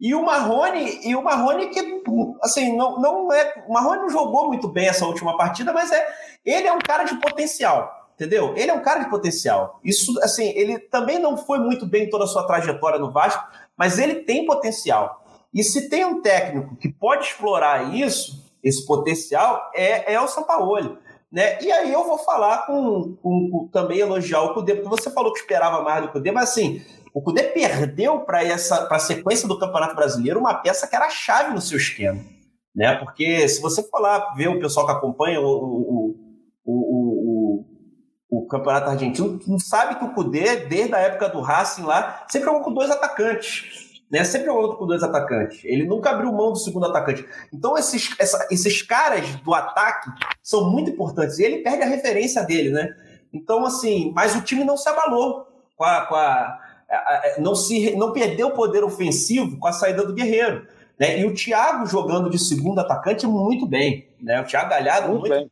E 0.01 0.15
o 0.15 0.25
Marrone, 0.25 1.07
e 1.07 1.15
o 1.15 1.23
Marrone 1.23 1.69
que, 1.69 2.03
assim, 2.43 2.75
não, 2.75 2.99
não 2.99 3.33
é. 3.33 3.65
O 3.69 3.73
Marrone 3.73 4.01
não 4.03 4.11
jogou 4.11 4.49
muito 4.49 4.67
bem 4.67 4.89
essa 4.89 5.05
última 5.05 5.37
partida, 5.37 5.73
mas 5.73 5.93
é, 5.93 6.09
ele 6.45 6.67
é 6.67 6.73
um 6.73 6.79
cara 6.79 7.05
de 7.05 7.15
potencial. 7.21 7.99
Entendeu? 8.15 8.55
Ele 8.55 8.71
é 8.71 8.75
um 8.75 8.83
cara 8.83 9.01
de 9.01 9.09
potencial. 9.09 9.81
Isso, 9.83 10.19
assim, 10.23 10.49
ele 10.55 10.79
também 10.79 11.19
não 11.19 11.39
foi 11.39 11.59
muito 11.59 11.87
bem 11.87 12.09
toda 12.11 12.25
a 12.25 12.27
sua 12.27 12.47
trajetória 12.47 12.99
no 12.99 13.11
Vasco, 13.11 13.43
mas 13.77 13.99
ele 13.99 14.17
tem 14.17 14.45
potencial. 14.45 15.25
E 15.53 15.65
se 15.65 15.89
tem 15.89 16.05
um 16.05 16.21
técnico 16.21 16.77
que 16.77 16.89
pode 16.89 17.25
explorar 17.25 17.95
isso, 17.95 18.45
esse 18.63 18.87
potencial, 18.87 19.71
é, 19.75 20.13
é 20.13 20.21
o 20.21 20.29
Sampaoli. 20.29 20.99
Né? 21.33 21.63
E 21.63 21.71
aí 21.71 21.93
eu 21.93 22.05
vou 22.05 22.19
falar 22.19 22.67
com, 22.67 23.15
com, 23.23 23.51
com 23.51 23.69
também 23.69 23.99
elogiar 23.99 24.43
o 24.43 24.55
Cudê, 24.55 24.75
porque 24.75 24.89
você 24.89 25.11
falou 25.11 25.33
que 25.33 25.39
esperava 25.39 25.83
mais 25.83 26.03
do 26.03 26.11
Cudê, 26.11 26.33
mas 26.33 26.51
assim, 26.51 26.83
o 27.15 27.23
Cudê 27.23 27.45
perdeu 27.45 28.21
para 28.21 28.45
essa 28.45 28.89
a 28.91 28.99
sequência 28.99 29.47
do 29.47 29.59
Campeonato 29.59 29.95
Brasileiro 29.95 30.41
uma 30.41 30.55
peça 30.55 30.89
que 30.89 30.97
era 30.97 31.09
chave 31.09 31.55
no 31.55 31.61
seu 31.61 31.79
esquema. 31.79 32.21
Né? 32.75 32.97
Porque 32.97 33.49
se 33.49 33.61
você 33.61 33.83
for 33.83 34.01
lá 34.01 34.35
ver 34.35 34.49
o 34.49 34.61
pessoal 34.61 34.87
que 34.87 34.93
acompanha 34.93 35.41
o, 35.41 35.47
o, 35.47 36.17
o, 36.65 37.65
o, 38.31 38.39
o 38.43 38.47
Campeonato 38.47 38.91
Argentino, 38.91 39.39
não 39.47 39.59
sabe 39.59 39.97
que 39.97 40.05
o 40.05 40.13
Cudê, 40.13 40.57
desde 40.67 40.95
a 40.95 40.99
época 40.99 41.29
do 41.29 41.41
Racing 41.41 41.83
lá, 41.83 42.27
sempre 42.29 42.47
jogou 42.47 42.63
com 42.63 42.73
dois 42.73 42.91
atacantes 42.91 43.90
né? 44.11 44.25
Sempre 44.25 44.47
jogou 44.47 44.77
com 44.77 44.87
dois 44.87 45.03
atacantes. 45.03 45.61
Ele 45.65 45.87
nunca 45.87 46.11
abriu 46.11 46.33
mão 46.33 46.53
do 46.53 46.59
segundo 46.59 46.87
atacante. 46.87 47.25
Então, 47.53 47.79
esses, 47.79 48.15
essa, 48.19 48.49
esses 48.51 48.83
caras 48.83 49.37
do 49.37 49.55
ataque 49.55 50.11
são 50.43 50.69
muito 50.69 50.91
importantes. 50.91 51.39
E 51.39 51.45
ele 51.45 51.59
perde 51.59 51.83
a 51.83 51.87
referência 51.87 52.43
dele, 52.43 52.71
né? 52.71 52.95
Então, 53.33 53.65
assim, 53.65 54.13
mas 54.15 54.35
o 54.35 54.43
time 54.43 54.65
não 54.65 54.77
se 54.77 54.89
abalou 54.89 55.47
com 55.77 55.85
a. 55.85 56.07
Com 56.07 56.17
a, 56.17 56.59
a, 56.91 56.97
a 56.97 57.41
não, 57.41 57.55
se, 57.55 57.95
não 57.95 58.13
perdeu 58.13 58.49
o 58.49 58.55
poder 58.55 58.83
ofensivo 58.83 59.59
com 59.59 59.69
a 59.69 59.73
saída 59.73 60.05
do 60.05 60.13
Guerreiro. 60.13 60.67
Né? 60.99 61.21
E 61.21 61.25
o 61.25 61.33
Thiago 61.33 61.87
jogando 61.87 62.29
de 62.29 62.39
segundo 62.39 62.81
atacante 62.81 63.27
muito 63.27 63.65
bem. 63.65 64.09
Né? 64.21 64.41
O 64.41 64.45
Thiago 64.45 64.69
Galhardo 64.69 65.09
muito, 65.09 65.29
muito 65.29 65.33
bem. 65.33 65.51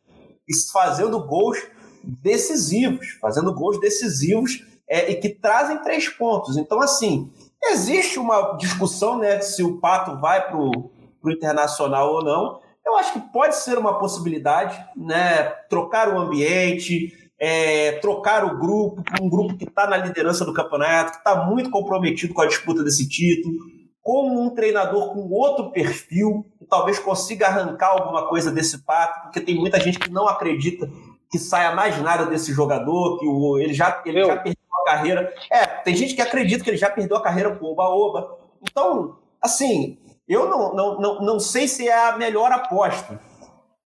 fazendo 0.72 1.24
gols 1.24 1.58
decisivos, 2.02 3.16
fazendo 3.20 3.54
gols 3.54 3.80
decisivos 3.80 4.64
é, 4.88 5.10
e 5.10 5.14
que 5.16 5.28
trazem 5.28 5.78
três 5.82 6.08
pontos. 6.08 6.56
Então, 6.56 6.80
assim, 6.80 7.30
Existe 7.62 8.18
uma 8.18 8.56
discussão 8.56 9.18
né, 9.18 9.40
se 9.40 9.62
o 9.62 9.78
Pato 9.78 10.18
vai 10.20 10.46
para 10.46 10.56
o 10.56 10.90
internacional 11.26 12.14
ou 12.14 12.24
não. 12.24 12.60
Eu 12.84 12.96
acho 12.96 13.12
que 13.12 13.20
pode 13.20 13.56
ser 13.56 13.76
uma 13.76 13.98
possibilidade, 13.98 14.82
né? 14.96 15.44
Trocar 15.68 16.08
o 16.08 16.18
ambiente, 16.18 17.12
é, 17.38 17.92
trocar 18.00 18.44
o 18.44 18.58
grupo, 18.58 19.02
um 19.20 19.28
grupo 19.28 19.56
que 19.56 19.64
está 19.64 19.86
na 19.86 19.96
liderança 19.96 20.44
do 20.44 20.54
campeonato, 20.54 21.12
que 21.12 21.18
está 21.18 21.44
muito 21.44 21.70
comprometido 21.70 22.32
com 22.32 22.40
a 22.40 22.46
disputa 22.46 22.82
desse 22.82 23.08
título, 23.08 23.54
com 24.02 24.42
um 24.42 24.50
treinador 24.54 25.12
com 25.12 25.28
outro 25.30 25.70
perfil, 25.70 26.46
que 26.58 26.64
talvez 26.64 26.98
consiga 26.98 27.46
arrancar 27.46 27.88
alguma 27.88 28.26
coisa 28.26 28.50
desse 28.50 28.78
pato, 28.84 29.24
porque 29.24 29.40
tem 29.40 29.54
muita 29.54 29.78
gente 29.78 29.98
que 29.98 30.10
não 30.10 30.26
acredita 30.26 30.90
que 31.30 31.38
saia 31.38 31.74
mais 31.74 32.00
nada 32.00 32.24
desse 32.24 32.52
jogador, 32.52 33.18
que 33.18 33.26
o, 33.26 33.58
ele 33.58 33.74
já, 33.74 34.02
ele 34.06 34.24
já 34.24 34.36
perdeu 34.36 34.62
carreira. 34.88 35.34
É, 35.50 35.66
tem 35.66 35.94
gente 35.94 36.14
que 36.14 36.22
acredita 36.22 36.64
que 36.64 36.70
ele 36.70 36.76
já 36.76 36.90
perdeu 36.90 37.16
a 37.16 37.22
carreira 37.22 37.54
com 37.54 37.66
o 37.66 37.72
Oba-Oba. 37.72 38.38
Então, 38.62 39.18
assim, 39.40 39.98
eu 40.26 40.48
não, 40.48 40.74
não, 40.74 41.00
não, 41.00 41.20
não 41.22 41.40
sei 41.40 41.68
se 41.68 41.88
é 41.88 42.08
a 42.08 42.16
melhor 42.16 42.50
aposta. 42.52 43.20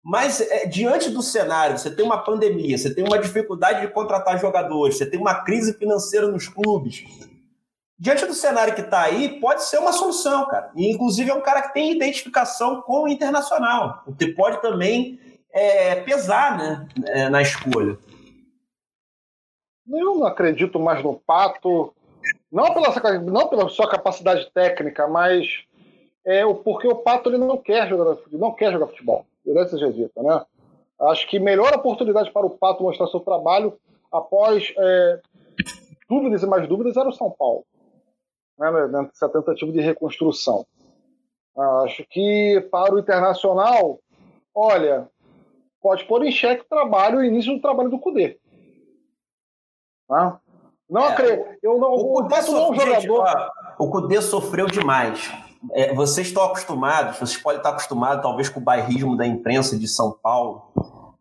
Mas 0.04 0.40
é, 0.40 0.66
diante 0.66 1.10
do 1.10 1.22
cenário, 1.22 1.76
você 1.76 1.90
tem 1.90 2.04
uma 2.04 2.18
pandemia, 2.18 2.78
você 2.78 2.94
tem 2.94 3.04
uma 3.04 3.18
dificuldade 3.18 3.82
de 3.82 3.92
contratar 3.92 4.40
jogadores, 4.40 4.96
você 4.96 5.04
tem 5.04 5.20
uma 5.20 5.34
crise 5.44 5.74
financeira 5.74 6.26
nos 6.26 6.48
clubes. 6.48 7.04
Diante 7.98 8.24
do 8.24 8.32
cenário 8.32 8.74
que 8.74 8.80
está 8.80 9.02
aí, 9.02 9.40
pode 9.40 9.64
ser 9.64 9.78
uma 9.78 9.92
solução, 9.92 10.46
cara. 10.46 10.70
E, 10.76 10.90
inclusive, 10.90 11.30
é 11.30 11.34
um 11.34 11.40
cara 11.40 11.62
que 11.62 11.74
tem 11.74 11.92
identificação 11.92 12.80
com 12.82 13.02
o 13.02 13.08
internacional, 13.08 14.04
que 14.16 14.28
pode 14.28 14.62
também 14.62 15.18
é, 15.52 15.96
pesar 15.96 16.56
né, 16.56 16.86
é, 17.06 17.28
na 17.28 17.42
escolha. 17.42 17.98
Eu 19.90 20.14
não 20.16 20.26
acredito 20.26 20.78
mais 20.78 21.02
no 21.02 21.18
Pato, 21.18 21.94
não 22.50 22.72
pela, 22.74 23.18
não 23.20 23.48
pela 23.48 23.68
sua 23.68 23.88
capacidade 23.88 24.50
técnica, 24.52 25.06
mas 25.06 25.64
é 26.24 26.44
porque 26.52 26.86
o 26.86 26.96
Pato 26.96 27.30
ele 27.30 27.38
não 27.38 27.56
quer 27.56 27.88
jogar 27.88 28.18
não 28.32 28.52
quer 28.52 28.72
jogar 28.72 28.88
futebol. 28.88 29.24
Verdade 29.44 29.70
seja 29.70 29.90
dita, 29.90 30.22
né? 30.22 30.44
Acho 31.00 31.28
que 31.28 31.38
melhor 31.38 31.72
oportunidade 31.74 32.30
para 32.30 32.44
o 32.44 32.50
Pato 32.50 32.82
mostrar 32.82 33.06
seu 33.06 33.20
trabalho 33.20 33.78
após 34.10 34.74
é, 34.76 35.20
dúvidas 36.08 36.42
e 36.42 36.46
mais 36.46 36.68
dúvidas 36.68 36.96
era 36.96 37.08
o 37.08 37.12
São 37.12 37.30
Paulo, 37.30 37.64
né, 38.58 38.70
nessa 38.88 39.28
tentativa 39.28 39.70
de 39.70 39.80
reconstrução. 39.80 40.66
Acho 41.84 42.04
que 42.08 42.60
para 42.70 42.94
o 42.94 42.98
Internacional, 42.98 43.98
olha, 44.54 45.08
pode 45.80 46.04
pôr 46.04 46.24
em 46.24 46.32
xeque 46.32 46.62
o 46.62 46.68
trabalho, 46.68 47.18
o 47.18 47.24
início 47.24 47.52
do 47.54 47.60
trabalho 47.60 47.90
do 47.90 47.98
Cudê. 47.98 48.38
Não, 50.08 50.38
não 50.88 51.04
é, 51.04 51.08
acredito. 51.08 51.44
Eu 51.62 51.78
não, 51.78 51.90
o, 51.90 52.22
o 52.22 52.34
é 52.34 52.38
um 52.38 52.74
jogador. 52.74 53.00
Gente, 53.00 53.10
ó, 53.10 53.50
o 53.78 53.90
Cudê 53.90 54.20
sofreu 54.22 54.66
demais. 54.66 55.30
É, 55.72 55.92
vocês 55.94 56.28
estão 56.28 56.44
acostumados, 56.44 57.18
vocês 57.18 57.36
podem 57.36 57.58
estar 57.58 57.70
acostumados 57.70 58.22
talvez 58.22 58.48
com 58.48 58.60
o 58.60 58.62
bairrismo 58.62 59.16
da 59.16 59.26
imprensa 59.26 59.76
de 59.76 59.88
São 59.88 60.12
Paulo 60.12 60.72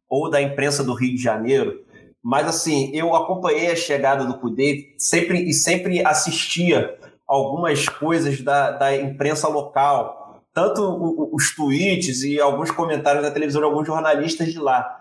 ou 0.08 0.30
da 0.30 0.42
imprensa 0.42 0.84
do 0.84 0.94
Rio 0.94 1.16
de 1.16 1.22
Janeiro, 1.22 1.84
mas 2.24 2.48
assim, 2.48 2.92
eu 2.94 3.16
acompanhei 3.16 3.72
a 3.72 3.76
chegada 3.76 4.26
do 4.26 4.38
Cudê 4.38 4.94
sempre, 4.98 5.50
e 5.50 5.54
sempre 5.54 6.06
assistia 6.06 6.98
algumas 7.28 7.90
coisas 7.90 8.42
da, 8.42 8.72
da 8.72 8.96
imprensa 8.96 9.48
local, 9.48 10.44
tanto 10.54 11.30
os 11.34 11.54
tweets 11.56 12.24
e 12.24 12.40
alguns 12.40 12.72
comentários 12.72 13.24
da 13.24 13.32
televisão 13.32 13.62
de 13.62 13.68
alguns 13.68 13.86
jornalistas 13.86 14.52
de 14.52 14.60
lá. 14.60 14.98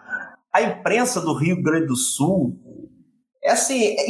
A 0.52 0.62
imprensa 0.62 1.20
do 1.20 1.34
Rio 1.34 1.62
Grande 1.62 1.86
do 1.86 1.96
Sul 1.96 2.58
é 3.46 3.52
assim. 3.52 3.96
É 3.98 4.06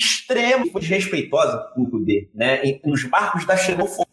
extremo 0.00 0.78
desrespeitosa 0.78 1.70
com 1.74 1.82
o 1.82 1.90
poder, 1.90 2.30
né? 2.34 2.60
nos 2.84 3.04
marcos 3.04 3.46
da 3.46 3.56
xenofobia. 3.56 4.06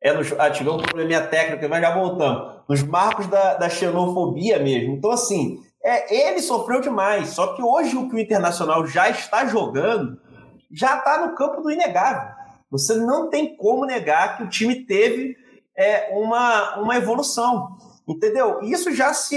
é 0.00 0.12
nos, 0.12 0.32
ah, 0.32 0.52
um 0.72 0.82
probleminha 0.82 1.26
técnico, 1.26 1.68
mas 1.68 1.80
já 1.80 1.92
voltamos. 1.92 2.62
Nos 2.68 2.82
marcos 2.82 3.26
da, 3.26 3.54
da 3.54 3.68
xenofobia 3.68 4.58
mesmo. 4.58 4.94
Então, 4.94 5.10
assim, 5.10 5.60
é, 5.82 6.28
ele 6.28 6.40
sofreu 6.40 6.80
demais. 6.80 7.30
Só 7.30 7.54
que 7.54 7.62
hoje 7.62 7.96
o 7.96 8.08
que 8.08 8.14
o 8.14 8.18
Internacional 8.18 8.86
já 8.86 9.10
está 9.10 9.46
jogando 9.46 10.20
já 10.70 10.98
está 10.98 11.26
no 11.26 11.34
campo 11.34 11.60
do 11.60 11.70
inegável. 11.70 12.34
Você 12.70 12.94
não 12.94 13.30
tem 13.30 13.56
como 13.56 13.86
negar 13.86 14.36
que 14.36 14.42
o 14.42 14.48
time 14.48 14.84
teve 14.84 15.36
é, 15.76 16.08
uma, 16.12 16.80
uma 16.80 16.96
evolução. 16.96 17.76
Entendeu? 18.06 18.60
Isso 18.62 18.94
já 18.94 19.12
se, 19.12 19.36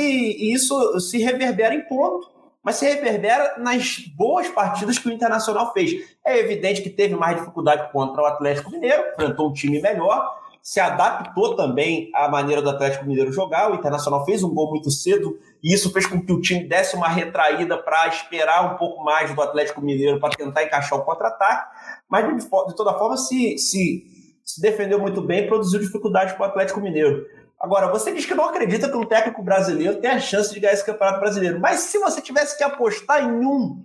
isso 0.53 0.99
se 0.99 1.17
reverbera 1.17 1.73
em 1.73 1.81
ponto, 1.81 2.29
mas 2.63 2.75
se 2.75 2.85
reverbera 2.85 3.55
nas 3.57 3.99
boas 4.15 4.47
partidas 4.47 4.99
que 4.99 5.07
o 5.07 5.11
Internacional 5.11 5.73
fez. 5.73 6.15
É 6.23 6.37
evidente 6.37 6.81
que 6.81 6.89
teve 6.89 7.15
mais 7.15 7.37
dificuldade 7.37 7.91
contra 7.91 8.21
o 8.21 8.25
Atlético 8.25 8.69
Mineiro, 8.69 9.03
enfrentou 9.13 9.49
um 9.49 9.53
time 9.53 9.81
melhor, 9.81 10.37
se 10.61 10.79
adaptou 10.79 11.55
também 11.55 12.11
à 12.13 12.27
maneira 12.27 12.61
do 12.61 12.69
Atlético 12.69 13.05
Mineiro 13.05 13.31
jogar. 13.31 13.71
O 13.71 13.75
Internacional 13.75 14.23
fez 14.25 14.43
um 14.43 14.53
gol 14.53 14.69
muito 14.69 14.91
cedo 14.91 15.39
e 15.63 15.73
isso 15.73 15.91
fez 15.91 16.05
com 16.05 16.23
que 16.23 16.31
o 16.31 16.41
time 16.41 16.67
desse 16.67 16.95
uma 16.95 17.07
retraída 17.07 17.77
para 17.77 18.07
esperar 18.07 18.73
um 18.73 18.77
pouco 18.77 19.03
mais 19.03 19.33
do 19.33 19.41
Atlético 19.41 19.81
Mineiro 19.81 20.19
para 20.19 20.35
tentar 20.35 20.63
encaixar 20.63 20.99
o 20.99 21.03
contra-ataque. 21.03 21.75
Mas 22.07 22.27
de, 22.37 22.75
toda 22.75 22.93
forma 22.93 23.17
se, 23.17 23.57
se, 23.57 24.03
se 24.43 24.61
defendeu 24.61 24.99
muito 24.99 25.21
bem 25.21 25.47
produziu 25.47 25.79
dificuldades 25.79 26.35
para 26.35 26.43
o 26.43 26.49
Atlético 26.49 26.81
Mineiro. 26.81 27.25
Agora, 27.59 27.87
você 27.87 28.13
diz 28.13 28.25
que 28.25 28.33
não 28.33 28.45
acredita 28.45 28.89
que 28.89 28.95
um 28.95 29.05
técnico 29.05 29.43
brasileiro 29.43 29.99
tem 29.99 30.11
a 30.11 30.19
chance 30.19 30.53
de 30.53 30.59
ganhar 30.59 30.73
esse 30.73 30.85
campeonato 30.85 31.19
brasileiro. 31.19 31.59
Mas 31.59 31.81
se 31.81 31.99
você 31.99 32.21
tivesse 32.21 32.57
que 32.57 32.63
apostar 32.63 33.23
em 33.23 33.45
um, 33.45 33.83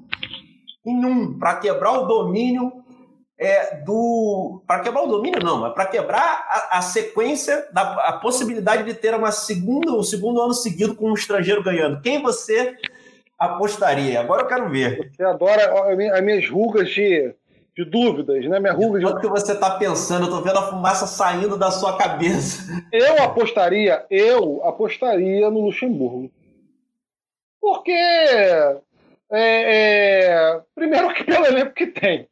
em 0.86 1.04
um, 1.04 1.36
para 1.38 1.56
quebrar 1.56 1.92
o 1.92 2.06
domínio 2.06 2.84
é, 3.36 3.78
do. 3.78 4.62
Para 4.64 4.80
quebrar 4.80 5.02
o 5.02 5.08
domínio, 5.08 5.40
não, 5.42 5.60
mas 5.60 5.74
para 5.74 5.86
quebrar 5.86 6.46
a, 6.48 6.78
a, 6.78 6.82
sequência, 6.82 7.68
da, 7.72 8.08
a 8.08 8.12
possibilidade 8.12 8.84
de 8.84 8.94
ter 8.94 9.12
uma 9.12 9.32
segunda, 9.32 9.92
um 9.92 10.04
segundo 10.04 10.40
ano 10.40 10.54
seguido 10.54 10.94
com 10.94 11.10
um 11.10 11.14
estrangeiro 11.14 11.62
ganhando. 11.62 12.00
Quem 12.00 12.22
você 12.22 12.76
apostaria? 13.36 14.20
Agora 14.20 14.42
eu 14.42 14.46
quero 14.46 14.70
ver. 14.70 15.10
Você 15.12 15.24
adora 15.24 15.90
as 16.16 16.22
minhas 16.22 16.48
rugas 16.48 16.88
de 16.90 17.34
de 17.76 17.84
dúvidas, 17.84 18.44
né? 18.46 18.60
Minha 18.60 18.72
ruga 18.72 19.00
de... 19.00 19.20
que 19.20 19.26
você 19.26 19.52
está 19.52 19.76
pensando, 19.76 20.26
eu 20.26 20.30
tô 20.30 20.40
vendo 20.40 20.58
a 20.58 20.70
fumaça 20.70 21.06
saindo 21.06 21.56
da 21.56 21.70
sua 21.70 21.96
cabeça. 21.96 22.62
Eu 22.92 23.22
apostaria, 23.22 24.06
eu 24.08 24.62
apostaria 24.64 25.50
no 25.50 25.60
Luxemburgo. 25.60 26.30
Porque 27.60 27.90
é, 27.90 28.80
é, 29.32 30.60
primeiro 30.74 31.12
que 31.14 31.24
pelo 31.24 31.46
elenco 31.46 31.74
que 31.74 31.86
tem. 31.88 32.28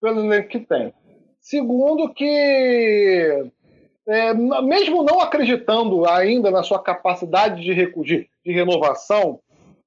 Pelo 0.00 0.24
elenco 0.24 0.48
que 0.48 0.60
tem. 0.60 0.92
Segundo 1.40 2.12
que 2.12 3.50
é, 4.08 4.34
mesmo 4.34 5.04
não 5.04 5.20
acreditando 5.20 6.08
ainda 6.08 6.50
na 6.50 6.62
sua 6.62 6.82
capacidade 6.82 7.62
de, 7.62 7.74
de, 7.74 8.28
de 8.44 8.52
renovação, 8.52 9.38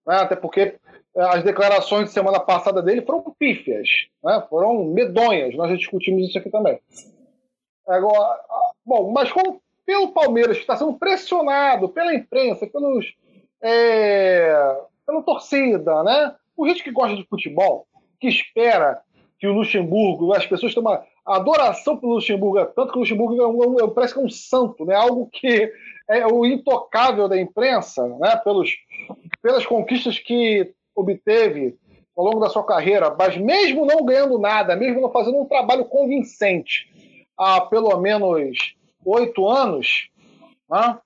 né, 0.07 0.15
até 0.15 0.35
porque 0.35 0.75
as 1.15 1.43
declarações 1.43 2.05
de 2.05 2.11
semana 2.11 2.39
passada 2.39 2.81
dele 2.81 3.01
foram 3.01 3.23
pífias, 3.37 3.87
né? 4.23 4.43
foram 4.49 4.85
medonhas. 4.85 5.55
Nós 5.55 5.69
já 5.69 5.75
discutimos 5.75 6.27
isso 6.27 6.37
aqui 6.37 6.49
também. 6.49 6.79
Agora, 7.87 8.39
bom, 8.85 9.11
mas 9.11 9.31
como 9.31 9.61
pelo 9.85 10.13
Palmeiras 10.13 10.57
que 10.57 10.63
está 10.63 10.75
sendo 10.75 10.93
pressionado 10.93 11.89
pela 11.89 12.15
imprensa, 12.15 12.65
pelos, 12.65 13.13
é, 13.61 14.77
pela 15.05 15.21
torcida, 15.21 16.03
né? 16.03 16.35
O 16.55 16.67
gente 16.67 16.83
que 16.83 16.91
gosta 16.91 17.15
de 17.15 17.25
futebol, 17.25 17.85
que 18.19 18.27
espera 18.27 19.01
que 19.37 19.47
o 19.47 19.53
Luxemburgo, 19.53 20.33
as 20.33 20.45
pessoas 20.45 20.73
têm 20.73 20.81
uma 20.81 21.03
adoração 21.25 21.97
pelo 21.97 22.13
Luxemburgo, 22.13 22.59
é 22.59 22.65
tanto 22.65 22.91
que 22.93 22.97
o 22.97 23.01
Luxemburgo 23.01 23.41
é 23.41 23.47
um, 23.47 23.79
é 23.79 23.83
um, 23.83 23.89
parece 23.89 24.13
que 24.13 24.19
é 24.19 24.23
um 24.23 24.29
santo, 24.29 24.85
né? 24.85 24.95
Algo 24.95 25.27
que 25.31 25.71
é 26.09 26.25
o 26.25 26.45
intocável 26.45 27.27
da 27.27 27.39
imprensa, 27.39 28.07
né? 28.19 28.37
Pelos, 28.37 28.71
pelas 29.41 29.65
conquistas 29.65 30.17
que 30.17 30.73
obteve 30.95 31.77
ao 32.15 32.25
longo 32.25 32.39
da 32.39 32.49
sua 32.49 32.63
carreira, 32.63 33.15
mas 33.17 33.35
mesmo 33.37 33.85
não 33.85 34.05
ganhando 34.05 34.37
nada, 34.37 34.75
mesmo 34.75 35.01
não 35.01 35.11
fazendo 35.11 35.39
um 35.39 35.45
trabalho 35.45 35.85
convincente 35.85 36.87
há 37.37 37.61
pelo 37.61 37.97
menos 37.99 38.75
oito 39.05 39.47
anos, 39.47 40.09
né, 40.69 40.97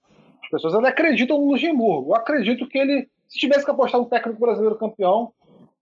as 0.44 0.50
pessoas 0.50 0.76
ainda 0.76 0.90
acreditam 0.90 1.40
no 1.40 1.52
Luxemburgo. 1.52 2.12
Eu 2.12 2.16
acredito 2.16 2.68
que 2.68 2.78
ele, 2.78 3.10
se 3.28 3.40
tivesse 3.40 3.66
que 3.66 3.72
apostar 3.72 4.00
no 4.00 4.08
técnico 4.08 4.40
brasileiro 4.40 4.78
campeão, 4.78 5.32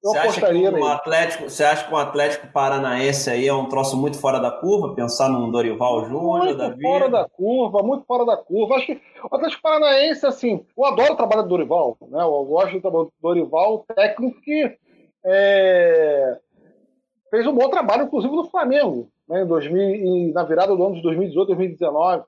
você 0.05 0.17
acha 0.19 0.41
que 0.41 0.83
Atlético, 0.83 1.49
Você 1.49 1.63
acha 1.63 1.87
que 1.87 1.93
o 1.93 1.97
Atlético 1.97 2.47
Paranaense 2.47 3.29
aí 3.29 3.47
é 3.47 3.53
um 3.53 3.67
troço 3.67 3.97
muito 3.97 4.19
fora 4.19 4.39
da 4.39 4.51
curva? 4.51 4.93
Pensar 4.93 5.29
num 5.29 5.49
Dorival 5.49 6.05
Júnior, 6.05 6.45
Muito 6.45 6.57
Davi? 6.57 6.81
fora 6.81 7.09
da 7.09 7.27
curva, 7.27 7.81
muito 7.81 8.05
fora 8.05 8.25
da 8.25 8.37
curva. 8.37 8.75
Acho 8.75 8.85
que 8.85 9.01
o 9.23 9.35
Atlético 9.35 9.61
Paranaense, 9.63 10.25
assim, 10.25 10.63
eu 10.77 10.85
adoro 10.85 11.13
o 11.13 11.15
trabalho 11.15 11.43
do 11.43 11.49
Dorival, 11.49 11.97
né? 12.01 12.21
Eu 12.21 12.45
gosto 12.45 12.73
do 12.73 12.81
trabalho 12.81 13.05
do 13.05 13.13
Dorival, 13.19 13.85
técnico 13.95 14.39
que 14.41 14.77
é, 15.25 16.37
fez 17.31 17.47
um 17.47 17.53
bom 17.53 17.67
trabalho, 17.69 18.03
inclusive 18.03 18.35
no 18.35 18.45
Flamengo, 18.45 19.09
né? 19.27 19.41
Em 19.41 19.47
2000, 19.47 20.33
na 20.33 20.43
virada 20.43 20.75
do 20.75 20.85
ano 20.85 20.95
de 20.95 21.01
2018, 21.01 21.47
2019. 21.47 22.23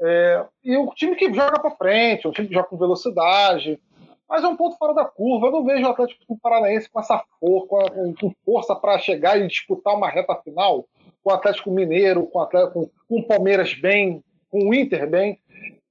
É, 0.00 0.44
e 0.64 0.76
o 0.76 0.86
time 0.94 1.16
que 1.16 1.32
joga 1.32 1.58
para 1.60 1.70
frente, 1.72 2.28
um 2.28 2.32
time 2.32 2.46
que 2.46 2.54
joga 2.54 2.68
com 2.68 2.76
velocidade, 2.76 3.80
mas 4.28 4.42
é 4.42 4.48
um 4.48 4.56
ponto 4.56 4.76
fora 4.76 4.94
da 4.94 5.04
curva. 5.04 5.46
Eu 5.46 5.52
não 5.52 5.64
vejo 5.64 5.86
o 5.86 5.90
Atlético 5.90 6.38
Paranaense 6.40 6.88
com 6.90 7.00
essa 7.00 7.22
for, 7.38 7.66
com, 7.66 8.34
força 8.44 8.74
para 8.74 8.98
chegar 8.98 9.38
e 9.38 9.46
disputar 9.46 9.94
uma 9.94 10.08
reta 10.08 10.34
final 10.36 10.86
com 11.22 11.30
o 11.30 11.34
Atlético 11.34 11.70
Mineiro, 11.70 12.26
com 12.26 12.38
o, 12.38 12.42
Atlético, 12.42 12.90
com 13.08 13.20
o 13.20 13.26
Palmeiras 13.26 13.74
bem, 13.74 14.22
com 14.50 14.68
o 14.68 14.74
Inter 14.74 15.08
bem. 15.08 15.38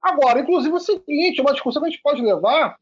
Agora, 0.02 0.40
inclusive, 0.40 0.74
é 0.74 0.76
o 0.76 0.80
seguinte: 0.80 1.40
uma 1.40 1.52
discussão 1.52 1.82
que 1.82 1.88
a 1.88 1.90
gente 1.90 2.02
pode 2.02 2.22
levar. 2.22 2.76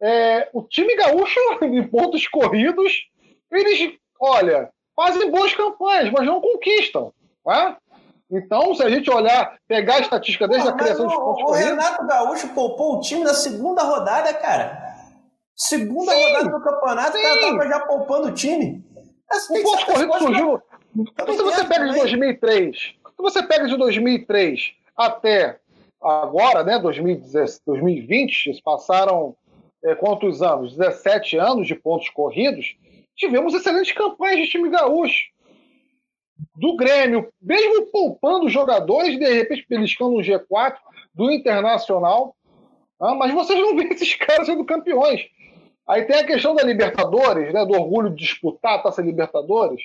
É, 0.00 0.48
o 0.52 0.62
time 0.62 0.94
gaúcho, 0.96 1.38
em 1.62 1.86
pontos 1.86 2.26
corridos, 2.26 3.08
eles, 3.50 3.94
olha, 4.20 4.70
fazem 4.96 5.30
boas 5.30 5.54
campanhas, 5.54 6.10
mas 6.10 6.26
não 6.26 6.40
conquistam. 6.40 7.12
Não 7.44 7.52
é? 7.52 7.76
Então, 8.30 8.74
se 8.74 8.82
a 8.82 8.90
gente 8.90 9.08
olhar, 9.10 9.56
pegar 9.68 9.96
a 9.96 10.00
estatística 10.00 10.48
desde 10.48 10.68
a 10.68 10.72
criação 10.72 11.06
dos 11.06 11.14
pontos 11.14 11.42
o, 11.42 11.46
corridos. 11.46 11.70
O 11.70 11.76
Renato 11.76 12.06
Gaúcho 12.06 12.48
poupou 12.48 12.96
o 12.96 13.00
time 13.00 13.22
na 13.22 13.34
segunda 13.34 13.82
rodada, 13.82 14.32
cara. 14.34 14.83
Segunda 15.56 16.12
sim, 16.12 16.22
rodada 16.22 16.50
do 16.50 16.64
campeonato, 16.64 17.12
sim. 17.12 17.18
o 17.18 17.22
cara 17.22 17.40
tava 17.40 17.68
já 17.68 17.80
poupando 17.80 18.28
o 18.28 18.34
time. 18.34 18.84
o 19.50 19.62
ponto 19.62 19.86
corrido 19.86 20.18
surgiu. 20.18 20.62
Então, 20.96 21.34
se 21.34 21.42
você 21.42 21.64
pega 21.64 21.88
de 21.88 21.98
2003, 21.98 22.76
se 22.76 22.94
você 23.18 23.42
pega 23.42 23.66
de 23.66 23.76
2003 23.76 24.74
até 24.96 25.58
agora, 26.00 26.62
né, 26.62 26.78
2020, 26.78 28.54
se 28.54 28.62
passaram 28.62 29.36
é, 29.84 29.94
quantos 29.94 30.42
anos? 30.42 30.76
17 30.76 31.36
anos 31.36 31.66
de 31.66 31.74
pontos 31.74 32.08
corridos, 32.10 32.76
tivemos 33.16 33.54
excelentes 33.54 33.92
campanhas 33.92 34.40
de 34.40 34.48
time 34.48 34.68
gaúcho. 34.70 35.32
Do 36.56 36.76
Grêmio, 36.76 37.32
mesmo 37.40 37.86
poupando 37.86 38.48
jogadores, 38.48 39.18
de 39.18 39.32
repente 39.32 39.66
beliscando 39.68 40.16
um 40.16 40.22
G4 40.22 40.76
do 41.14 41.30
Internacional. 41.30 42.36
Ah, 43.00 43.14
mas 43.14 43.32
vocês 43.32 43.58
não 43.58 43.76
veem 43.76 43.92
esses 43.92 44.14
caras 44.16 44.46
sendo 44.46 44.64
campeões. 44.64 45.20
Aí 45.86 46.04
tem 46.04 46.16
a 46.16 46.26
questão 46.26 46.54
da 46.54 46.62
Libertadores, 46.62 47.52
né, 47.52 47.64
do 47.64 47.74
orgulho 47.74 48.08
de 48.08 48.16
disputar 48.16 48.76
a 48.76 48.78
Taça 48.78 49.02
Libertadores. 49.02 49.82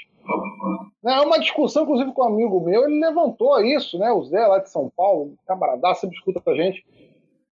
É 1.05 1.19
uma 1.21 1.39
discussão, 1.39 1.83
inclusive, 1.83 2.13
com 2.13 2.23
um 2.23 2.27
amigo 2.27 2.61
meu, 2.61 2.85
ele 2.85 2.99
levantou 2.99 3.59
isso, 3.61 3.99
né, 3.99 4.09
o 4.11 4.23
Zé, 4.23 4.45
lá 4.47 4.59
de 4.59 4.69
São 4.69 4.89
Paulo, 4.95 5.35
camarada, 5.45 5.93
sempre 5.95 6.15
escuta 6.15 6.41
a 6.49 6.55
gente. 6.55 6.85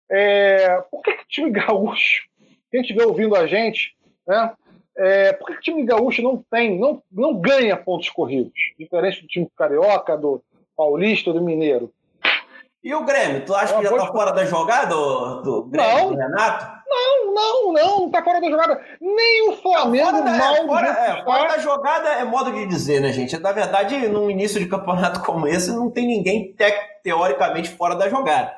É, 0.09 0.79
por 0.91 1.01
que, 1.01 1.13
que 1.13 1.23
o 1.23 1.27
time 1.27 1.49
gaúcho, 1.51 2.27
quem 2.71 2.81
estiver 2.81 3.05
ouvindo 3.05 3.35
a 3.35 3.47
gente, 3.47 3.95
né, 4.27 4.53
é, 4.95 5.33
por 5.33 5.47
que, 5.47 5.53
que 5.53 5.59
o 5.59 5.63
time 5.63 5.83
gaúcho 5.83 6.21
não 6.21 6.43
tem, 6.49 6.77
não, 6.77 7.01
não 7.11 7.35
ganha 7.39 7.75
pontos 7.75 8.09
corridos? 8.09 8.53
Diferente 8.77 9.21
do 9.23 9.27
time 9.27 9.49
carioca, 9.57 10.15
do 10.15 10.41
paulista, 10.77 11.33
do 11.33 11.41
mineiro. 11.41 11.91
E 12.85 12.93
o 12.93 13.03
Grêmio? 13.03 13.43
Tu 13.43 13.55
acha 13.55 13.75
que 13.75 13.81
já 13.81 13.97
tá 13.97 14.05
fora 14.11 14.31
da 14.31 14.45
jogada, 14.45 14.93
do, 14.93 15.63
Grêmio, 15.63 16.03
não, 16.03 16.09
do 16.11 16.17
Renato? 16.17 16.83
Não, 16.87 17.33
não, 17.33 17.73
não, 17.73 17.99
não 18.01 18.11
tá 18.11 18.23
fora 18.23 18.39
da 18.39 18.47
jogada. 18.47 18.79
Nem 19.01 19.49
o 19.49 19.57
Flamengo 19.57 20.05
fora 20.11 20.21
da, 20.21 20.31
mal. 20.31 20.55
É, 20.55 20.67
fora, 20.67 20.87
é, 20.87 21.23
fora 21.23 21.47
da 21.47 21.57
jogada 21.57 22.09
é 22.09 22.23
modo 22.23 22.51
de 22.51 22.67
dizer, 22.67 23.01
né, 23.01 23.11
gente? 23.11 23.39
Na 23.39 23.51
verdade, 23.51 24.07
num 24.07 24.29
início 24.29 24.59
de 24.59 24.67
campeonato 24.67 25.21
como 25.25 25.47
esse, 25.47 25.71
não 25.71 25.89
tem 25.89 26.05
ninguém 26.05 26.53
te, 26.53 26.71
teoricamente 27.03 27.69
fora 27.69 27.95
da 27.95 28.07
jogada. 28.07 28.53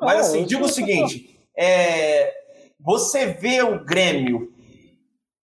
Mas 0.00 0.20
assim, 0.20 0.44
digo 0.44 0.66
o 0.66 0.68
seguinte: 0.68 1.36
é, 1.58 2.32
você 2.78 3.26
vê 3.26 3.62
o 3.62 3.84
Grêmio 3.84 4.52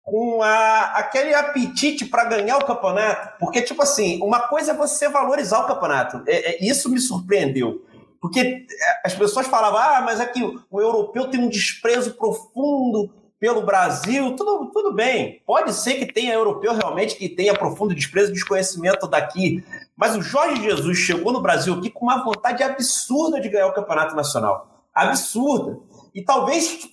com 0.04 0.42
a, 0.42 0.94
aquele 0.96 1.34
apetite 1.34 2.06
para 2.06 2.24
ganhar 2.24 2.58
o 2.60 2.66
campeonato, 2.66 3.38
porque, 3.42 3.62
tipo 3.62 3.84
assim, 3.84 4.22
uma 4.24 4.40
coisa 4.48 4.72
é 4.72 4.76
você 4.76 5.10
valorizar 5.10 5.60
o 5.60 5.68
campeonato. 5.68 6.24
É, 6.26 6.54
é, 6.54 6.66
isso 6.66 6.90
me 6.90 7.00
surpreendeu. 7.00 7.91
Porque 8.22 8.40
é, 8.40 9.02
as 9.04 9.16
pessoas 9.16 9.48
falavam, 9.48 9.80
ah, 9.80 10.02
mas 10.06 10.22
aqui 10.22 10.42
o 10.70 10.80
europeu 10.80 11.28
tem 11.30 11.40
um 11.40 11.50
desprezo 11.50 12.14
profundo 12.14 13.12
pelo 13.40 13.64
Brasil. 13.64 14.36
Tudo, 14.36 14.70
tudo 14.72 14.94
bem, 14.94 15.42
pode 15.48 15.74
ser 15.74 15.96
que 15.96 16.06
tenha 16.06 16.36
europeu 16.36 16.76
realmente 16.76 17.16
que 17.16 17.28
tenha 17.28 17.56
profundo 17.56 17.96
desprezo 17.96 18.32
desconhecimento 18.32 19.08
daqui. 19.08 19.64
Mas 19.98 20.16
o 20.16 20.22
Jorge 20.22 20.62
Jesus 20.62 21.00
chegou 21.00 21.34
no 21.34 21.42
Brasil 21.42 21.74
aqui 21.74 21.90
com 21.90 22.06
uma 22.06 22.24
vontade 22.24 22.62
absurda 22.62 23.42
de 23.42 23.50
ganhar 23.50 23.68
o 23.68 23.74
campeonato 23.74 24.16
nacional. 24.16 24.86
Absurda. 24.94 25.80
E 26.14 26.22
talvez, 26.22 26.88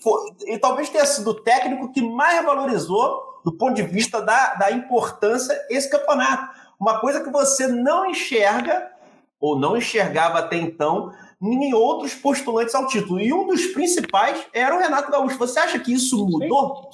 e 0.47 0.59
talvez 0.59 0.89
tenha 0.89 1.05
sido 1.05 1.31
o 1.31 1.35
técnico 1.35 1.93
que 1.93 2.01
mais 2.01 2.43
valorizou, 2.45 3.41
do 3.45 3.53
ponto 3.53 3.75
de 3.75 3.83
vista 3.83 4.23
da, 4.23 4.55
da 4.55 4.71
importância, 4.71 5.55
esse 5.69 5.91
campeonato. 5.91 6.49
Uma 6.81 7.01
coisa 7.01 7.23
que 7.23 7.31
você 7.31 7.67
não 7.67 8.07
enxerga, 8.07 8.91
ou 9.41 9.59
não 9.59 9.77
enxergava 9.77 10.39
até 10.39 10.57
então, 10.57 11.13
em 11.41 11.73
outros 11.73 12.15
postulantes 12.15 12.75
ao 12.75 12.87
título. 12.87 13.21
E 13.21 13.33
um 13.33 13.47
dos 13.47 13.67
principais 13.67 14.47
era 14.53 14.75
o 14.75 14.81
Renato 14.81 15.11
Gaúcho. 15.11 15.39
Você 15.39 15.59
acha 15.59 15.79
que 15.79 15.93
isso 15.93 16.27
mudou? 16.27 16.91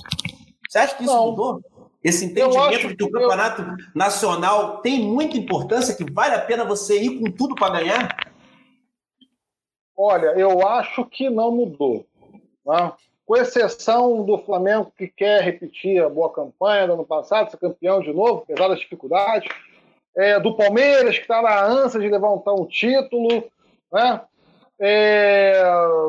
Você 0.68 0.78
acha 0.78 0.94
que 0.94 1.04
isso 1.04 1.14
não. 1.14 1.30
mudou? 1.30 1.62
Esse 2.02 2.26
entendimento 2.26 2.88
de 2.88 2.96
que 2.96 3.04
o 3.04 3.10
campeonato 3.10 3.62
eu... 3.62 3.76
nacional 3.94 4.82
tem 4.82 5.00
muita 5.00 5.38
importância, 5.38 5.94
que 5.94 6.04
vale 6.12 6.34
a 6.34 6.40
pena 6.40 6.64
você 6.64 7.00
ir 7.00 7.18
com 7.18 7.30
tudo 7.30 7.54
para 7.54 7.80
ganhar? 7.80 8.34
Olha, 9.96 10.38
eu 10.38 10.66
acho 10.66 11.04
que 11.06 11.30
não 11.30 11.50
mudou. 11.50 12.04
Né? 12.66 12.92
Com 13.24 13.36
exceção 13.36 14.22
do 14.22 14.36
Flamengo, 14.38 14.92
que 14.98 15.08
quer 15.08 15.42
repetir 15.42 16.02
a 16.02 16.10
boa 16.10 16.30
campanha 16.30 16.86
do 16.86 16.92
ano 16.92 17.06
passado, 17.06 17.50
ser 17.50 17.56
campeão 17.56 18.00
de 18.00 18.12
novo, 18.12 18.42
apesar 18.42 18.68
das 18.68 18.80
dificuldades. 18.80 19.48
É, 20.16 20.38
do 20.38 20.56
Palmeiras, 20.56 21.16
que 21.16 21.22
está 21.22 21.42
na 21.42 21.64
ânsia 21.64 22.00
de 22.00 22.08
levantar 22.08 22.54
um 22.54 22.66
título. 22.66 23.44
Né? 23.92 24.20
É, 24.80 25.62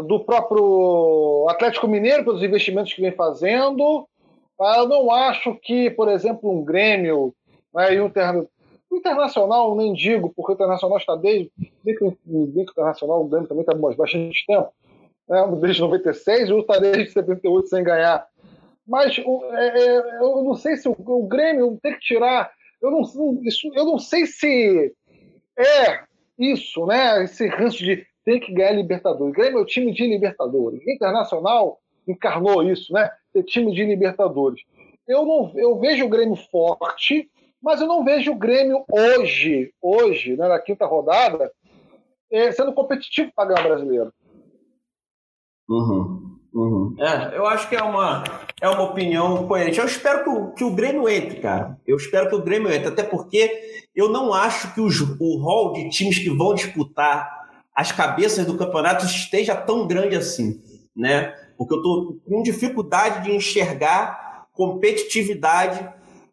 do 0.08 0.20
próprio 0.22 1.48
Atlético 1.50 1.88
Mineiro, 1.88 2.24
pelos 2.24 2.44
investimentos 2.44 2.94
que 2.94 3.02
vem 3.02 3.12
fazendo. 3.12 4.08
Eu 4.60 4.88
não 4.88 5.12
acho 5.12 5.56
que, 5.56 5.90
por 5.92 6.10
exemplo, 6.10 6.50
um 6.50 6.64
Grêmio 6.64 7.34
né, 7.74 7.94
e 7.94 8.02
um 8.02 8.10
ter... 8.10 8.48
Internacional, 8.92 9.76
nem 9.76 9.94
digo, 9.94 10.32
porque 10.34 10.54
o 10.54 10.56
Internacional 10.56 10.98
está 10.98 11.16
desde. 11.16 11.52
Bem 11.84 11.96
que 11.96 12.04
o 12.06 12.54
Internacional, 12.56 13.22
o 13.22 13.28
Grêmio 13.28 13.48
também 13.48 13.62
está 13.62 13.76
bastante 13.76 14.46
tempo, 14.48 14.70
né, 15.28 15.48
desde 15.60 15.82
96, 15.82 16.50
e 16.50 16.54
o 16.54 16.60
está 16.60 16.80
desde 16.80 17.12
78 17.12 17.68
sem 17.68 17.84
ganhar. 17.84 18.26
Mas 18.88 19.18
é, 19.18 19.68
é, 19.68 19.98
eu 20.22 20.44
não 20.44 20.56
sei 20.56 20.78
se 20.78 20.88
o, 20.88 20.96
o, 20.98 21.28
Grêmio 21.28 21.78
tem 21.82 21.94
que 21.94 22.00
tirar. 22.00 22.52
Eu 22.86 22.92
não, 22.92 23.02
isso, 23.44 23.72
eu 23.74 23.86
não 23.86 23.98
sei 23.98 24.28
se 24.28 24.94
é 25.58 26.04
isso, 26.38 26.86
né? 26.86 27.24
Esse 27.24 27.48
ranço 27.48 27.80
de 27.80 28.06
tem 28.24 28.40
que 28.40 28.54
ganhar 28.54 28.72
Libertadores. 28.72 29.32
O 29.32 29.36
Grêmio 29.36 29.60
é 29.60 29.62
o 29.62 29.66
time 29.66 29.92
de 29.92 30.06
Libertadores. 30.06 30.84
O 30.86 30.92
Internacional 30.92 31.80
encarnou 32.08 32.64
isso, 32.64 32.92
né? 32.92 33.10
Ter 33.32 33.44
time 33.44 33.74
de 33.74 33.84
Libertadores. 33.86 34.62
Eu 35.08 35.26
não, 35.26 35.52
eu 35.56 35.80
vejo 35.80 36.06
o 36.06 36.10
Grêmio 36.10 36.36
forte, 36.36 37.30
mas 37.62 37.82
eu 37.82 37.88
não 37.88 38.04
vejo 38.04 38.32
o 38.32 38.38
Grêmio 38.38 38.84
hoje, 38.90 39.72
hoje, 39.82 40.36
né, 40.36 40.48
na 40.48 40.60
quinta 40.60 40.86
rodada, 40.86 41.52
é, 42.32 42.52
sendo 42.52 42.74
competitivo 42.74 43.32
para 43.36 43.50
ganhar 43.50 43.68
brasileiro. 43.68 44.14
Uhum, 45.70 46.35
uhum. 46.56 46.96
É, 46.98 47.38
eu 47.38 47.46
acho 47.46 47.70
que 47.70 47.76
é 47.76 47.84
uma, 47.84 48.24
é 48.62 48.68
uma 48.68 48.84
opinião 48.84 49.46
coerente. 49.48 49.80
Eu 49.80 49.86
espero 49.86 50.24
que 50.24 50.30
o, 50.30 50.52
que 50.54 50.64
o 50.64 50.72
Grêmio 50.72 51.08
entre, 51.08 51.40
cara. 51.40 51.78
Eu 51.86 51.98
espero 51.98 52.30
que 52.30 52.36
o 52.36 52.42
Grêmio 52.42 52.72
entre, 52.72 52.88
até 52.88 53.04
porque 53.04 53.52
eu 53.96 54.10
não 54.10 54.34
acho 54.34 54.74
que 54.74 54.82
os, 54.82 55.00
o 55.02 55.38
rol 55.38 55.74
de 55.74 55.90
times 55.90 56.18
que 56.18 56.30
vão 56.30 56.56
disputar 56.56 57.30
as 57.76 57.92
cabeças 57.92 58.46
do 58.46 58.58
campeonato 58.58 59.06
esteja 59.06 59.56
tão 59.56 59.86
grande 59.86 60.16
assim, 60.16 60.62
né? 60.96 61.34
porque 61.58 61.74
eu 61.74 61.78
estou 61.78 62.18
com 62.26 62.44
dificuldade 62.44 63.24
de 63.24 63.36
enxergar 63.36 64.48
competitividade, 64.54 65.88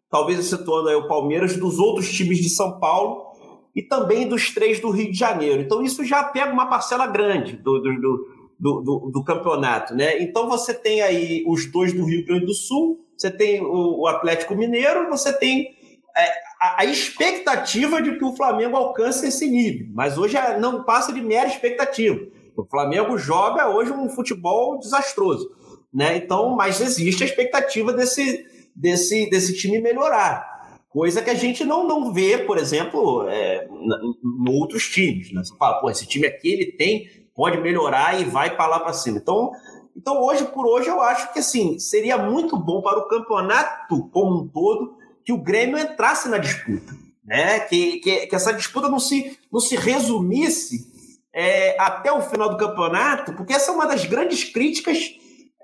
talvez 0.09 0.39
excetuando 0.39 0.89
aí 0.89 0.95
o 0.95 1.07
Palmeiras, 1.07 1.57
dos 1.57 1.79
outros 1.79 2.11
times 2.11 2.37
de 2.39 2.49
São 2.49 2.79
Paulo 2.79 3.33
e 3.75 3.81
também 3.81 4.27
dos 4.27 4.53
três 4.53 4.79
do 4.79 4.91
Rio 4.91 5.11
de 5.11 5.17
Janeiro. 5.17 5.61
Então 5.61 5.81
isso 5.81 6.05
já 6.05 6.23
pega 6.23 6.53
uma 6.53 6.67
parcela 6.67 7.07
grande 7.07 7.57
do, 7.57 7.79
do, 7.79 8.01
do, 8.01 8.27
do, 8.63 9.11
do 9.11 9.23
campeonato. 9.23 9.93
Né? 9.93 10.21
Então 10.21 10.47
você 10.47 10.73
tem 10.73 11.01
aí 11.01 11.43
os 11.47 11.65
dois 11.69 11.93
do 11.93 12.05
Rio 12.05 12.25
Grande 12.25 12.45
do 12.45 12.53
Sul, 12.53 13.05
você 13.17 13.29
tem 13.29 13.61
o, 13.61 14.01
o 14.01 14.07
Atlético 14.07 14.55
Mineiro, 14.55 15.09
você 15.09 15.33
tem 15.33 15.75
é, 16.15 16.23
a, 16.61 16.81
a, 16.81 16.85
expectativa 16.85 18.01
de 18.01 18.17
que 18.17 18.23
o 18.23 18.35
Flamengo 18.35 18.77
alcance 18.77 19.27
esse 19.27 19.49
nível, 19.49 19.87
mas 19.93 20.17
hoje 20.17 20.37
é, 20.37 20.57
não 20.59 20.83
passa 20.83 21.11
de 21.11 21.21
mera 21.21 21.47
expectativa. 21.47 22.19
O 22.55 22.63
Flamengo 22.65 23.17
joga 23.17 23.69
hoje 23.69 23.91
um 23.91 24.09
futebol 24.09 24.77
desastroso, 24.77 25.49
né? 25.91 26.17
Então, 26.17 26.55
mas 26.55 26.79
existe 26.79 27.23
a 27.23 27.25
expectativa 27.25 27.91
desse, 27.91 28.45
desse, 28.75 29.29
desse 29.29 29.57
time 29.57 29.79
melhorar. 29.79 30.53
Coisa 30.87 31.23
que 31.23 31.31
a 31.31 31.35
gente 31.35 31.63
não, 31.65 31.87
não 31.87 32.13
vê, 32.13 32.37
por 32.37 32.59
exemplo, 32.59 33.27
é, 33.27 33.67
em 33.67 34.49
outros 34.49 34.87
times. 34.87 35.33
Né? 35.33 35.43
Você 35.43 35.55
fala, 35.57 35.81
pô, 35.81 35.89
esse 35.89 36.05
time 36.05 36.27
aqui 36.27 36.53
ele 36.53 36.71
tem, 36.73 37.09
pode 37.35 37.57
melhorar 37.57 38.19
e 38.19 38.25
vai 38.25 38.55
para 38.55 38.67
lá 38.67 38.79
para 38.79 38.93
cima. 38.93 39.17
Então, 39.17 39.51
então, 39.95 40.21
hoje 40.21 40.45
por 40.45 40.65
hoje, 40.65 40.89
eu 40.89 41.01
acho 41.01 41.31
que 41.31 41.39
assim, 41.39 41.77
seria 41.77 42.17
muito 42.17 42.57
bom 42.57 42.81
para 42.81 42.99
o 42.99 43.07
campeonato 43.07 44.09
como 44.09 44.41
um 44.41 44.47
todo 44.47 44.97
que 45.23 45.31
o 45.31 45.37
Grêmio 45.37 45.77
entrasse 45.77 46.27
na 46.27 46.37
disputa. 46.37 46.93
Né? 47.23 47.59
Que, 47.61 47.99
que, 47.99 48.27
que 48.27 48.35
essa 48.35 48.53
disputa 48.53 48.89
não 48.89 48.99
se, 48.99 49.37
não 49.51 49.59
se 49.59 49.75
resumisse 49.75 50.91
é, 51.33 51.79
até 51.79 52.11
o 52.11 52.21
final 52.21 52.49
do 52.49 52.57
campeonato, 52.57 53.33
porque 53.33 53.53
essa 53.53 53.71
é 53.71 53.73
uma 53.73 53.87
das 53.87 54.05
grandes 54.05 54.43
críticas 54.43 55.15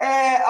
é, 0.01 0.41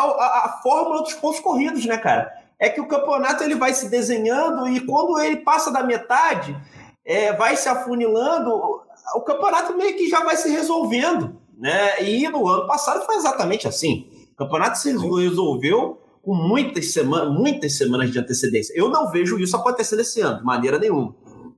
fórmula 0.61 1.01
dos 1.01 1.13
pontos 1.13 1.39
corridos, 1.39 1.85
né, 1.85 1.97
cara? 1.97 2.31
É 2.59 2.69
que 2.69 2.79
o 2.79 2.87
campeonato 2.87 3.43
ele 3.43 3.55
vai 3.55 3.73
se 3.73 3.89
desenhando 3.89 4.67
e 4.67 4.81
quando 4.81 5.19
ele 5.19 5.37
passa 5.37 5.71
da 5.71 5.81
metade, 5.81 6.55
é, 7.03 7.33
vai 7.33 7.55
se 7.55 7.67
afunilando, 7.67 8.81
o 9.15 9.21
campeonato 9.21 9.75
meio 9.75 9.95
que 9.97 10.09
já 10.09 10.23
vai 10.23 10.35
se 10.35 10.49
resolvendo, 10.49 11.37
né? 11.57 12.03
E 12.03 12.27
no 12.27 12.47
ano 12.47 12.67
passado 12.67 13.05
foi 13.05 13.15
exatamente 13.15 13.67
assim. 13.67 14.07
O 14.33 14.35
campeonato 14.35 14.77
se 14.77 14.91
resolveu 14.91 16.01
com 16.21 16.33
muitas 16.33 16.91
semanas, 16.91 17.33
muitas 17.33 17.77
semanas 17.77 18.11
de 18.11 18.19
antecedência. 18.19 18.73
Eu 18.75 18.89
não 18.89 19.09
vejo 19.09 19.39
isso 19.39 19.55
acontecendo 19.55 20.01
esse 20.01 20.21
ano, 20.21 20.39
de 20.39 20.45
maneira 20.45 20.77
nenhuma. 20.79 21.15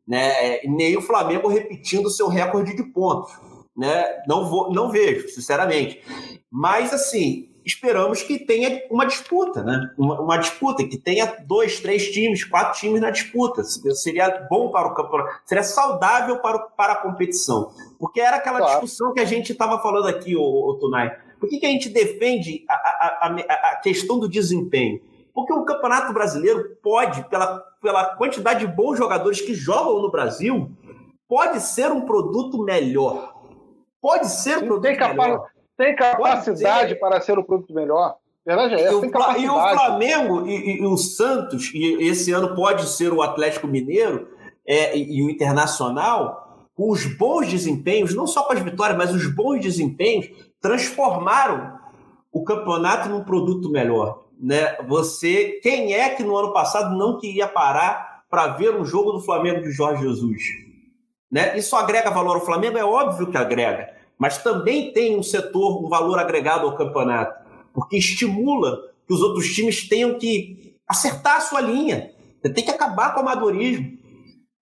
Né? 0.07 0.59
Nem 0.65 0.97
o 0.97 1.01
Flamengo 1.01 1.47
repetindo 1.47 2.09
seu 2.09 2.27
recorde 2.27 2.75
de 2.75 2.83
pontos 2.83 3.31
né? 3.75 4.21
Não, 4.27 4.49
vou, 4.49 4.71
não 4.71 4.89
vejo, 4.89 5.29
sinceramente. 5.29 6.01
Mas, 6.51 6.93
assim, 6.93 7.49
esperamos 7.65 8.21
que 8.23 8.39
tenha 8.39 8.83
uma 8.89 9.05
disputa, 9.05 9.63
né? 9.63 9.91
Uma, 9.97 10.19
uma, 10.21 10.37
disputa, 10.37 10.83
que 10.83 10.97
tenha 10.97 11.37
dois, 11.45 11.79
três 11.79 12.11
times, 12.11 12.43
quatro 12.43 12.79
times 12.79 13.01
na 13.01 13.09
disputa. 13.09 13.63
Seria 13.63 14.47
bom 14.49 14.71
para 14.71 14.87
o 14.87 14.95
campeonato, 14.95 15.41
seria 15.45 15.63
saudável 15.63 16.39
para, 16.39 16.57
o, 16.57 16.69
para 16.71 16.93
a 16.93 16.95
competição. 16.97 17.71
Porque 17.99 18.19
era 18.19 18.37
aquela 18.37 18.59
claro. 18.59 18.81
discussão 18.81 19.13
que 19.13 19.19
a 19.19 19.25
gente 19.25 19.51
estava 19.51 19.81
falando 19.81 20.07
aqui, 20.07 20.35
o, 20.35 20.41
o 20.41 20.77
Tunai. 20.79 21.15
Por 21.39 21.49
que, 21.49 21.59
que 21.59 21.65
a 21.65 21.69
gente 21.69 21.89
defende 21.89 22.63
a, 22.69 22.73
a, 22.73 23.27
a, 23.27 23.71
a 23.71 23.75
questão 23.77 24.19
do 24.19 24.29
desempenho? 24.29 25.01
Porque 25.33 25.53
o 25.53 25.63
Campeonato 25.63 26.13
Brasileiro 26.13 26.77
pode, 26.83 27.23
pela, 27.29 27.59
pela 27.81 28.15
quantidade 28.15 28.65
de 28.65 28.71
bons 28.71 28.97
jogadores 28.97 29.41
que 29.41 29.53
jogam 29.53 30.01
no 30.01 30.11
Brasil, 30.11 30.69
pode 31.27 31.61
ser 31.61 31.91
um 31.91 32.01
produto 32.01 32.63
melhor 32.63 33.31
Pode 34.01 34.27
ser 34.29 34.57
o 34.57 34.65
produto 34.65 34.83
melhor. 34.83 35.47
Tem 35.81 35.95
capacidade 35.95 36.93
para 36.93 37.19
ser 37.19 37.39
o 37.39 37.43
produto 37.43 37.73
melhor. 37.73 38.15
Verdade 38.45 38.75
é 38.75 38.81
essa, 38.83 38.93
e, 38.93 39.49
o, 39.49 39.59
Flamengo 39.59 40.47
e, 40.47 40.79
e, 40.79 40.85
o 40.85 40.95
Santos, 40.95 41.71
e 41.73 42.07
esse 42.07 42.31
ano 42.31 42.55
pode 42.55 42.87
ser 42.87 43.11
o 43.11 43.23
Atlético 43.23 43.67
Mineiro 43.67 44.27
é, 44.63 44.95
e, 44.95 45.17
e, 45.17 45.25
o 45.25 45.29
Internacional, 45.31 46.67
com 46.75 46.91
os 46.91 47.05
bons 47.17 47.47
desempenhos, 47.47 48.13
não 48.13 48.27
só 48.27 48.43
com 48.43 48.53
as 48.53 48.59
vitórias, 48.59 48.95
mas 48.95 49.11
os 49.11 49.25
bons 49.33 49.59
desempenhos, 49.59 50.29
transformaram 50.61 51.79
o 52.31 52.43
campeonato 52.43 53.09
num 53.09 53.23
produto 53.23 53.67
melhor. 53.71 54.25
Né? 54.39 54.77
Você, 54.87 55.59
quem 55.63 55.95
é 55.95 56.09
que 56.09 56.21
no 56.21 56.37
ano 56.37 56.53
passado 56.53 56.95
não 56.95 57.17
queria 57.17 57.47
parar 57.47 58.23
para 58.29 58.49
ver 58.49 58.75
um 58.75 58.85
jogo 58.85 59.13
do 59.13 59.19
Flamengo 59.19 59.61
de 59.61 59.71
Jorge 59.71 60.03
Jesus? 60.03 60.43
Né? 61.31 61.57
Isso 61.57 61.75
agrega 61.75 62.11
valor 62.11 62.35
ao 62.35 62.45
Flamengo? 62.45 62.77
É 62.77 62.85
óbvio 62.85 63.31
que 63.31 63.37
agrega, 63.37 63.89
mas 64.21 64.37
também 64.37 64.93
tem 64.93 65.17
um 65.17 65.23
setor, 65.23 65.83
um 65.83 65.89
valor 65.89 66.19
agregado 66.19 66.67
ao 66.67 66.77
campeonato, 66.77 67.43
porque 67.73 67.97
estimula 67.97 68.77
que 69.07 69.15
os 69.15 69.19
outros 69.19 69.51
times 69.51 69.89
tenham 69.89 70.19
que 70.19 70.75
acertar 70.87 71.37
a 71.37 71.41
sua 71.41 71.59
linha, 71.59 72.11
tem 72.43 72.63
que 72.63 72.69
acabar 72.69 73.15
com 73.15 73.19
o 73.19 73.23
amadorismo. 73.23 73.97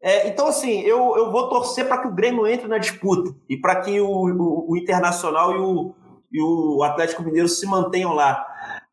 É, 0.01 0.29
então, 0.29 0.47
assim, 0.47 0.79
eu, 0.79 1.13
eu 1.17 1.29
vou 1.29 1.49
torcer 1.49 1.89
para 1.89 1.97
que 1.97 2.07
o 2.07 2.15
Grêmio 2.15 2.47
entre 2.47 2.69
na 2.69 2.77
disputa 2.77 3.35
e 3.49 3.57
para 3.57 3.81
que 3.81 3.99
o, 3.99 4.07
o, 4.07 4.71
o 4.71 4.77
Internacional 4.77 5.53
e 5.53 5.59
o, 5.59 5.93
e 6.31 6.41
o 6.41 6.81
Atlético 6.81 7.21
Mineiro 7.21 7.49
se 7.49 7.65
mantenham 7.65 8.13
lá. 8.13 8.41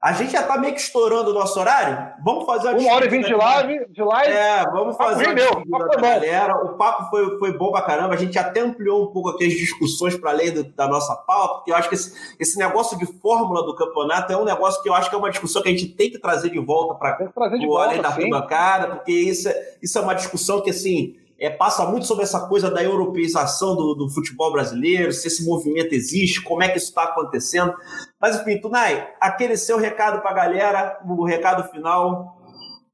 A 0.06 0.12
gente 0.12 0.30
já 0.30 0.42
está 0.42 0.56
meio 0.56 0.72
que 0.72 0.78
estourando 0.78 1.32
o 1.32 1.34
nosso 1.34 1.58
horário. 1.58 2.12
Vamos 2.22 2.46
fazer 2.46 2.68
uma, 2.68 2.78
uma 2.78 2.94
hora 2.94 3.06
e 3.06 3.08
vinte 3.08 3.26
de 3.26 3.34
live, 3.34 3.86
de 3.90 4.02
live. 4.04 4.32
É, 4.32 4.62
vamos 4.70 4.96
fazer 4.96 5.26
uma 5.66 5.88
da 5.88 5.96
galera. 5.96 6.56
O 6.58 6.76
papo 6.76 7.10
foi, 7.10 7.36
foi 7.40 7.58
bom 7.58 7.72
pra 7.72 7.82
caramba. 7.82 8.14
A 8.14 8.16
gente 8.16 8.38
até 8.38 8.60
ampliou 8.60 9.02
um 9.02 9.08
pouco 9.08 9.30
aqui 9.30 9.44
as 9.44 9.52
discussões 9.52 10.16
para 10.16 10.30
além 10.30 10.52
do, 10.52 10.62
da 10.62 10.86
nossa 10.86 11.12
pauta, 11.16 11.54
porque 11.54 11.72
eu 11.72 11.74
acho 11.74 11.88
que 11.88 11.96
esse, 11.96 12.36
esse 12.38 12.56
negócio 12.56 12.96
de 12.96 13.04
fórmula 13.04 13.64
do 13.64 13.74
campeonato 13.74 14.32
é 14.32 14.36
um 14.36 14.44
negócio 14.44 14.80
que 14.80 14.88
eu 14.88 14.94
acho 14.94 15.10
que 15.10 15.16
é 15.16 15.18
uma 15.18 15.28
discussão 15.28 15.60
que 15.60 15.70
a 15.70 15.72
gente 15.72 15.88
tem 15.88 16.08
que 16.08 16.20
trazer 16.20 16.50
de 16.50 16.60
volta 16.60 16.94
para 16.94 17.28
o 17.66 17.76
além 17.76 18.00
da 18.00 18.10
arquibancada, 18.10 18.94
porque 18.94 19.10
isso 19.10 19.48
é, 19.48 19.74
isso 19.82 19.98
é 19.98 20.00
uma 20.00 20.14
discussão 20.14 20.60
que, 20.60 20.70
assim, 20.70 21.16
é, 21.38 21.50
passa 21.50 21.84
muito 21.86 22.06
sobre 22.06 22.24
essa 22.24 22.48
coisa 22.48 22.70
da 22.70 22.82
europeização 22.82 23.76
do, 23.76 23.94
do, 23.94 24.08
futebol 24.08 24.52
brasileiro, 24.52 25.12
se 25.12 25.28
esse 25.28 25.44
movimento 25.44 25.92
existe, 25.94 26.42
como 26.42 26.62
é 26.62 26.68
que 26.68 26.78
isso 26.78 26.88
está 26.88 27.04
acontecendo. 27.04 27.74
Mas, 28.20 28.40
enfim, 28.40 28.60
Tunai, 28.60 29.12
aquele 29.20 29.56
seu 29.56 29.76
recado 29.76 30.22
para 30.22 30.30
a 30.30 30.34
galera, 30.34 31.00
o 31.06 31.24
recado 31.24 31.68
final 31.70 32.36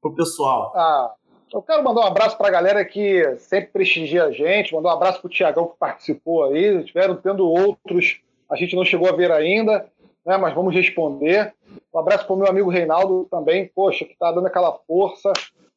para 0.01 0.11
o 0.11 0.15
pessoal. 0.15 0.73
Ah, 0.75 1.13
eu 1.53 1.61
quero 1.61 1.83
mandar 1.83 2.01
um 2.01 2.07
abraço 2.07 2.37
para 2.37 2.47
a 2.47 2.51
galera 2.51 2.83
que 2.83 3.35
sempre 3.37 3.71
prestigia 3.71 4.25
a 4.25 4.31
gente, 4.31 4.73
mandar 4.73 4.89
um 4.89 4.97
abraço 4.97 5.21
para 5.21 5.27
o 5.27 5.31
Tiagão 5.31 5.67
que 5.67 5.77
participou 5.77 6.45
aí, 6.45 6.83
tiveram 6.83 7.15
tendo 7.15 7.47
outros, 7.47 8.19
a 8.49 8.55
gente 8.55 8.75
não 8.75 8.83
chegou 8.83 9.07
a 9.07 9.15
ver 9.15 9.31
ainda, 9.31 9.87
né, 10.25 10.37
mas 10.37 10.53
vamos 10.53 10.73
responder. 10.73 11.53
Um 11.93 11.99
abraço 11.99 12.25
para 12.25 12.33
o 12.33 12.37
meu 12.37 12.47
amigo 12.47 12.69
Reinaldo 12.69 13.27
também, 13.29 13.71
poxa, 13.73 14.03
que 14.03 14.13
está 14.13 14.31
dando 14.31 14.47
aquela 14.47 14.73
força. 14.87 15.31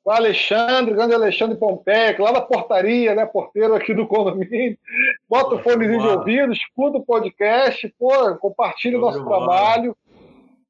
O 0.06 0.10
Alexandre, 0.12 0.94
grande 0.94 1.14
Alexandre 1.14 1.58
Pompec, 1.58 2.22
lá 2.22 2.30
da 2.30 2.40
portaria, 2.40 3.12
né, 3.12 3.26
porteiro 3.26 3.74
aqui 3.74 3.92
do 3.92 4.06
condomínio. 4.06 4.78
Bota 5.28 5.56
o 5.56 5.58
fonezinho 5.58 6.00
de 6.00 6.06
ouvido, 6.06 6.52
escuta 6.52 6.98
o 6.98 7.04
podcast, 7.04 7.92
pô, 7.98 8.36
compartilha 8.36 8.98
o 8.98 9.00
nosso 9.00 9.24
trabalho. 9.24 9.96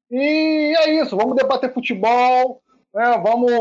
E 0.09 0.73
é 0.79 0.89
isso, 1.03 1.15
vamos 1.15 1.35
debater 1.35 1.71
futebol, 1.71 2.63
né, 2.91 3.21
vamos 3.23 3.51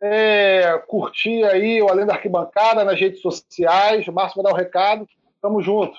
é, 0.00 0.82
curtir 0.88 1.44
aí 1.44 1.82
o 1.82 1.90
Além 1.90 2.06
da 2.06 2.14
Arquibancada 2.14 2.82
nas 2.82 2.98
redes 2.98 3.20
sociais. 3.20 4.08
O 4.08 4.12
Márcio 4.12 4.42
vai 4.42 4.50
dar 4.50 4.56
o 4.56 4.58
um 4.58 4.64
recado. 4.64 5.06
Tamo 5.42 5.60
junto. 5.60 5.98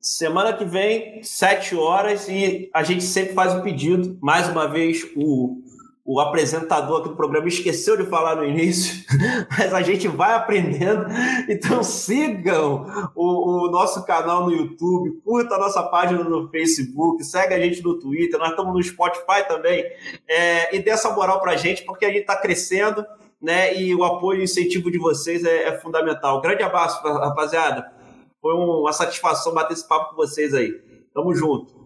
Semana 0.00 0.54
que 0.54 0.64
vem, 0.64 1.22
7 1.22 1.76
horas, 1.76 2.30
e 2.30 2.70
a 2.72 2.82
gente 2.82 3.04
sempre 3.04 3.34
faz 3.34 3.54
um 3.54 3.60
pedido. 3.60 4.16
Mais 4.22 4.48
uma 4.48 4.66
vez, 4.66 5.06
o, 5.14 5.58
o 6.04 6.18
apresentador 6.20 7.00
aqui 7.00 7.10
do 7.10 7.16
programa 7.16 7.46
esqueceu 7.46 7.96
de 7.96 8.04
falar 8.04 8.34
no 8.36 8.44
início, 8.44 9.04
mas 9.50 9.72
a 9.72 9.82
gente 9.82 10.08
vai 10.08 10.34
aprendendo. 10.34 11.06
Então 11.48 11.82
sigam 11.82 12.86
o, 13.14 13.66
o, 13.66 13.70
nosso 13.70 14.04
canal 14.04 14.44
no 14.44 14.52
YouTube, 14.52 15.20
curta 15.24 15.54
a 15.54 15.58
nossa 15.58 15.82
página 15.82 16.24
no 16.24 16.48
Facebook, 16.48 17.22
segue 17.24 17.54
a 17.54 17.60
gente 17.60 17.82
no 17.82 17.98
Twitter, 17.98 18.38
nós 18.38 18.50
estamos 18.50 18.74
no 18.74 18.82
Spotify 18.82 19.46
também. 19.46 19.84
É, 20.26 20.74
e 20.74 20.80
dê 20.80 20.90
essa 20.90 21.10
moral 21.10 21.40
pra 21.40 21.56
gente, 21.56 21.84
porque 21.84 22.04
a 22.04 22.08
gente 22.08 22.22
está 22.22 22.36
crescendo 22.36 23.04
né? 23.42 23.76
E 23.76 23.92
o 23.92 24.04
apoio 24.04 24.40
e 24.40 24.44
incentivo 24.44 24.88
de 24.90 24.98
vocês 24.98 25.44
é, 25.44 25.64
é 25.64 25.78
fundamental. 25.80 26.40
Grande 26.40 26.62
abraço, 26.62 27.02
rapaziada. 27.02 27.92
Foi 28.40 28.54
uma 28.54 28.92
satisfação 28.92 29.52
bater 29.52 29.74
esse 29.74 29.86
papo 29.86 30.10
com 30.10 30.16
vocês 30.16 30.54
aí. 30.54 30.70
Tamo 31.12 31.34
junto. 31.34 31.81